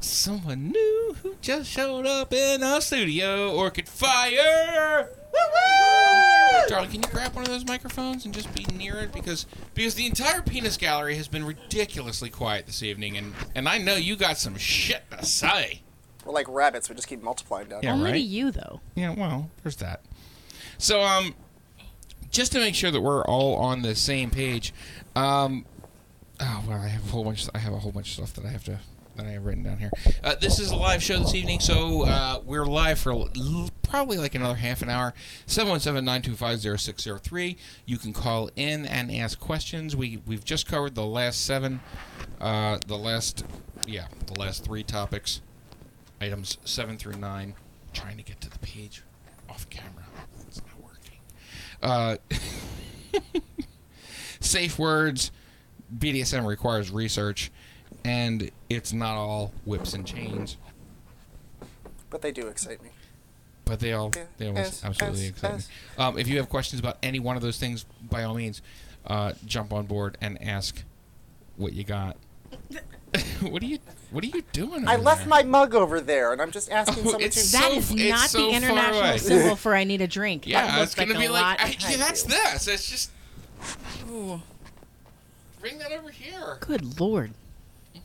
someone 0.00 0.72
new 0.72 1.14
who 1.22 1.36
just 1.40 1.70
showed 1.70 2.04
up 2.04 2.32
in 2.32 2.64
our 2.64 2.80
studio, 2.80 3.54
Orchid 3.54 3.88
Fire! 3.88 5.08
Woo-woo! 5.32 6.68
Darling, 6.68 6.90
can 6.90 7.02
you 7.04 7.08
grab 7.10 7.32
one 7.36 7.44
of 7.44 7.50
those 7.50 7.64
microphones 7.64 8.24
and 8.24 8.34
just 8.34 8.52
be 8.56 8.64
near 8.74 8.96
it 8.96 9.12
because 9.12 9.46
because 9.74 9.94
the 9.94 10.06
entire 10.06 10.42
penis 10.42 10.76
gallery 10.76 11.14
has 11.14 11.28
been 11.28 11.44
ridiculously 11.44 12.28
quiet 12.28 12.66
this 12.66 12.82
evening, 12.82 13.16
and 13.16 13.34
and 13.54 13.68
I 13.68 13.78
know 13.78 13.94
you 13.94 14.16
got 14.16 14.38
some 14.38 14.56
shit 14.56 15.04
to 15.16 15.24
say. 15.24 15.82
We're 16.24 16.32
like 16.32 16.48
rabbits. 16.48 16.88
We 16.88 16.96
just 16.96 17.06
keep 17.06 17.22
multiplying 17.22 17.68
down. 17.68 17.82
Yeah, 17.82 17.94
here. 17.94 18.06
Only 18.06 18.12
to 18.12 18.18
you 18.18 18.50
though. 18.50 18.80
Yeah, 18.96 19.10
well, 19.10 19.50
there's 19.62 19.76
that. 19.76 20.00
So 20.78 21.02
um, 21.02 21.34
just 22.30 22.52
to 22.52 22.58
make 22.58 22.74
sure 22.74 22.90
that 22.90 23.00
we're 23.00 23.24
all 23.24 23.56
on 23.56 23.80
the 23.82 23.94
same 23.94 24.30
page, 24.30 24.72
um, 25.16 25.64
oh 26.40 26.64
well, 26.66 26.80
I 26.80 26.88
have 26.88 27.04
a 27.06 27.10
whole 27.10 27.24
bunch. 27.24 27.46
I 27.54 27.58
have 27.58 27.72
a 27.72 27.78
whole 27.78 27.92
bunch 27.92 28.08
of 28.08 28.14
stuff 28.14 28.32
that 28.34 28.44
I 28.46 28.50
have 28.50 28.64
to 28.64 28.78
that 29.16 29.26
I 29.26 29.30
have 29.30 29.44
written 29.44 29.62
down 29.62 29.78
here. 29.78 29.90
Uh, 30.24 30.34
this 30.34 30.58
is 30.58 30.72
a 30.72 30.76
live 30.76 31.00
show 31.02 31.18
this 31.20 31.34
evening, 31.36 31.60
so 31.60 32.04
uh, 32.04 32.40
we're 32.44 32.66
live 32.66 32.98
for 32.98 33.12
l- 33.12 33.70
probably 33.82 34.18
like 34.18 34.34
another 34.34 34.56
half 34.56 34.82
an 34.82 34.90
hour. 34.90 35.14
717-925-0603. 35.46 37.56
You 37.86 37.96
can 37.98 38.12
call 38.12 38.50
in 38.56 38.84
and 38.86 39.12
ask 39.12 39.38
questions. 39.38 39.94
We 39.94 40.20
we've 40.26 40.44
just 40.44 40.66
covered 40.66 40.96
the 40.96 41.06
last 41.06 41.44
seven, 41.46 41.80
uh, 42.40 42.78
the 42.86 42.98
last 42.98 43.44
yeah, 43.86 44.06
the 44.26 44.36
last 44.38 44.64
three 44.64 44.82
topics, 44.82 45.40
items 46.20 46.58
seven 46.64 46.98
through 46.98 47.14
nine. 47.16 47.54
trying 47.92 48.16
to 48.16 48.24
get 48.24 48.40
to 48.40 48.50
the 48.50 48.58
page 48.58 49.02
off 49.48 49.70
camera. 49.70 50.06
It's 51.84 51.90
not 51.90 52.20
working. 53.12 53.20
Uh, 53.20 53.40
safe 54.40 54.78
words. 54.78 55.30
BDSM 55.96 56.46
requires 56.46 56.90
research, 56.90 57.52
and 58.04 58.50
it's 58.68 58.92
not 58.92 59.16
all 59.16 59.52
whips 59.64 59.94
and 59.94 60.06
chains. 60.06 60.56
But 62.10 62.22
they 62.22 62.32
do 62.32 62.48
excite 62.48 62.82
me. 62.82 62.90
But 63.64 63.80
they 63.80 63.92
all 63.92 64.12
Yeah, 64.14 64.24
they 64.38 64.48
always 64.48 64.66
yes, 64.66 64.84
absolutely 64.84 65.20
yes, 65.20 65.30
excite 65.30 65.52
yes. 65.52 65.68
me. 65.98 66.04
Um, 66.04 66.18
if 66.18 66.28
you 66.28 66.36
have 66.38 66.48
questions 66.48 66.80
about 66.80 66.98
any 67.02 67.18
one 67.18 67.36
of 67.36 67.42
those 67.42 67.58
things, 67.58 67.84
by 68.10 68.24
all 68.24 68.34
means, 68.34 68.60
uh, 69.06 69.32
jump 69.46 69.72
on 69.72 69.86
board 69.86 70.18
and 70.20 70.40
ask 70.42 70.82
what 71.56 71.72
you 71.72 71.84
got. 71.84 72.16
what 73.40 73.62
are 73.62 73.66
you 73.66 73.78
What 74.14 74.22
are 74.22 74.28
you 74.28 74.42
doing? 74.52 74.86
I 74.86 74.94
left 74.94 75.22
there? 75.22 75.28
my 75.28 75.42
mug 75.42 75.74
over 75.74 76.00
there, 76.00 76.32
and 76.32 76.40
I'm 76.40 76.52
just 76.52 76.70
asking 76.70 77.04
Oh, 77.04 77.10
someone 77.10 77.30
to. 77.30 77.32
so 77.32 77.58
That 77.58 77.72
is 77.72 77.92
not 77.92 78.30
so 78.30 78.38
the 78.46 78.50
international 78.52 79.18
symbol 79.18 79.56
for 79.64 79.74
I 79.74 79.82
need 79.82 80.00
a 80.02 80.06
drink. 80.06 80.46
Yeah, 80.46 80.66
That 80.66 80.82
it's 80.84 80.94
gonna 80.94 81.14
like 81.14 81.20
be 81.20 81.28
like 81.28 81.42
lot 81.42 81.60
I, 81.60 81.76
yeah, 81.90 81.96
that's 81.96 82.22
you. 82.22 82.30
this. 82.30 82.68
It's 82.68 82.88
just 82.88 83.10
Ooh. 84.08 84.40
bring 85.60 85.78
that 85.78 85.90
over 85.90 86.10
here. 86.10 86.58
Good 86.60 87.00
lord. 87.00 87.32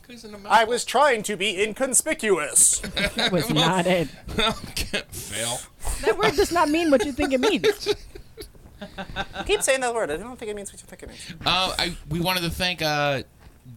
Goes 0.08 0.26
in 0.26 0.32
the 0.32 0.40
mouth. 0.40 0.52
I 0.52 0.64
was 0.64 0.84
trying 0.84 1.22
to 1.22 1.36
be 1.38 1.62
inconspicuous. 1.64 2.80
That 2.80 3.32
was 3.32 3.52
not 3.52 3.86
it. 3.86 4.08
Fail. 4.08 5.60
That 6.02 6.18
word 6.18 6.36
does 6.36 6.52
not 6.52 6.68
mean 6.70 6.90
what 6.90 7.06
you 7.06 7.12
think 7.12 7.32
it 7.34 7.40
means. 7.40 7.94
Keep 9.46 9.62
saying 9.62 9.82
that 9.82 9.94
word. 9.94 10.10
I 10.10 10.18
don't 10.18 10.40
think 10.40 10.50
it 10.50 10.56
means 10.56 10.74
what 10.74 10.82
you 10.82 10.88
think 10.88 11.04
it 11.04 11.10
means. 11.10 11.34
Uh, 11.46 11.76
I, 11.78 11.96
we 12.10 12.20
wanted 12.20 12.42
to 12.42 12.50
thank 12.50 12.82
uh, 12.82 13.22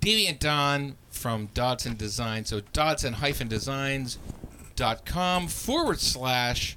Deviant 0.00 0.38
Don 0.38 0.96
from 1.22 1.48
Dodson 1.54 1.96
Design. 1.96 2.44
So 2.44 2.60
Dodson-Designs.com 2.72 5.46
forward 5.46 6.00
slash 6.00 6.76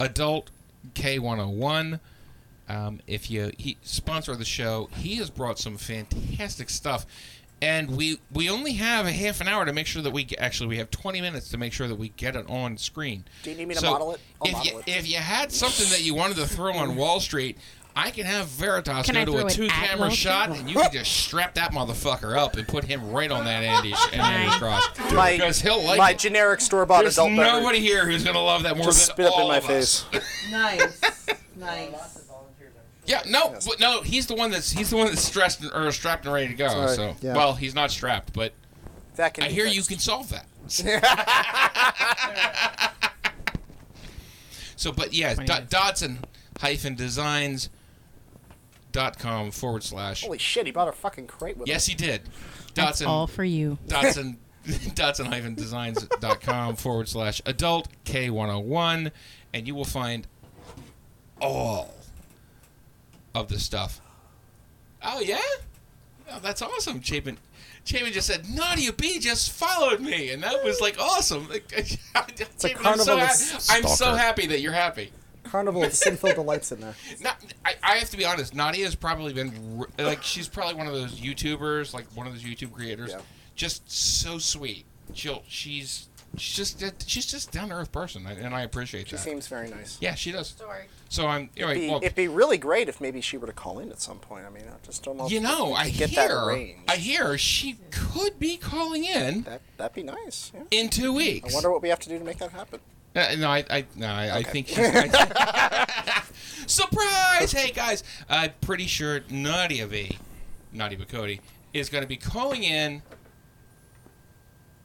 adult 0.00 0.50
K101. 0.94 2.00
Um, 2.68 3.00
if 3.06 3.30
you 3.30 3.52
he 3.58 3.76
sponsor 3.82 4.34
the 4.34 4.46
show, 4.46 4.88
he 4.96 5.16
has 5.16 5.28
brought 5.28 5.58
some 5.58 5.76
fantastic 5.76 6.70
stuff. 6.70 7.04
And 7.60 7.94
we 7.96 8.18
we 8.32 8.48
only 8.48 8.72
have 8.72 9.04
a 9.06 9.12
half 9.12 9.42
an 9.42 9.46
hour 9.46 9.66
to 9.66 9.72
make 9.72 9.86
sure 9.86 10.02
that 10.02 10.12
we 10.12 10.26
actually 10.38 10.68
we 10.68 10.78
have 10.78 10.90
20 10.90 11.20
minutes 11.20 11.50
to 11.50 11.58
make 11.58 11.74
sure 11.74 11.86
that 11.86 11.96
we 11.96 12.08
get 12.08 12.34
it 12.34 12.48
on 12.48 12.78
screen. 12.78 13.24
Do 13.42 13.50
you 13.50 13.56
need 13.56 13.68
me 13.68 13.74
to 13.74 13.84
model 13.84 14.14
it? 14.14 14.20
I'll 14.40 14.48
if 14.48 14.54
model 14.54 14.72
you, 14.72 14.78
it. 14.78 14.88
if 14.88 15.06
you 15.08 15.18
had 15.18 15.52
something 15.52 15.90
that 15.90 16.02
you 16.02 16.14
wanted 16.14 16.38
to 16.38 16.46
throw 16.46 16.72
on 16.72 16.96
Wall 16.96 17.20
Street, 17.20 17.58
I 17.94 18.10
can 18.10 18.24
have 18.24 18.46
Veritas 18.46 19.04
Can 19.06 19.14
go 19.14 19.20
I 19.20 19.24
to 19.42 19.46
a 19.46 19.50
two-camera 19.50 20.10
shot, 20.10 20.48
and 20.50 20.68
you 20.68 20.76
can 20.76 20.90
just 20.92 21.12
strap 21.12 21.54
that 21.54 21.72
motherfucker 21.72 22.36
up 22.36 22.56
and 22.56 22.66
put 22.66 22.84
him 22.84 23.10
right 23.10 23.30
on 23.30 23.44
that 23.44 23.62
Andy 23.62 23.92
and 24.12 24.20
Andy's 24.22 24.54
cross 24.56 24.82
My, 25.12 25.32
because 25.36 25.60
he'll 25.60 25.82
like 25.84 25.98
my 25.98 26.12
it. 26.12 26.18
generic 26.18 26.62
store-bought 26.62 27.02
There's 27.02 27.18
adult 27.18 27.36
beverage. 27.36 27.52
nobody 27.62 27.80
here 27.80 28.06
who's 28.06 28.24
gonna 28.24 28.40
love 28.40 28.62
that 28.62 28.76
more 28.78 28.86
Just 28.86 29.06
than 29.08 29.14
spit 29.14 29.26
up 29.26 29.34
in 29.36 29.42
all 29.42 29.48
my 29.48 29.58
of 29.58 29.68
us. 29.68 30.02
face. 30.04 30.22
Nice. 30.50 31.00
nice. 31.56 32.18
Yeah, 33.04 33.22
no, 33.28 33.56
but 33.66 33.78
no, 33.80 34.00
he's 34.02 34.26
the 34.26 34.34
one 34.34 34.50
that's 34.52 34.70
he's 34.70 34.88
the 34.90 34.96
one 34.96 35.06
that's 35.08 35.20
stressed 35.22 35.60
and- 35.60 35.72
or 35.72 35.90
strapped 35.92 36.24
and 36.24 36.32
ready 36.32 36.48
to 36.48 36.54
go. 36.54 36.68
Sorry, 36.68 36.94
So, 36.96 37.16
yeah. 37.20 37.34
well, 37.34 37.54
he's 37.54 37.74
not 37.74 37.90
strapped, 37.90 38.32
but 38.32 38.52
That 39.16 39.34
can 39.34 39.44
I 39.44 39.48
be 39.48 39.54
hear 39.54 39.66
you 39.66 39.82
can 39.82 39.98
solve 39.98 40.30
that. 40.30 40.46
so, 44.76 44.92
but 44.92 45.12
yeah, 45.12 45.34
Do- 45.34 45.66
Dodson 45.68 46.20
hyphen 46.60 46.94
designs 46.94 47.68
dot 48.92 49.18
com 49.18 49.50
forward 49.50 49.82
slash. 49.82 50.22
Holy 50.24 50.38
shit! 50.38 50.66
He 50.66 50.72
bought 50.72 50.88
a 50.88 50.92
fucking 50.92 51.26
crate 51.26 51.56
with 51.56 51.68
Yes, 51.68 51.88
him. 51.88 51.98
he 51.98 52.06
did. 52.06 52.22
That's 52.74 53.00
Dodson 53.00 53.06
all 53.06 53.26
for 53.26 53.44
you. 53.44 53.78
Dotson 53.88 54.36
Dotson 54.66 55.26
hyphen 55.26 55.54
designs.com 55.54 56.76
forward 56.76 57.08
slash 57.08 57.42
adult 57.46 57.88
K101 58.04 59.10
and 59.52 59.66
you 59.66 59.74
will 59.74 59.84
find 59.84 60.26
all 61.40 61.94
of 63.34 63.48
the 63.48 63.58
stuff. 63.58 64.00
Oh 65.02 65.20
yeah? 65.20 65.40
Oh, 66.30 66.38
that's 66.40 66.62
awesome. 66.62 67.00
Chapin 67.02 67.38
Chapin 67.84 68.12
just 68.12 68.28
said 68.28 68.48
Nadia 68.48 68.92
B 68.92 69.18
just 69.18 69.50
followed 69.50 70.00
me 70.00 70.30
and 70.30 70.42
that 70.44 70.62
was 70.64 70.80
like 70.80 70.98
awesome. 70.98 71.48
It's 71.74 72.64
a 72.64 72.70
I'm, 72.70 72.76
carnival 72.76 73.04
so 73.04 73.14
of 73.14 73.18
ha- 73.20 73.24
s- 73.26 73.68
I'm 73.70 73.86
so 73.88 74.14
happy 74.14 74.46
that 74.46 74.60
you're 74.60 74.72
happy. 74.72 75.10
Carnival 75.52 75.84
of 75.84 75.92
sinful 75.92 76.32
delights 76.32 76.72
in 76.72 76.80
there. 76.80 76.94
Not, 77.20 77.36
I, 77.64 77.74
I 77.82 77.92
have 77.96 78.08
to 78.10 78.16
be 78.16 78.24
honest. 78.24 78.54
Nadia 78.54 78.86
has 78.86 78.94
probably 78.94 79.34
been 79.34 79.78
r- 79.98 80.04
like 80.06 80.22
she's 80.22 80.48
probably 80.48 80.74
one 80.76 80.86
of 80.86 80.94
those 80.94 81.20
YouTubers, 81.20 81.92
like 81.92 82.06
one 82.14 82.26
of 82.26 82.32
those 82.32 82.42
YouTube 82.42 82.72
creators. 82.72 83.10
yeah. 83.10 83.20
Just 83.54 83.90
so 83.92 84.38
sweet. 84.38 84.86
She'll 85.12 85.42
she's 85.46 86.08
she's 86.38 86.56
just 86.56 86.82
a- 86.82 86.94
she's 87.06 87.26
just 87.26 87.52
down 87.52 87.68
to 87.68 87.74
earth 87.74 87.92
person, 87.92 88.26
and 88.26 88.54
I 88.54 88.62
appreciate 88.62 89.08
She 89.08 89.16
that. 89.16 89.22
She 89.22 89.28
seems 89.30 89.46
very 89.46 89.68
nice. 89.68 89.98
Yeah, 90.00 90.14
she 90.14 90.32
does. 90.32 90.54
So 91.10 91.26
I'm. 91.26 91.50
It'd 91.54 91.74
be, 91.74 91.88
well, 91.90 91.98
it'd 92.02 92.14
be 92.14 92.28
really 92.28 92.56
great 92.56 92.88
if 92.88 92.98
maybe 92.98 93.20
she 93.20 93.36
were 93.36 93.46
to 93.46 93.52
call 93.52 93.78
in 93.78 93.90
at 93.90 94.00
some 94.00 94.18
point. 94.20 94.46
I 94.46 94.48
mean, 94.48 94.64
I 94.66 94.86
just 94.86 95.02
don't 95.04 95.18
know. 95.18 95.28
you 95.28 95.40
know, 95.40 95.74
I 95.74 95.90
could 95.90 95.98
get 95.98 96.14
that 96.14 96.30
hear 96.30 96.38
arranged. 96.42 96.90
I 96.90 96.96
hear 96.96 97.36
she 97.36 97.76
could 97.90 98.38
be 98.38 98.56
calling 98.56 99.04
in 99.04 99.42
That 99.42 99.60
that'd 99.76 99.94
be 99.94 100.02
nice. 100.02 100.50
Yeah. 100.54 100.62
in 100.70 100.88
two 100.88 101.12
weeks. 101.12 101.52
I 101.52 101.54
wonder 101.54 101.70
what 101.70 101.82
we 101.82 101.90
have 101.90 102.00
to 102.00 102.08
do 102.08 102.18
to 102.18 102.24
make 102.24 102.38
that 102.38 102.52
happen. 102.52 102.80
Uh, 103.14 103.34
no, 103.38 103.50
I, 103.50 103.64
I, 103.68 103.84
no, 103.96 104.06
I, 104.06 104.36
I 104.38 104.42
think 104.42 104.68
she's. 104.68 104.78
I- 104.78 106.22
Surprise! 106.66 107.52
Hey 107.52 107.70
guys, 107.72 108.02
I'm 108.30 108.52
pretty 108.62 108.86
sure 108.86 109.20
Nadia 109.28 109.86
V, 109.86 110.16
Nadia 110.72 110.96
Bokody, 110.98 111.40
is 111.74 111.88
going 111.90 112.02
to 112.02 112.08
be 112.08 112.16
calling 112.16 112.62
in. 112.62 113.02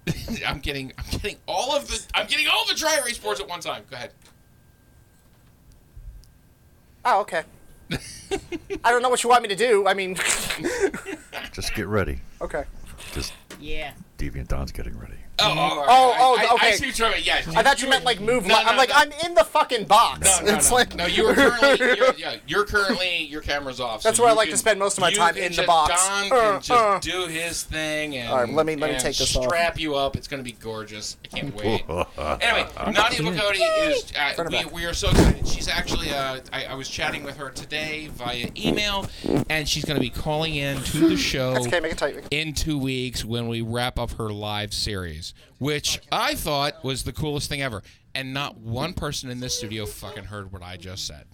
I'm 0.46 0.60
getting, 0.60 0.92
I'm 0.98 1.06
getting 1.20 1.38
all 1.48 1.74
of 1.76 1.88
the, 1.88 2.06
I'm 2.16 2.28
getting 2.28 2.48
all 2.48 2.66
the 2.68 2.74
dry 2.74 2.98
erase 3.02 3.18
boards 3.18 3.40
at 3.40 3.48
one 3.48 3.60
time. 3.62 3.84
Go 3.90 3.96
ahead. 3.96 4.12
Oh, 7.06 7.22
okay. 7.22 7.44
I 8.84 8.92
don't 8.92 9.02
know 9.02 9.10
what 9.10 9.24
you 9.24 9.30
want 9.30 9.44
me 9.44 9.48
to 9.50 9.56
do. 9.56 9.88
I 9.88 9.94
mean, 9.94 10.16
Just 11.54 11.74
get 11.74 11.88
ready. 11.88 12.20
okay. 12.42 12.64
Just 13.14 13.32
Yeah. 13.62 13.94
Deviant 14.18 14.50
Don's 14.50 14.72
getting 14.74 14.98
ready. 14.98 15.14
Oh, 15.40 15.50
all 15.52 15.78
right. 15.78 15.86
Oh, 15.88 16.12
I- 16.12 16.18
oh, 16.20 16.38
I, 16.52 16.54
okay. 16.56 16.68
I 16.70 16.72
see 16.76 16.88
what 16.88 16.98
you're 17.00 17.08
about. 17.10 17.26
Yeah. 17.26 17.42
I 17.56 17.62
thought 17.64 17.82
you 17.82 17.90
meant 17.90 18.04
like 18.06 18.20
move. 18.20 18.46
No, 18.48 18.56
my, 18.56 18.64
no, 18.64 18.70
I'm 18.70 18.78
like 18.78 18.90
no. 18.90 18.96
I'm 18.96 19.12
in 19.26 19.36
the 19.36 19.44
fucking 19.44 19.86
box. 19.86 20.22
No, 20.42 20.48
no, 20.48 20.54
it's 20.58 20.70
no. 20.70 20.76
like 20.76 20.96
no, 20.96 21.06
you 21.06 21.28
are 21.28 21.34
currently, 21.36 21.96
you're, 21.98 22.14
yeah, 22.16 22.36
you're 22.48 22.66
currently, 22.66 23.24
your 23.26 23.42
camera's 23.42 23.80
off. 23.80 24.02
That's 24.02 24.18
so 24.18 24.24
where 24.24 24.30
I 24.30 24.34
you 24.34 24.38
like 24.38 24.50
to 24.50 24.58
spend 24.58 24.80
most 24.80 24.98
of 24.98 25.02
my 25.02 25.12
time 25.14 25.36
can 25.36 25.44
in 25.44 25.54
the 25.54 25.64
box. 25.64 25.94
Don 26.08 26.26
Uh, 26.26 26.30
can 26.30 26.62
just 26.62 26.72
uh. 26.72 27.00
do 27.00 27.28
his 27.28 27.64
thing 27.64 28.18
and, 28.18 28.30
All 28.30 28.40
right, 28.44 28.52
let 28.54 28.66
me- 28.66 28.76
let 28.76 28.92
me 28.92 28.98
take 29.00 29.16
this 29.18 29.36
off. 29.36 29.44
strap 29.46 29.80
you 29.80 29.96
up. 29.96 30.16
It's 30.16 30.28
going 30.28 30.40
to 30.40 30.44
be 30.44 30.54
gorgeous. 30.60 31.18
I 31.24 31.28
can't 31.28 31.56
wait. 31.56 31.84
anyway, 31.88 32.68
Nadia 32.92 33.20
Bokody 33.20 33.90
is, 33.92 34.12
uh, 34.18 34.44
we, 34.50 34.66
we 34.74 34.86
are 34.86 34.94
so 34.94 35.10
excited. 35.10 35.48
She's 35.48 35.68
actually, 35.68 36.10
uh, 36.10 36.40
I, 36.52 36.66
I 36.66 36.74
was 36.76 36.90
chatting 36.90 37.24
with 37.24 37.38
her 37.38 37.50
today 37.52 38.08
via 38.14 38.48
email, 38.58 39.06
and 39.50 39.68
she's 39.70 39.86
going 39.86 39.98
to 39.98 40.02
be 40.02 40.10
calling 40.10 40.56
in 40.56 40.78
to 40.82 41.10
the 41.10 41.18
show 41.18 41.56
okay, 41.58 41.80
make 41.80 41.92
it 41.92 41.98
tight, 41.98 42.16
make 42.16 42.26
it- 42.26 42.34
in 42.36 42.54
two 42.54 42.78
weeks 42.80 43.24
when 43.24 43.48
we 43.48 43.62
wrap 43.62 44.00
up 44.00 44.12
her 44.14 44.30
live 44.32 44.74
series. 44.74 45.27
Bocoties, 45.34 45.60
which 45.60 46.00
I 46.12 46.36
thought 46.36 46.84
was 46.84 47.04
the 47.04 47.14
coolest 47.14 47.50
thing 47.50 47.62
ever. 47.62 47.84
And 48.16 48.34
not 48.34 48.58
one 48.58 48.94
person 48.94 49.30
in 49.30 49.40
this 49.40 49.56
studio 49.58 49.86
fucking 49.86 50.26
heard 50.26 50.52
what 50.52 50.64
I 50.64 50.76
just 50.78 51.06
said. 51.06 51.26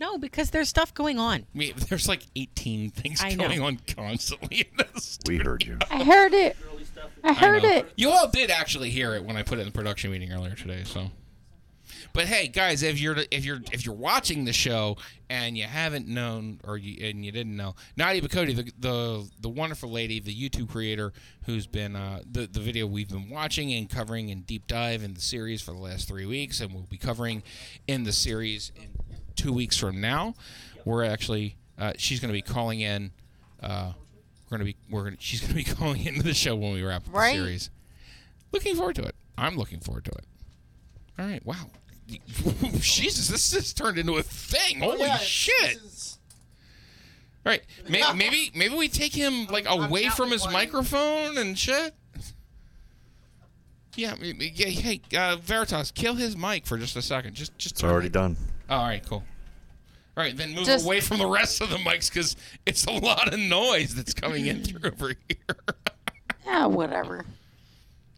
No, 0.00 0.16
because 0.16 0.48
there's 0.50 0.70
stuff 0.70 0.94
going 0.94 1.18
on. 1.18 1.40
I 1.54 1.58
mean, 1.58 1.74
there's 1.90 2.08
like 2.08 2.22
18 2.34 2.90
things 2.90 3.22
I 3.22 3.34
know. 3.34 3.48
going 3.48 3.60
on 3.60 3.78
constantly 3.86 4.60
in 4.70 4.76
this. 4.78 5.18
We 5.26 5.36
heard 5.36 5.62
you. 5.64 5.76
I 5.90 6.02
heard 6.02 6.32
it. 6.32 6.56
I 7.22 7.34
heard 7.34 7.62
know. 7.62 7.68
it. 7.68 7.92
You 7.96 8.10
all 8.10 8.28
did 8.28 8.50
actually 8.50 8.88
hear 8.88 9.14
it 9.14 9.24
when 9.24 9.36
I 9.36 9.42
put 9.42 9.58
it 9.58 9.62
in 9.62 9.66
the 9.66 9.72
production 9.72 10.10
meeting 10.10 10.32
earlier 10.32 10.54
today. 10.54 10.84
So, 10.84 11.10
but 12.12 12.26
hey, 12.26 12.48
guys, 12.48 12.82
if 12.82 13.00
you're 13.00 13.16
if 13.30 13.44
you're 13.44 13.60
if 13.72 13.84
you're 13.86 13.94
watching 13.94 14.44
the 14.44 14.52
show 14.52 14.96
and 15.28 15.56
you 15.56 15.64
haven't 15.64 16.08
known 16.08 16.60
or 16.64 16.76
you 16.76 17.06
and 17.06 17.24
you 17.24 17.32
didn't 17.32 17.56
know, 17.56 17.74
Nadia 17.96 18.22
Bokody, 18.22 18.54
the 18.56 18.72
the 18.78 19.30
the 19.40 19.48
wonderful 19.48 19.90
lady, 19.90 20.20
the 20.20 20.34
YouTube 20.34 20.68
creator 20.70 21.12
who's 21.46 21.66
been 21.66 21.96
uh, 21.96 22.20
the 22.30 22.46
the 22.46 22.60
video 22.60 22.86
we've 22.86 23.08
been 23.08 23.28
watching 23.30 23.72
and 23.72 23.88
covering 23.88 24.28
in 24.28 24.42
deep 24.42 24.66
dive 24.66 25.02
in 25.02 25.14
the 25.14 25.20
series 25.20 25.60
for 25.62 25.72
the 25.72 25.78
last 25.78 26.08
three 26.08 26.26
weeks, 26.26 26.60
and 26.60 26.72
we'll 26.72 26.82
be 26.84 26.96
covering 26.98 27.42
in 27.86 28.04
the 28.04 28.12
series 28.12 28.72
in 28.76 28.88
two 29.36 29.52
weeks 29.52 29.76
from 29.76 30.00
now. 30.00 30.34
We're 30.84 31.04
actually 31.04 31.56
uh, 31.78 31.92
she's 31.96 32.20
going 32.20 32.28
to 32.28 32.32
be 32.32 32.42
calling 32.42 32.80
in. 32.80 33.10
Uh, 33.62 33.92
we're 34.50 34.58
gonna 34.58 34.64
be 34.64 34.76
we're 34.90 35.04
gonna 35.04 35.16
she's 35.20 35.40
gonna 35.40 35.54
be 35.54 35.64
calling 35.76 36.04
into 36.04 36.22
the 36.22 36.34
show 36.34 36.56
when 36.56 36.72
we 36.72 36.82
wrap 36.82 37.06
up 37.06 37.14
Right. 37.14 37.36
the 37.36 37.42
series. 37.44 37.70
Looking 38.52 38.74
forward 38.74 38.96
to 38.96 39.02
it. 39.04 39.14
I'm 39.38 39.56
looking 39.56 39.78
forward 39.80 40.04
to 40.06 40.10
it. 40.10 40.24
All 41.18 41.26
right. 41.26 41.44
Wow. 41.46 41.70
Jesus, 42.80 43.28
this 43.28 43.52
has 43.54 43.72
turned 43.72 43.98
into 43.98 44.14
a 44.16 44.22
thing. 44.22 44.80
Holy 44.80 45.00
yeah, 45.00 45.16
shit. 45.18 45.78
All 47.44 47.50
right. 47.52 47.62
May, 47.88 48.02
maybe 48.14 48.50
maybe 48.54 48.74
we 48.74 48.88
take 48.88 49.14
him 49.14 49.46
like 49.46 49.66
away 49.68 50.08
from 50.08 50.30
his 50.30 50.46
microphone 50.50 51.38
and 51.38 51.58
shit. 51.58 51.94
Yeah. 53.96 54.12
m- 54.12 54.22
m- 54.22 54.36
yeah 54.40 54.66
hey, 54.68 55.00
uh, 55.16 55.36
Veritas, 55.36 55.90
kill 55.90 56.14
his 56.14 56.36
mic 56.36 56.66
for 56.66 56.78
just 56.78 56.96
a 56.96 57.02
second. 57.02 57.34
Just 57.34 57.56
just. 57.58 57.76
It's 57.76 57.84
already 57.84 58.08
done. 58.08 58.36
Oh, 58.68 58.76
all 58.76 58.86
right. 58.86 59.04
Cool. 59.06 59.24
All 60.16 60.24
right, 60.24 60.36
then 60.36 60.54
move 60.54 60.66
Just- 60.66 60.84
away 60.84 61.00
from 61.00 61.18
the 61.18 61.26
rest 61.26 61.60
of 61.62 61.70
the 61.70 61.76
mics 61.76 62.10
because 62.10 62.36
it's 62.66 62.84
a 62.84 62.90
lot 62.90 63.32
of 63.32 63.38
noise 63.38 63.94
that's 63.94 64.12
coming 64.12 64.46
in 64.46 64.62
through 64.62 64.90
over 64.90 65.08
here. 65.28 65.56
Yeah, 66.44 66.66
whatever. 66.66 67.24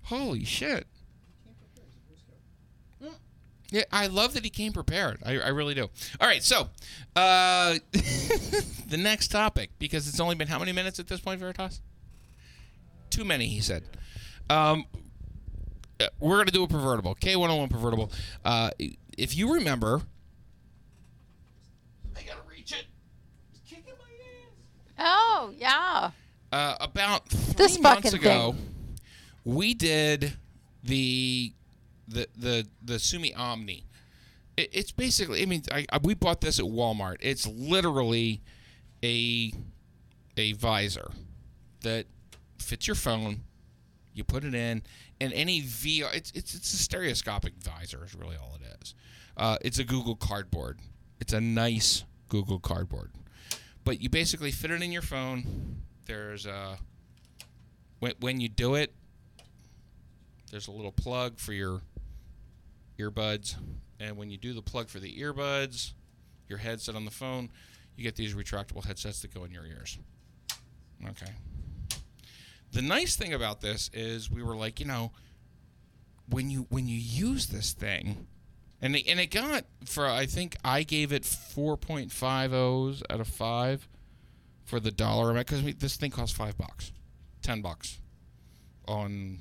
Holy 0.04 0.44
shit. 0.44 0.86
Yeah, 3.72 3.84
I 3.90 4.06
love 4.06 4.34
that 4.34 4.44
he 4.44 4.50
came 4.50 4.72
prepared. 4.72 5.18
I, 5.24 5.38
I 5.38 5.48
really 5.48 5.72
do. 5.74 5.88
All 6.20 6.28
right, 6.28 6.42
so 6.42 6.68
uh, 7.16 7.76
the 7.92 8.98
next 8.98 9.28
topic, 9.28 9.70
because 9.78 10.06
it's 10.08 10.20
only 10.20 10.34
been 10.34 10.46
how 10.48 10.58
many 10.58 10.72
minutes 10.72 11.00
at 11.00 11.08
this 11.08 11.20
point, 11.20 11.40
Veritas? 11.40 11.80
Too 13.10 13.24
many, 13.24 13.46
he 13.46 13.60
said. 13.60 13.84
Um, 14.50 14.84
uh, 15.98 16.06
we're 16.20 16.36
going 16.36 16.46
to 16.46 16.52
do 16.52 16.62
a 16.64 16.68
pervertible, 16.68 17.14
K101 17.18 17.70
pervertible. 17.70 18.12
Uh, 18.44 18.70
if 19.16 19.34
you 19.36 19.54
remember, 19.54 20.02
I 22.16 22.22
got 22.22 22.32
to 22.44 22.50
reach 22.50 22.72
it. 22.72 22.84
It's 23.52 23.60
kicking 23.68 23.94
my 23.98 25.04
ass. 25.04 25.08
Oh 25.38 25.52
yeah. 25.56 26.10
uh, 26.52 26.76
about 26.80 27.28
three 27.28 27.54
This 27.54 27.78
months 27.80 28.12
ago, 28.12 28.52
thing. 28.52 28.98
we 29.44 29.72
did 29.74 30.34
the 30.84 31.52
the 32.06 32.26
the 32.36 32.66
the 32.82 32.98
Sumi 32.98 33.34
Omni. 33.34 33.84
It, 34.56 34.68
it's 34.72 34.92
basically, 34.92 35.42
I 35.42 35.46
mean, 35.46 35.62
I, 35.72 35.86
I, 35.90 35.98
we 36.02 36.14
bought 36.14 36.42
this 36.42 36.58
at 36.58 36.66
Walmart. 36.66 37.16
It's 37.20 37.46
literally 37.46 38.42
a 39.02 39.52
a 40.36 40.52
visor 40.52 41.10
that 41.82 42.06
fits 42.58 42.86
your 42.86 42.96
phone. 42.96 43.42
You 44.14 44.24
put 44.24 44.44
it 44.44 44.54
in, 44.54 44.82
and 45.20 45.32
any 45.32 45.62
VR. 45.62 46.14
It's 46.14 46.30
it's 46.32 46.54
it's 46.54 46.72
a 46.72 46.76
stereoscopic 46.76 47.54
visor. 47.58 48.04
Is 48.04 48.14
really 48.14 48.36
all 48.36 48.58
it 48.60 48.82
is. 48.82 48.94
Uh, 49.36 49.56
it's 49.62 49.78
a 49.78 49.84
Google 49.84 50.16
Cardboard. 50.16 50.80
It's 51.20 51.32
a 51.32 51.40
nice 51.40 52.04
Google 52.28 52.58
Cardboard 52.58 53.12
but 53.84 54.00
you 54.00 54.08
basically 54.08 54.50
fit 54.50 54.70
it 54.70 54.82
in 54.82 54.92
your 54.92 55.02
phone. 55.02 55.82
There's 56.06 56.46
a 56.46 56.78
when 58.00 58.12
when 58.20 58.40
you 58.40 58.48
do 58.48 58.74
it, 58.74 58.92
there's 60.50 60.68
a 60.68 60.72
little 60.72 60.92
plug 60.92 61.38
for 61.38 61.52
your 61.52 61.82
earbuds, 63.10 63.56
and 63.98 64.16
when 64.16 64.30
you 64.30 64.36
do 64.36 64.52
the 64.52 64.62
plug 64.62 64.88
for 64.88 65.00
the 65.00 65.18
earbuds, 65.18 65.92
your 66.48 66.58
headset 66.58 66.94
on 66.94 67.04
the 67.04 67.10
phone, 67.10 67.50
you 67.96 68.04
get 68.04 68.16
these 68.16 68.34
retractable 68.34 68.84
headsets 68.84 69.22
that 69.22 69.34
go 69.34 69.44
in 69.44 69.50
your 69.50 69.66
ears. 69.66 69.98
Okay. 71.08 71.32
The 72.72 72.82
nice 72.82 73.16
thing 73.16 73.34
about 73.34 73.60
this 73.60 73.90
is 73.92 74.30
we 74.30 74.42
were 74.42 74.56
like, 74.56 74.80
you 74.80 74.86
know, 74.86 75.12
when 76.28 76.50
you 76.50 76.66
when 76.70 76.88
you 76.88 76.96
use 76.96 77.48
this 77.48 77.72
thing, 77.72 78.26
and 78.80 78.96
it, 78.96 79.06
and 79.06 79.20
it 79.20 79.30
got 79.30 79.64
for 79.84 80.06
I 80.06 80.26
think 80.26 80.56
I 80.64 80.82
gave 80.82 81.12
it 81.12 81.22
4.5 81.22 82.52
O's 82.52 83.02
out 83.10 83.20
of 83.20 83.28
five 83.28 83.88
for 84.64 84.80
the 84.80 84.90
dollar 84.90 85.30
amount 85.30 85.48
because 85.48 85.74
this 85.76 85.96
thing 85.96 86.10
costs 86.10 86.36
five 86.36 86.56
bucks, 86.56 86.92
ten 87.42 87.60
bucks 87.60 88.00
on 88.88 89.38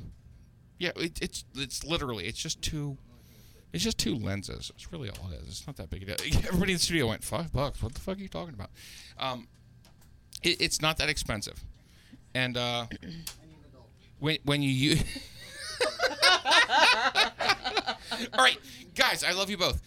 yeah 0.78 0.92
it, 0.96 1.20
it's 1.22 1.46
it's 1.56 1.84
literally 1.84 2.26
it's 2.26 2.38
just 2.38 2.62
two 2.62 2.98
it's 3.74 3.84
just 3.84 3.98
two 3.98 4.16
lenses. 4.16 4.72
It's 4.76 4.92
really 4.92 5.10
all 5.10 5.30
it 5.32 5.42
is. 5.42 5.48
It's 5.48 5.68
not 5.68 5.78
that 5.78 5.90
big 5.90 6.04
a 6.04 6.16
deal. 6.16 6.40
Everybody 6.48 6.74
in 6.74 6.78
the 6.78 6.84
studio 6.84 7.08
went 7.08 7.24
five 7.24 7.54
bucks. 7.54 7.82
What 7.82 7.94
the 7.94 8.02
fuck 8.02 8.18
are 8.18 8.22
you 8.22 8.28
talking 8.28 8.54
about? 8.54 8.70
Um, 9.18 9.48
it, 10.44 10.62
it's 10.62 10.82
not 10.82 10.98
that 10.98 11.10
expensive, 11.10 11.64
and 12.34 12.58
uh, 12.58 12.88
when 14.20 14.38
when 14.44 14.62
you 14.62 14.70
use 14.70 15.04
All 18.34 18.44
right, 18.44 18.58
guys, 18.96 19.24
I 19.24 19.32
love 19.32 19.50
you 19.50 19.58
both. 19.58 19.82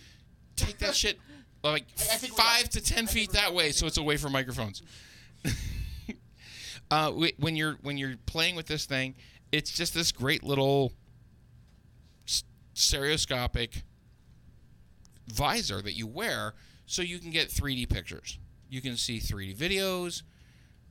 Take 0.56 0.78
that 0.78 0.94
shit 0.94 1.18
like 1.62 1.84
five 1.98 2.68
to 2.70 2.82
ten 2.82 3.06
feet 3.06 3.32
that 3.32 3.54
way, 3.54 3.72
so 3.72 3.86
it's 3.86 3.98
away 3.98 4.16
from 4.16 4.32
microphones. 4.32 4.82
uh, 6.90 7.12
when 7.12 7.56
you're 7.56 7.76
when 7.82 7.98
you're 7.98 8.14
playing 8.26 8.56
with 8.56 8.66
this 8.66 8.86
thing, 8.86 9.14
it's 9.52 9.70
just 9.70 9.94
this 9.94 10.12
great 10.12 10.42
little 10.42 10.92
stereoscopic 12.74 13.82
visor 15.28 15.80
that 15.80 15.94
you 15.94 16.06
wear, 16.06 16.54
so 16.86 17.02
you 17.02 17.18
can 17.18 17.30
get 17.30 17.48
3D 17.48 17.88
pictures. 17.88 18.38
You 18.68 18.80
can 18.80 18.96
see 18.96 19.18
3D 19.18 19.56
videos. 19.56 20.22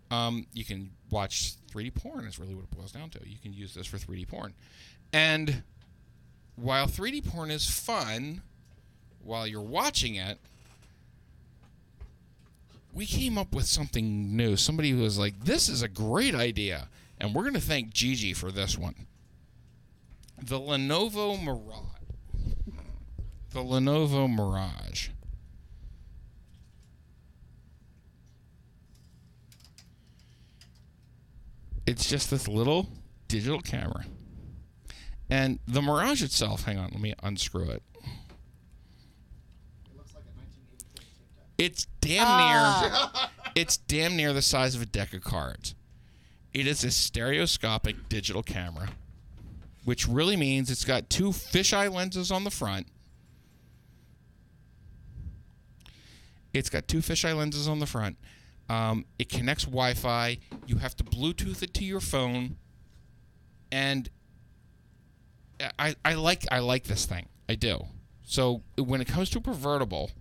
Um, 0.09 0.47
you 0.53 0.65
can 0.65 0.91
watch 1.09 1.53
3D 1.71 1.93
porn. 1.93 2.25
Is 2.25 2.39
really 2.39 2.55
what 2.55 2.63
it 2.63 2.71
boils 2.71 2.91
down 2.91 3.09
to. 3.11 3.19
You 3.25 3.37
can 3.41 3.53
use 3.53 3.73
this 3.73 3.87
for 3.87 3.97
3D 3.97 4.27
porn, 4.27 4.53
and 5.11 5.63
while 6.55 6.87
3D 6.87 7.27
porn 7.27 7.51
is 7.51 7.69
fun, 7.69 8.41
while 9.23 9.47
you're 9.47 9.61
watching 9.61 10.15
it, 10.15 10.37
we 12.93 13.05
came 13.05 13.37
up 13.37 13.53
with 13.53 13.65
something 13.65 14.35
new. 14.35 14.55
Somebody 14.55 14.93
was 14.93 15.17
like, 15.17 15.45
"This 15.45 15.67
is 15.67 15.81
a 15.81 15.87
great 15.87 16.35
idea," 16.35 16.89
and 17.19 17.33
we're 17.33 17.43
going 17.43 17.55
to 17.55 17.61
thank 17.61 17.93
Gigi 17.93 18.33
for 18.33 18.51
this 18.51 18.77
one. 18.77 19.07
The 20.45 20.59
Lenovo 20.59 21.41
Mirage. 21.41 21.85
The 23.51 23.59
Lenovo 23.61 24.29
Mirage. 24.29 25.07
It's 31.87 32.09
just 32.09 32.29
this 32.29 32.49
little 32.49 32.89
digital 33.29 33.61
camera. 33.61 34.05
And 35.29 35.59
the 35.65 35.81
Mirage 35.81 36.21
itself, 36.21 36.65
hang 36.65 36.77
on, 36.77 36.89
let 36.91 36.99
me 36.99 37.13
unscrew 37.23 37.69
it. 37.69 37.83
It's 41.57 41.87
damn 42.01 42.17
near 42.17 42.59
ah. 42.59 43.31
it's 43.55 43.77
damn 43.77 44.17
near 44.17 44.33
the 44.33 44.41
size 44.41 44.75
of 44.75 44.81
a 44.81 44.85
deck 44.85 45.13
of 45.13 45.23
cards. 45.23 45.73
It 46.53 46.67
is 46.67 46.83
a 46.83 46.91
stereoscopic 46.91 48.09
digital 48.09 48.43
camera, 48.43 48.89
which 49.83 50.07
really 50.07 50.37
means 50.37 50.69
it's 50.69 50.85
got 50.85 51.09
two 51.09 51.29
fisheye 51.29 51.91
lenses 51.91 52.31
on 52.31 52.43
the 52.43 52.51
front. 52.51 52.87
It's 56.53 56.69
got 56.69 56.87
two 56.87 56.99
fisheye 56.99 57.35
lenses 57.35 57.67
on 57.67 57.79
the 57.79 57.87
front. 57.87 58.17
Um, 58.69 59.05
it 59.19 59.29
connects 59.29 59.65
Wi-Fi. 59.65 60.37
You 60.67 60.77
have 60.77 60.95
to 60.97 61.03
Bluetooth 61.03 61.63
it 61.63 61.73
to 61.75 61.83
your 61.83 61.99
phone, 61.99 62.57
and 63.71 64.09
I, 65.77 65.95
I 66.05 66.13
like 66.13 66.45
I 66.51 66.59
like 66.59 66.85
this 66.85 67.05
thing. 67.05 67.27
I 67.49 67.55
do. 67.55 67.85
So 68.23 68.61
when 68.77 69.01
it 69.01 69.07
comes 69.07 69.29
to 69.31 69.41
pervertible, 69.41 70.11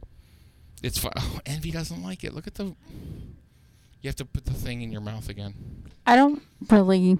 it's. 0.82 1.04
Oh, 1.04 1.40
Envy 1.46 1.70
doesn't 1.70 2.02
like 2.02 2.24
it. 2.24 2.34
Look 2.34 2.46
at 2.46 2.54
the. 2.54 2.74
You 4.00 4.08
have 4.08 4.16
to 4.16 4.24
put 4.24 4.44
the 4.44 4.54
thing 4.54 4.82
in 4.82 4.90
your 4.90 5.00
mouth 5.00 5.28
again. 5.28 5.54
I 6.06 6.16
don't 6.16 6.42
really. 6.68 7.18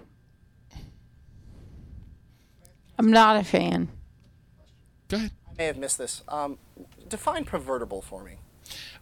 I'm 2.99 3.11
not 3.11 3.37
a 3.37 3.45
fan. 3.45 3.89
Go 5.09 5.17
ahead. 5.19 5.31
I 5.49 5.53
may 5.59 5.65
have 5.67 5.77
missed 5.77 5.99
this. 5.99 6.23
Um, 6.29 6.59
define 7.09 7.45
pervertible 7.45 8.03
for 8.03 8.23
me. 8.23 8.37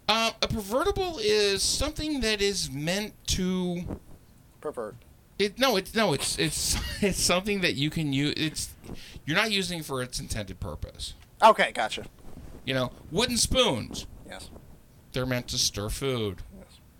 Uh, 0.08 0.32
a 0.42 0.48
pervertible 0.48 1.18
is 1.20 1.62
something 1.62 2.20
that 2.20 2.42
is 2.42 2.70
meant 2.70 3.14
to 3.28 4.00
Pervert. 4.60 4.94
It, 5.38 5.58
no, 5.58 5.76
it's 5.76 5.94
no, 5.94 6.12
it's 6.12 6.38
it's 6.38 6.76
it's 7.02 7.20
something 7.22 7.60
that 7.60 7.74
you 7.74 7.88
can 7.90 8.12
use. 8.12 8.34
It's 8.36 8.70
you're 9.24 9.36
not 9.36 9.50
using 9.52 9.82
for 9.82 10.02
its 10.02 10.18
intended 10.20 10.60
purpose. 10.60 11.14
Okay, 11.42 11.72
gotcha. 11.72 12.04
You 12.64 12.74
know, 12.74 12.92
wooden 13.10 13.36
spoons. 13.36 14.06
Yes. 14.28 14.50
They're 15.12 15.26
meant 15.26 15.48
to 15.48 15.58
stir 15.58 15.88
food 15.88 16.42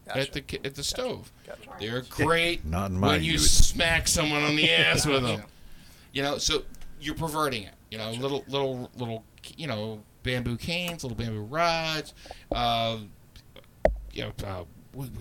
Gotcha. 0.07 0.21
at 0.21 0.33
the 0.33 0.61
at 0.65 0.75
the 0.75 0.83
stove. 0.83 1.33
Gotcha. 1.47 1.71
They're 1.79 2.03
great 2.03 2.65
Not 2.65 2.91
in 2.93 2.99
my 2.99 3.09
when 3.09 3.23
you 3.23 3.33
youth. 3.33 3.43
smack 3.43 4.09
someone 4.09 4.43
on 4.43 4.57
the 4.57 4.71
ass 4.73 5.05
with 5.05 5.23
them. 5.23 5.43
You 6.13 6.23
know, 6.23 6.39
so 6.39 6.63
you're 7.01 7.15
perverting 7.15 7.65
it. 7.65 7.75
You 7.91 7.99
know, 7.99 8.11
little 8.13 8.45
little 8.49 8.91
little 8.97 9.25
you 9.57 9.67
know 9.67 10.03
bamboo 10.23 10.57
canes, 10.57 11.03
little 11.03 11.17
bamboo 11.17 11.41
rods. 11.43 12.15
Uh, 12.55 12.99
you 14.13 14.23
know, 14.23 14.33
uh, 14.47 14.65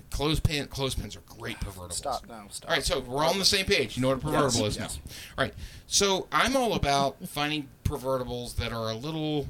clothespin 0.09 0.67
clothespins 0.67 1.15
are 1.15 1.21
great 1.27 1.59
pervertibles. 1.61 1.93
Stop. 1.93 2.27
No, 2.27 2.43
stop. 2.49 2.69
All 2.69 2.75
right, 2.75 2.85
so 2.85 2.99
we're 2.99 3.23
all 3.23 3.31
on 3.31 3.39
the 3.39 3.45
same 3.45 3.65
page. 3.65 3.95
You 3.95 4.01
know 4.01 4.09
what 4.09 4.17
a 4.17 4.21
pervertible 4.21 4.61
Yes, 4.61 4.71
is 4.73 4.77
yes. 4.77 4.99
now. 5.05 5.11
All 5.37 5.45
right, 5.45 5.53
so 5.87 6.27
I'm 6.31 6.55
all 6.55 6.73
about 6.73 7.17
finding 7.27 7.67
pervertibles 7.83 8.55
that 8.57 8.71
are 8.71 8.89
a 8.89 8.95
little 8.95 9.47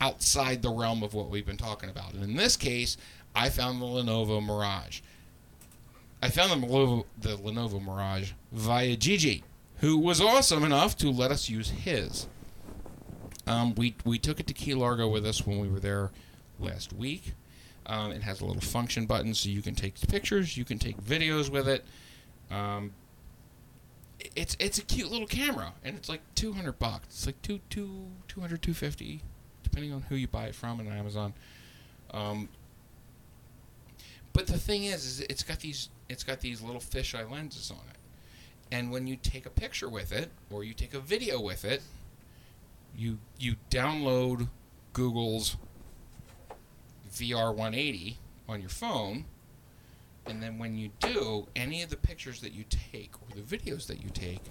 outside 0.00 0.62
the 0.62 0.70
realm 0.70 1.02
of 1.02 1.12
what 1.14 1.28
we've 1.30 1.46
been 1.46 1.56
talking 1.58 1.90
about. 1.90 2.14
And 2.14 2.22
in 2.24 2.36
this 2.36 2.56
case, 2.56 2.96
I 3.34 3.48
found 3.50 3.80
the 3.82 3.86
Lenovo 3.86 4.42
Mirage. 4.44 5.00
I 6.22 6.28
found 6.30 6.50
the 6.62 6.66
Lenovo, 6.66 7.04
the 7.18 7.36
Lenovo 7.36 7.82
Mirage 7.82 8.32
via 8.52 8.96
Gigi, 8.96 9.42
who 9.80 9.98
was 9.98 10.20
awesome 10.20 10.64
enough 10.64 10.96
to 10.98 11.10
let 11.10 11.30
us 11.30 11.48
use 11.48 11.70
his. 11.70 12.26
Um, 13.46 13.74
we 13.74 13.96
we 14.04 14.18
took 14.18 14.38
it 14.38 14.46
to 14.46 14.54
Key 14.54 14.74
Largo 14.74 15.08
with 15.08 15.26
us 15.26 15.46
when 15.46 15.58
we 15.58 15.68
were 15.68 15.80
there 15.80 16.10
last 16.58 16.92
week. 16.92 17.34
Um, 17.86 18.12
it 18.12 18.22
has 18.22 18.40
a 18.40 18.44
little 18.44 18.62
function 18.62 19.06
button, 19.06 19.34
so 19.34 19.48
you 19.48 19.62
can 19.62 19.74
take 19.74 20.00
pictures, 20.08 20.56
you 20.56 20.64
can 20.64 20.78
take 20.78 21.02
videos 21.02 21.50
with 21.50 21.66
it. 21.66 21.84
Um, 22.50 22.92
it's 24.36 24.56
it's 24.60 24.78
a 24.78 24.82
cute 24.82 25.10
little 25.10 25.26
camera, 25.26 25.72
and 25.82 25.96
it's 25.96 26.08
like 26.08 26.20
200 26.34 26.78
bucks. 26.78 27.06
It's 27.08 27.26
like 27.26 27.42
two 27.42 27.60
two 27.70 28.06
200 28.28 28.62
250, 28.62 29.22
depending 29.62 29.92
on 29.92 30.02
who 30.02 30.14
you 30.14 30.28
buy 30.28 30.46
it 30.46 30.54
from 30.54 30.78
on 30.80 30.86
Amazon. 30.88 31.32
Um, 32.12 32.48
but 34.32 34.46
the 34.46 34.58
thing 34.58 34.84
is, 34.84 35.04
is 35.04 35.20
it's 35.22 35.42
got 35.42 35.60
these 35.60 35.88
it's 36.08 36.22
got 36.22 36.40
these 36.40 36.60
little 36.60 36.80
fisheye 36.80 37.28
lenses 37.30 37.70
on 37.70 37.80
it, 37.90 37.96
and 38.72 38.90
when 38.90 39.06
you 39.06 39.16
take 39.16 39.46
a 39.46 39.50
picture 39.50 39.88
with 39.88 40.12
it 40.12 40.30
or 40.50 40.64
you 40.64 40.74
take 40.74 40.94
a 40.94 41.00
video 41.00 41.40
with 41.40 41.64
it, 41.64 41.82
you 42.96 43.18
you 43.38 43.56
download 43.70 44.48
Google's 44.92 45.56
VR 47.12 47.48
180 47.54 48.18
on 48.48 48.60
your 48.60 48.70
phone, 48.70 49.24
and 50.26 50.42
then 50.42 50.58
when 50.58 50.76
you 50.76 50.90
do, 51.00 51.46
any 51.56 51.82
of 51.82 51.90
the 51.90 51.96
pictures 51.96 52.40
that 52.40 52.52
you 52.52 52.64
take 52.68 53.12
or 53.20 53.34
the 53.34 53.42
videos 53.42 53.86
that 53.86 54.02
you 54.02 54.10
take, 54.10 54.42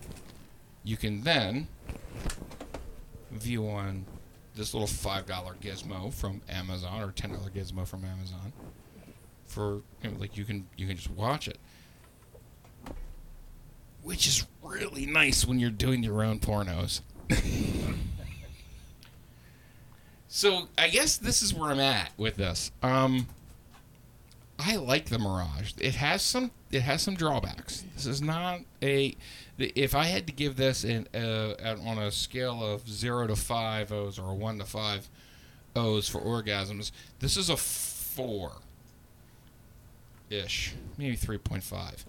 you 0.84 0.98
can 0.98 1.24
then 1.24 1.68
view 3.32 3.68
on 3.68 4.06
this 4.56 4.74
little 4.74 4.88
five 4.88 5.26
dollar 5.26 5.54
gizmo 5.62 6.14
from 6.14 6.42
Amazon 6.50 7.02
or 7.02 7.12
ten 7.12 7.32
dollar 7.32 7.50
gizmo 7.50 7.88
from 7.88 8.04
Amazon. 8.04 8.52
For 9.46 9.82
you 10.04 10.12
know, 10.12 10.18
like 10.20 10.38
you 10.38 10.46
can 10.46 10.68
you 10.78 10.88
can 10.88 10.96
just 10.96 11.12
watch 11.12 11.48
it, 11.48 11.58
which 14.04 14.28
is 14.28 14.46
really 14.64 15.06
nice 15.06 15.46
when 15.46 15.60
you're 15.60 15.70
doing 15.70 16.04
your 16.04 16.24
own 16.24 16.40
pornos. 16.40 17.02
so 20.28 20.68
I 20.78 20.90
guess 20.90 21.18
this 21.18 21.42
is 21.42 21.54
where 21.54 21.72
I'm 21.72 21.80
at 21.80 22.12
with 22.18 22.36
this. 22.36 22.72
Um, 22.82 23.28
I 24.60 24.76
like 24.76 25.06
the 25.06 25.20
Mirage. 25.20 25.74
It 25.80 25.96
has 25.96 26.22
some 26.22 26.52
it 26.72 26.82
has 26.82 27.02
some 27.02 27.16
drawbacks. 27.16 27.86
This 27.96 28.06
is 28.06 28.22
not 28.22 28.60
a 28.84 29.16
if 29.58 29.96
I 29.96 30.06
had 30.06 30.28
to 30.28 30.34
give 30.34 30.56
this 30.56 30.84
in, 30.84 31.08
uh, 31.14 31.76
on 31.86 31.98
a 31.98 32.12
scale 32.12 32.64
of 32.64 32.88
0 32.88 33.28
to 33.28 33.36
5 33.36 33.92
O's 33.92 34.18
or 34.18 34.32
a 34.32 34.34
1 34.34 34.60
to 34.60 34.66
5 34.66 35.10
O's 35.76 36.08
for 36.08 36.22
orgasms, 36.22 36.92
this 37.20 37.36
is 37.36 37.50
a 37.50 37.58
4 37.58 38.54
ish, 40.30 40.74
maybe 40.98 41.18
3.5. 41.18 42.06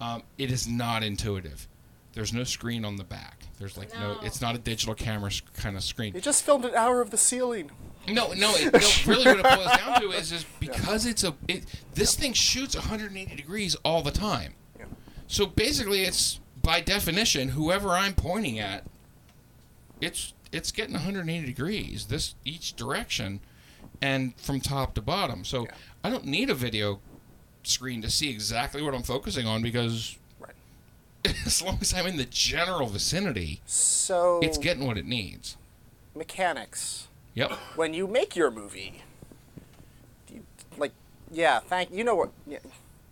Um, 0.00 0.22
it 0.38 0.50
is 0.50 0.68
not 0.68 1.02
intuitive. 1.02 1.68
There's 2.12 2.32
no 2.32 2.44
screen 2.44 2.84
on 2.84 2.96
the 2.96 3.04
back. 3.04 3.42
There's 3.58 3.76
like 3.76 3.92
no, 3.94 4.18
it's 4.22 4.40
not 4.40 4.54
a 4.54 4.58
digital 4.58 4.94
camera 4.94 5.30
s- 5.30 5.42
kind 5.56 5.76
of 5.76 5.82
screen. 5.82 6.14
You 6.14 6.20
just 6.20 6.44
filmed 6.44 6.64
an 6.64 6.74
hour 6.74 7.00
of 7.00 7.10
the 7.10 7.16
ceiling. 7.18 7.70
No, 8.08 8.32
no, 8.32 8.54
it, 8.54 8.72
no. 8.72 9.12
Really, 9.12 9.24
what 9.26 9.38
it 9.38 9.42
boils 9.56 9.76
down 9.76 10.00
to 10.00 10.10
is, 10.12 10.32
is 10.32 10.46
because 10.60 11.06
it's 11.06 11.24
a, 11.24 11.34
it, 11.48 11.64
this 11.94 12.14
thing 12.14 12.32
shoots 12.32 12.74
180 12.74 13.34
degrees 13.34 13.74
all 13.84 14.02
the 14.02 14.10
time. 14.10 14.54
Yeah. 14.78 14.84
So 15.26 15.46
basically, 15.46 16.02
it's 16.02 16.40
by 16.62 16.80
definition, 16.80 17.50
whoever 17.50 17.90
I'm 17.90 18.14
pointing 18.14 18.58
at, 18.58 18.84
it's 20.00 20.34
it's 20.52 20.70
getting 20.72 20.94
180 20.94 21.46
degrees 21.46 22.06
this 22.06 22.34
each 22.44 22.76
direction, 22.76 23.40
and 24.00 24.34
from 24.38 24.60
top 24.60 24.94
to 24.94 25.02
bottom. 25.02 25.44
So 25.44 25.66
I 26.04 26.10
don't 26.10 26.26
need 26.26 26.50
a 26.50 26.54
video 26.54 27.00
screen 27.68 28.02
to 28.02 28.10
see 28.10 28.30
exactly 28.30 28.82
what 28.82 28.94
I'm 28.94 29.02
focusing 29.02 29.46
on 29.46 29.62
because. 29.62 30.16
right. 30.38 30.54
As 31.46 31.62
long 31.62 31.78
as 31.80 31.92
I'm 31.94 32.06
in 32.06 32.16
the 32.16 32.24
general 32.26 32.86
vicinity, 32.88 33.60
So 33.66 34.40
it's 34.42 34.58
getting 34.58 34.86
what 34.86 34.96
it 34.98 35.06
needs. 35.06 35.56
mechanics. 36.14 37.08
Yep. 37.34 37.50
When 37.76 37.92
you 37.92 38.06
make 38.06 38.34
your 38.34 38.50
movie, 38.50 39.02
you, 40.32 40.42
like, 40.78 40.92
yeah, 41.30 41.60
thank 41.60 41.92
you 41.92 42.02
know 42.04 42.14
what? 42.14 42.30
Yeah, 42.46 42.58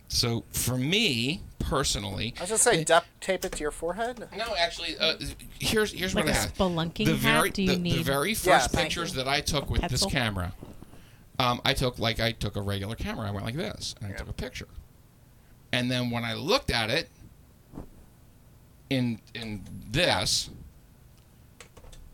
So 0.07 0.43
for 0.51 0.77
me 0.77 1.41
personally, 1.59 2.33
I 2.37 2.41
was 2.41 2.49
just 2.49 2.63
say 2.63 2.83
duct 2.83 3.05
tape 3.21 3.45
it 3.45 3.51
to 3.53 3.59
your 3.59 3.69
forehead. 3.71 4.27
No, 4.35 4.55
actually, 4.57 4.97
uh, 4.99 5.13
here's 5.59 5.91
here's 5.91 6.15
Like 6.15 6.25
what 6.25 6.33
a 6.33 6.37
I 6.37 6.41
had. 6.41 6.55
spelunking 6.55 7.05
the 7.05 7.11
hat? 7.17 7.19
very 7.21 7.49
Do 7.51 7.61
you 7.63 7.75
the, 7.75 7.91
the 7.97 8.03
very 8.03 8.33
first 8.33 8.73
Yeah, 8.73 8.81
pictures 8.81 9.11
you. 9.15 9.23
that 9.23 9.27
I 9.27 9.41
took 9.41 9.69
with 9.69 9.81
this 9.89 10.05
camera, 10.05 10.53
um, 11.39 11.61
I 11.65 11.73
took 11.73 11.99
like 11.99 12.19
I 12.19 12.31
took 12.31 12.55
a 12.55 12.61
regular 12.61 12.95
camera. 12.95 13.27
I 13.27 13.31
went 13.31 13.45
like 13.45 13.55
this, 13.55 13.95
and 14.01 14.13
I 14.13 14.17
took 14.17 14.29
a 14.29 14.33
picture. 14.33 14.67
And 15.71 15.91
then 15.91 16.09
when 16.09 16.23
I 16.23 16.33
looked 16.33 16.71
at 16.71 16.89
it 16.89 17.09
in 18.89 19.19
in 19.33 19.63
this, 19.91 20.49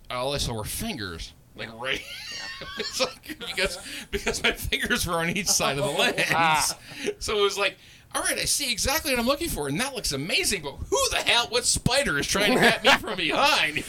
all 0.09 0.33
I 0.33 0.37
saw 0.37 0.53
were 0.53 0.63
fingers, 0.63 1.33
like 1.55 1.69
right. 1.79 2.01
it's 2.79 2.99
like 2.99 3.37
because 3.39 3.77
because 4.11 4.41
my 4.43 4.51
fingers 4.53 5.05
were 5.05 5.15
on 5.15 5.29
each 5.29 5.47
side 5.47 5.77
of 5.77 5.85
the 5.85 5.91
lens, 5.99 6.21
Ah. 6.33 6.77
so 7.19 7.37
it 7.39 7.41
was 7.41 7.57
like. 7.57 7.77
All 8.13 8.21
right, 8.21 8.37
I 8.37 8.43
see 8.43 8.69
exactly 8.73 9.11
what 9.13 9.21
I'm 9.21 9.25
looking 9.25 9.47
for, 9.47 9.69
and 9.69 9.79
that 9.79 9.95
looks 9.95 10.11
amazing. 10.11 10.63
But 10.63 10.73
who 10.89 10.99
the 11.11 11.15
hell? 11.25 11.45
What 11.47 11.63
spider 11.63 12.19
is 12.19 12.27
trying 12.27 12.55
to 12.55 12.59
get 12.59 12.83
me 12.83 12.89
from 12.97 13.15
behind? 13.15 13.85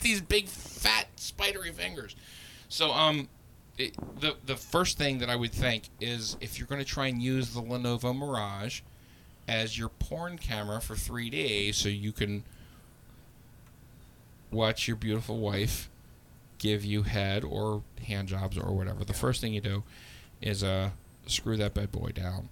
these 0.00 0.22
big, 0.22 0.48
fat, 0.48 1.08
spidery 1.16 1.72
fingers. 1.72 2.16
So, 2.70 2.90
um, 2.90 3.28
it, 3.78 3.94
the 4.20 4.36
the 4.46 4.56
first 4.56 4.96
thing 4.98 5.18
that 5.18 5.28
I 5.30 5.36
would 5.36 5.52
think 5.52 5.88
is 6.00 6.36
if 6.40 6.58
you're 6.58 6.68
going 6.68 6.80
to 6.82 6.84
try 6.86 7.06
and 7.08 7.20
use 7.22 7.52
the 7.54 7.60
Lenovo 7.62 8.16
Mirage 8.16 8.80
as 9.48 9.78
your 9.78 9.88
porn 9.90 10.38
camera 10.38 10.80
for 10.80 10.94
3D, 10.94 11.74
so 11.74 11.88
you 11.88 12.12
can 12.12 12.42
watch 14.50 14.86
your 14.88 14.96
beautiful 14.96 15.38
wife 15.38 15.88
give 16.58 16.84
you 16.84 17.02
head 17.02 17.44
or 17.44 17.82
hand 18.06 18.28
jobs 18.28 18.56
or 18.56 18.72
whatever. 18.74 19.04
The 19.04 19.12
first 19.12 19.40
thing 19.40 19.52
you 19.52 19.60
do 19.60 19.82
is 20.40 20.62
uh 20.64 20.90
screw 21.26 21.56
that 21.56 21.74
bad 21.74 21.90
boy 21.92 22.10
down 22.10 22.48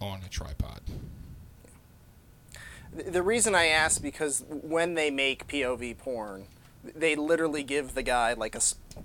on 0.00 0.20
a 0.24 0.28
tripod. 0.28 0.80
The- 2.94 3.10
The 3.10 3.22
reason 3.22 3.54
I 3.54 3.66
ask 3.66 4.00
because 4.02 4.44
when 4.48 4.94
they 4.94 5.10
make 5.10 5.46
POV 5.46 5.98
porn, 5.98 6.46
they 6.84 7.14
literally 7.16 7.62
give 7.62 7.94
the 7.94 8.02
guy 8.02 8.32
like 8.34 8.54
a 8.54 8.60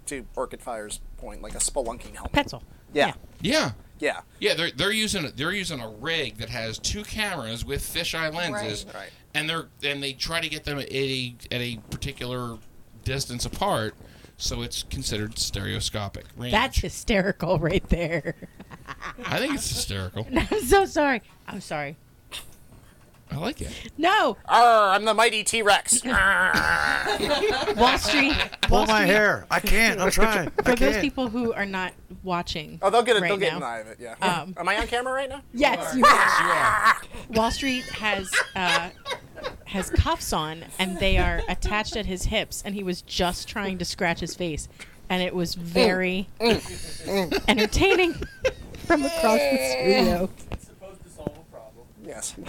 to 0.07 0.25
Orchid 0.35 0.61
Fire's 0.61 0.99
point 1.17 1.41
like 1.41 1.55
a 1.55 1.59
spelunking 1.59 2.13
helmet. 2.15 2.31
Pencil. 2.33 2.63
Yeah. 2.93 3.13
Yeah. 3.41 3.71
Yeah. 3.99 4.21
Yeah, 4.39 4.53
they're 4.53 4.71
they're 4.71 4.91
using 4.91 5.31
they're 5.35 5.51
using 5.51 5.79
a 5.79 5.89
rig 5.89 6.37
that 6.37 6.49
has 6.49 6.77
two 6.77 7.03
cameras 7.03 7.65
with 7.65 7.81
fisheye 7.81 8.33
lenses, 8.33 8.85
Right. 8.85 8.95
Right. 8.95 9.09
and 9.33 9.49
they're 9.49 9.67
and 9.83 10.01
they 10.03 10.13
try 10.13 10.39
to 10.39 10.49
get 10.49 10.63
them 10.65 10.77
at 10.79 10.91
a 10.91 11.35
at 11.51 11.61
a 11.61 11.77
particular 11.89 12.57
distance 13.03 13.45
apart, 13.45 13.95
so 14.37 14.61
it's 14.61 14.83
considered 14.83 15.39
stereoscopic 15.39 16.25
range. 16.37 16.51
That's 16.51 16.77
hysterical 16.77 17.57
right 17.57 17.87
there. 17.89 18.35
I 19.25 19.39
think 19.39 19.55
it's 19.55 19.67
hysterical. 19.67 20.27
I'm 20.35 20.61
so 20.65 20.85
sorry. 20.85 21.21
I'm 21.47 21.61
sorry. 21.61 21.97
I 23.29 23.37
like 23.37 23.61
it. 23.61 23.69
No. 23.97 24.37
Arr, 24.47 24.89
I'm 24.95 25.05
the 25.05 25.13
mighty 25.13 25.43
T 25.43 25.61
Rex. 25.61 26.01
Wall 27.75 27.97
Street. 27.97 28.33
Pull 28.63 28.85
my 28.85 29.01
Street- 29.03 29.07
hair. 29.13 29.45
I 29.51 29.59
can't. 29.59 29.99
I'm 29.99 30.09
trying. 30.11 30.49
For 30.63 30.71
I 30.71 30.75
those 30.75 30.79
can't. 30.93 31.01
people 31.01 31.27
who 31.29 31.53
are 31.53 31.65
not 31.65 31.93
watching, 32.23 32.79
Oh, 32.81 32.89
they'll 32.89 33.03
get 33.03 33.17
it. 33.17 33.21
right 33.21 33.27
they'll 33.29 33.37
get 33.37 33.51
now, 33.51 33.57
an 33.57 33.63
eye 33.63 33.79
of 33.79 33.87
it. 33.87 33.97
Yeah. 33.99 34.15
Um, 34.21 34.53
Am 34.57 34.67
I 34.69 34.77
on 34.77 34.87
camera 34.87 35.13
right 35.13 35.29
now? 35.29 35.41
Yes, 35.53 35.93
you 35.95 36.05
are. 36.05 36.95
Wall 37.33 37.51
Street 37.51 37.83
has 37.85 38.29
uh, 38.55 38.89
has 39.65 39.89
cuffs 39.89 40.31
on, 40.33 40.63
and 40.79 40.97
they 40.99 41.17
are 41.17 41.41
attached 41.49 41.95
at 41.97 42.05
his 42.05 42.23
hips, 42.25 42.61
and 42.65 42.73
he 42.75 42.83
was 42.83 43.01
just 43.01 43.47
trying 43.47 43.77
to 43.79 43.85
scratch 43.85 44.19
his 44.21 44.35
face, 44.35 44.67
and 45.09 45.21
it 45.21 45.35
was 45.35 45.53
very 45.55 46.29
entertaining 46.39 48.13
from 48.85 49.03
across 49.03 49.39
the 49.39 49.69
studio. 49.71 50.29
Yes. 52.07 52.35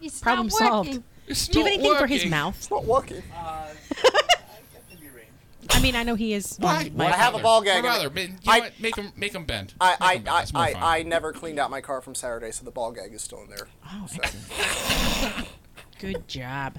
It's 0.00 0.20
Problem 0.20 0.46
not 0.46 0.52
solved. 0.58 0.88
working. 0.90 1.04
Do 1.26 1.58
you 1.58 1.64
have 1.64 1.74
anything 1.74 1.96
for 1.96 2.06
his 2.06 2.24
mouth? 2.26 2.56
It's 2.56 2.70
not 2.70 2.84
working. 2.84 3.20
Uh, 3.36 3.66
I 5.70 5.80
mean, 5.80 5.96
I 5.96 6.04
know 6.04 6.14
he 6.14 6.32
is. 6.34 6.56
Why? 6.60 6.84
on 6.84 6.96
my 6.96 7.06
I 7.06 7.16
have 7.16 7.34
a 7.34 7.38
ball 7.40 7.62
gag. 7.62 7.82
Why 7.82 7.96
in 7.98 8.04
bother? 8.04 8.06
it. 8.06 8.14
Ma- 8.14 8.20
You 8.20 8.28
know 8.28 8.34
I- 8.46 8.58
what? 8.60 8.80
Make 8.80 8.94
him, 8.96 9.12
make 9.16 9.34
him 9.34 9.44
bend. 9.44 9.74
I, 9.80 9.90
Make 9.90 10.00
I, 10.00 10.14
'em 10.14 10.22
bend. 10.22 10.28
I, 10.28 10.42
It's 10.42 10.52
more 10.54 10.62
I, 10.62 10.72
fun. 10.72 10.82
I 10.84 11.02
never 11.02 11.32
cleaned 11.32 11.58
out 11.58 11.70
my 11.70 11.80
car 11.80 12.00
from 12.00 12.14
Saturday, 12.14 12.52
so 12.52 12.64
the 12.64 12.70
ball 12.70 12.92
gag 12.92 13.12
is 13.12 13.22
still 13.22 13.42
in 13.42 13.50
there. 13.50 13.66
Oh, 13.92 14.06
So- 14.06 15.44
Good 15.98 16.28
job. 16.28 16.78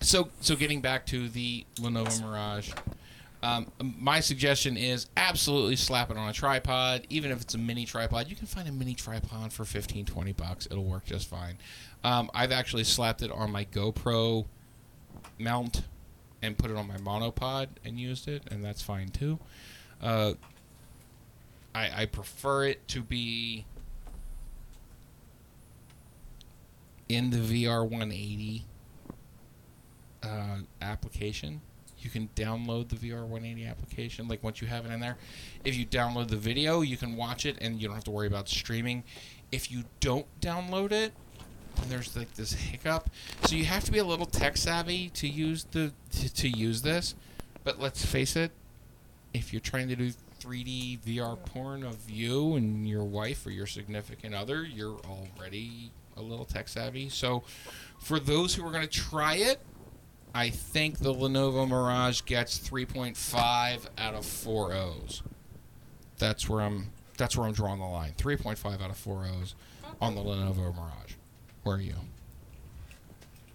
So, 0.00 0.28
so 0.40 0.54
getting 0.54 0.80
back 0.80 1.06
to 1.06 1.28
the 1.28 1.66
Lenovo 1.80 2.22
Mirage, 2.22 2.70
um, 3.42 3.70
my 3.80 4.20
suggestion 4.20 4.76
is 4.76 5.06
absolutely 5.16 5.76
slap 5.76 6.10
it 6.10 6.16
on 6.16 6.28
a 6.28 6.32
tripod. 6.32 7.06
Even 7.08 7.30
if 7.30 7.40
it's 7.40 7.54
a 7.54 7.58
mini 7.58 7.84
tripod, 7.84 8.28
you 8.28 8.34
can 8.34 8.46
find 8.46 8.68
a 8.68 8.72
mini 8.72 8.94
tripod 8.94 9.52
for 9.52 9.64
15, 9.64 10.06
20 10.06 10.32
bucks. 10.32 10.66
It'll 10.70 10.84
work 10.84 11.04
just 11.04 11.28
fine. 11.28 11.58
Um, 12.02 12.30
I've 12.34 12.52
actually 12.52 12.84
slapped 12.84 13.22
it 13.22 13.30
on 13.30 13.50
my 13.50 13.64
GoPro 13.64 14.46
mount 15.38 15.82
and 16.42 16.58
put 16.58 16.70
it 16.70 16.76
on 16.76 16.86
my 16.88 16.96
monopod 16.96 17.68
and 17.84 17.98
used 17.98 18.28
it, 18.28 18.42
and 18.50 18.64
that's 18.64 18.82
fine 18.82 19.08
too. 19.08 19.38
Uh, 20.02 20.34
I, 21.74 22.02
I 22.02 22.06
prefer 22.06 22.64
it 22.64 22.86
to 22.88 23.02
be 23.02 23.66
in 27.08 27.30
the 27.30 27.38
VR 27.38 27.82
180 27.82 28.64
uh, 30.22 30.58
application. 30.82 31.60
You 32.00 32.10
can 32.10 32.28
download 32.34 32.88
the 32.88 32.96
VR 32.96 33.22
180 33.22 33.66
application. 33.66 34.28
Like 34.28 34.42
once 34.42 34.60
you 34.60 34.68
have 34.68 34.86
it 34.86 34.92
in 34.92 35.00
there, 35.00 35.16
if 35.64 35.76
you 35.76 35.86
download 35.86 36.28
the 36.28 36.36
video, 36.36 36.80
you 36.80 36.96
can 36.96 37.16
watch 37.16 37.46
it 37.46 37.56
and 37.60 37.80
you 37.80 37.88
don't 37.88 37.94
have 37.94 38.04
to 38.04 38.10
worry 38.10 38.26
about 38.26 38.48
streaming. 38.48 39.04
If 39.50 39.70
you 39.70 39.84
don't 40.00 40.26
download 40.40 40.92
it, 40.92 41.12
then 41.76 41.88
there's 41.88 42.16
like 42.16 42.34
this 42.34 42.52
hiccup. 42.52 43.10
So 43.46 43.56
you 43.56 43.64
have 43.64 43.84
to 43.84 43.92
be 43.92 43.98
a 43.98 44.04
little 44.04 44.26
tech 44.26 44.56
savvy 44.56 45.08
to 45.10 45.28
use 45.28 45.64
the 45.64 45.92
to, 46.12 46.34
to 46.34 46.48
use 46.48 46.82
this. 46.82 47.14
But 47.64 47.80
let's 47.80 48.04
face 48.04 48.36
it, 48.36 48.52
if 49.34 49.52
you're 49.52 49.60
trying 49.60 49.88
to 49.88 49.96
do 49.96 50.12
3D 50.40 51.00
VR 51.00 51.36
porn 51.46 51.82
of 51.82 52.08
you 52.08 52.54
and 52.54 52.88
your 52.88 53.04
wife 53.04 53.44
or 53.46 53.50
your 53.50 53.66
significant 53.66 54.34
other, 54.34 54.64
you're 54.64 54.98
already 55.06 55.90
a 56.16 56.22
little 56.22 56.44
tech 56.44 56.68
savvy. 56.68 57.08
So, 57.08 57.42
for 57.98 58.18
those 58.18 58.54
who 58.54 58.66
are 58.66 58.70
going 58.70 58.86
to 58.86 58.88
try 58.88 59.34
it, 59.34 59.60
I 60.38 60.50
think 60.50 61.00
the 61.00 61.12
Lenovo 61.12 61.68
Mirage 61.68 62.22
gets 62.24 62.60
3.5 62.60 63.88
out 63.98 64.14
of 64.14 64.24
4 64.24 64.72
O's. 64.72 65.24
That's 66.18 66.48
where 66.48 66.60
I'm. 66.60 66.92
That's 67.16 67.36
where 67.36 67.48
I'm 67.48 67.52
drawing 67.52 67.80
the 67.80 67.86
line. 67.86 68.12
3.5 68.16 68.80
out 68.80 68.88
of 68.88 68.96
4 68.96 69.26
O's 69.26 69.56
on 70.00 70.14
the 70.14 70.20
Lenovo 70.20 70.72
Mirage. 70.72 71.14
Where 71.64 71.74
are 71.74 71.80
you? 71.80 71.96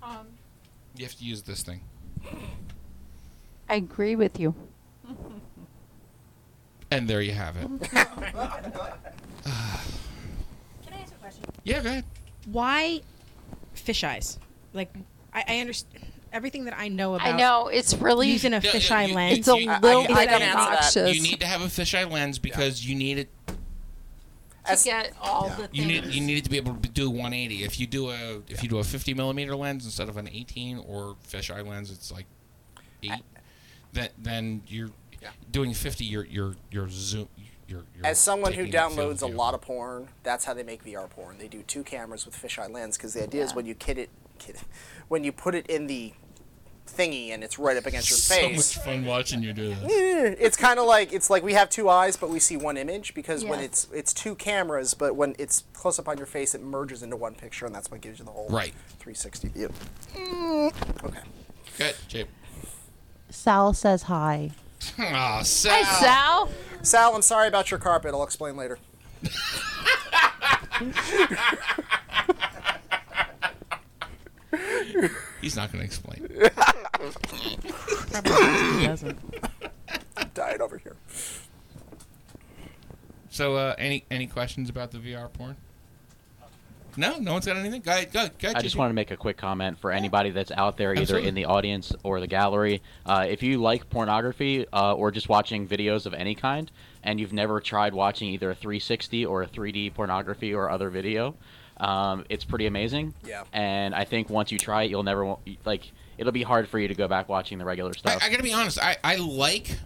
Um, 0.04 0.28
You 0.98 1.06
have 1.06 1.16
to 1.16 1.24
use 1.24 1.44
this 1.44 1.64
thing. 1.64 1.80
I 3.70 3.76
agree 3.76 4.18
with 4.18 4.38
you. 4.38 4.54
And 6.92 7.08
there 7.08 7.22
you 7.22 7.32
have 7.32 7.56
it. 7.58 7.68
Can 7.92 8.04
I 9.46 11.00
ask 11.02 11.12
a 11.12 11.18
question? 11.20 11.44
Yeah, 11.64 11.82
go 11.82 11.90
ahead. 11.90 12.06
Why 12.46 13.02
fish 13.74 14.04
eyes? 14.04 14.38
Like, 14.74 14.94
I, 15.34 15.44
I 15.48 15.60
understand 15.60 16.13
everything 16.34 16.66
that 16.66 16.78
I 16.78 16.90
know 16.90 17.16
about. 17.16 17.28
I 17.28 17.38
know 17.38 17.68
it's 17.68 17.94
really 17.94 18.30
using 18.30 18.54
a 18.54 18.58
Yeah, 18.60 18.72
fisheye 18.72 19.10
you- 19.10 19.16
lens. 19.16 19.38
It's 19.40 19.48
a 19.48 19.54
little 19.56 20.02
I 20.14 20.26
bit 20.26 20.30
can 20.30 20.42
obnoxious. 20.58 21.16
You 21.16 21.22
need 21.22 21.40
to 21.40 21.46
have 21.48 21.62
a 21.62 21.66
fisheye 21.68 22.10
lens 22.12 22.40
because 22.40 22.86
you 22.86 22.96
need 22.96 23.20
it. 23.20 23.30
to 24.66 24.78
get 24.84 25.14
all 25.22 25.50
the 25.50 25.56
things. 25.68 25.70
You 25.74 25.86
need 25.86 26.06
you 26.06 26.22
need 26.22 26.38
it 26.38 26.44
to 26.46 26.50
be 26.50 26.58
able 26.58 26.76
to 26.76 26.90
do 26.90 27.10
180. 27.10 27.64
If 27.64 27.80
you 27.80 27.88
do 27.88 28.10
a 28.10 28.42
if 28.50 28.64
you 28.64 28.70
do 28.70 28.80
a 28.80 28.84
50 28.84 29.14
millimeter 29.14 29.56
lens 29.56 29.86
instead 29.86 30.10
of 30.10 30.18
an 30.18 30.28
18 30.28 30.80
or 30.88 31.16
fisheye 31.28 31.66
lens, 31.66 31.92
it's 31.92 32.12
like 32.12 32.26
eight. 33.04 33.24
Then 33.92 34.10
then 34.18 34.62
you're 34.68 34.90
doing 35.52 35.74
50. 35.74 36.04
You're 36.06 36.26
you're 36.26 36.56
you're 36.72 36.90
zoom. 36.90 37.28
You're, 37.68 37.84
you're 37.96 38.06
As 38.06 38.20
someone 38.20 38.52
who 38.54 38.66
taking 38.66 38.72
that 38.74 38.92
field 38.92 39.18
downloads 39.18 39.22
a 39.22 39.28
lot 39.28 39.54
of 39.54 39.62
porn, 39.62 40.10
that's 40.24 40.44
how 40.46 40.54
they 40.54 40.64
make 40.64 40.84
VR 40.84 41.10
porn. 41.10 41.38
They 41.38 41.48
do 41.48 41.64
two 41.64 41.84
cameras 41.84 42.26
with 42.26 42.36
fisheye 42.36 42.70
lens 42.70 42.98
because 42.98 43.14
the 43.14 43.24
idea 43.24 43.44
is 43.44 43.56
when 43.56 43.66
you 43.66 43.74
kid 43.74 43.98
it, 43.98 44.10
kid, 44.38 44.58
when 45.08 45.24
you 45.24 45.32
put 45.32 45.56
it 45.56 45.66
in 45.68 45.88
the 45.88 46.14
thingy 46.88 47.30
and 47.34 47.44
it's 47.44 47.58
right 47.58 47.76
up 47.78 47.86
against 47.86 48.10
your 48.10 48.18
so 48.18 48.36
face. 48.36 48.76
much 48.78 48.86
fun 48.86 49.06
watching 49.06 49.42
you 49.42 49.54
do 49.54 49.70
this. 49.74 49.84
Eh, 49.84 50.36
It's 50.40 50.56
kind 50.58 50.80
of 50.80 50.86
like 50.86 51.12
it's 51.14 51.30
like 51.30 51.42
we 51.44 51.54
have 51.54 51.70
two 51.70 51.90
eyes, 51.90 52.16
but 52.18 52.30
we 52.30 52.40
see 52.40 52.58
one 52.58 52.78
image 52.78 53.14
because 53.14 53.44
when 53.46 53.60
it's 53.60 53.88
it's 53.94 54.14
two 54.14 54.36
cameras, 54.36 54.94
but 54.94 55.16
when 55.16 55.36
it's 55.40 55.64
close 55.74 55.98
up 56.00 56.08
on 56.08 56.18
your 56.18 56.28
face, 56.28 56.54
it 56.54 56.62
merges 56.62 57.02
into 57.04 57.16
one 57.16 57.34
picture, 57.36 57.66
and 57.66 57.74
that's 57.74 57.90
what 57.90 58.02
gives 58.02 58.20
you 58.20 58.26
the 58.26 58.32
whole 58.32 58.48
Right. 58.50 58.74
360 59.00 59.48
view. 59.50 59.70
Okay. 61.04 61.20
Good, 61.78 61.96
Jape. 62.08 62.28
Sal 63.30 63.74
says 63.74 64.04
hi. 64.04 64.52
Aw, 65.00 65.42
Sal. 65.44 65.74
Hi, 65.84 66.02
Sal. 66.02 66.50
Sal, 66.84 67.16
I'm 67.16 67.22
sorry 67.22 67.48
about 67.48 67.72
your 67.72 67.80
carpet. 67.80 68.14
I'll 68.14 68.24
explain 68.24 68.56
later. 68.58 68.78
He's 75.44 75.58
not 75.58 75.74
going 75.74 75.80
to 75.80 75.86
explain. 75.86 76.26
Probably 78.12 78.80
he 78.80 78.88
doesn't. 78.88 79.20
I'm 80.16 80.32
dying 80.34 80.62
over 80.62 80.78
here. 80.78 80.96
So, 83.30 83.56
uh, 83.58 83.76
any 83.78 84.06
any 84.10 84.28
questions 84.28 84.70
about 84.70 84.92
the 84.92 85.00
VR 85.00 85.32
porn? 85.34 85.58
No, 86.96 87.18
no 87.18 87.34
one's 87.34 87.46
got 87.46 87.58
anything. 87.58 87.82
Go 87.82 87.92
ahead, 87.92 88.14
go, 88.14 88.28
go 88.40 88.48
ahead, 88.50 88.56
I 88.56 88.62
just 88.62 88.78
want 88.78 88.92
to 88.92 88.94
make 88.94 89.12
a 89.12 89.18
quick 89.18 89.36
comment 89.36 89.80
for 89.80 89.92
anybody 89.92 90.30
that's 90.30 90.52
out 90.52 90.78
there, 90.78 90.94
either 90.94 91.02
Absolutely. 91.02 91.28
in 91.28 91.36
the 91.36 91.46
audience 91.46 91.92
or 92.04 92.20
the 92.20 92.28
gallery. 92.28 92.82
Uh, 93.06 93.26
if 93.28 93.42
you 93.42 93.58
like 93.58 93.90
pornography 93.90 94.66
uh, 94.72 94.94
or 94.94 95.12
just 95.12 95.28
watching 95.28 95.68
videos 95.68 96.06
of 96.06 96.14
any 96.14 96.36
kind, 96.36 96.72
and 97.02 97.20
you've 97.20 97.34
never 97.34 97.60
tried 97.60 97.94
watching 97.94 98.30
either 98.30 98.52
a 98.52 98.56
360 98.56 99.26
or 99.26 99.42
a 99.42 99.48
3D 99.48 99.94
pornography 99.94 100.54
or 100.54 100.70
other 100.70 100.90
video, 100.90 101.36
um, 101.84 102.26
it's 102.30 102.46
pretty 102.46 102.66
amazing. 102.66 103.14
Yeah. 103.26 103.44
And 103.52 103.94
I 103.94 104.06
think 104.06 104.30
once 104.30 104.52
you 104.52 104.58
try 104.58 104.84
it, 104.84 104.90
you'll 104.90 105.04
never 105.04 105.36
like. 105.66 105.92
It'll 106.18 106.32
be 106.32 106.44
hard 106.44 106.70
for 106.70 106.80
you 106.80 106.88
to 106.88 106.94
go 106.94 107.08
back 107.08 107.28
watching 107.28 107.58
the 107.58 107.66
regular 107.66 107.90
I, 107.90 107.98
stuff. 107.98 108.24
I 108.24 108.30
gotta 108.30 108.44
be 108.44 108.54
honest. 108.54 108.80
I, 108.80 108.96
I 109.04 109.18
like 109.18 109.78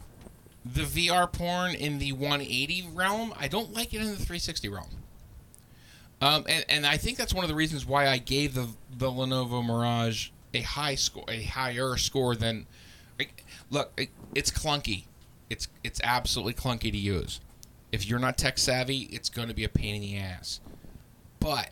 the 0.63 0.83
VR 0.83 1.31
porn 1.31 1.73
in 1.73 1.97
the 1.97 2.11
180 2.11 2.89
realm. 2.93 3.33
I 3.39 3.47
don't 3.47 3.73
like 3.73 3.93
it 3.93 4.01
in 4.01 4.07
the 4.07 4.15
360 4.15 4.69
realm. 4.69 4.89
Um, 6.21 6.45
and, 6.47 6.65
and 6.69 6.85
I 6.85 6.97
think 6.97 7.17
that's 7.17 7.33
one 7.33 7.43
of 7.43 7.49
the 7.49 7.55
reasons 7.55 7.85
why 7.85 8.07
I 8.07 8.17
gave 8.19 8.53
the 8.53 8.67
the 8.95 9.09
Lenovo 9.09 9.65
Mirage 9.65 10.29
a 10.53 10.61
high 10.61 10.95
score, 10.95 11.25
a 11.27 11.41
higher 11.43 11.97
score 11.97 12.35
than. 12.35 12.67
Like, 13.17 13.43
look, 13.71 13.91
it, 13.97 14.09
it's 14.35 14.51
clunky. 14.51 15.05
It's 15.49 15.67
it's 15.83 15.99
absolutely 16.03 16.53
clunky 16.53 16.91
to 16.91 16.97
use. 16.97 17.39
If 17.91 18.07
you're 18.07 18.19
not 18.19 18.37
tech 18.37 18.59
savvy, 18.59 19.09
it's 19.11 19.29
going 19.29 19.47
to 19.47 19.55
be 19.55 19.63
a 19.63 19.69
pain 19.69 19.95
in 19.95 20.01
the 20.01 20.17
ass. 20.17 20.59
But 21.39 21.71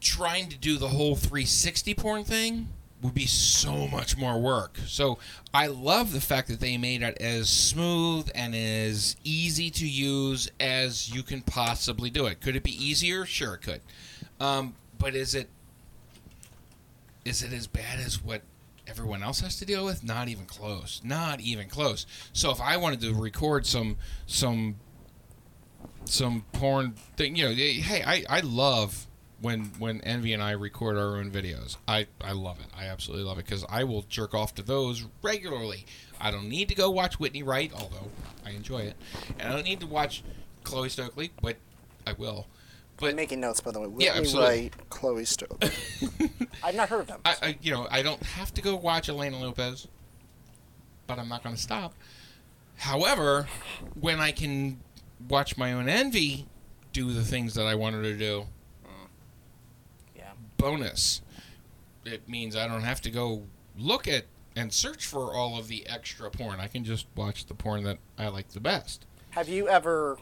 trying 0.00 0.48
to 0.48 0.58
do 0.58 0.76
the 0.76 0.88
whole 0.88 1.14
360 1.14 1.94
porn 1.94 2.24
thing 2.24 2.68
would 3.02 3.14
be 3.14 3.26
so 3.26 3.86
much 3.86 4.16
more 4.16 4.38
work. 4.38 4.78
So 4.86 5.18
I 5.54 5.68
love 5.68 6.12
the 6.12 6.20
fact 6.20 6.48
that 6.48 6.60
they 6.60 6.76
made 6.76 7.02
it 7.02 7.16
as 7.20 7.48
smooth 7.48 8.30
and 8.34 8.54
as 8.54 9.16
easy 9.24 9.70
to 9.70 9.88
use 9.88 10.50
as 10.60 11.14
you 11.14 11.22
can 11.22 11.40
possibly 11.42 12.10
do 12.10 12.26
it. 12.26 12.40
Could 12.40 12.56
it 12.56 12.62
be 12.62 12.72
easier? 12.72 13.24
Sure, 13.24 13.54
it 13.54 13.62
could. 13.62 13.80
Um, 14.38 14.74
but 14.98 15.14
is 15.14 15.34
it 15.34 15.48
is 17.24 17.42
it 17.42 17.52
as 17.52 17.66
bad 17.66 18.00
as 18.00 18.22
what 18.22 18.42
everyone 18.86 19.22
else 19.22 19.40
has 19.40 19.56
to 19.58 19.64
deal 19.64 19.84
with? 19.84 20.02
Not 20.02 20.28
even 20.28 20.46
close. 20.46 21.00
Not 21.04 21.40
even 21.40 21.68
close. 21.68 22.06
So 22.32 22.50
if 22.50 22.60
I 22.60 22.76
wanted 22.76 23.00
to 23.02 23.14
record 23.14 23.66
some 23.66 23.96
some 24.26 24.76
some 26.04 26.44
porn 26.52 26.94
thing, 27.16 27.36
you 27.36 27.48
know, 27.48 27.54
hey, 27.54 28.02
I, 28.04 28.24
I 28.28 28.40
love 28.40 29.06
when 29.40 29.72
when 29.78 30.00
Envy 30.02 30.32
and 30.32 30.42
I 30.42 30.52
record 30.52 30.96
our 30.96 31.16
own 31.16 31.30
videos. 31.30 31.76
I, 31.88 32.06
I 32.20 32.32
love 32.32 32.58
it. 32.60 32.66
I 32.76 32.86
absolutely 32.86 33.24
love 33.24 33.38
it 33.38 33.46
because 33.46 33.64
I 33.68 33.84
will 33.84 34.02
jerk 34.02 34.34
off 34.34 34.54
to 34.56 34.62
those 34.62 35.04
regularly. 35.22 35.86
I 36.20 36.30
don't 36.30 36.48
need 36.48 36.68
to 36.68 36.74
go 36.74 36.90
watch 36.90 37.18
Whitney 37.18 37.42
Wright, 37.42 37.72
although 37.74 38.10
I 38.44 38.50
enjoy 38.50 38.80
it, 38.80 38.94
and 39.38 39.48
I 39.48 39.52
don't 39.52 39.64
need 39.64 39.80
to 39.80 39.86
watch 39.86 40.22
Chloe 40.64 40.88
Stokely, 40.88 41.30
but 41.40 41.56
I 42.06 42.12
will. 42.12 42.46
I'm 43.02 43.16
making 43.16 43.40
notes, 43.40 43.62
by 43.62 43.70
the 43.70 43.80
way. 43.80 43.86
Whitney 43.86 44.04
Yeah, 44.04 44.12
absolutely. 44.14 44.60
Wright, 44.62 44.90
Chloe 44.90 45.24
Stokely. 45.24 45.70
I've 46.62 46.74
not 46.74 46.90
heard 46.90 47.00
of 47.00 47.06
them. 47.06 47.20
I, 47.24 47.36
I 47.42 47.58
you 47.62 47.72
know 47.72 47.88
I 47.90 48.02
don't 48.02 48.22
have 48.22 48.52
to 48.54 48.62
go 48.62 48.76
watch 48.76 49.08
Elena 49.08 49.38
Lopez, 49.38 49.88
but 51.06 51.18
I'm 51.18 51.28
not 51.28 51.42
going 51.42 51.54
to 51.54 51.60
stop. 51.60 51.94
However, 52.76 53.48
when 53.98 54.20
I 54.20 54.32
can 54.32 54.80
watch 55.28 55.56
my 55.56 55.72
own 55.72 55.88
envy 55.88 56.46
do 56.92 57.12
the 57.12 57.22
things 57.22 57.54
that 57.54 57.66
I 57.66 57.74
wanted 57.74 58.02
to 58.02 58.16
do, 58.16 58.46
bonus. 60.60 61.22
It 62.04 62.28
means 62.28 62.56
I 62.56 62.66
don't 62.68 62.82
have 62.82 63.00
to 63.02 63.10
go 63.10 63.42
look 63.78 64.06
at 64.08 64.24
and 64.56 64.72
search 64.72 65.06
for 65.06 65.34
all 65.34 65.58
of 65.58 65.68
the 65.68 65.86
extra 65.86 66.30
porn. 66.30 66.60
I 66.60 66.66
can 66.66 66.84
just 66.84 67.06
watch 67.14 67.46
the 67.46 67.54
porn 67.54 67.84
that 67.84 67.98
I 68.18 68.28
like 68.28 68.48
the 68.48 68.60
best. 68.60 69.06
Have 69.30 69.48
you 69.48 69.68
ever 69.68 70.18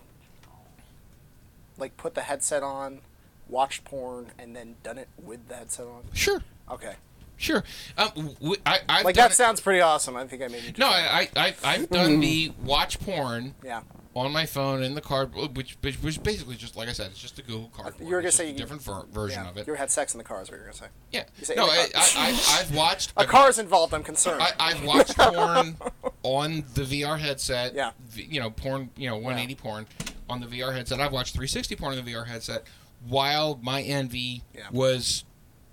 like 1.78 1.96
put 1.96 2.14
the 2.14 2.22
headset 2.22 2.62
on, 2.62 3.00
watched 3.48 3.84
porn, 3.84 4.32
and 4.38 4.54
then 4.54 4.76
done 4.82 4.98
it 4.98 5.08
with 5.22 5.48
the 5.48 5.54
headset 5.56 5.86
on? 5.86 6.02
Sure. 6.12 6.42
Okay. 6.70 6.94
Sure. 7.36 7.62
Um, 7.96 8.10
w- 8.40 8.56
I, 8.66 8.80
I've 8.88 9.04
like 9.04 9.14
done 9.14 9.24
that 9.26 9.30
it- 9.30 9.36
sounds 9.36 9.60
pretty 9.60 9.80
awesome. 9.80 10.16
I 10.16 10.26
think 10.26 10.42
I 10.42 10.48
made 10.48 10.64
you. 10.64 10.72
No, 10.76 10.88
I, 10.88 11.28
I, 11.36 11.46
I 11.46 11.54
I've 11.64 11.88
done 11.88 12.18
the 12.20 12.52
watch 12.64 12.98
porn. 13.00 13.54
Yeah. 13.64 13.82
On 14.18 14.32
my 14.32 14.46
phone 14.46 14.82
in 14.82 14.94
the 14.94 15.00
card, 15.00 15.32
which, 15.34 15.76
which 15.80 15.96
which 16.02 16.22
basically 16.22 16.56
just 16.56 16.76
like 16.76 16.88
I 16.88 16.92
said, 16.92 17.10
it's 17.12 17.20
just 17.20 17.38
a 17.38 17.42
Google 17.42 17.70
card. 17.74 17.94
You 18.00 18.06
were 18.06 18.20
gonna 18.20 18.32
say 18.32 18.46
a 18.48 18.52
you- 18.52 18.56
different 18.58 18.82
ver- 18.82 19.04
version 19.12 19.44
yeah, 19.44 19.50
of 19.50 19.56
it. 19.56 19.66
You 19.66 19.74
had 19.74 19.90
sex 19.90 20.12
in 20.14 20.18
the 20.18 20.24
car, 20.24 20.42
is 20.42 20.48
what 20.50 20.56
you 20.56 20.62
were 20.62 20.66
gonna 20.70 20.76
say. 20.76 20.86
Yeah. 21.12 21.24
Say 21.42 21.54
No, 21.54 21.66
I, 21.66 21.86
I, 21.94 22.06
I, 22.16 22.58
I've 22.60 22.74
watched. 22.74 23.12
A 23.16 23.20
I've 23.20 23.28
car's 23.28 23.58
involved. 23.58 23.94
I'm 23.94 24.02
concerned. 24.02 24.42
I, 24.42 24.50
I've 24.58 24.82
watched 24.84 25.16
porn 25.18 25.76
on 26.24 26.64
the 26.74 26.82
VR 26.82 27.18
headset. 27.18 27.74
Yeah. 27.74 27.92
You 28.14 28.40
know, 28.40 28.50
porn. 28.50 28.90
You 28.96 29.08
know, 29.10 29.16
180 29.16 29.54
porn 29.54 29.86
on 30.28 30.40
the 30.40 30.46
VR 30.46 30.72
headset. 30.74 31.00
I've 31.00 31.12
watched 31.12 31.34
360 31.34 31.76
porn 31.76 31.96
on 31.96 32.04
the 32.04 32.12
VR 32.12 32.26
headset 32.26 32.64
while 33.06 33.58
my 33.62 33.82
Envy 33.82 34.42
Yeah. 34.54 34.62
was 34.72 35.24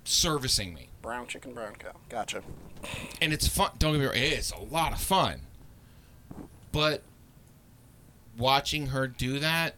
servicing 0.04 0.74
me. 0.74 0.90
Brown 1.02 1.26
chicken, 1.28 1.54
brown 1.54 1.76
cow. 1.78 1.92
Gotcha. 2.10 2.42
And 3.22 3.34
it's 3.34 3.48
fun. 3.48 3.72
Don't 3.80 3.94
get 3.94 4.00
me 4.00 4.06
wrong. 4.06 4.16
It's 4.16 4.52
a 4.52 4.60
lot 4.60 4.92
of 4.94 5.02
fun. 5.02 5.42
But 6.72 7.02
watching 8.38 8.88
her 8.88 9.08
do 9.08 9.40
that 9.40 9.76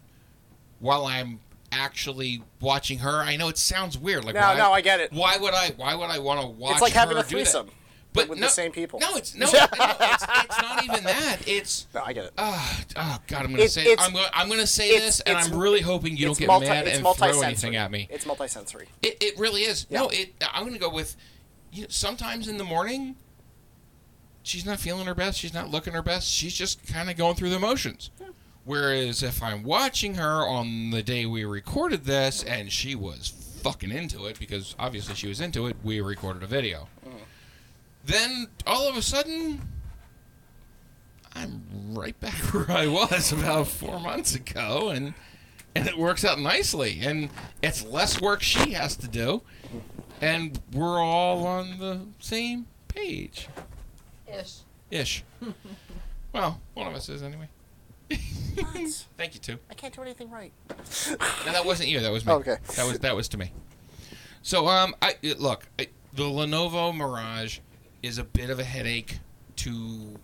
while 0.79 1.05
I'm 1.05 1.39
actually 1.71 2.43
watching 2.61 2.99
her, 2.99 3.21
I 3.21 3.35
know 3.35 3.47
it 3.49 3.57
sounds 3.57 3.97
weird. 3.97 4.23
Like 4.25 4.35
No, 4.35 4.41
why, 4.41 4.57
no, 4.57 4.71
I 4.71 4.81
get 4.81 4.99
it. 4.99 5.11
Why 5.11 5.38
would 5.38 5.53
I? 5.53 5.71
Why 5.77 5.95
would 5.95 6.09
I 6.09 6.19
want 6.19 6.41
to 6.41 6.47
watch? 6.47 6.73
it's 6.73 6.81
like 6.81 6.93
having 6.93 7.17
her 7.17 7.21
a 7.21 7.25
threesome, 7.25 7.69
But 8.13 8.29
with 8.29 8.39
no- 8.39 8.47
the 8.47 8.51
same 8.51 8.71
people. 8.71 8.99
No, 8.99 9.15
it's 9.15 9.35
no, 9.35 9.45
no, 9.51 9.51
it's, 9.51 10.23
it's 10.23 10.61
not 10.61 10.84
even 10.84 11.03
that. 11.03 11.38
It's 11.45 11.88
no, 11.93 12.03
I 12.05 12.13
get 12.13 12.25
it. 12.25 12.34
Oh, 12.38 12.79
oh 12.95 13.17
God, 13.27 13.39
I'm 13.43 13.51
gonna 13.51 13.63
It's- 13.63 13.73
say 13.73 13.95
I'm 13.99 14.13
gonna 14.13 14.29
I'm 14.34 14.49
gonna 14.49 14.65
say 14.67 14.97
this, 14.99 15.19
and 15.21 15.38
I'm 15.38 15.57
really 15.57 15.81
hoping 15.81 16.15
you 16.15 16.25
don't 16.25 16.38
get 16.38 16.47
multi- 16.47 16.67
mad 16.67 16.88
it's 16.88 16.97
and 16.99 17.15
throw 17.15 17.41
anything 17.41 17.75
at 17.75 17.91
me. 17.91 18.07
It's 18.09 18.25
multisensory. 18.25 18.85
It, 19.01 19.17
it 19.21 19.38
really 19.39 19.61
is. 19.61 19.89
No, 19.89 20.09
it. 20.09 20.34
I'm 20.53 20.63
gonna 20.65 20.79
go 20.79 20.89
with. 20.89 21.15
You 21.71 21.81
know, 21.84 21.88
sometimes 21.89 22.47
in 22.47 22.57
the 22.57 22.63
morning, 22.63 23.17
she's 24.43 24.65
not 24.65 24.79
feeling 24.79 25.05
her 25.05 25.13
best. 25.15 25.38
She's 25.38 25.53
not 25.53 25.69
looking 25.69 25.93
her 25.93 26.01
best. 26.01 26.29
She's 26.29 26.53
just 26.53 26.85
kind 26.88 27.09
of 27.09 27.17
going 27.17 27.35
through 27.35 27.49
the 27.49 27.59
motions. 27.59 28.09
Whereas 28.68 29.23
if 29.23 29.41
I'm 29.41 29.64
watching 29.64 30.15
her 30.15 30.45
on 30.45 30.89
the 30.89 31.02
day 31.02 31.26
we 31.26 31.45
recorded 31.45 32.03
this, 32.03 32.44
and 32.44 32.69
she 32.69 32.95
was 32.95 33.30
fucking 33.64 33.91
into 33.91 34.26
it 34.26 34.38
because 34.38 34.76
obviously 34.77 35.15
she 35.15 35.30
was 35.30 35.39
into 35.39 35.68
it, 35.68 35.77
we 35.85 36.02
recorded 36.02 36.44
a 36.44 36.48
video. 36.48 36.89
Mm. 37.07 37.11
Then 38.03 38.48
all 38.65 38.89
of 38.89 38.98
a 38.98 39.02
sudden, 39.02 39.61
I'm 41.34 41.64
right 41.94 42.19
back 42.19 42.34
where 42.53 42.69
I 42.69 42.88
was 42.88 43.31
about 43.31 43.68
four 43.68 44.02
months 44.02 44.35
ago, 44.35 44.89
and 44.89 45.14
and 45.73 45.88
it 45.88 45.98
works 45.98 46.26
out 46.26 46.38
nicely. 46.38 46.99
And 47.02 47.30
it's 47.64 47.85
less 47.85 48.19
work 48.19 48.41
she 48.41 48.73
has 48.73 48.98
to 48.98 49.07
do, 49.07 49.44
and 50.19 50.60
we're 50.73 50.99
all 50.99 51.48
on 51.48 51.80
the 51.80 52.02
same 52.19 52.68
page. 52.89 53.48
Ish. 54.27 54.57
Ish. 54.91 55.23
well, 56.34 56.60
one 56.73 56.88
of 56.88 56.94
us 56.95 57.07
is 57.07 57.23
anyway. 57.23 57.48
Thank 59.17 59.34
you 59.34 59.39
too. 59.39 59.57
I 59.69 59.73
can't 59.73 59.93
do 59.93 60.01
anything 60.01 60.29
right. 60.31 60.51
No, 61.09 61.51
that 61.51 61.65
wasn't 61.65 61.89
you. 61.89 61.99
That 61.99 62.11
was 62.11 62.25
me. 62.25 62.34
Okay. 62.34 62.57
That 62.75 62.88
was 62.88 62.99
that 62.99 63.15
was 63.15 63.27
to 63.29 63.38
me. 63.38 63.51
So 64.41 64.67
um, 64.67 64.95
I 65.01 65.15
look, 65.38 65.67
I, 65.77 65.89
the 66.13 66.23
Lenovo 66.23 66.95
Mirage 66.95 67.59
is 68.01 68.17
a 68.17 68.23
bit 68.23 68.49
of 68.49 68.59
a 68.59 68.63
headache 68.63 69.19
to 69.57 70.17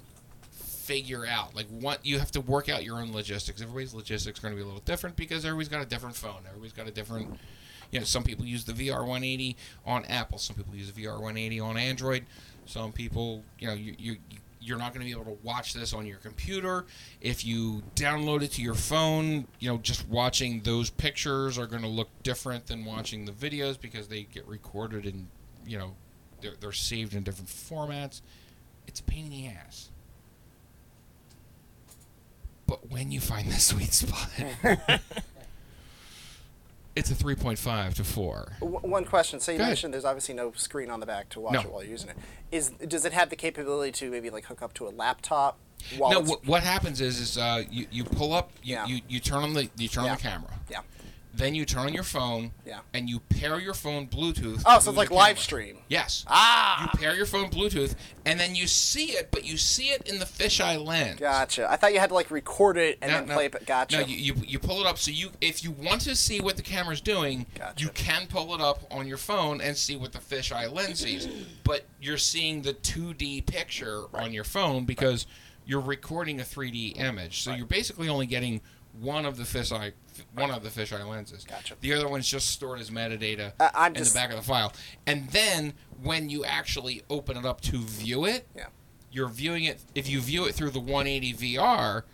figure 0.83 1.25
out. 1.25 1.55
Like, 1.55 1.67
what 1.67 2.05
you 2.05 2.19
have 2.19 2.31
to 2.31 2.41
work 2.41 2.69
out 2.69 2.83
your 2.83 2.99
own 2.99 3.13
logistics. 3.13 3.61
Everybody's 3.61 3.93
logistics 3.93 4.39
are 4.39 4.41
going 4.41 4.53
to 4.53 4.57
be 4.57 4.63
a 4.63 4.65
little 4.65 4.81
different 4.81 5.15
because 5.15 5.45
everybody's 5.45 5.69
got 5.69 5.81
a 5.81 5.85
different 5.85 6.15
phone. 6.15 6.41
Everybody's 6.47 6.73
got 6.73 6.87
a 6.87 6.91
different. 6.91 7.39
You 7.91 7.99
know, 7.99 8.05
some 8.05 8.23
people 8.23 8.45
use 8.45 8.65
the 8.65 8.73
VR 8.73 8.99
180 8.99 9.55
on 9.85 10.03
Apple. 10.05 10.37
Some 10.39 10.55
people 10.55 10.75
use 10.75 10.91
the 10.91 11.03
VR 11.03 11.13
180 11.13 11.59
on 11.59 11.77
Android. 11.77 12.25
Some 12.65 12.91
people, 12.91 13.43
you 13.59 13.67
know, 13.67 13.73
you, 13.73 13.95
you 13.97 14.17
you're 14.63 14.77
not 14.77 14.93
going 14.93 15.05
to 15.05 15.13
be 15.13 15.19
able 15.19 15.31
to 15.31 15.37
watch 15.43 15.73
this 15.73 15.93
on 15.93 16.05
your 16.05 16.17
computer. 16.17 16.85
If 17.21 17.45
you 17.45 17.83
download 17.95 18.41
it 18.43 18.51
to 18.53 18.61
your 18.61 18.75
phone, 18.75 19.45
you 19.59 19.69
know, 19.69 19.77
just 19.77 20.07
watching 20.07 20.61
those 20.61 20.89
pictures 20.89 21.57
are 21.57 21.67
going 21.67 21.81
to 21.81 21.87
look 21.87 22.09
different 22.23 22.67
than 22.67 22.85
watching 22.85 23.25
the 23.25 23.31
videos 23.31 23.79
because 23.79 24.07
they 24.07 24.23
get 24.23 24.47
recorded 24.47 25.05
and, 25.05 25.27
you 25.65 25.77
know, 25.77 25.95
they're, 26.41 26.53
they're 26.59 26.71
saved 26.71 27.13
in 27.13 27.23
different 27.23 27.49
formats. 27.49 28.21
It's 28.87 28.99
a 28.99 29.03
pain 29.03 29.25
in 29.25 29.31
the 29.31 29.47
ass. 29.47 29.89
But 32.65 32.89
when 32.89 33.11
you 33.11 33.19
find 33.19 33.49
the 33.51 33.59
sweet 33.59 33.93
spot, 33.93 34.29
it's 36.95 37.09
a 37.11 37.15
3.5 37.15 37.95
to 37.95 38.03
4. 38.03 38.53
W- 38.59 38.79
One 38.81 39.05
question. 39.05 39.39
So 39.39 39.51
you 39.51 39.57
Go 39.57 39.63
ahead. 39.63 39.71
mentioned 39.71 39.93
there's 39.93 40.05
obviously 40.05 40.35
no 40.35 40.51
screen 40.53 40.89
on 40.89 40.99
the 40.99 41.05
back 41.05 41.29
to 41.29 41.39
watch 41.39 41.53
No. 41.53 41.61
it 41.61 41.71
while 41.71 41.81
you're 41.83 41.91
using 41.91 42.09
it. 42.09 42.17
Is 42.51 42.69
does 42.87 43.05
it 43.05 43.13
have 43.13 43.29
the 43.29 43.35
capability 43.35 43.91
to 43.93 44.11
maybe 44.11 44.29
like 44.29 44.45
hook 44.45 44.61
up 44.61 44.73
to 44.75 44.87
a 44.87 44.91
laptop? 44.91 45.57
While 45.97 46.23
no, 46.23 46.37
what 46.45 46.63
happens 46.63 47.01
is, 47.01 47.19
is 47.19 47.37
uh, 47.37 47.63
you, 47.69 47.87
you 47.91 48.03
pull 48.03 48.31
up, 48.31 48.51
you, 48.63 48.75
Yeah. 48.75 48.85
you, 48.85 49.01
you 49.09 49.19
turn 49.19 49.43
on 49.43 49.53
the 49.53 49.69
you 49.75 49.87
turn 49.87 50.05
Yeah. 50.05 50.11
on 50.11 50.17
the 50.17 50.21
camera. 50.21 50.51
Yeah. 50.69 50.79
Then 51.35 51.55
you 51.55 51.65
turn 51.65 51.87
on 51.87 51.93
your 51.93 52.03
phone. 52.03 52.51
Yeah. 52.63 52.81
And 52.93 53.09
you 53.09 53.19
pair 53.19 53.59
your 53.59 53.73
phone 53.73 54.07
Bluetooth. 54.07 54.61
Oh, 54.65 54.79
so 54.79 54.91
it's 54.91 54.97
like 54.97 55.09
camera. 55.09 55.23
live 55.23 55.39
stream. 55.39 55.77
Yes. 55.87 56.25
Ah. 56.27 56.83
You 56.83 56.99
pair 56.99 57.15
your 57.15 57.25
phone 57.25 57.49
Bluetooth, 57.49 57.95
and 58.25 58.39
then 58.39 58.53
you 58.55 58.67
see 58.67 59.11
it, 59.13 59.29
but 59.31 59.43
you 59.43 59.57
see 59.57 59.87
it 59.89 60.07
in 60.07 60.19
the 60.19 60.25
fisheye 60.25 60.83
lens. 60.83 61.19
Gotcha. 61.19 61.69
I 61.71 61.75
thought 61.75 61.93
you 61.93 61.99
had 61.99 62.09
to 62.09 62.13
like 62.15 62.29
record 62.29 62.77
it 62.77 62.99
and 63.01 63.11
No, 63.11 63.17
then 63.19 63.27
no, 63.29 63.33
play 63.33 63.45
it. 63.45 63.51
But 63.51 63.65
gotcha. 63.65 63.97
No, 63.97 64.05
you, 64.05 64.15
you 64.15 64.41
you 64.45 64.59
pull 64.59 64.79
it 64.79 64.85
up 64.85 64.99
so 64.99 65.09
you 65.09 65.31
if 65.41 65.63
you 65.63 65.71
want 65.71 66.01
to 66.01 66.15
see 66.15 66.39
what 66.39 66.55
the 66.55 66.61
camera's 66.61 67.01
doing, 67.01 67.47
gotcha. 67.57 67.83
you 67.83 67.89
can 67.89 68.27
pull 68.27 68.53
it 68.53 68.61
up 68.61 68.83
on 68.91 69.07
your 69.07 69.17
phone 69.17 69.59
and 69.59 69.75
see 69.75 69.95
what 69.95 70.13
the 70.13 70.19
fisheye 70.19 70.71
lens 70.71 70.99
sees. 70.99 71.27
But 71.63 71.85
you're 71.99 72.17
seeing 72.17 72.61
the 72.61 72.73
2D 72.75 73.47
picture 73.47 74.03
on 74.13 74.33
your 74.33 74.43
phone 74.43 74.85
because 74.85 75.25
you're 75.65 75.81
recording 75.81 76.39
a 76.39 76.43
3D 76.43 76.99
image. 76.99 77.41
So 77.41 77.53
you're 77.53 77.65
basically 77.65 78.07
only 78.09 78.27
getting 78.27 78.61
one 78.99 79.25
of 79.25 79.37
the 79.37 79.43
fisheye 79.43 79.93
one 80.33 80.51
of 80.51 80.63
the 80.63 80.69
fisheye 80.69 81.07
lenses. 81.07 81.43
Gotcha. 81.45 81.75
The 81.81 81.93
other 81.93 82.07
one's 82.07 82.27
just 82.27 82.49
stored 82.51 82.79
as 82.79 82.89
metadata 82.89 83.53
Uh, 83.59 83.85
in 83.87 83.95
just- 83.95 84.13
the 84.13 84.19
back 84.19 84.29
of 84.29 84.35
the 84.37 84.41
file. 84.43 84.73
And 85.05 85.29
then 85.29 85.73
when 86.01 86.29
you 86.29 86.43
actually 86.45 87.03
open 87.09 87.37
it 87.37 87.45
up 87.45 87.61
to 87.61 87.77
view 87.83 88.25
it, 88.25 88.47
Yeah. 88.55 88.67
you're 89.11 89.29
viewing 89.29 89.63
it 89.65 89.81
if 89.95 90.07
you 90.09 90.21
view 90.21 90.45
it 90.45 90.55
through 90.55 90.71
the 90.71 90.79
180 90.79 91.33
VR, 91.33 92.05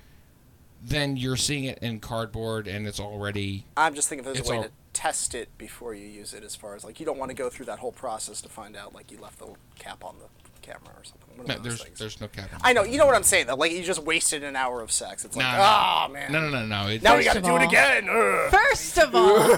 then 0.81 1.17
you're 1.17 1.35
seeing 1.37 1.65
it 1.65 1.77
in 1.79 1.99
cardboard 1.99 2.67
and 2.67 2.87
it's 2.87 2.99
already 2.99 3.65
I'm 3.75 3.93
just 3.95 4.07
thinking 4.07 4.21
of 4.27 4.33
there's 4.33 4.39
it's 4.39 4.49
a 4.49 4.51
way 4.51 4.57
all- 4.57 4.63
to 4.63 4.71
test 4.93 5.35
it 5.35 5.55
before 5.57 5.93
you 5.93 6.07
use 6.07 6.33
it, 6.33 6.43
as 6.43 6.55
far 6.55 6.75
as 6.75 6.83
like 6.83 6.99
you 6.99 7.05
don't 7.05 7.17
want 7.17 7.29
to 7.29 7.35
go 7.35 7.49
through 7.49 7.65
that 7.67 7.79
whole 7.79 7.91
process 7.91 8.41
to 8.41 8.49
find 8.49 8.75
out 8.75 8.93
like 8.95 9.11
you 9.11 9.17
left 9.17 9.39
the 9.39 9.53
cap 9.77 10.03
on 10.03 10.15
the 10.19 10.25
camera 10.61 10.93
or 10.97 11.03
something. 11.03 11.28
One 11.39 11.41
of 11.41 11.47
No, 11.47 11.53
those 11.55 11.63
there's 11.63 11.83
things. 11.83 11.99
there's 11.99 12.21
no 12.21 12.27
cap. 12.27 12.49
I 12.61 12.73
know. 12.73 12.83
You 12.83 12.97
know 12.97 13.05
what 13.05 13.15
I'm 13.15 13.23
saying 13.23 13.47
though. 13.47 13.55
Like 13.55 13.71
you 13.71 13.83
just 13.83 14.03
wasted 14.03 14.43
an 14.43 14.55
hour 14.55 14.81
of 14.81 14.91
sex. 14.91 15.23
It's 15.25 15.35
like, 15.35 15.45
No, 15.45 15.51
oh 15.61 16.05
no. 16.07 16.13
man. 16.13 16.31
No, 16.31 16.41
no, 16.41 16.49
no, 16.49 16.65
no. 16.65 16.87
It- 16.89 17.01
now 17.03 17.17
we 17.17 17.23
got 17.23 17.33
to 17.33 17.39
of 17.39 17.45
do 17.45 17.55
it 17.57 17.63
again. 17.63 18.07
Ugh. 18.09 18.51
First 18.51 18.97
of 18.97 19.13
all, 19.15 19.39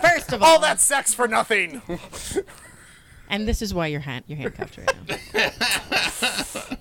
First 0.00 0.32
of 0.32 0.42
all, 0.42 0.48
all 0.54 0.60
that 0.60 0.80
sex 0.80 1.12
for 1.14 1.26
nothing. 1.28 1.82
and 3.28 3.48
this 3.48 3.62
is 3.62 3.72
why 3.74 3.86
you're 3.88 4.00
hand 4.00 4.24
you're 4.26 4.38
handcuffed 4.38 4.78
right 4.78 4.92
now. 6.70 6.76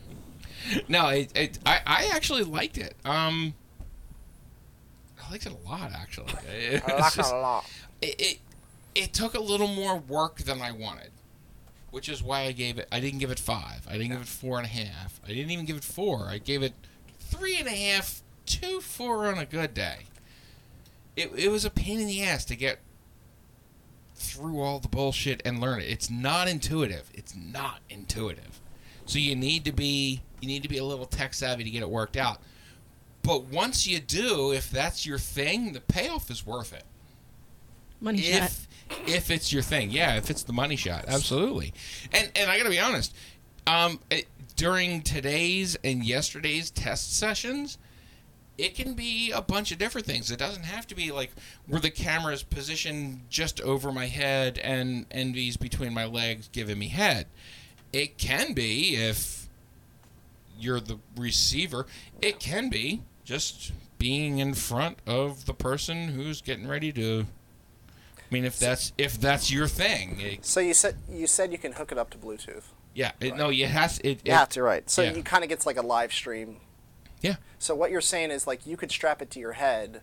no, 0.87 1.07
it, 1.09 1.31
it, 1.35 1.59
I 1.65 1.79
I 1.85 2.09
actually 2.13 2.43
liked 2.43 2.77
it. 2.77 2.95
Um, 3.05 3.53
I 5.25 5.31
liked 5.31 5.45
it 5.45 5.53
a 5.53 5.69
lot 5.69 5.91
actually. 5.93 6.33
It 6.49 6.83
I 6.87 6.93
was 6.95 7.17
like 7.17 7.25
it 7.27 7.31
a 7.31 7.35
lot. 7.37 7.65
It, 8.01 8.15
it 8.21 8.39
it 8.95 9.13
took 9.13 9.33
a 9.33 9.39
little 9.39 9.67
more 9.67 9.97
work 9.97 10.37
than 10.39 10.61
I 10.61 10.71
wanted, 10.71 11.09
which 11.93 12.09
is 12.09 12.23
why 12.23 12.41
I 12.41 12.53
gave 12.53 12.79
it. 12.79 12.87
I 12.91 12.99
didn't 12.99 13.19
give 13.19 13.29
it 13.29 13.37
five. 13.37 13.85
I 13.87 13.93
didn't 13.93 14.09
give 14.09 14.21
it 14.21 14.27
four 14.27 14.57
and 14.57 14.65
a 14.65 14.69
half. 14.69 15.21
I 15.23 15.27
didn't 15.27 15.51
even 15.51 15.65
give 15.65 15.77
it 15.77 15.83
four. 15.83 16.25
I 16.27 16.39
gave 16.39 16.63
it 16.63 16.73
three 17.19 17.55
and 17.55 17.67
a 17.67 17.71
half, 17.71 18.23
two, 18.47 18.81
four 18.81 19.27
on 19.27 19.37
a 19.37 19.45
good 19.45 19.75
day. 19.75 20.07
It 21.15 21.31
it 21.35 21.49
was 21.49 21.65
a 21.65 21.69
pain 21.69 21.99
in 21.99 22.07
the 22.07 22.23
ass 22.23 22.45
to 22.45 22.55
get 22.55 22.79
through 24.15 24.59
all 24.59 24.79
the 24.79 24.87
bullshit 24.87 25.43
and 25.45 25.61
learn 25.61 25.81
it. 25.81 25.83
It's 25.83 26.09
not 26.09 26.47
intuitive. 26.47 27.11
It's 27.13 27.35
not 27.35 27.81
intuitive. 27.91 28.59
So 29.05 29.19
you 29.19 29.35
need 29.35 29.63
to 29.65 29.71
be 29.71 30.23
you 30.41 30.47
need 30.47 30.63
to 30.63 30.69
be 30.69 30.79
a 30.79 30.83
little 30.83 31.05
tech 31.05 31.35
savvy 31.35 31.63
to 31.63 31.69
get 31.69 31.83
it 31.83 31.89
worked 31.91 32.17
out. 32.17 32.39
But 33.21 33.43
once 33.45 33.85
you 33.85 33.99
do, 33.99 34.51
if 34.51 34.71
that's 34.71 35.05
your 35.05 35.19
thing, 35.19 35.73
the 35.73 35.79
payoff 35.79 36.31
is 36.31 36.43
worth 36.43 36.73
it. 36.73 36.85
Money 38.01 38.21
if, 38.21 38.41
shot. 38.41 38.67
If 39.07 39.31
it's 39.31 39.51
your 39.51 39.61
thing, 39.61 39.91
yeah. 39.91 40.15
If 40.15 40.29
it's 40.29 40.43
the 40.43 40.53
money 40.53 40.75
shot, 40.75 41.05
absolutely. 41.07 41.73
And 42.11 42.31
and 42.35 42.49
I 42.49 42.57
got 42.57 42.63
to 42.63 42.69
be 42.69 42.79
honest, 42.79 43.15
um, 43.67 43.99
it, 44.09 44.27
during 44.55 45.01
today's 45.01 45.77
and 45.83 46.03
yesterday's 46.03 46.71
test 46.71 47.17
sessions, 47.17 47.77
it 48.57 48.75
can 48.75 48.93
be 48.93 49.31
a 49.31 49.41
bunch 49.41 49.71
of 49.71 49.77
different 49.77 50.05
things. 50.05 50.29
It 50.29 50.39
doesn't 50.39 50.63
have 50.63 50.85
to 50.87 50.95
be 50.95 51.11
like 51.11 51.31
where 51.67 51.81
the 51.81 51.89
camera's 51.89 52.43
positioned 52.43 53.21
just 53.29 53.59
over 53.61 53.91
my 53.91 54.05
head 54.05 54.59
and 54.59 55.05
envy's 55.11 55.57
between 55.57 55.93
my 55.93 56.05
legs, 56.05 56.49
giving 56.51 56.77
me 56.77 56.89
head. 56.89 57.27
It 57.91 58.17
can 58.17 58.53
be 58.53 58.95
if 58.95 59.49
you're 60.59 60.79
the 60.79 60.99
receiver. 61.15 61.85
It 62.21 62.39
can 62.39 62.69
be 62.69 63.01
just 63.23 63.71
being 63.97 64.39
in 64.39 64.53
front 64.53 64.97
of 65.07 65.45
the 65.45 65.53
person 65.53 66.09
who's 66.09 66.41
getting 66.41 66.67
ready 66.67 66.91
to. 66.93 67.25
I 68.33 68.35
mean, 68.35 68.45
if 68.45 68.57
that's 68.57 68.93
if 68.97 69.21
that's 69.21 69.51
your 69.51 69.67
thing, 69.67 70.19
it- 70.19 70.43
So 70.43 70.59
you 70.59 70.73
said 70.73 70.95
you 71.07 71.27
said 71.27 71.51
you 71.51 71.59
can 71.59 71.73
hook 71.73 71.91
it 71.91 71.99
up 71.99 72.09
to 72.09 72.17
Bluetooth. 72.17 72.63
yeah. 72.95 73.11
It, 73.19 73.35
no, 73.37 73.51
it 73.51 73.59
has 73.67 73.99
it. 73.99 74.25
You 74.25 74.31
it- 74.33 74.33
have 74.33 74.49
to, 74.49 74.63
right? 74.63 74.89
So 74.89 75.03
yeah. 75.03 75.13
you 75.13 75.21
kind 75.21 75.43
of 75.43 75.49
gets 75.49 75.67
like 75.67 75.77
a 75.77 75.83
live 75.83 76.11
stream. 76.11 76.57
Yeah. 77.21 77.35
So 77.59 77.75
what 77.75 77.91
you're 77.91 78.01
saying 78.01 78.31
is 78.31 78.47
like 78.47 78.65
you 78.65 78.75
could 78.75 78.91
strap 78.91 79.21
it 79.21 79.29
to 79.31 79.39
your 79.39 79.51
head, 79.53 80.01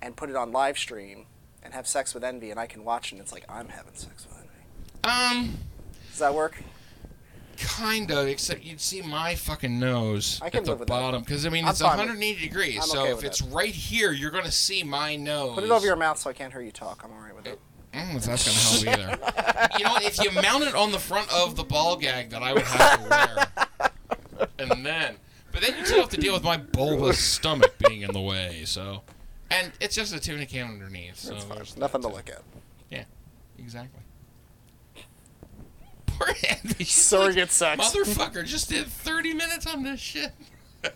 and 0.00 0.16
put 0.16 0.30
it 0.30 0.36
on 0.36 0.52
live 0.52 0.78
stream, 0.78 1.26
and 1.60 1.74
have 1.74 1.88
sex 1.88 2.14
with 2.14 2.22
envy, 2.22 2.52
and 2.52 2.60
I 2.60 2.68
can 2.68 2.84
watch, 2.84 3.10
and 3.10 3.20
it's 3.20 3.32
like 3.32 3.44
I'm 3.48 3.68
having 3.70 3.94
sex 3.94 4.26
with 4.28 4.36
envy. 4.38 4.48
Um, 5.02 5.58
Does 6.10 6.20
that 6.20 6.34
work? 6.34 6.62
Kind 7.58 8.10
of, 8.10 8.26
except 8.28 8.64
you'd 8.64 8.80
see 8.80 9.02
my 9.02 9.34
fucking 9.34 9.78
nose 9.78 10.40
I 10.42 10.50
can 10.50 10.58
at 10.60 10.64
the 10.64 10.70
live 10.72 10.80
with 10.80 10.88
that. 10.88 10.92
bottom 10.94 11.22
because 11.22 11.44
I 11.46 11.48
mean 11.50 11.64
I'm 11.64 11.70
it's 11.70 11.80
fine 11.80 11.92
with- 11.98 12.06
180 12.06 12.40
degrees. 12.40 12.76
I'm 12.76 12.82
so 12.88 13.00
okay 13.02 13.10
if 13.10 13.16
with 13.16 13.24
it's 13.26 13.42
right 13.42 13.74
here, 13.74 14.12
you're 14.12 14.30
gonna 14.30 14.50
see 14.52 14.82
my 14.82 15.16
nose. 15.16 15.54
Put 15.54 15.64
it 15.64 15.70
over 15.70 15.86
your 15.86 15.96
mouth 15.96 16.18
so 16.18 16.30
I 16.30 16.32
can't 16.32 16.52
hear 16.52 16.62
you 16.62 16.72
talk. 16.72 17.02
I'm 17.04 17.10
alright 17.12 17.34
with 17.34 17.46
it. 17.46 17.58
I 17.92 17.98
don't 17.98 18.08
know 18.08 18.14
mm, 18.14 18.16
if 18.18 18.24
that's 18.24 18.82
gonna 18.84 18.98
help 18.98 18.98
either. 18.98 19.78
you 19.78 19.84
know, 19.84 19.96
if 20.06 20.18
you 20.22 20.30
mount 20.42 20.64
it 20.64 20.74
on 20.74 20.90
the 20.92 20.98
front 20.98 21.32
of 21.32 21.54
the 21.56 21.64
ball 21.64 21.96
gag 21.96 22.30
that 22.30 22.42
I 22.42 22.52
would 22.52 22.62
have 22.62 23.02
to 23.02 23.08
wear, 24.28 24.40
and 24.58 24.84
then, 24.84 25.16
but 25.52 25.62
then 25.62 25.78
you 25.78 25.86
still 25.86 26.00
have 26.00 26.08
to 26.10 26.16
deal 26.20 26.34
with 26.34 26.42
my 26.42 26.56
bulbous 26.56 27.18
stomach 27.20 27.74
being 27.86 28.02
in 28.02 28.12
the 28.12 28.20
way. 28.20 28.62
So, 28.64 29.02
and 29.50 29.70
it's 29.80 29.94
just 29.94 30.12
a 30.12 30.18
tuna 30.18 30.44
can 30.46 30.66
underneath. 30.68 31.16
So 31.18 31.34
It's 31.34 31.44
fine. 31.44 31.56
there's 31.56 31.76
Nothing 31.76 32.02
to 32.02 32.08
look 32.08 32.28
at. 32.28 32.42
Yeah, 32.90 33.04
exactly. 33.58 34.00
Poor 36.18 36.28
Andy. 36.48 36.74
she's 36.84 36.90
Surrogate 36.94 37.50
sex. 37.50 37.84
Motherfucker 37.84 38.44
just 38.44 38.68
did 38.68 38.86
30 38.86 39.34
minutes 39.34 39.66
on 39.66 39.82
this 39.82 40.00
shit. 40.00 40.32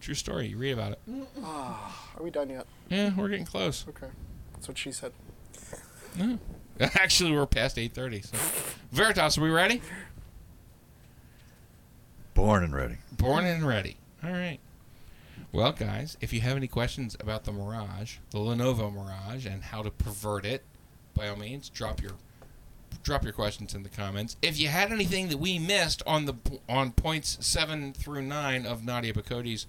True 0.00 0.14
story. 0.14 0.48
You 0.48 0.56
read 0.56 0.72
about 0.72 0.92
it. 0.92 1.00
Ah, 1.42 2.10
are 2.16 2.22
we 2.22 2.30
done 2.30 2.48
yet? 2.50 2.66
Yeah, 2.88 3.12
we're 3.16 3.28
getting 3.28 3.44
close. 3.44 3.84
Okay, 3.88 4.06
that's 4.54 4.66
what 4.68 4.78
she 4.78 4.92
said. 4.92 5.12
No. 6.16 6.38
Actually, 6.80 7.32
we're 7.32 7.46
past 7.46 7.76
8:30. 7.76 8.24
So, 8.26 8.36
Veritas, 8.92 9.36
are 9.36 9.42
we 9.42 9.50
ready? 9.50 9.82
Born 12.34 12.64
and 12.64 12.74
ready. 12.74 12.96
Born 13.12 13.44
and 13.44 13.66
ready. 13.66 13.96
All 14.24 14.30
right. 14.30 14.58
Well, 15.52 15.72
guys, 15.72 16.16
if 16.20 16.32
you 16.32 16.40
have 16.40 16.56
any 16.56 16.68
questions 16.68 17.16
about 17.20 17.44
the 17.44 17.52
Mirage, 17.52 18.16
the 18.30 18.38
Lenovo 18.38 18.92
Mirage, 18.92 19.46
and 19.46 19.64
how 19.64 19.82
to 19.82 19.90
pervert 19.90 20.46
it, 20.46 20.62
by 21.14 21.28
all 21.28 21.36
means, 21.36 21.68
drop 21.68 22.00
your 22.00 22.12
drop 23.02 23.24
your 23.24 23.32
questions 23.32 23.74
in 23.74 23.82
the 23.82 23.88
comments. 23.88 24.36
If 24.42 24.58
you 24.58 24.68
had 24.68 24.92
anything 24.92 25.28
that 25.28 25.38
we 25.38 25.58
missed 25.58 26.02
on 26.06 26.26
the 26.26 26.34
on 26.68 26.92
points 26.92 27.38
seven 27.40 27.92
through 27.92 28.22
nine 28.22 28.66
of 28.66 28.84
Nadia 28.84 29.12
Bokody's 29.12 29.66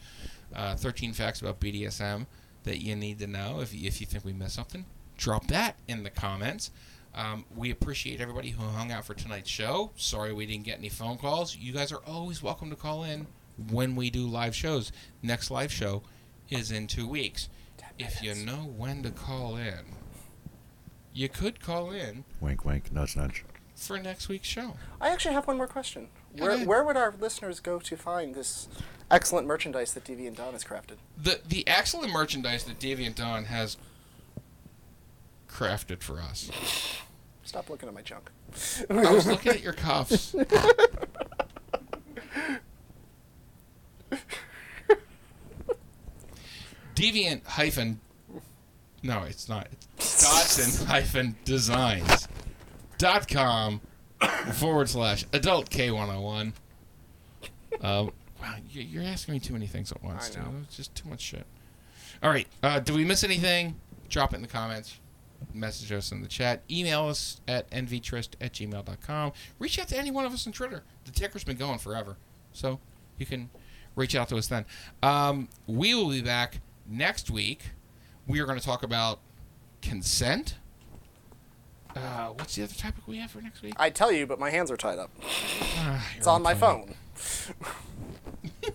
uh, 0.56 0.76
13 0.76 1.14
facts 1.14 1.42
about 1.42 1.60
BDSM 1.60 2.26
that 2.64 2.78
you 2.78 2.96
need 2.96 3.20
to 3.20 3.28
know, 3.28 3.62
if 3.62 3.74
you, 3.74 3.88
if 3.88 4.02
you 4.02 4.08
think 4.08 4.26
we 4.26 4.34
missed 4.34 4.56
something, 4.56 4.86
drop 5.18 5.48
that 5.48 5.78
in 5.88 6.04
the 6.04 6.10
comments. 6.10 6.72
Um, 7.14 7.46
we 7.56 7.72
appreciate 7.72 8.22
everybody 8.22 8.52
who 8.52 8.64
hung 8.64 8.92
out 8.92 9.06
for 9.06 9.14
tonight's 9.14 9.50
show. 9.50 9.92
Sorry 9.98 10.32
we 10.32 10.46
didn't 10.46 10.66
get 10.66 10.78
any 10.78 10.90
phone 10.90 11.18
calls. 11.18 11.58
You 11.58 11.74
guys 11.74 11.92
are 11.92 12.02
always 12.08 12.42
welcome 12.42 12.70
to 12.70 12.76
call 12.76 13.04
in 13.04 13.28
when 13.70 13.96
we 13.96 14.10
do 14.10 14.26
live 14.28 14.56
shows. 14.56 14.92
Next 15.22 15.52
live 15.52 15.72
show 15.72 16.04
is 16.50 16.72
in 16.72 16.88
two 16.88 17.08
weeks. 17.08 17.50
If 18.00 18.24
you 18.24 18.34
know 18.34 18.72
when 18.78 19.04
to 19.04 19.12
call 19.12 19.58
in, 19.58 19.96
you 21.14 21.30
could 21.30 21.60
call 21.62 21.92
in 21.92 22.24
Wink, 22.40 22.64
wink, 22.66 22.92
nudge, 22.92 23.16
nudge. 23.16 23.44
for 23.76 23.98
next 24.00 24.30
week's 24.30 24.48
show. 24.48 24.76
I 25.00 25.10
actually 25.10 25.34
have 25.34 25.48
one 25.48 25.58
more 25.58 25.68
question. 25.68 26.08
Go 26.38 26.44
Where, 26.44 26.52
ahead. 26.56 26.68
where 26.68 26.84
would 26.84 26.98
our 26.98 27.14
listeners 27.20 27.60
go 27.60 27.80
to 27.80 27.98
find 27.98 28.34
this 28.36 28.68
excellent 29.10 29.48
merchandise 29.48 29.94
that 29.94 30.06
Deviant 30.06 30.36
Don 30.38 30.54
has 30.54 30.64
crafted? 30.64 30.96
The 31.22 31.42
the 31.48 31.68
excellent 31.68 32.14
merchandise 32.14 32.64
that 32.66 32.80
Deviant 32.80 33.16
Don 33.16 33.46
has 33.46 33.78
crafted 35.50 36.02
for 36.02 36.20
us. 36.20 36.50
Stop 37.44 37.70
looking 37.70 37.90
at 37.90 37.96
my 37.96 38.02
junk. 38.02 38.32
I 38.90 39.12
was 39.12 39.26
looking 39.28 39.52
at 39.52 39.62
your 39.62 39.74
cuffs. 39.74 40.34
Deviant 46.96 47.46
hyphen. 47.46 48.00
No, 49.04 49.24
it's 49.24 49.50
not. 49.50 49.68
It's 49.98 50.22
Dodson 50.24 50.86
hyphen 50.88 51.36
designs 51.46 52.28
dot 52.98 53.28
com 53.28 53.82
forward 54.54 54.90
slash 54.90 55.26
adult 55.34 55.70
K101. 55.70 56.54
Uh, 57.82 58.08
wow, 58.42 58.56
you- 58.70 58.82
you're 58.84 59.04
asking 59.04 59.34
me 59.34 59.40
too 59.40 59.54
many 59.54 59.66
things 59.68 59.92
at 59.92 60.04
once. 60.04 60.30
Dude. 60.30 60.44
It's 60.64 60.78
just 60.78 60.94
too 60.94 61.10
much 61.10 61.22
shit. 61.22 61.46
All 62.22 62.30
right. 62.30 62.48
Uh, 62.62 62.80
did 62.80 62.96
we 62.96 63.04
miss 63.04 63.24
anything? 63.24 63.80
Drop 64.10 64.34
it 64.34 64.36
in 64.36 64.42
the 64.44 64.48
comments. 64.48 65.00
Message 65.56 65.92
us 65.92 66.12
in 66.12 66.22
the 66.22 66.28
chat. 66.28 66.62
Email 66.70 67.08
us 67.08 67.42
at 67.48 67.68
nvtryst 67.72 68.36
at 68.40 68.54
gmail.com. 68.54 69.32
Reach 69.58 69.80
out 69.80 69.88
to 69.88 69.98
any 69.98 70.12
one 70.12 70.26
of 70.26 70.34
us 70.34 70.46
on 70.46 70.54
Twitter. 70.54 70.84
The 71.06 71.12
ticker's 71.12 71.44
been 71.44 71.58
going 71.58 71.80
forever. 71.80 72.18
So 72.54 72.80
you 73.18 73.26
can 73.26 73.50
reach 73.96 74.14
out 74.16 74.30
to 74.30 74.36
us 74.38 74.46
then. 74.46 74.66
Um, 75.02 75.50
we 75.66 75.96
will 75.96 76.10
be 76.10 76.22
back 76.22 76.60
next 76.88 77.32
week. 77.32 77.72
We 78.28 78.40
are 78.40 78.46
going 78.46 78.60
to 78.60 78.66
talk 78.66 78.84
about 78.84 79.20
consent. 79.82 80.56
Uh, 81.96 82.28
what's 82.30 82.56
the 82.56 82.64
other 82.64 82.74
topic 82.74 83.06
we 83.08 83.18
have 83.18 83.32
for 83.32 83.42
next 83.42 83.62
week? 83.62 83.74
I 83.78 83.90
tell 83.90 84.12
you, 84.12 84.26
but 84.26 84.40
my 84.40 84.50
hands 84.50 84.72
are 84.72 84.78
tied 84.78 85.00
up. 85.00 85.12
Ah, 85.84 86.06
it's 86.16 86.26
you're 86.28 86.36
on 86.36 86.44
my 86.44 86.54
phone. 86.54 86.94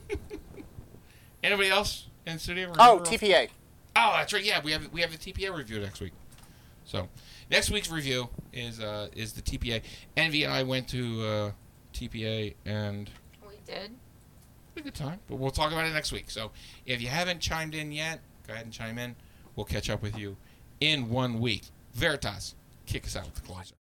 Anybody 1.42 1.68
else 1.68 2.08
in 2.26 2.38
studio? 2.40 2.72
Oh, 2.80 3.00
TPA. 3.04 3.48
Oh, 3.94 4.12
that's 4.16 4.32
right. 4.32 4.42
Yeah, 4.42 4.60
we 4.64 4.72
have 4.72 4.92
we 4.92 5.02
have 5.02 5.12
the 5.12 5.18
TPA 5.18 5.56
review 5.56 5.78
next 5.78 6.00
week. 6.00 6.12
So 6.84 7.08
next 7.48 7.70
week's 7.70 7.90
review 7.90 8.28
is 8.52 8.80
uh, 8.80 9.08
is 9.14 9.34
the 9.34 9.42
TPA. 9.42 9.82
Envy 10.16 10.42
and 10.44 10.52
I 10.52 10.64
went 10.64 10.88
to 10.88 11.22
uh, 11.22 11.50
TPA 11.94 12.54
and 12.64 13.08
We 13.46 13.54
did. 13.64 13.92
had 14.74 14.78
a 14.78 14.80
good 14.82 14.94
time. 14.94 15.20
But 15.28 15.36
we'll 15.36 15.50
talk 15.52 15.70
about 15.70 15.86
it 15.86 15.92
next 15.92 16.10
week. 16.10 16.28
So 16.30 16.50
if 16.86 17.00
you 17.00 17.06
haven't 17.08 17.40
chimed 17.40 17.74
in 17.76 17.92
yet, 17.92 18.20
go 18.48 18.54
ahead 18.54 18.64
and 18.64 18.72
chime 18.72 18.98
in. 18.98 19.14
We'll 19.56 19.64
catch 19.64 19.90
up 19.90 20.02
with 20.02 20.16
you 20.18 20.36
in 20.80 21.08
one 21.08 21.40
week. 21.40 21.64
Veritas, 21.94 22.54
kick 22.84 23.06
us 23.06 23.16
out 23.16 23.24
with 23.24 23.34
the 23.34 23.40
closer. 23.40 23.74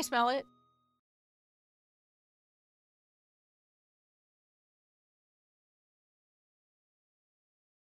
I 0.00 0.02
smell 0.02 0.30
it? 0.30 0.46